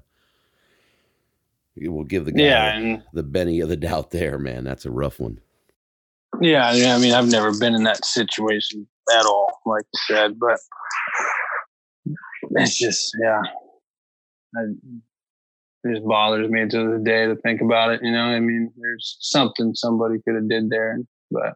we'll 1.77 2.05
give 2.05 2.25
the 2.25 2.31
guy 2.31 2.43
Yeah, 2.43 2.77
and 2.77 3.03
the 3.13 3.23
Benny 3.23 3.59
of 3.59 3.69
the 3.69 3.77
doubt 3.77 4.11
there, 4.11 4.39
man. 4.39 4.63
That's 4.63 4.85
a 4.85 4.91
rough 4.91 5.19
one. 5.19 5.39
Yeah, 6.41 6.73
yeah. 6.73 6.95
I 6.95 6.97
mean, 6.97 7.13
I've 7.13 7.29
never 7.29 7.51
been 7.57 7.75
in 7.75 7.83
that 7.83 8.03
situation 8.03 8.87
at 9.15 9.25
all, 9.25 9.59
like 9.65 9.85
you 9.93 10.15
said, 10.15 10.39
but 10.39 10.57
it's 12.51 12.77
just, 12.77 13.15
yeah, 13.21 13.41
I, 14.55 14.61
it 15.83 15.95
just 15.95 16.07
bothers 16.07 16.49
me 16.49 16.67
to 16.67 16.91
the 16.91 16.99
day 17.03 17.25
to 17.25 17.35
think 17.35 17.61
about 17.61 17.91
it. 17.91 18.01
You 18.03 18.11
know, 18.11 18.23
I 18.23 18.39
mean, 18.39 18.71
there's 18.77 19.17
something 19.19 19.73
somebody 19.75 20.19
could 20.23 20.35
have 20.35 20.49
did 20.49 20.69
there, 20.69 20.99
but 21.31 21.55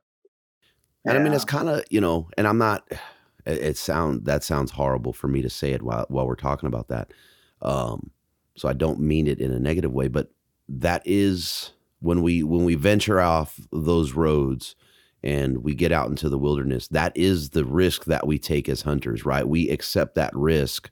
And 1.05 1.17
I 1.17 1.21
mean, 1.21 1.33
it's 1.33 1.45
kind 1.45 1.69
of 1.69 1.83
you 1.89 2.01
know, 2.01 2.29
and 2.37 2.47
I'm 2.47 2.57
not. 2.57 2.87
It, 3.45 3.59
it 3.59 3.77
sound 3.77 4.25
that 4.25 4.43
sounds 4.43 4.71
horrible 4.71 5.13
for 5.13 5.29
me 5.29 5.41
to 5.41 5.49
say 5.49 5.71
it 5.71 5.81
while 5.81 6.05
while 6.09 6.27
we're 6.27 6.35
talking 6.35 6.67
about 6.67 6.89
that. 6.89 7.13
Um, 7.61 8.11
so 8.57 8.67
I 8.67 8.73
don't 8.73 8.99
mean 8.99 9.25
it 9.25 9.39
in 9.39 9.53
a 9.53 9.59
negative 9.59 9.93
way, 9.93 10.09
but 10.09 10.31
that 10.67 11.01
is 11.05 11.71
when 11.99 12.21
we 12.21 12.43
when 12.43 12.65
we 12.65 12.75
venture 12.75 13.21
off 13.21 13.57
those 13.71 14.11
roads 14.11 14.75
and 15.23 15.63
we 15.63 15.73
get 15.73 15.91
out 15.91 16.09
into 16.09 16.29
the 16.29 16.37
wilderness. 16.37 16.87
That 16.89 17.15
is 17.15 17.49
the 17.51 17.65
risk 17.65 18.05
that 18.05 18.27
we 18.27 18.37
take 18.37 18.69
as 18.69 18.83
hunters, 18.83 19.25
right? 19.25 19.47
We 19.47 19.69
accept 19.69 20.15
that 20.15 20.35
risk 20.35 20.89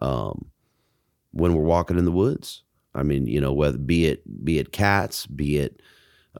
um, 0.00 0.50
when 1.32 1.54
we're 1.54 1.62
walking 1.62 1.98
in 1.98 2.04
the 2.04 2.12
woods. 2.12 2.62
I 2.96 3.02
mean, 3.02 3.26
you 3.26 3.40
know, 3.40 3.52
whether 3.52 3.78
be 3.78 4.06
it 4.06 4.44
be 4.44 4.58
it 4.58 4.72
cats, 4.72 5.26
be 5.26 5.58
it 5.58 5.82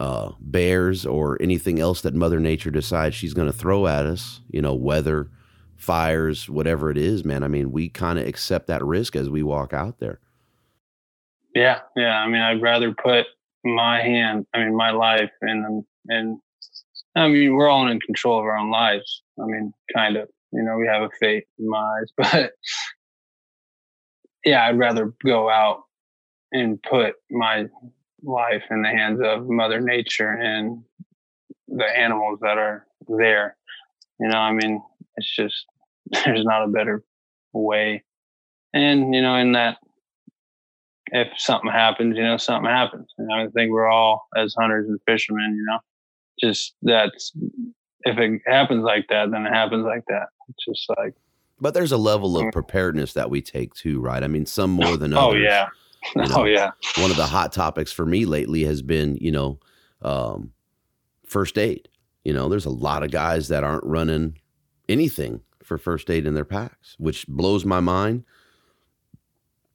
uh, 0.00 0.32
bears, 0.40 1.06
or 1.06 1.40
anything 1.40 1.78
else 1.80 2.00
that 2.02 2.14
Mother 2.14 2.40
Nature 2.40 2.70
decides 2.70 3.14
she's 3.14 3.34
going 3.34 3.46
to 3.50 3.56
throw 3.56 3.86
at 3.86 4.06
us, 4.06 4.40
you 4.50 4.60
know, 4.60 4.74
weather, 4.74 5.30
fires, 5.76 6.48
whatever 6.48 6.90
it 6.90 6.98
is, 6.98 7.24
man. 7.24 7.42
I 7.42 7.48
mean, 7.48 7.72
we 7.72 7.88
kind 7.88 8.18
of 8.18 8.26
accept 8.26 8.66
that 8.68 8.84
risk 8.84 9.16
as 9.16 9.30
we 9.30 9.42
walk 9.42 9.72
out 9.72 9.98
there. 9.98 10.20
yeah, 11.54 11.80
yeah. 11.96 12.18
I 12.18 12.28
mean, 12.28 12.42
I'd 12.42 12.62
rather 12.62 12.92
put 12.92 13.26
my 13.64 14.00
hand, 14.00 14.46
I 14.54 14.64
mean, 14.64 14.76
my 14.76 14.90
life, 14.90 15.30
and 15.42 15.84
and 16.08 16.38
I 17.16 17.28
mean, 17.28 17.54
we're 17.54 17.68
all 17.68 17.88
in 17.88 18.00
control 18.00 18.38
of 18.38 18.44
our 18.44 18.56
own 18.56 18.70
lives. 18.70 19.22
I 19.40 19.46
mean, 19.46 19.72
kind 19.94 20.16
of. 20.16 20.28
You 20.52 20.62
know, 20.62 20.76
we 20.76 20.86
have 20.86 21.02
a 21.02 21.10
fate 21.20 21.44
in 21.58 21.68
my 21.68 21.78
eyes, 21.78 22.12
but 22.16 22.52
yeah, 24.44 24.64
I'd 24.64 24.78
rather 24.78 25.12
go 25.24 25.50
out 25.50 25.82
and 26.52 26.82
put 26.82 27.14
my 27.30 27.66
life 28.22 28.62
in 28.70 28.82
the 28.82 28.88
hands 28.88 29.20
of 29.22 29.48
Mother 29.48 29.80
Nature 29.80 30.30
and 30.30 30.82
the 31.68 31.84
animals 31.84 32.38
that 32.42 32.58
are 32.58 32.86
there. 33.08 33.56
You 34.20 34.28
know, 34.28 34.38
I 34.38 34.52
mean, 34.52 34.82
it's 35.16 35.34
just 35.34 35.66
there's 36.24 36.44
not 36.44 36.64
a 36.64 36.68
better 36.68 37.04
way. 37.52 38.04
And 38.72 39.14
you 39.14 39.22
know, 39.22 39.36
in 39.36 39.52
that, 39.52 39.78
if 41.12 41.28
something 41.38 41.70
happens, 41.70 42.16
you 42.16 42.24
know, 42.24 42.36
something 42.36 42.70
happens. 42.70 43.06
And 43.18 43.32
I 43.32 43.46
think 43.48 43.70
we're 43.70 43.88
all 43.88 44.26
as 44.36 44.54
hunters 44.58 44.88
and 44.88 44.98
fishermen, 45.06 45.54
you 45.56 45.64
know, 45.64 45.78
just 46.40 46.74
that's 46.82 47.32
if 48.02 48.18
it 48.18 48.40
happens 48.46 48.84
like 48.84 49.06
that, 49.08 49.30
then 49.30 49.46
it 49.46 49.52
happens 49.52 49.84
like 49.84 50.04
that. 50.08 50.28
It's 50.48 50.64
just 50.64 50.88
like, 50.98 51.14
But 51.60 51.74
there's 51.74 51.92
a 51.92 51.96
level 51.96 52.36
of 52.36 52.44
mm. 52.44 52.52
preparedness 52.52 53.14
that 53.14 53.30
we 53.30 53.42
take 53.42 53.74
too, 53.74 54.00
right? 54.00 54.22
I 54.22 54.28
mean, 54.28 54.46
some 54.46 54.70
more 54.70 54.96
than 54.96 55.12
others. 55.12 55.24
oh 55.24 55.30
others. 55.30 55.42
yeah, 55.44 55.68
you 56.14 56.22
know. 56.28 56.28
oh 56.40 56.44
yeah, 56.44 56.70
One 56.98 57.10
of 57.10 57.16
the 57.16 57.26
hot 57.26 57.52
topics 57.52 57.92
for 57.92 58.06
me 58.06 58.24
lately 58.26 58.64
has 58.64 58.82
been, 58.82 59.16
you 59.20 59.30
know, 59.32 59.58
um, 60.02 60.52
first 61.26 61.58
aid. 61.58 61.88
You 62.24 62.32
know, 62.32 62.48
there's 62.48 62.66
a 62.66 62.70
lot 62.70 63.02
of 63.02 63.10
guys 63.10 63.48
that 63.48 63.64
aren't 63.64 63.84
running 63.84 64.38
anything 64.88 65.40
for 65.62 65.78
first 65.78 66.10
aid 66.10 66.26
in 66.26 66.34
their 66.34 66.44
packs, 66.44 66.94
which 66.98 67.26
blows 67.28 67.64
my 67.64 67.80
mind. 67.80 68.24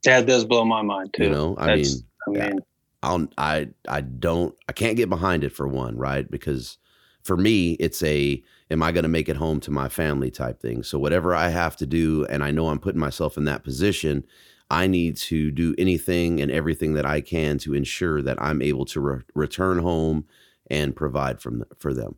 that 0.04 0.26
does 0.26 0.46
blow 0.46 0.66
my 0.66 0.82
mind 0.82 1.14
too. 1.14 1.26
You 1.26 1.30
know, 1.30 1.56
I 1.58 1.66
That's- 1.68 1.96
mean, 1.96 2.04
I 2.28 2.32
yeah. 2.46 2.50
mean, 2.52 2.60
I'll, 3.04 3.28
I 3.38 3.70
I 3.88 4.02
don't 4.02 4.56
I 4.70 4.74
can't 4.74 4.96
get 4.96 5.10
behind 5.10 5.44
it 5.44 5.52
for 5.52 5.68
one, 5.68 5.98
right? 5.98 6.30
Because 6.30 6.78
for 7.24 7.36
me, 7.36 7.72
it's 7.74 8.04
a 8.04 8.42
am 8.70 8.84
I 8.84 8.92
going 8.92 9.04
to 9.04 9.10
make 9.10 9.28
it 9.28 9.36
home 9.36 9.60
to 9.62 9.72
my 9.72 9.90
family 9.90 10.30
type 10.30 10.62
thing. 10.62 10.84
So 10.84 11.00
whatever 11.00 11.34
I 11.36 11.50
have 11.50 11.76
to 11.78 11.86
do, 11.88 12.26
and 12.30 12.44
I 12.44 12.52
know 12.52 12.68
I'm 12.70 12.80
putting 12.80 13.02
myself 13.02 13.38
in 13.38 13.46
that 13.46 13.64
position, 13.64 14.24
I 14.72 14.88
need 14.88 15.18
to 15.18 15.52
do 15.52 15.76
anything 15.78 16.40
and 16.40 16.50
everything 16.50 16.94
that 16.94 17.06
I 17.06 17.20
can 17.20 17.58
to 17.60 17.74
ensure 17.74 18.22
that 18.22 18.42
I'm 18.42 18.62
able 18.62 18.86
to 18.86 19.02
re- 19.02 19.22
return 19.36 19.80
home 19.80 20.26
and 20.70 20.96
provide 20.96 21.42
from 21.42 21.66
for 21.78 21.94
them. 21.94 22.16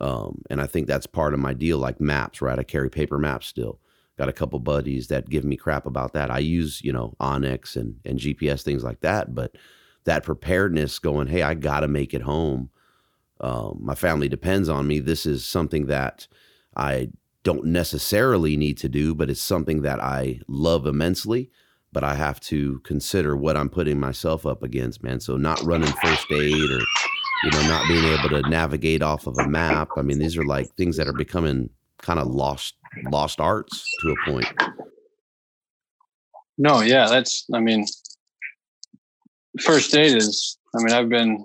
Um, 0.00 0.42
and 0.50 0.60
I 0.60 0.66
think 0.66 0.88
that's 0.88 1.06
part 1.06 1.34
of 1.34 1.40
my 1.40 1.54
deal, 1.54 1.78
like 1.78 2.00
maps, 2.00 2.42
right? 2.42 2.58
I 2.58 2.64
carry 2.64 2.90
paper 2.90 3.16
maps 3.16 3.46
still. 3.46 3.78
Got 4.16 4.28
a 4.28 4.32
couple 4.32 4.58
buddies 4.58 5.06
that 5.06 5.28
give 5.28 5.44
me 5.44 5.56
crap 5.56 5.86
about 5.86 6.14
that. 6.14 6.32
I 6.32 6.40
use, 6.40 6.82
you 6.82 6.92
know, 6.92 7.14
onX 7.20 7.76
and 7.76 8.00
and 8.04 8.18
GPS 8.18 8.62
things 8.62 8.82
like 8.82 9.00
that, 9.00 9.32
but 9.32 9.54
that 10.04 10.24
preparedness, 10.24 10.98
going, 10.98 11.28
hey, 11.28 11.42
I 11.42 11.54
got 11.54 11.80
to 11.80 11.88
make 11.88 12.12
it 12.12 12.22
home. 12.22 12.70
Um, 13.40 13.78
my 13.80 13.94
family 13.94 14.28
depends 14.28 14.68
on 14.68 14.88
me. 14.88 14.98
This 14.98 15.26
is 15.26 15.44
something 15.44 15.86
that 15.86 16.26
I 16.76 17.10
don't 17.44 17.66
necessarily 17.66 18.56
need 18.56 18.78
to 18.78 18.88
do, 18.88 19.14
but 19.14 19.30
it's 19.30 19.40
something 19.40 19.82
that 19.82 20.00
I 20.00 20.40
love 20.48 20.84
immensely. 20.84 21.52
But 21.92 22.04
I 22.04 22.14
have 22.14 22.40
to 22.40 22.80
consider 22.80 23.36
what 23.36 23.56
I'm 23.56 23.68
putting 23.68 23.98
myself 23.98 24.46
up 24.46 24.62
against, 24.62 25.02
man. 25.02 25.20
So 25.20 25.36
not 25.36 25.62
running 25.62 25.92
first 26.02 26.30
aid 26.30 26.70
or 26.70 26.80
you 27.44 27.50
know 27.50 27.62
not 27.68 27.88
being 27.88 28.04
able 28.04 28.28
to 28.30 28.48
navigate 28.48 29.02
off 29.02 29.26
of 29.26 29.38
a 29.38 29.48
map. 29.48 29.90
I 29.96 30.02
mean, 30.02 30.18
these 30.18 30.36
are 30.36 30.44
like 30.44 30.68
things 30.76 30.96
that 30.96 31.08
are 31.08 31.12
becoming 31.12 31.70
kind 32.02 32.18
of 32.18 32.28
lost 32.28 32.74
lost 33.10 33.40
arts 33.40 33.84
to 34.00 34.10
a 34.10 34.30
point. 34.30 34.46
No, 36.56 36.80
yeah, 36.80 37.08
that's 37.08 37.46
I 37.52 37.60
mean 37.60 37.86
first 39.60 39.94
aid 39.94 40.16
is 40.16 40.58
I 40.74 40.82
mean 40.82 40.92
I've 40.92 41.08
been 41.08 41.44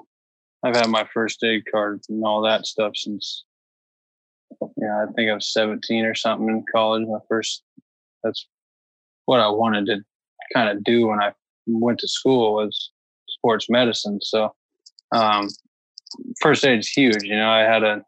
I've 0.63 0.75
had 0.75 0.89
my 0.89 1.07
first 1.13 1.43
aid 1.43 1.63
card 1.71 2.01
and 2.09 2.23
all 2.25 2.41
that 2.41 2.65
stuff 2.65 2.93
since 2.95 3.43
yeah, 4.77 5.03
I 5.03 5.11
think 5.13 5.29
I 5.29 5.35
was 5.35 5.51
17 5.51 6.05
or 6.05 6.15
something 6.15 6.49
in 6.49 6.65
college. 6.73 7.07
My 7.07 7.19
first 7.29 7.63
that's 8.23 8.47
what 9.25 9.39
I 9.39 9.49
wanted 9.49 9.85
to 9.87 10.03
kind 10.53 10.69
of 10.69 10.83
do 10.83 11.07
when 11.07 11.21
I 11.21 11.33
went 11.65 11.99
to 11.99 12.07
school 12.07 12.55
was 12.55 12.91
sports 13.27 13.67
medicine. 13.69 14.19
So 14.21 14.53
um 15.15 15.49
first 16.41 16.65
aid 16.65 16.79
is 16.79 16.89
huge. 16.89 17.23
You 17.23 17.35
know, 17.35 17.49
I 17.49 17.61
had 17.61 17.83
a 17.83 18.03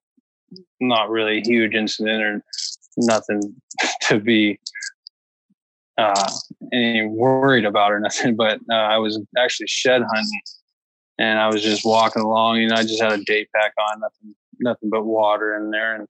not 0.79 1.09
really 1.09 1.41
huge 1.41 1.73
incident 1.73 2.23
or 2.23 2.43
nothing 2.97 3.55
to 4.03 4.19
be 4.19 4.59
uh, 5.97 6.29
any 6.73 7.05
worried 7.07 7.65
about 7.65 7.91
or 7.91 7.99
nothing. 7.99 8.35
But 8.37 8.59
uh, 8.69 8.75
I 8.75 8.97
was 8.97 9.19
actually 9.37 9.67
shed 9.67 10.01
hunting, 10.01 10.41
and 11.17 11.39
I 11.39 11.47
was 11.47 11.63
just 11.63 11.85
walking 11.85 12.21
along. 12.21 12.57
You 12.57 12.69
know, 12.69 12.75
I 12.75 12.83
just 12.83 13.01
had 13.01 13.13
a 13.13 13.23
day 13.23 13.47
pack 13.55 13.73
on, 13.79 13.99
nothing, 14.01 14.35
nothing 14.59 14.89
but 14.89 15.05
water 15.05 15.55
in 15.55 15.71
there, 15.71 15.95
and 15.95 16.07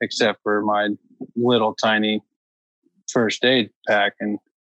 except 0.00 0.42
for 0.42 0.62
my 0.62 0.88
little 1.36 1.74
tiny 1.74 2.22
first 3.10 3.44
aid 3.44 3.70
pack. 3.86 4.14
And 4.20 4.38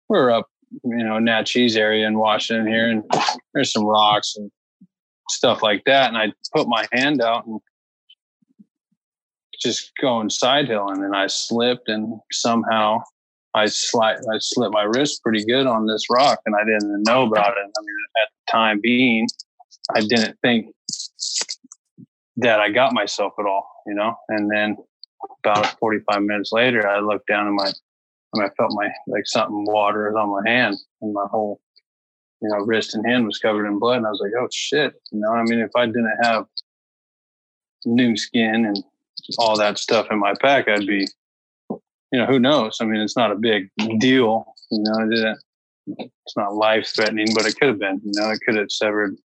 we 0.09 0.19
are 0.19 0.31
up, 0.31 0.47
you 0.85 1.05
know, 1.05 1.19
Naches 1.19 1.77
area 1.77 2.07
in 2.07 2.19
Washington 2.19 2.67
here, 2.67 2.89
and 2.89 3.05
there's 3.55 3.73
some 3.73 3.85
rocks 3.85 4.35
and 4.37 4.51
stuff 5.31 5.63
like 5.63 5.83
that. 5.85 6.09
And 6.09 6.17
I 6.17 6.33
put 6.55 6.69
my 6.69 6.87
hand 6.93 7.21
out 7.21 7.47
and 7.47 7.61
just 9.61 9.93
going 10.01 10.31
side 10.31 10.69
hill, 10.69 10.89
and 10.89 11.03
then 11.03 11.15
I 11.15 11.27
slipped, 11.27 11.89
and 11.89 12.21
somehow 12.33 13.01
I 13.55 13.67
slide, 13.67 14.19
I 14.33 14.39
slipped 14.39 14.73
my 14.73 14.85
wrist 14.85 15.23
pretty 15.23 15.45
good 15.45 15.67
on 15.67 15.87
this 15.87 16.05
rock, 16.11 16.41
and 16.47 16.55
I 16.55 16.65
didn't 16.65 17.03
know 17.05 17.25
about 17.27 17.57
it. 17.57 17.59
I 17.59 17.81
mean, 17.81 17.97
at 18.23 18.29
the 18.29 18.53
time 18.53 18.81
being, 18.81 19.27
I 19.95 20.01
didn't 20.01 20.39
think 20.43 20.67
that 22.37 22.61
I 22.61 22.71
got 22.71 22.93
myself 22.93 23.33
at 23.39 23.47
all, 23.47 23.69
you 23.87 23.95
know. 23.95 24.15
And 24.29 24.51
then 24.51 24.77
about 25.45 25.79
45 25.81 26.23
minutes 26.23 26.53
later, 26.53 26.87
I 26.87 27.01
looked 27.01 27.27
down 27.27 27.47
and 27.49 27.57
my, 27.57 27.73
and 28.33 28.43
I 28.43 28.49
felt 28.57 28.73
my 28.73 28.89
like 29.07 29.27
something 29.27 29.65
water 29.65 30.11
was 30.11 30.17
on 30.17 30.45
my 30.45 30.51
hand, 30.51 30.77
and 31.03 31.13
my 31.13 31.27
whole, 31.31 31.61
you 32.43 32.49
know, 32.49 32.59
wrist 32.59 32.95
and 32.95 33.07
hand 33.07 33.27
was 33.27 33.39
covered 33.39 33.67
in 33.67 33.79
blood. 33.79 33.99
And 33.99 34.07
I 34.07 34.11
was 34.11 34.21
like, 34.21 34.33
oh 34.39 34.49
shit, 34.53 34.95
you 35.13 35.21
know. 35.21 35.33
I 35.33 35.43
mean, 35.43 35.61
if 35.61 35.71
I 35.77 35.87
didn't 35.87 36.19
have 36.23 36.47
new 37.85 38.17
skin 38.17 38.67
and 38.67 38.83
all 39.39 39.57
that 39.57 39.79
stuff 39.79 40.07
in 40.11 40.19
my 40.19 40.35
pack, 40.41 40.69
I'd 40.69 40.87
be 40.87 41.07
you 42.13 42.19
know, 42.19 42.27
who 42.27 42.39
knows? 42.39 42.79
I 42.81 42.85
mean, 42.85 43.01
it's 43.01 43.17
not 43.17 43.33
a 43.33 43.37
big 43.37 43.71
deal. 43.99 44.55
You 44.71 44.83
know, 44.83 45.35
it's 45.87 46.37
not 46.37 46.55
life 46.55 46.87
threatening, 46.95 47.29
but 47.35 47.47
it 47.47 47.57
could 47.59 47.69
have 47.69 47.79
been. 47.79 48.01
You 48.05 48.13
know, 48.15 48.31
it 48.31 48.41
could 48.47 48.57
have 48.57 48.71
severed 48.71 49.17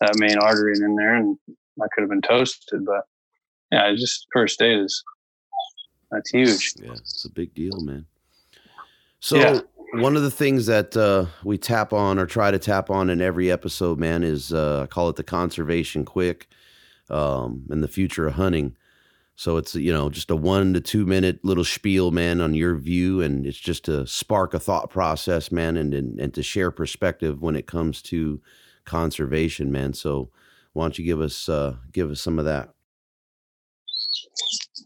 that 0.00 0.18
main 0.18 0.38
artery 0.38 0.74
in 0.76 0.96
there, 0.96 1.14
and 1.14 1.38
I 1.80 1.86
could 1.92 2.02
have 2.02 2.10
been 2.10 2.22
toasted. 2.22 2.84
But 2.84 3.04
yeah, 3.70 3.92
just 3.94 4.26
first 4.32 4.60
aid 4.62 4.80
is 4.80 5.02
that's 6.10 6.30
huge. 6.30 6.74
Yeah, 6.76 6.92
it's 6.92 7.24
a 7.24 7.30
big 7.30 7.54
deal, 7.54 7.80
man. 7.80 8.06
So 9.24 9.38
yeah. 9.38 9.60
one 9.94 10.16
of 10.16 10.22
the 10.22 10.30
things 10.30 10.66
that 10.66 10.94
uh, 10.94 11.24
we 11.44 11.56
tap 11.56 11.94
on 11.94 12.18
or 12.18 12.26
try 12.26 12.50
to 12.50 12.58
tap 12.58 12.90
on 12.90 13.08
in 13.08 13.22
every 13.22 13.50
episode, 13.50 13.98
man, 13.98 14.22
is 14.22 14.52
uh, 14.52 14.82
I 14.82 14.86
call 14.86 15.08
it 15.08 15.16
the 15.16 15.22
conservation 15.22 16.04
quick 16.04 16.46
um, 17.08 17.64
and 17.70 17.82
the 17.82 17.88
future 17.88 18.26
of 18.26 18.34
hunting. 18.34 18.76
So 19.34 19.56
it's 19.56 19.74
you 19.74 19.94
know 19.94 20.10
just 20.10 20.30
a 20.30 20.36
one 20.36 20.74
to 20.74 20.80
two 20.82 21.06
minute 21.06 21.42
little 21.42 21.64
spiel, 21.64 22.10
man, 22.10 22.42
on 22.42 22.52
your 22.52 22.74
view, 22.74 23.22
and 23.22 23.46
it's 23.46 23.56
just 23.56 23.86
to 23.86 24.06
spark 24.06 24.52
a 24.52 24.60
thought 24.60 24.90
process, 24.90 25.50
man, 25.50 25.78
and 25.78 25.94
and, 25.94 26.20
and 26.20 26.34
to 26.34 26.42
share 26.42 26.70
perspective 26.70 27.40
when 27.40 27.56
it 27.56 27.66
comes 27.66 28.02
to 28.02 28.42
conservation, 28.84 29.72
man. 29.72 29.94
So 29.94 30.28
why 30.74 30.84
don't 30.84 30.98
you 30.98 31.04
give 31.06 31.22
us 31.22 31.48
uh, 31.48 31.76
give 31.92 32.10
us 32.10 32.20
some 32.20 32.38
of 32.38 32.44
that? 32.44 32.74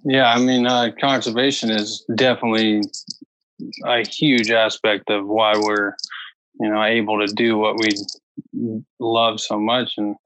Yeah, 0.04 0.32
I 0.32 0.38
mean, 0.38 0.68
uh, 0.68 0.92
conservation 1.00 1.70
is 1.70 2.04
definitely 2.14 2.82
a 3.86 4.06
huge 4.06 4.50
aspect 4.50 5.10
of 5.10 5.26
why 5.26 5.54
we're 5.56 5.94
you 6.60 6.68
know 6.68 6.82
able 6.82 7.24
to 7.24 7.32
do 7.34 7.56
what 7.56 7.76
we 7.78 7.88
love 8.98 9.40
so 9.40 9.58
much, 9.58 9.94
and 9.96 10.16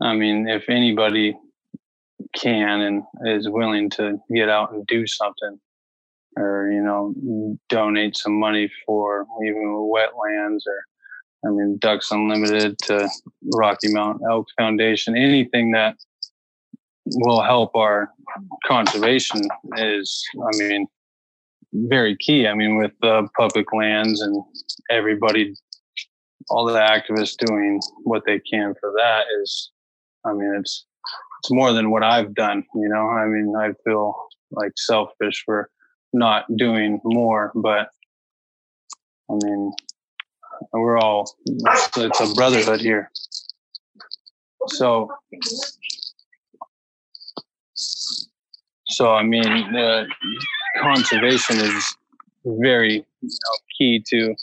I 0.00 0.14
mean, 0.14 0.48
if 0.48 0.68
anybody 0.68 1.36
can 2.34 2.80
and 2.80 3.02
is 3.24 3.48
willing 3.48 3.90
to 3.90 4.18
get 4.34 4.48
out 4.48 4.72
and 4.72 4.86
do 4.86 5.06
something 5.06 5.58
or 6.36 6.70
you 6.70 6.82
know 6.82 7.56
donate 7.68 8.16
some 8.16 8.38
money 8.38 8.70
for 8.84 9.26
even 9.44 9.90
wetlands 9.94 10.60
or 10.66 10.84
i 11.46 11.50
mean 11.50 11.78
ducks 11.78 12.10
unlimited 12.10 12.76
to 12.78 13.08
rocky 13.54 13.92
mountain 13.92 14.26
elk 14.30 14.46
foundation 14.56 15.16
anything 15.16 15.70
that 15.72 15.96
will 17.06 17.42
help 17.42 17.74
our 17.74 18.10
conservation 18.66 19.40
is 19.76 20.24
i 20.42 20.56
mean 20.58 20.86
very 21.72 22.16
key 22.16 22.46
i 22.46 22.54
mean 22.54 22.76
with 22.76 22.92
the 23.02 23.28
public 23.36 23.66
lands 23.72 24.20
and 24.20 24.42
everybody 24.90 25.54
all 26.50 26.64
the 26.64 26.78
activists 26.78 27.36
doing 27.36 27.80
what 28.04 28.22
they 28.26 28.40
can 28.40 28.74
for 28.80 28.92
that 28.96 29.24
is 29.42 29.70
i 30.24 30.32
mean 30.32 30.54
it's 30.58 30.86
it's 31.40 31.52
more 31.52 31.72
than 31.72 31.90
what 31.90 32.02
I've 32.02 32.34
done. 32.34 32.64
You 32.74 32.88
know, 32.88 33.08
I 33.08 33.26
mean, 33.26 33.54
I 33.56 33.70
feel 33.84 34.14
like 34.50 34.72
selfish 34.76 35.42
for 35.44 35.70
not 36.12 36.44
doing 36.56 37.00
more, 37.04 37.52
but 37.54 37.88
I 39.30 39.34
mean, 39.44 39.72
we're 40.72 40.98
all 40.98 41.30
it's 41.46 42.20
a 42.20 42.34
brotherhood 42.34 42.80
here. 42.80 43.10
So, 44.68 45.08
so 48.86 49.12
I 49.12 49.22
mean, 49.22 49.42
the 49.42 50.06
conservation 50.80 51.56
is 51.58 51.96
very 52.44 52.94
you 52.94 53.28
know, 53.28 53.58
key 53.76 54.02
to 54.08 54.34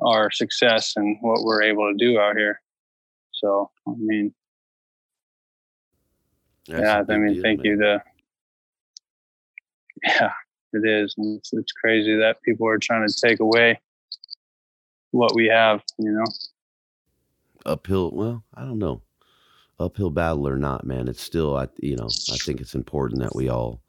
our 0.00 0.30
success 0.30 0.94
and 0.96 1.16
what 1.20 1.42
we're 1.42 1.62
able 1.62 1.90
to 1.90 1.96
do 1.96 2.18
out 2.18 2.36
here. 2.36 2.60
So, 3.32 3.70
I 3.86 3.92
mean, 3.98 4.34
that's 6.68 6.82
yeah, 6.82 7.02
I 7.08 7.18
mean, 7.18 7.34
deal, 7.34 7.42
thank 7.42 7.58
man. 7.58 7.66
you. 7.66 7.78
To, 7.78 8.02
yeah, 10.04 10.32
it 10.72 10.88
is. 10.88 11.14
It's, 11.16 11.52
it's 11.52 11.72
crazy 11.72 12.16
that 12.16 12.42
people 12.42 12.66
are 12.68 12.78
trying 12.78 13.06
to 13.06 13.14
take 13.14 13.40
away 13.40 13.80
what 15.12 15.34
we 15.34 15.46
have. 15.46 15.82
You 15.98 16.12
know, 16.12 16.24
uphill. 17.64 18.10
Well, 18.12 18.42
I 18.54 18.62
don't 18.62 18.78
know, 18.78 19.02
uphill 19.78 20.10
battle 20.10 20.48
or 20.48 20.56
not, 20.56 20.86
man. 20.86 21.08
It's 21.08 21.22
still, 21.22 21.56
I 21.56 21.68
you 21.78 21.96
know, 21.96 22.08
I 22.32 22.36
think 22.36 22.60
it's 22.60 22.74
important 22.74 23.20
that 23.20 23.36
we 23.36 23.48
all 23.48 23.80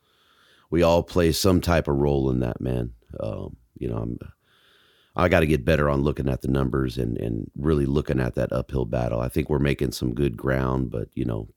we 0.70 0.84
all 0.84 1.04
play 1.04 1.32
some 1.32 1.62
type 1.62 1.88
of 1.88 1.96
role 1.96 2.30
in 2.30 2.40
that, 2.40 2.62
man. 2.62 2.94
Um, 3.20 3.58
you 3.78 3.88
know, 3.88 3.98
I'm. 3.98 4.20
I 5.20 5.30
got 5.30 5.40
to 5.40 5.48
get 5.48 5.66
better 5.66 5.90
on 5.90 6.04
looking 6.04 6.30
at 6.30 6.44
the 6.44 6.48
numbers 6.48 7.00
and, 7.00 7.18
and 7.18 7.50
really 7.58 7.88
looking 7.88 8.20
at 8.20 8.36
that 8.36 8.54
uphill 8.54 8.86
battle. 8.86 9.20
I 9.20 9.30
think 9.30 9.50
we're 9.50 9.58
making 9.58 9.94
some 9.94 10.14
good 10.14 10.38
ground, 10.38 10.92
but 10.92 11.10
you 11.16 11.26
know, 11.26 11.48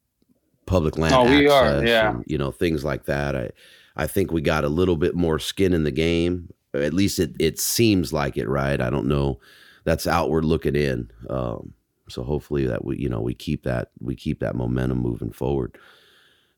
public 0.64 0.96
land 0.96 1.14
oh, 1.14 1.24
we 1.24 1.46
are, 1.46 1.84
yeah. 1.84 2.10
And, 2.10 2.24
you 2.26 2.38
know, 2.38 2.52
things 2.52 2.84
like 2.84 3.04
that. 3.04 3.36
I 3.36 3.50
I 3.96 4.06
think 4.06 4.32
we 4.32 4.40
got 4.40 4.64
a 4.64 4.70
little 4.70 4.96
bit 4.96 5.14
more 5.14 5.38
skin 5.38 5.74
in 5.74 5.84
the 5.84 5.90
game. 5.90 6.54
At 6.72 6.94
least 6.94 7.18
it 7.18 7.32
it 7.38 7.58
seems 7.58 8.14
like 8.14 8.38
it, 8.38 8.48
right? 8.48 8.80
I 8.80 8.88
don't 8.88 9.06
know. 9.06 9.40
That's 9.84 10.06
outward 10.06 10.46
looking 10.46 10.76
in. 10.76 11.10
Um, 11.28 11.74
so 12.08 12.22
hopefully 12.22 12.66
that 12.66 12.84
we 12.84 12.98
you 12.98 13.08
know 13.08 13.20
we 13.20 13.34
keep 13.34 13.64
that 13.64 13.90
we 14.00 14.14
keep 14.14 14.40
that 14.40 14.54
momentum 14.54 14.98
moving 14.98 15.32
forward. 15.32 15.76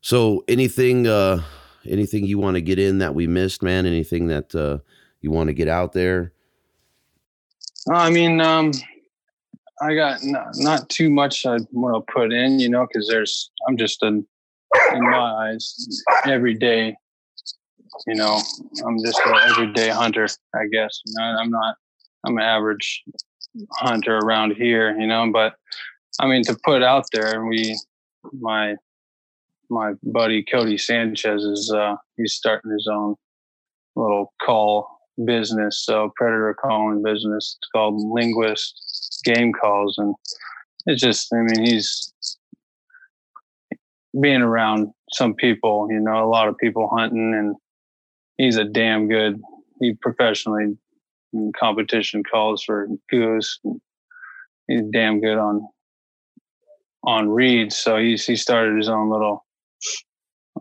So 0.01 0.43
anything 0.47 1.07
uh 1.07 1.43
anything 1.87 2.25
you 2.25 2.37
want 2.37 2.55
to 2.55 2.61
get 2.61 2.79
in 2.79 2.99
that 2.99 3.15
we 3.15 3.27
missed, 3.27 3.63
man? 3.63 3.85
Anything 3.85 4.27
that 4.27 4.53
uh 4.55 4.79
you 5.21 5.31
want 5.31 5.47
to 5.47 5.53
get 5.53 5.67
out 5.67 5.93
there? 5.93 6.33
I 7.91 8.09
mean, 8.09 8.39
um, 8.39 8.71
I 9.81 9.95
got 9.95 10.23
not, 10.23 10.47
not 10.55 10.89
too 10.89 11.09
much 11.09 11.45
I 11.45 11.57
want 11.71 12.05
to 12.05 12.13
put 12.13 12.31
in, 12.31 12.59
you 12.59 12.69
know, 12.69 12.87
because 12.87 13.07
there's 13.07 13.51
I'm 13.67 13.77
just 13.77 14.01
a 14.03 14.07
in 14.07 15.01
my 15.01 15.17
eyes 15.17 15.75
every 16.25 16.55
day. 16.55 16.95
You 18.07 18.15
know, 18.15 18.39
I'm 18.85 18.97
just 19.03 19.21
an 19.25 19.35
everyday 19.49 19.89
hunter, 19.89 20.27
I 20.55 20.65
guess. 20.71 21.01
You 21.05 21.13
know, 21.17 21.23
I'm 21.23 21.49
not. 21.49 21.75
I'm 22.25 22.37
an 22.37 22.43
average 22.43 23.03
hunter 23.73 24.17
around 24.17 24.55
here, 24.55 24.97
you 24.97 25.07
know. 25.07 25.29
But 25.31 25.55
I 26.19 26.27
mean, 26.27 26.43
to 26.43 26.57
put 26.63 26.81
out 26.81 27.05
there, 27.11 27.45
we 27.45 27.77
my 28.31 28.75
my 29.73 29.93
buddy 30.03 30.43
Cody 30.43 30.77
Sanchez 30.77 31.43
is 31.43 31.73
uh, 31.75 31.95
he's 32.17 32.33
starting 32.33 32.71
his 32.71 32.87
own 32.91 33.15
little 33.95 34.33
call 34.45 34.87
business, 35.25 35.83
so 35.83 36.11
predator 36.15 36.55
calling 36.59 37.03
business. 37.03 37.57
It's 37.59 37.69
called 37.73 38.01
Linguist 38.01 39.21
Game 39.25 39.51
Calls, 39.53 39.97
and 39.97 40.15
it's 40.85 41.01
just, 41.01 41.33
I 41.33 41.37
mean, 41.37 41.65
he's 41.65 42.13
being 44.21 44.41
around 44.41 44.91
some 45.11 45.33
people, 45.33 45.87
you 45.89 45.99
know, 45.99 46.23
a 46.23 46.29
lot 46.29 46.47
of 46.47 46.57
people 46.57 46.89
hunting, 46.95 47.33
and 47.33 47.55
he's 48.37 48.57
a 48.57 48.65
damn 48.65 49.07
good. 49.07 49.39
He 49.79 49.93
professionally 50.01 50.77
competition 51.59 52.23
calls 52.23 52.63
for 52.63 52.87
goose. 53.09 53.59
He's 54.67 54.83
damn 54.91 55.19
good 55.19 55.37
on 55.37 55.67
on 57.05 57.27
reeds, 57.27 57.75
so 57.75 57.97
he's 57.97 58.25
he 58.25 58.35
started 58.35 58.77
his 58.77 58.87
own 58.87 59.09
little 59.09 59.45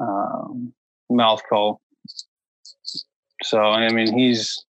um, 0.00 0.72
mouth 1.10 1.42
call. 1.48 1.80
So 3.42 3.60
I 3.60 3.88
mean, 3.92 4.16
he's 4.16 4.64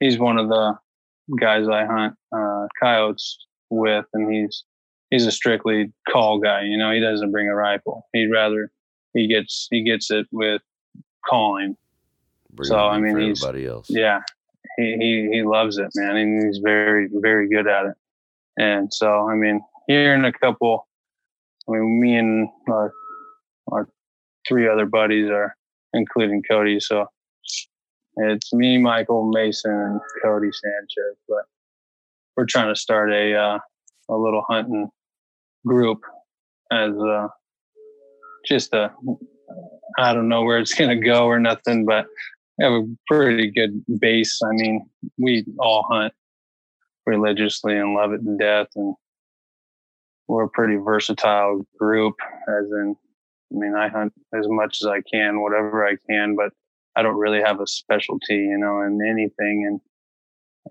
he's 0.00 0.18
one 0.18 0.38
of 0.38 0.48
the 0.48 0.78
guys 1.38 1.68
I 1.68 1.84
hunt 1.84 2.14
uh, 2.32 2.66
coyotes 2.80 3.38
with, 3.70 4.06
and 4.14 4.32
he's 4.32 4.64
he's 5.10 5.26
a 5.26 5.32
strictly 5.32 5.92
call 6.10 6.38
guy. 6.38 6.62
You 6.62 6.78
know, 6.78 6.90
he 6.90 7.00
doesn't 7.00 7.30
bring 7.30 7.48
a 7.48 7.54
rifle. 7.54 8.06
He'd 8.12 8.30
rather 8.30 8.70
he 9.14 9.26
gets 9.26 9.68
he 9.70 9.82
gets 9.82 10.10
it 10.10 10.26
with 10.32 10.62
calling. 11.28 11.76
Bring 12.52 12.68
So, 12.68 12.78
I 12.78 12.98
mean, 12.98 13.18
he's- 13.18 13.42
everybody 13.42 13.66
else. 13.66 13.86
Yeah, 13.90 14.20
he, 14.78 14.96
he 14.98 15.28
he 15.32 15.42
loves 15.42 15.78
it, 15.78 15.90
man, 15.94 16.16
and 16.16 16.46
he's 16.46 16.58
very 16.58 17.08
very 17.12 17.48
good 17.48 17.66
at 17.66 17.86
it. 17.86 17.94
And 18.58 18.92
so, 18.92 19.28
I 19.28 19.34
mean, 19.34 19.60
here 19.86 20.14
in 20.14 20.24
a 20.24 20.32
couple, 20.32 20.88
I 21.68 21.72
mean, 21.72 22.00
me 22.00 22.16
and 22.16 22.48
our 22.68 22.92
our 23.70 23.88
three 24.48 24.68
other 24.68 24.86
buddies 24.86 25.30
are, 25.30 25.54
including 25.92 26.42
Cody. 26.50 26.80
So 26.80 27.06
it's 28.16 28.52
me, 28.52 28.78
Michael 28.78 29.30
Mason, 29.30 29.70
and 29.70 30.00
Cody 30.22 30.50
Sanchez. 30.50 31.16
But 31.28 31.44
we're 32.36 32.46
trying 32.46 32.74
to 32.74 32.80
start 32.80 33.12
a 33.12 33.34
uh, 33.34 33.58
a 34.08 34.16
little 34.16 34.44
hunting 34.48 34.88
group 35.66 36.00
as 36.72 36.92
uh, 36.96 37.28
just 38.46 38.72
a 38.72 38.90
I 39.98 40.14
don't 40.14 40.28
know 40.28 40.42
where 40.42 40.58
it's 40.58 40.74
gonna 40.78 40.96
go 40.96 41.26
or 41.26 41.38
nothing, 41.38 41.84
but 41.84 42.06
we 42.56 42.64
have 42.64 42.72
a 42.72 42.86
pretty 43.06 43.50
good 43.50 43.84
base. 44.00 44.40
I 44.42 44.50
mean, 44.52 44.88
we 45.18 45.44
all 45.58 45.86
hunt 45.88 46.12
religiously 47.06 47.76
and 47.76 47.94
love 47.94 48.12
it 48.12 48.24
to 48.24 48.36
death, 48.36 48.68
and 48.76 48.94
we're 50.26 50.44
a 50.44 50.48
pretty 50.48 50.76
versatile 50.76 51.62
group. 51.78 52.16
As 52.48 52.64
in, 52.70 52.96
I 53.52 53.58
mean, 53.58 53.74
I 53.74 53.88
hunt 53.88 54.12
as 54.34 54.46
much 54.48 54.78
as 54.82 54.86
I 54.86 55.00
can, 55.00 55.40
whatever 55.40 55.86
I 55.86 55.96
can, 56.08 56.36
but 56.36 56.52
I 56.96 57.02
don't 57.02 57.16
really 57.16 57.40
have 57.40 57.60
a 57.60 57.66
specialty, 57.66 58.36
you 58.36 58.58
know, 58.58 58.82
in 58.82 59.00
anything. 59.06 59.66
And 59.66 59.80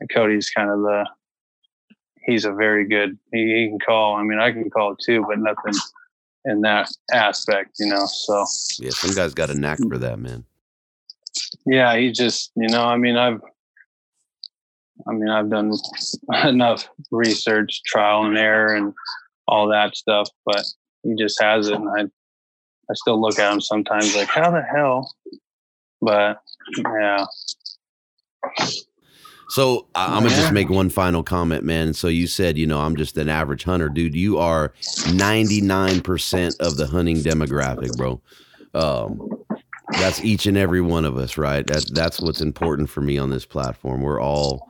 uh, 0.01 0.13
Cody's 0.13 0.49
kind 0.49 0.69
of 0.69 0.79
the 0.79 1.05
he's 2.23 2.45
a 2.45 2.53
very 2.53 2.87
good. 2.87 3.17
He, 3.31 3.39
he 3.39 3.69
can 3.69 3.79
call. 3.79 4.15
I 4.15 4.23
mean, 4.23 4.39
I 4.39 4.51
can 4.51 4.69
call 4.69 4.95
too, 4.95 5.25
but 5.27 5.39
nothing 5.39 5.79
in 6.45 6.61
that 6.61 6.89
aspect, 7.11 7.77
you 7.79 7.87
know. 7.87 8.05
So 8.05 8.45
Yeah, 8.79 8.91
some 8.91 9.15
guys 9.15 9.33
got 9.33 9.49
a 9.49 9.55
knack 9.55 9.79
for 9.79 9.97
that, 9.97 10.19
man. 10.19 10.45
yeah 11.65 11.95
he 11.95 12.11
just 12.11 12.51
you 12.55 12.67
know 12.67 12.83
i 12.83 12.97
mean 12.97 13.15
i've 13.15 13.41
i 15.07 15.13
mean 15.13 15.29
i've 15.29 15.49
done 15.49 15.71
enough 16.45 16.89
research 17.11 17.81
trial 17.85 18.25
and 18.25 18.37
error 18.37 18.75
and 18.75 18.93
all 19.47 19.67
that 19.67 19.95
stuff 19.95 20.29
but 20.45 20.65
he 21.03 21.15
just 21.15 21.41
has 21.41 21.67
it 21.67 21.75
and 21.75 21.89
i 21.97 22.05
i 22.89 22.93
still 22.93 23.19
look 23.19 23.39
at 23.39 23.51
him 23.51 23.61
sometimes 23.61 24.15
like 24.15 24.27
how 24.27 24.49
the 24.51 24.61
hell 24.61 25.13
but 26.01 26.41
yeah 26.99 27.25
So 29.49 29.87
I, 29.95 30.07
I'm 30.17 30.23
gonna 30.23 30.35
Yeah. 30.35 30.41
just 30.41 30.51
make 30.51 30.69
one 30.69 30.89
final 30.89 31.23
comment, 31.23 31.63
man. 31.63 31.93
So 31.93 32.07
you 32.09 32.27
said, 32.27 32.57
you 32.57 32.67
know, 32.67 32.79
I'm 32.81 32.95
just 32.97 33.17
an 33.17 33.29
average 33.29 33.63
hunter, 33.63 33.87
dude. 33.89 34.13
You 34.13 34.37
are 34.37 34.73
99% 35.05 36.59
of 36.59 36.77
the 36.77 36.87
hunting 36.87 37.17
demographic, 37.17 37.95
bro. 37.97 38.21
Um, 38.73 39.21
that's 39.89 40.21
each 40.23 40.45
and 40.45 40.57
every 40.57 40.81
one 40.81 41.05
of 41.05 41.17
us, 41.17 41.37
right? 41.37 41.65
That 41.65 41.85
that's 41.93 42.19
what's 42.19 42.41
important 42.41 42.89
for 42.89 43.01
me 43.01 43.17
on 43.17 43.29
this 43.29 43.45
platform. 43.45 44.01
We're 44.01 44.19
all, 44.21 44.67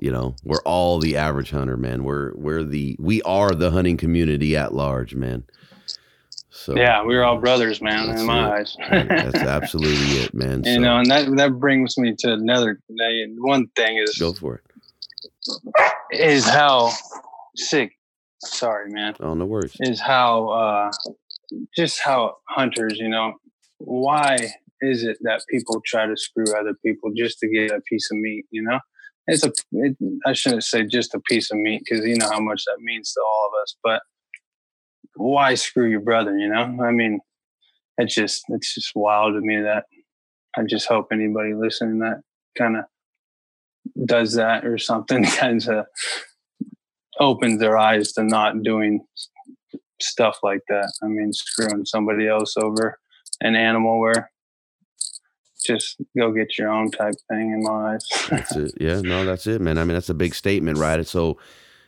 you 0.00 0.10
know, 0.10 0.34
we're 0.44 0.62
all 0.62 0.98
the 0.98 1.16
average 1.16 1.50
hunter, 1.50 1.76
man. 1.76 2.02
We're 2.02 2.34
we're 2.34 2.64
the 2.64 2.96
we 2.98 3.22
are 3.22 3.54
the 3.54 3.70
hunting 3.70 3.96
community 3.96 4.56
at 4.56 4.74
large, 4.74 5.14
man. 5.14 5.44
So 6.56 6.74
yeah 6.76 7.02
we're 7.04 7.22
all 7.22 7.38
brothers 7.38 7.80
man 7.82 8.08
in 8.16 8.24
my 8.26 8.48
it. 8.48 8.60
eyes 8.60 8.76
that's 8.90 9.36
absolutely 9.36 10.22
it, 10.22 10.34
man. 10.34 10.62
you 10.64 10.74
So 10.74 10.80
know 10.80 10.96
and 10.98 11.10
that 11.10 11.30
that 11.36 11.52
brings 11.60 11.96
me 11.98 12.14
to 12.20 12.32
another 12.32 12.80
one 13.38 13.66
thing 13.76 13.98
is 13.98 14.16
go 14.18 14.32
for 14.32 14.62
it. 14.62 14.64
is 16.12 16.44
how 16.48 16.90
sick 17.56 17.92
sorry 18.42 18.90
man 18.90 19.14
Oh, 19.20 19.34
no 19.34 19.44
worries. 19.46 19.76
is 19.80 20.00
how 20.00 20.48
uh, 20.48 20.90
just 21.76 22.00
how 22.02 22.36
hunters, 22.48 22.98
you 22.98 23.08
know, 23.08 23.34
why 23.78 24.36
is 24.80 25.04
it 25.04 25.16
that 25.22 25.42
people 25.48 25.80
try 25.86 26.06
to 26.06 26.16
screw 26.16 26.44
other 26.58 26.74
people 26.84 27.10
just 27.16 27.38
to 27.40 27.48
get 27.48 27.70
a 27.70 27.80
piece 27.82 28.08
of 28.10 28.18
meat? 28.18 28.44
You 28.50 28.62
know, 28.62 28.80
it's 29.26 29.44
a 29.44 29.52
it, 29.72 29.96
I 30.26 30.32
shouldn't 30.32 30.64
say 30.64 30.84
just 30.86 31.14
a 31.14 31.20
piece 31.20 31.50
of 31.50 31.58
meat 31.58 31.82
because 31.84 32.04
you 32.04 32.16
know 32.16 32.28
how 32.30 32.40
much 32.40 32.64
that 32.66 32.78
means 32.80 33.12
to 33.12 33.20
all 33.20 33.50
of 33.52 33.62
us, 33.62 33.76
but 33.82 34.02
why 35.16 35.54
screw 35.54 35.88
your 35.88 36.00
brother? 36.00 36.36
You 36.36 36.48
know, 36.48 36.84
I 36.84 36.90
mean, 36.90 37.20
it's 37.98 38.14
just 38.14 38.44
it's 38.48 38.74
just 38.74 38.92
wild 38.94 39.34
to 39.34 39.40
me 39.40 39.60
that 39.62 39.84
I 40.56 40.62
just 40.68 40.86
hope 40.86 41.08
anybody 41.12 41.54
listening 41.54 41.98
that 42.00 42.22
kind 42.56 42.76
of 42.76 42.84
does 44.06 44.34
that 44.34 44.64
or 44.64 44.78
something 44.78 45.24
kind 45.38 45.66
of 45.68 45.86
opens 47.18 47.60
their 47.60 47.78
eyes 47.78 48.12
to 48.12 48.22
not 48.22 48.62
doing 48.62 49.04
stuff 50.00 50.38
like 50.42 50.60
that. 50.68 50.92
I 51.02 51.06
mean, 51.06 51.32
screwing 51.32 51.84
somebody 51.84 52.28
else 52.28 52.54
over 52.56 52.98
an 53.40 53.54
animal 53.54 53.98
where 53.98 54.30
just 55.64 56.00
go 56.16 56.32
get 56.32 56.58
your 56.58 56.70
own 56.70 56.90
type 56.90 57.14
thing 57.28 57.52
in 57.52 57.62
my 57.62 57.94
eyes. 57.94 58.06
That's 58.30 58.56
it. 58.56 58.74
Yeah, 58.80 59.00
no, 59.00 59.24
that's 59.24 59.46
it, 59.46 59.60
man. 59.60 59.78
I 59.78 59.84
mean, 59.84 59.94
that's 59.94 60.08
a 60.08 60.14
big 60.14 60.34
statement, 60.34 60.78
right? 60.78 61.04
So, 61.06 61.38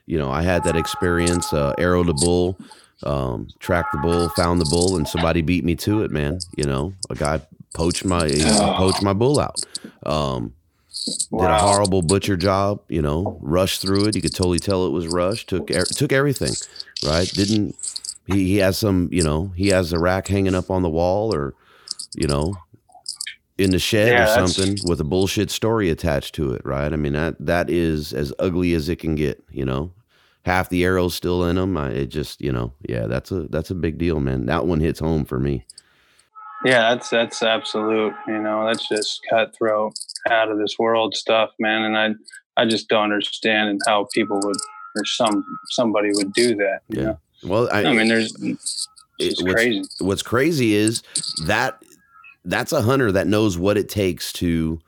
you 0.07 0.19
know, 0.19 0.31
I 0.31 0.43
had 0.43 0.65
that 0.65 0.77
experience, 0.77 1.53
uh, 1.53 1.75
arrow 1.79 2.03
the 2.03 2.15
bull, 2.15 2.59
um, 3.05 3.49
tracked 3.61 3.93
the 3.93 3.99
bull, 3.99 4.29
found 4.31 4.61
the 4.61 4.65
bull, 4.71 4.97
and 4.97 5.07
somebody 5.07 5.41
beat 5.43 5.65
me 5.65 5.75
to 5.77 6.03
it, 6.03 6.11
man. 6.11 6.39
You 6.57 6.65
know, 6.65 6.95
a 7.11 7.15
guy 7.15 7.41
poached 7.75 8.05
my 8.05 8.29
Oh. 8.45 8.75
poached 8.77 9.03
my 9.03 9.13
bull 9.13 9.39
out. 9.41 9.61
Um, 10.05 10.55
did 11.31 11.41
a 11.47 11.59
horrible 11.59 12.03
butcher 12.03 12.37
job. 12.37 12.81
You 12.89 13.03
know, 13.03 13.39
rushed 13.41 13.81
through 13.83 14.07
it. 14.07 14.17
You 14.17 14.23
could 14.23 14.35
totally 14.35 14.59
tell 14.59 14.87
it 14.87 14.91
was 14.91 15.07
rushed. 15.07 15.49
Took 15.49 15.71
er- 15.71 15.85
took 15.85 16.13
everything, 16.13 16.55
right? 17.07 17.29
Didn't 17.33 17.77
he? 18.27 18.45
He 18.45 18.57
has 18.59 18.77
some. 18.79 19.09
You 19.13 19.23
know, 19.23 19.53
he 19.57 19.69
has 19.69 19.93
a 19.93 19.99
rack 19.99 20.29
hanging 20.29 20.55
up 20.55 20.71
on 20.71 20.83
the 20.83 20.91
wall, 20.91 21.33
or 21.35 21.55
you 22.17 22.27
know, 22.27 22.55
in 23.59 23.71
the 23.71 23.79
shed 23.79 24.09
Yeah, 24.13 24.43
or 24.43 24.49
something 24.49 24.77
with 24.89 25.01
a 25.01 25.05
bullshit 25.05 25.51
story 25.51 25.89
attached 25.91 26.35
to 26.37 26.53
it, 26.53 26.63
right? 26.65 26.93
I 26.93 26.97
mean 26.97 27.13
that 27.15 27.37
that 27.41 27.71
is 27.71 28.13
as 28.13 28.33
ugly 28.39 28.75
as 28.75 28.89
it 28.89 28.97
can 28.97 29.15
get. 29.15 29.43
You 29.51 29.65
know, 29.65 29.93
half 30.49 30.69
the 30.71 30.83
arrows 30.85 31.15
still 31.15 31.45
in 31.45 31.57
them. 31.57 31.77
I, 31.77 31.91
it 31.91 32.07
just 32.07 32.41
you 32.41 32.51
know, 32.53 32.73
yeah, 32.89 33.07
that's 33.07 33.31
a 33.31 33.43
that's 33.49 33.71
a 33.71 33.75
big 33.75 33.99
deal, 33.99 34.19
man. 34.21 34.47
That 34.47 34.67
one 34.67 34.81
hits 34.81 34.99
home 35.01 35.25
for 35.25 35.39
me. 35.39 35.65
Yeah, 36.65 36.95
that's 36.95 37.11
that's 37.11 37.43
absolute. 37.43 38.15
You 38.27 38.39
know, 38.41 38.67
that's 38.67 38.89
just 38.89 39.21
cutthroat, 39.31 39.93
out 40.31 40.51
of 40.51 40.59
this 40.59 40.77
world 40.79 41.15
stuff, 41.15 41.51
man. 41.61 41.83
And 41.83 41.97
I 41.97 42.63
I 42.63 42.67
just 42.67 42.89
don't 42.89 43.13
understand 43.13 43.69
and 43.69 43.81
how 43.87 44.09
people 44.13 44.41
would 44.43 44.57
or 44.97 45.05
some 45.05 45.45
somebody 45.71 46.11
would 46.15 46.33
do 46.33 46.57
that. 46.57 46.81
You 46.89 47.01
Yeah. 47.01 47.05
know? 47.07 47.19
Well, 47.45 47.69
I, 47.73 47.85
I 47.85 47.93
mean, 47.93 48.09
there's 48.09 48.35
it's 48.43 48.89
it- 49.21 49.39
what's- 49.41 49.53
crazy. 49.55 49.83
what's 50.01 50.23
crazy 50.23 50.75
is 50.75 51.03
that 51.47 51.81
that's 52.45 52.73
a 52.73 52.83
hunter 52.83 53.13
that 53.13 53.27
knows 53.27 53.57
what 53.59 53.77
it 53.77 53.89
takes 53.89 54.33
to 54.33 54.81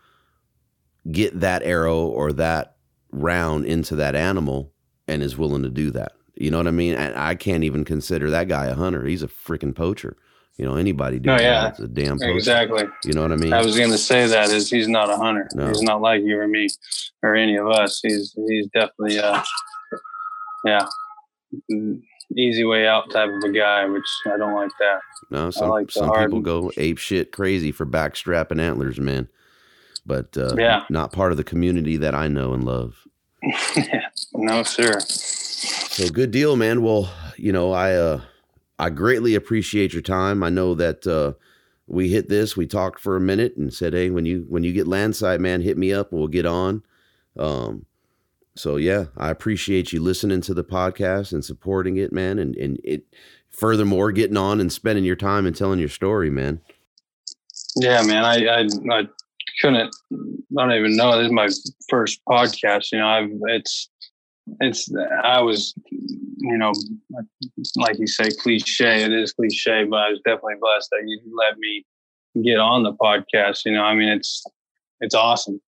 get 1.13 1.39
that 1.41 1.63
arrow 1.63 1.99
or 2.07 2.33
that 2.33 2.77
round 3.13 3.67
into 3.67 3.97
that 3.97 4.15
animal 4.17 4.73
and 5.11 5.23
is 5.23 5.37
willing 5.37 5.63
to 5.65 5.71
do 5.71 5.91
that. 5.91 6.13
You 6.37 6.51
know 6.51 6.57
what 6.59 6.67
I 6.69 6.71
mean? 6.71 6.95
And 6.95 7.15
I 7.17 7.35
can't 7.35 7.65
even 7.65 7.85
consider 7.85 8.31
that 8.31 8.49
guy 8.49 8.67
a 8.67 8.75
hunter. 8.75 9.05
He's 9.05 9.23
a 9.23 9.29
freaking 9.29 9.75
poacher. 9.75 10.17
You 10.57 10.65
know, 10.67 10.77
anybody 10.77 11.19
doing 11.19 11.39
Oh, 11.39 11.43
yeah. 11.43 11.63
that 11.63 11.75
is 11.75 11.85
a 11.85 11.89
damn 11.89 12.19
poacher. 12.19 12.31
Exactly. 12.33 12.85
You 13.05 13.13
know 13.15 13.23
what 13.23 13.33
I 13.33 13.37
mean? 13.37 13.53
I 13.53 13.63
was 13.63 13.77
going 13.79 13.91
to 13.91 13.99
say 13.99 14.27
that 14.27 14.51
is 14.51 14.71
he's 14.71 14.89
not 14.89 15.09
a 15.11 15.17
hunter. 15.17 15.49
No. 15.55 15.69
He's 15.69 15.83
not 15.83 16.01
like 16.03 16.23
you 16.23 16.39
or 16.39 16.47
me 16.49 16.69
or 17.23 17.35
any 17.35 17.57
of 17.57 17.67
us. 17.69 18.01
He's 18.03 18.35
he's 18.49 18.67
definitely 18.75 19.19
uh 19.19 19.43
yeah 20.65 20.87
easy 22.37 22.65
way 22.65 22.87
out 22.87 23.11
type 23.11 23.29
of 23.29 23.43
a 23.43 23.53
guy, 23.53 23.85
which 23.87 24.05
I 24.27 24.37
don't 24.37 24.55
like 24.55 24.71
that. 24.81 25.01
no, 25.31 25.51
some 25.51 25.69
like 25.71 25.91
some 25.91 26.07
hard- 26.09 26.31
people 26.31 26.41
go 26.43 26.71
ape 26.77 26.99
shit 26.99 27.33
crazy 27.33 27.73
for 27.73 27.85
backstrap 27.87 28.51
and 28.51 28.61
antlers, 28.61 29.01
man. 29.01 29.29
But 30.07 30.37
uh, 30.37 30.55
Yeah. 30.57 30.85
not 30.91 31.13
part 31.13 31.31
of 31.33 31.39
the 31.39 31.45
community 31.45 31.97
that 31.99 32.15
I 32.15 32.29
know 32.29 32.53
and 32.55 32.65
love. 32.65 33.07
no 34.35 34.63
sir. 34.63 35.01
So 35.01 36.09
good 36.09 36.31
deal, 36.31 36.57
man. 36.57 36.83
Well, 36.83 37.13
you 37.37 37.53
know, 37.53 37.73
I 37.73 37.95
uh 37.95 38.21
I 38.79 38.91
greatly 38.91 39.35
appreciate 39.35 39.93
your 39.93 40.03
time. 40.03 40.43
I 40.43 40.49
know 40.49 40.75
that 40.75 41.07
uh 41.07 41.35
we 41.87 42.09
hit 42.09 42.29
this. 42.29 42.57
We 42.57 42.67
talked 42.67 43.01
for 43.01 43.17
a 43.17 43.21
minute 43.21 43.57
and 43.57 43.75
said, 43.75 43.93
"Hey, 43.93 44.11
when 44.11 44.25
you 44.25 44.47
when 44.49 44.63
you 44.63 44.73
get 44.73 44.87
landside, 44.87 45.41
man, 45.41 45.61
hit 45.61 45.77
me 45.77 45.93
up. 45.93 46.13
We'll 46.13 46.29
get 46.29 46.47
on." 46.47 46.83
Um, 47.39 47.87
so 48.57 48.77
yeah, 48.77 49.07
I 49.17 49.31
appreciate 49.31 49.93
you 49.93 50.01
listening 50.01 50.41
to 50.43 50.55
the 50.55 50.65
podcast 50.65 51.33
and 51.33 51.45
supporting 51.45 51.97
it, 51.97 52.13
man, 52.13 52.39
and 52.39 52.55
and 52.57 52.81
it 52.85 53.05
furthermore 53.51 54.13
getting 54.13 54.37
on 54.37 54.61
and 54.61 54.73
spending 54.73 55.05
your 55.05 55.17
time 55.17 55.47
and 55.47 55.55
telling 55.55 55.81
your 55.81 55.89
story, 55.89 56.31
man. 56.31 56.61
Yeah, 57.77 58.03
man, 58.03 58.25
I 58.25 58.47
I, 58.47 58.69
I 58.93 59.09
couldn't. 59.61 59.95
I 60.13 60.63
don't 60.63 60.73
even 60.73 60.97
know. 60.97 61.19
This 61.19 61.27
is 61.27 61.33
my 61.33 61.49
first 61.91 62.21
podcast. 62.29 62.93
You 62.93 62.99
know, 62.99 63.09
I've 63.09 63.31
it's 63.49 63.90
it's 64.61 64.93
I 65.23 65.41
was 65.41 65.75
you 65.91 66.59
know 66.59 66.73
like 67.77 67.99
you 67.99 68.07
say 68.07 68.31
cliche. 68.31 69.05
It 69.05 69.13
is 69.13 69.33
cliche, 69.33 69.85
but 69.85 69.97
I 69.97 70.11
was 70.11 70.21
definitely 70.25 70.55
blessed 70.61 70.91
that 70.91 71.03
you 71.07 71.21
let 71.37 71.59
me 71.59 71.85
get 72.43 72.59
on 72.59 72.83
the 72.83 72.93
podcast. 72.95 73.65
You 73.65 73.73
know, 73.73 73.85
I 73.85 73.95
mean, 73.95 74.09
it's 74.09 74.45
it's 75.01 75.15
awesome. 75.15 75.61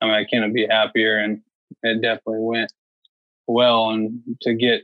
I 0.00 0.06
mean, 0.06 0.14
I 0.14 0.24
can't 0.24 0.54
be 0.54 0.66
happier, 0.66 1.18
and 1.18 1.40
it 1.82 2.02
definitely 2.02 2.40
went 2.40 2.72
well. 3.46 3.90
And 3.90 4.20
to 4.42 4.54
get 4.54 4.82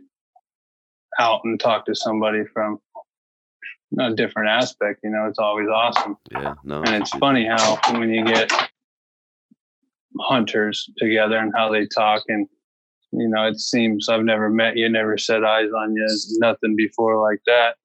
out 1.18 1.40
and 1.44 1.58
talk 1.58 1.86
to 1.86 1.94
somebody 1.94 2.44
from 2.52 2.78
a 3.98 4.14
different 4.14 4.48
aspect, 4.48 5.00
you 5.02 5.10
know, 5.10 5.26
it's 5.26 5.38
always 5.38 5.68
awesome. 5.68 6.16
Yeah, 6.30 6.54
no. 6.62 6.82
And 6.82 7.02
it's 7.02 7.10
funny 7.10 7.46
how 7.46 7.78
when 7.92 8.10
you 8.10 8.24
get 8.24 8.50
hunters 10.20 10.90
together 10.98 11.38
and 11.38 11.52
how 11.56 11.70
they 11.70 11.86
talk 11.86 12.22
and 12.28 12.48
you 13.12 13.28
know, 13.28 13.46
it 13.46 13.60
seems 13.60 14.08
I've 14.08 14.24
never 14.24 14.50
met 14.50 14.76
you, 14.76 14.88
never 14.88 15.16
set 15.16 15.44
eyes 15.44 15.70
on 15.76 15.94
you, 15.94 16.06
nothing 16.38 16.76
before 16.76 17.20
like 17.20 17.40
that. 17.46 17.76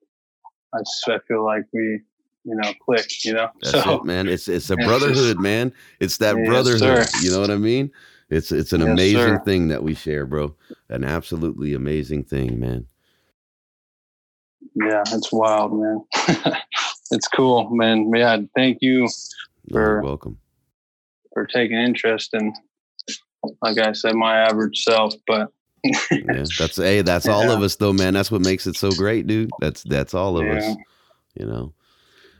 I 0.73 0.79
just 0.79 1.07
I 1.07 1.19
feel 1.27 1.45
like 1.45 1.63
we, 1.71 2.01
you 2.43 2.55
know, 2.55 2.73
click, 2.85 3.05
you 3.23 3.33
know. 3.33 3.49
That's 3.61 3.83
so, 3.83 3.97
it, 3.97 4.05
man. 4.05 4.27
It's 4.27 4.47
it's 4.47 4.69
a 4.69 4.75
brotherhood, 4.77 5.39
man. 5.39 5.73
It's 5.99 6.17
that 6.17 6.35
yes, 6.37 6.47
brotherhood. 6.47 7.07
Sir. 7.07 7.19
You 7.21 7.31
know 7.31 7.39
what 7.39 7.51
I 7.51 7.57
mean? 7.57 7.91
It's 8.29 8.51
it's 8.51 8.73
an 8.73 8.81
yes, 8.81 8.89
amazing 8.89 9.37
sir. 9.37 9.43
thing 9.45 9.67
that 9.69 9.83
we 9.83 9.93
share, 9.93 10.25
bro. 10.25 10.55
An 10.89 11.03
absolutely 11.03 11.73
amazing 11.73 12.23
thing, 12.23 12.59
man. 12.59 12.87
Yeah, 14.75 15.03
it's 15.07 15.31
wild, 15.31 15.73
man. 15.73 16.03
it's 17.11 17.27
cool, 17.27 17.69
man. 17.69 18.11
Yeah, 18.13 18.37
thank 18.55 18.79
you 18.81 19.07
for 19.71 19.79
You're 19.79 20.01
welcome 20.01 20.39
for 21.33 21.45
taking 21.47 21.77
interest 21.77 22.33
in, 22.33 22.53
like 23.61 23.77
I 23.77 23.93
said, 23.93 24.15
my 24.15 24.37
average 24.37 24.83
self. 24.83 25.13
But 25.27 25.51
yeah, 25.83 26.45
that's 26.57 26.77
hey, 26.77 27.01
that's 27.01 27.25
yeah. 27.25 27.31
all 27.33 27.51
of 27.51 27.61
us, 27.61 27.75
though, 27.75 27.93
man. 27.93 28.13
That's 28.13 28.31
what 28.31 28.41
makes 28.41 28.67
it 28.67 28.75
so 28.75 28.91
great, 28.91 29.27
dude. 29.27 29.51
That's 29.59 29.83
that's 29.83 30.13
all 30.13 30.37
of 30.37 30.45
yeah. 30.45 30.57
us. 30.57 30.75
You 31.35 31.45
know. 31.45 31.73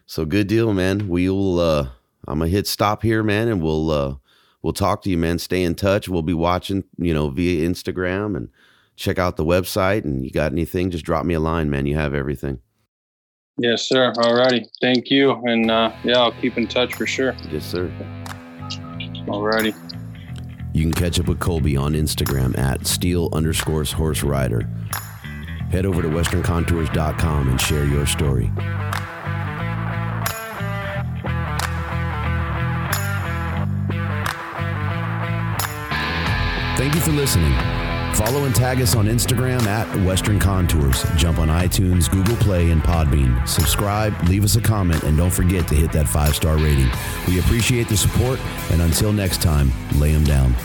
So 0.06 0.26
good 0.26 0.48
deal, 0.48 0.74
man. 0.74 1.08
We'll 1.08 1.60
uh 1.60 1.90
I'm 2.28 2.40
gonna 2.40 2.50
hit 2.50 2.68
stop 2.68 3.04
here, 3.04 3.24
man, 3.24 3.48
and 3.48 3.62
we'll 3.62 3.92
uh 3.92 4.16
we'll 4.62 4.74
talk 4.74 5.02
to 5.04 5.10
you, 5.10 5.18
man. 5.18 5.40
Stay 5.40 5.64
in 5.64 5.76
touch. 5.76 6.10
We'll 6.10 6.22
be 6.22 6.34
watching, 6.34 6.84
you 6.98 7.14
know, 7.14 7.30
via 7.30 7.68
Instagram 7.68 8.36
and 8.36 8.50
check 8.96 9.18
out 9.18 9.38
the 9.38 9.46
website. 9.46 10.04
And 10.04 10.24
you 10.24 10.32
got 10.32 10.52
anything, 10.52 10.92
just 10.92 11.06
drop 11.06 11.26
me 11.26 11.34
a 11.34 11.40
line, 11.40 11.70
man. 11.70 11.86
You 11.86 11.96
have 11.96 12.14
everything. 12.14 12.60
Yes, 13.58 13.88
sir. 13.88 14.12
All 14.18 14.34
righty. 14.34 14.66
Thank 14.82 15.10
you. 15.10 15.32
And 15.46 15.70
uh, 15.70 15.92
yeah, 16.04 16.20
I'll 16.20 16.32
keep 16.32 16.58
in 16.58 16.68
touch 16.68 16.96
for 16.96 17.06
sure. 17.06 17.36
Yes, 17.52 17.66
sir. 17.66 17.92
All 19.28 19.44
righty. 19.44 19.74
You 20.74 20.82
can 20.82 20.94
catch 20.94 21.20
up 21.20 21.28
with 21.28 21.40
Colby 21.40 21.78
on 21.78 21.94
Instagram 21.94 22.58
at 22.58 22.88
steel 22.88 23.30
underscores 23.32 23.92
horse 23.92 24.24
rider. 24.24 24.68
Head 25.70 25.86
over 25.86 26.02
to 26.02 26.08
westerncontours.com 26.08 27.50
and 27.50 27.62
share 27.62 27.86
your 27.86 28.08
story. 28.08 28.52
Thank 36.76 36.96
you 36.96 37.02
for 37.02 37.12
listening. 37.12 37.83
Follow 38.16 38.46
and 38.46 38.56
tag 38.56 38.80
us 38.80 38.96
on 38.96 39.08
Instagram 39.08 39.64
at 39.64 39.88
Western 40.06 40.40
Contours. 40.40 41.04
Jump 41.18 41.40
on 41.40 41.50
iTunes, 41.50 42.10
Google 42.10 42.38
Play, 42.38 42.70
and 42.70 42.82
Podbean. 42.82 43.46
Subscribe, 43.48 44.14
leave 44.30 44.44
us 44.44 44.56
a 44.56 44.62
comment, 44.62 45.04
and 45.04 45.18
don't 45.18 45.34
forget 45.34 45.68
to 45.68 45.76
hit 45.76 45.92
that 45.92 46.08
five 46.08 46.36
star 46.36 46.56
rating. 46.58 46.90
We 47.28 47.40
appreciate 47.40 47.90
the 47.90 47.98
support, 47.98 48.40
and 48.72 48.82
until 48.82 49.12
next 49.12 49.42
time, 49.42 49.72
lay 50.00 50.14
them 50.14 50.24
down. 50.24 50.56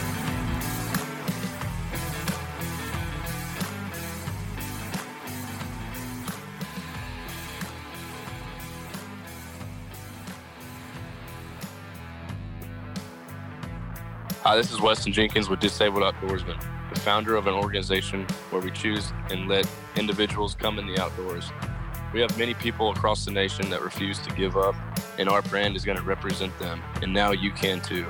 Hi, 14.44 14.56
this 14.56 14.70
is 14.72 14.80
Weston 14.80 15.12
Jenkins 15.12 15.50
with 15.50 15.60
Disabled 15.60 16.02
Outdoorsmen, 16.02 16.58
the 16.58 16.77
founder 17.08 17.36
of 17.36 17.46
an 17.46 17.54
organization 17.54 18.26
where 18.50 18.60
we 18.60 18.70
choose 18.70 19.14
and 19.30 19.48
let 19.48 19.66
individuals 19.96 20.54
come 20.54 20.78
in 20.78 20.86
the 20.86 21.00
outdoors. 21.00 21.50
We 22.12 22.20
have 22.20 22.36
many 22.36 22.52
people 22.52 22.90
across 22.90 23.24
the 23.24 23.30
nation 23.30 23.70
that 23.70 23.80
refuse 23.80 24.18
to 24.18 24.28
give 24.34 24.58
up, 24.58 24.74
and 25.16 25.26
our 25.26 25.40
brand 25.40 25.74
is 25.74 25.86
going 25.86 25.96
to 25.96 26.04
represent 26.04 26.52
them. 26.58 26.82
And 27.00 27.10
now 27.10 27.32
you 27.32 27.50
can 27.50 27.80
too. 27.80 28.04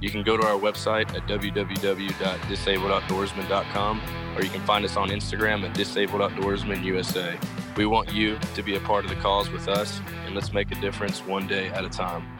You 0.00 0.08
can 0.08 0.22
go 0.22 0.36
to 0.36 0.46
our 0.46 0.56
website 0.56 1.12
at 1.16 1.26
www.disabledoutdoorsman.com 1.26 4.02
or 4.36 4.42
you 4.42 4.50
can 4.50 4.62
find 4.62 4.84
us 4.84 4.96
on 4.96 5.08
Instagram 5.08 5.68
at 5.68 5.74
Disabled 5.74 6.20
Outdoorsman 6.20 6.84
USA. 6.84 7.36
We 7.76 7.86
want 7.86 8.12
you 8.12 8.38
to 8.54 8.62
be 8.62 8.76
a 8.76 8.80
part 8.80 9.04
of 9.04 9.10
the 9.10 9.16
cause 9.16 9.50
with 9.50 9.66
us, 9.66 10.00
and 10.26 10.36
let's 10.36 10.52
make 10.52 10.70
a 10.70 10.80
difference 10.80 11.26
one 11.26 11.48
day 11.48 11.66
at 11.68 11.84
a 11.84 11.88
time. 11.88 12.33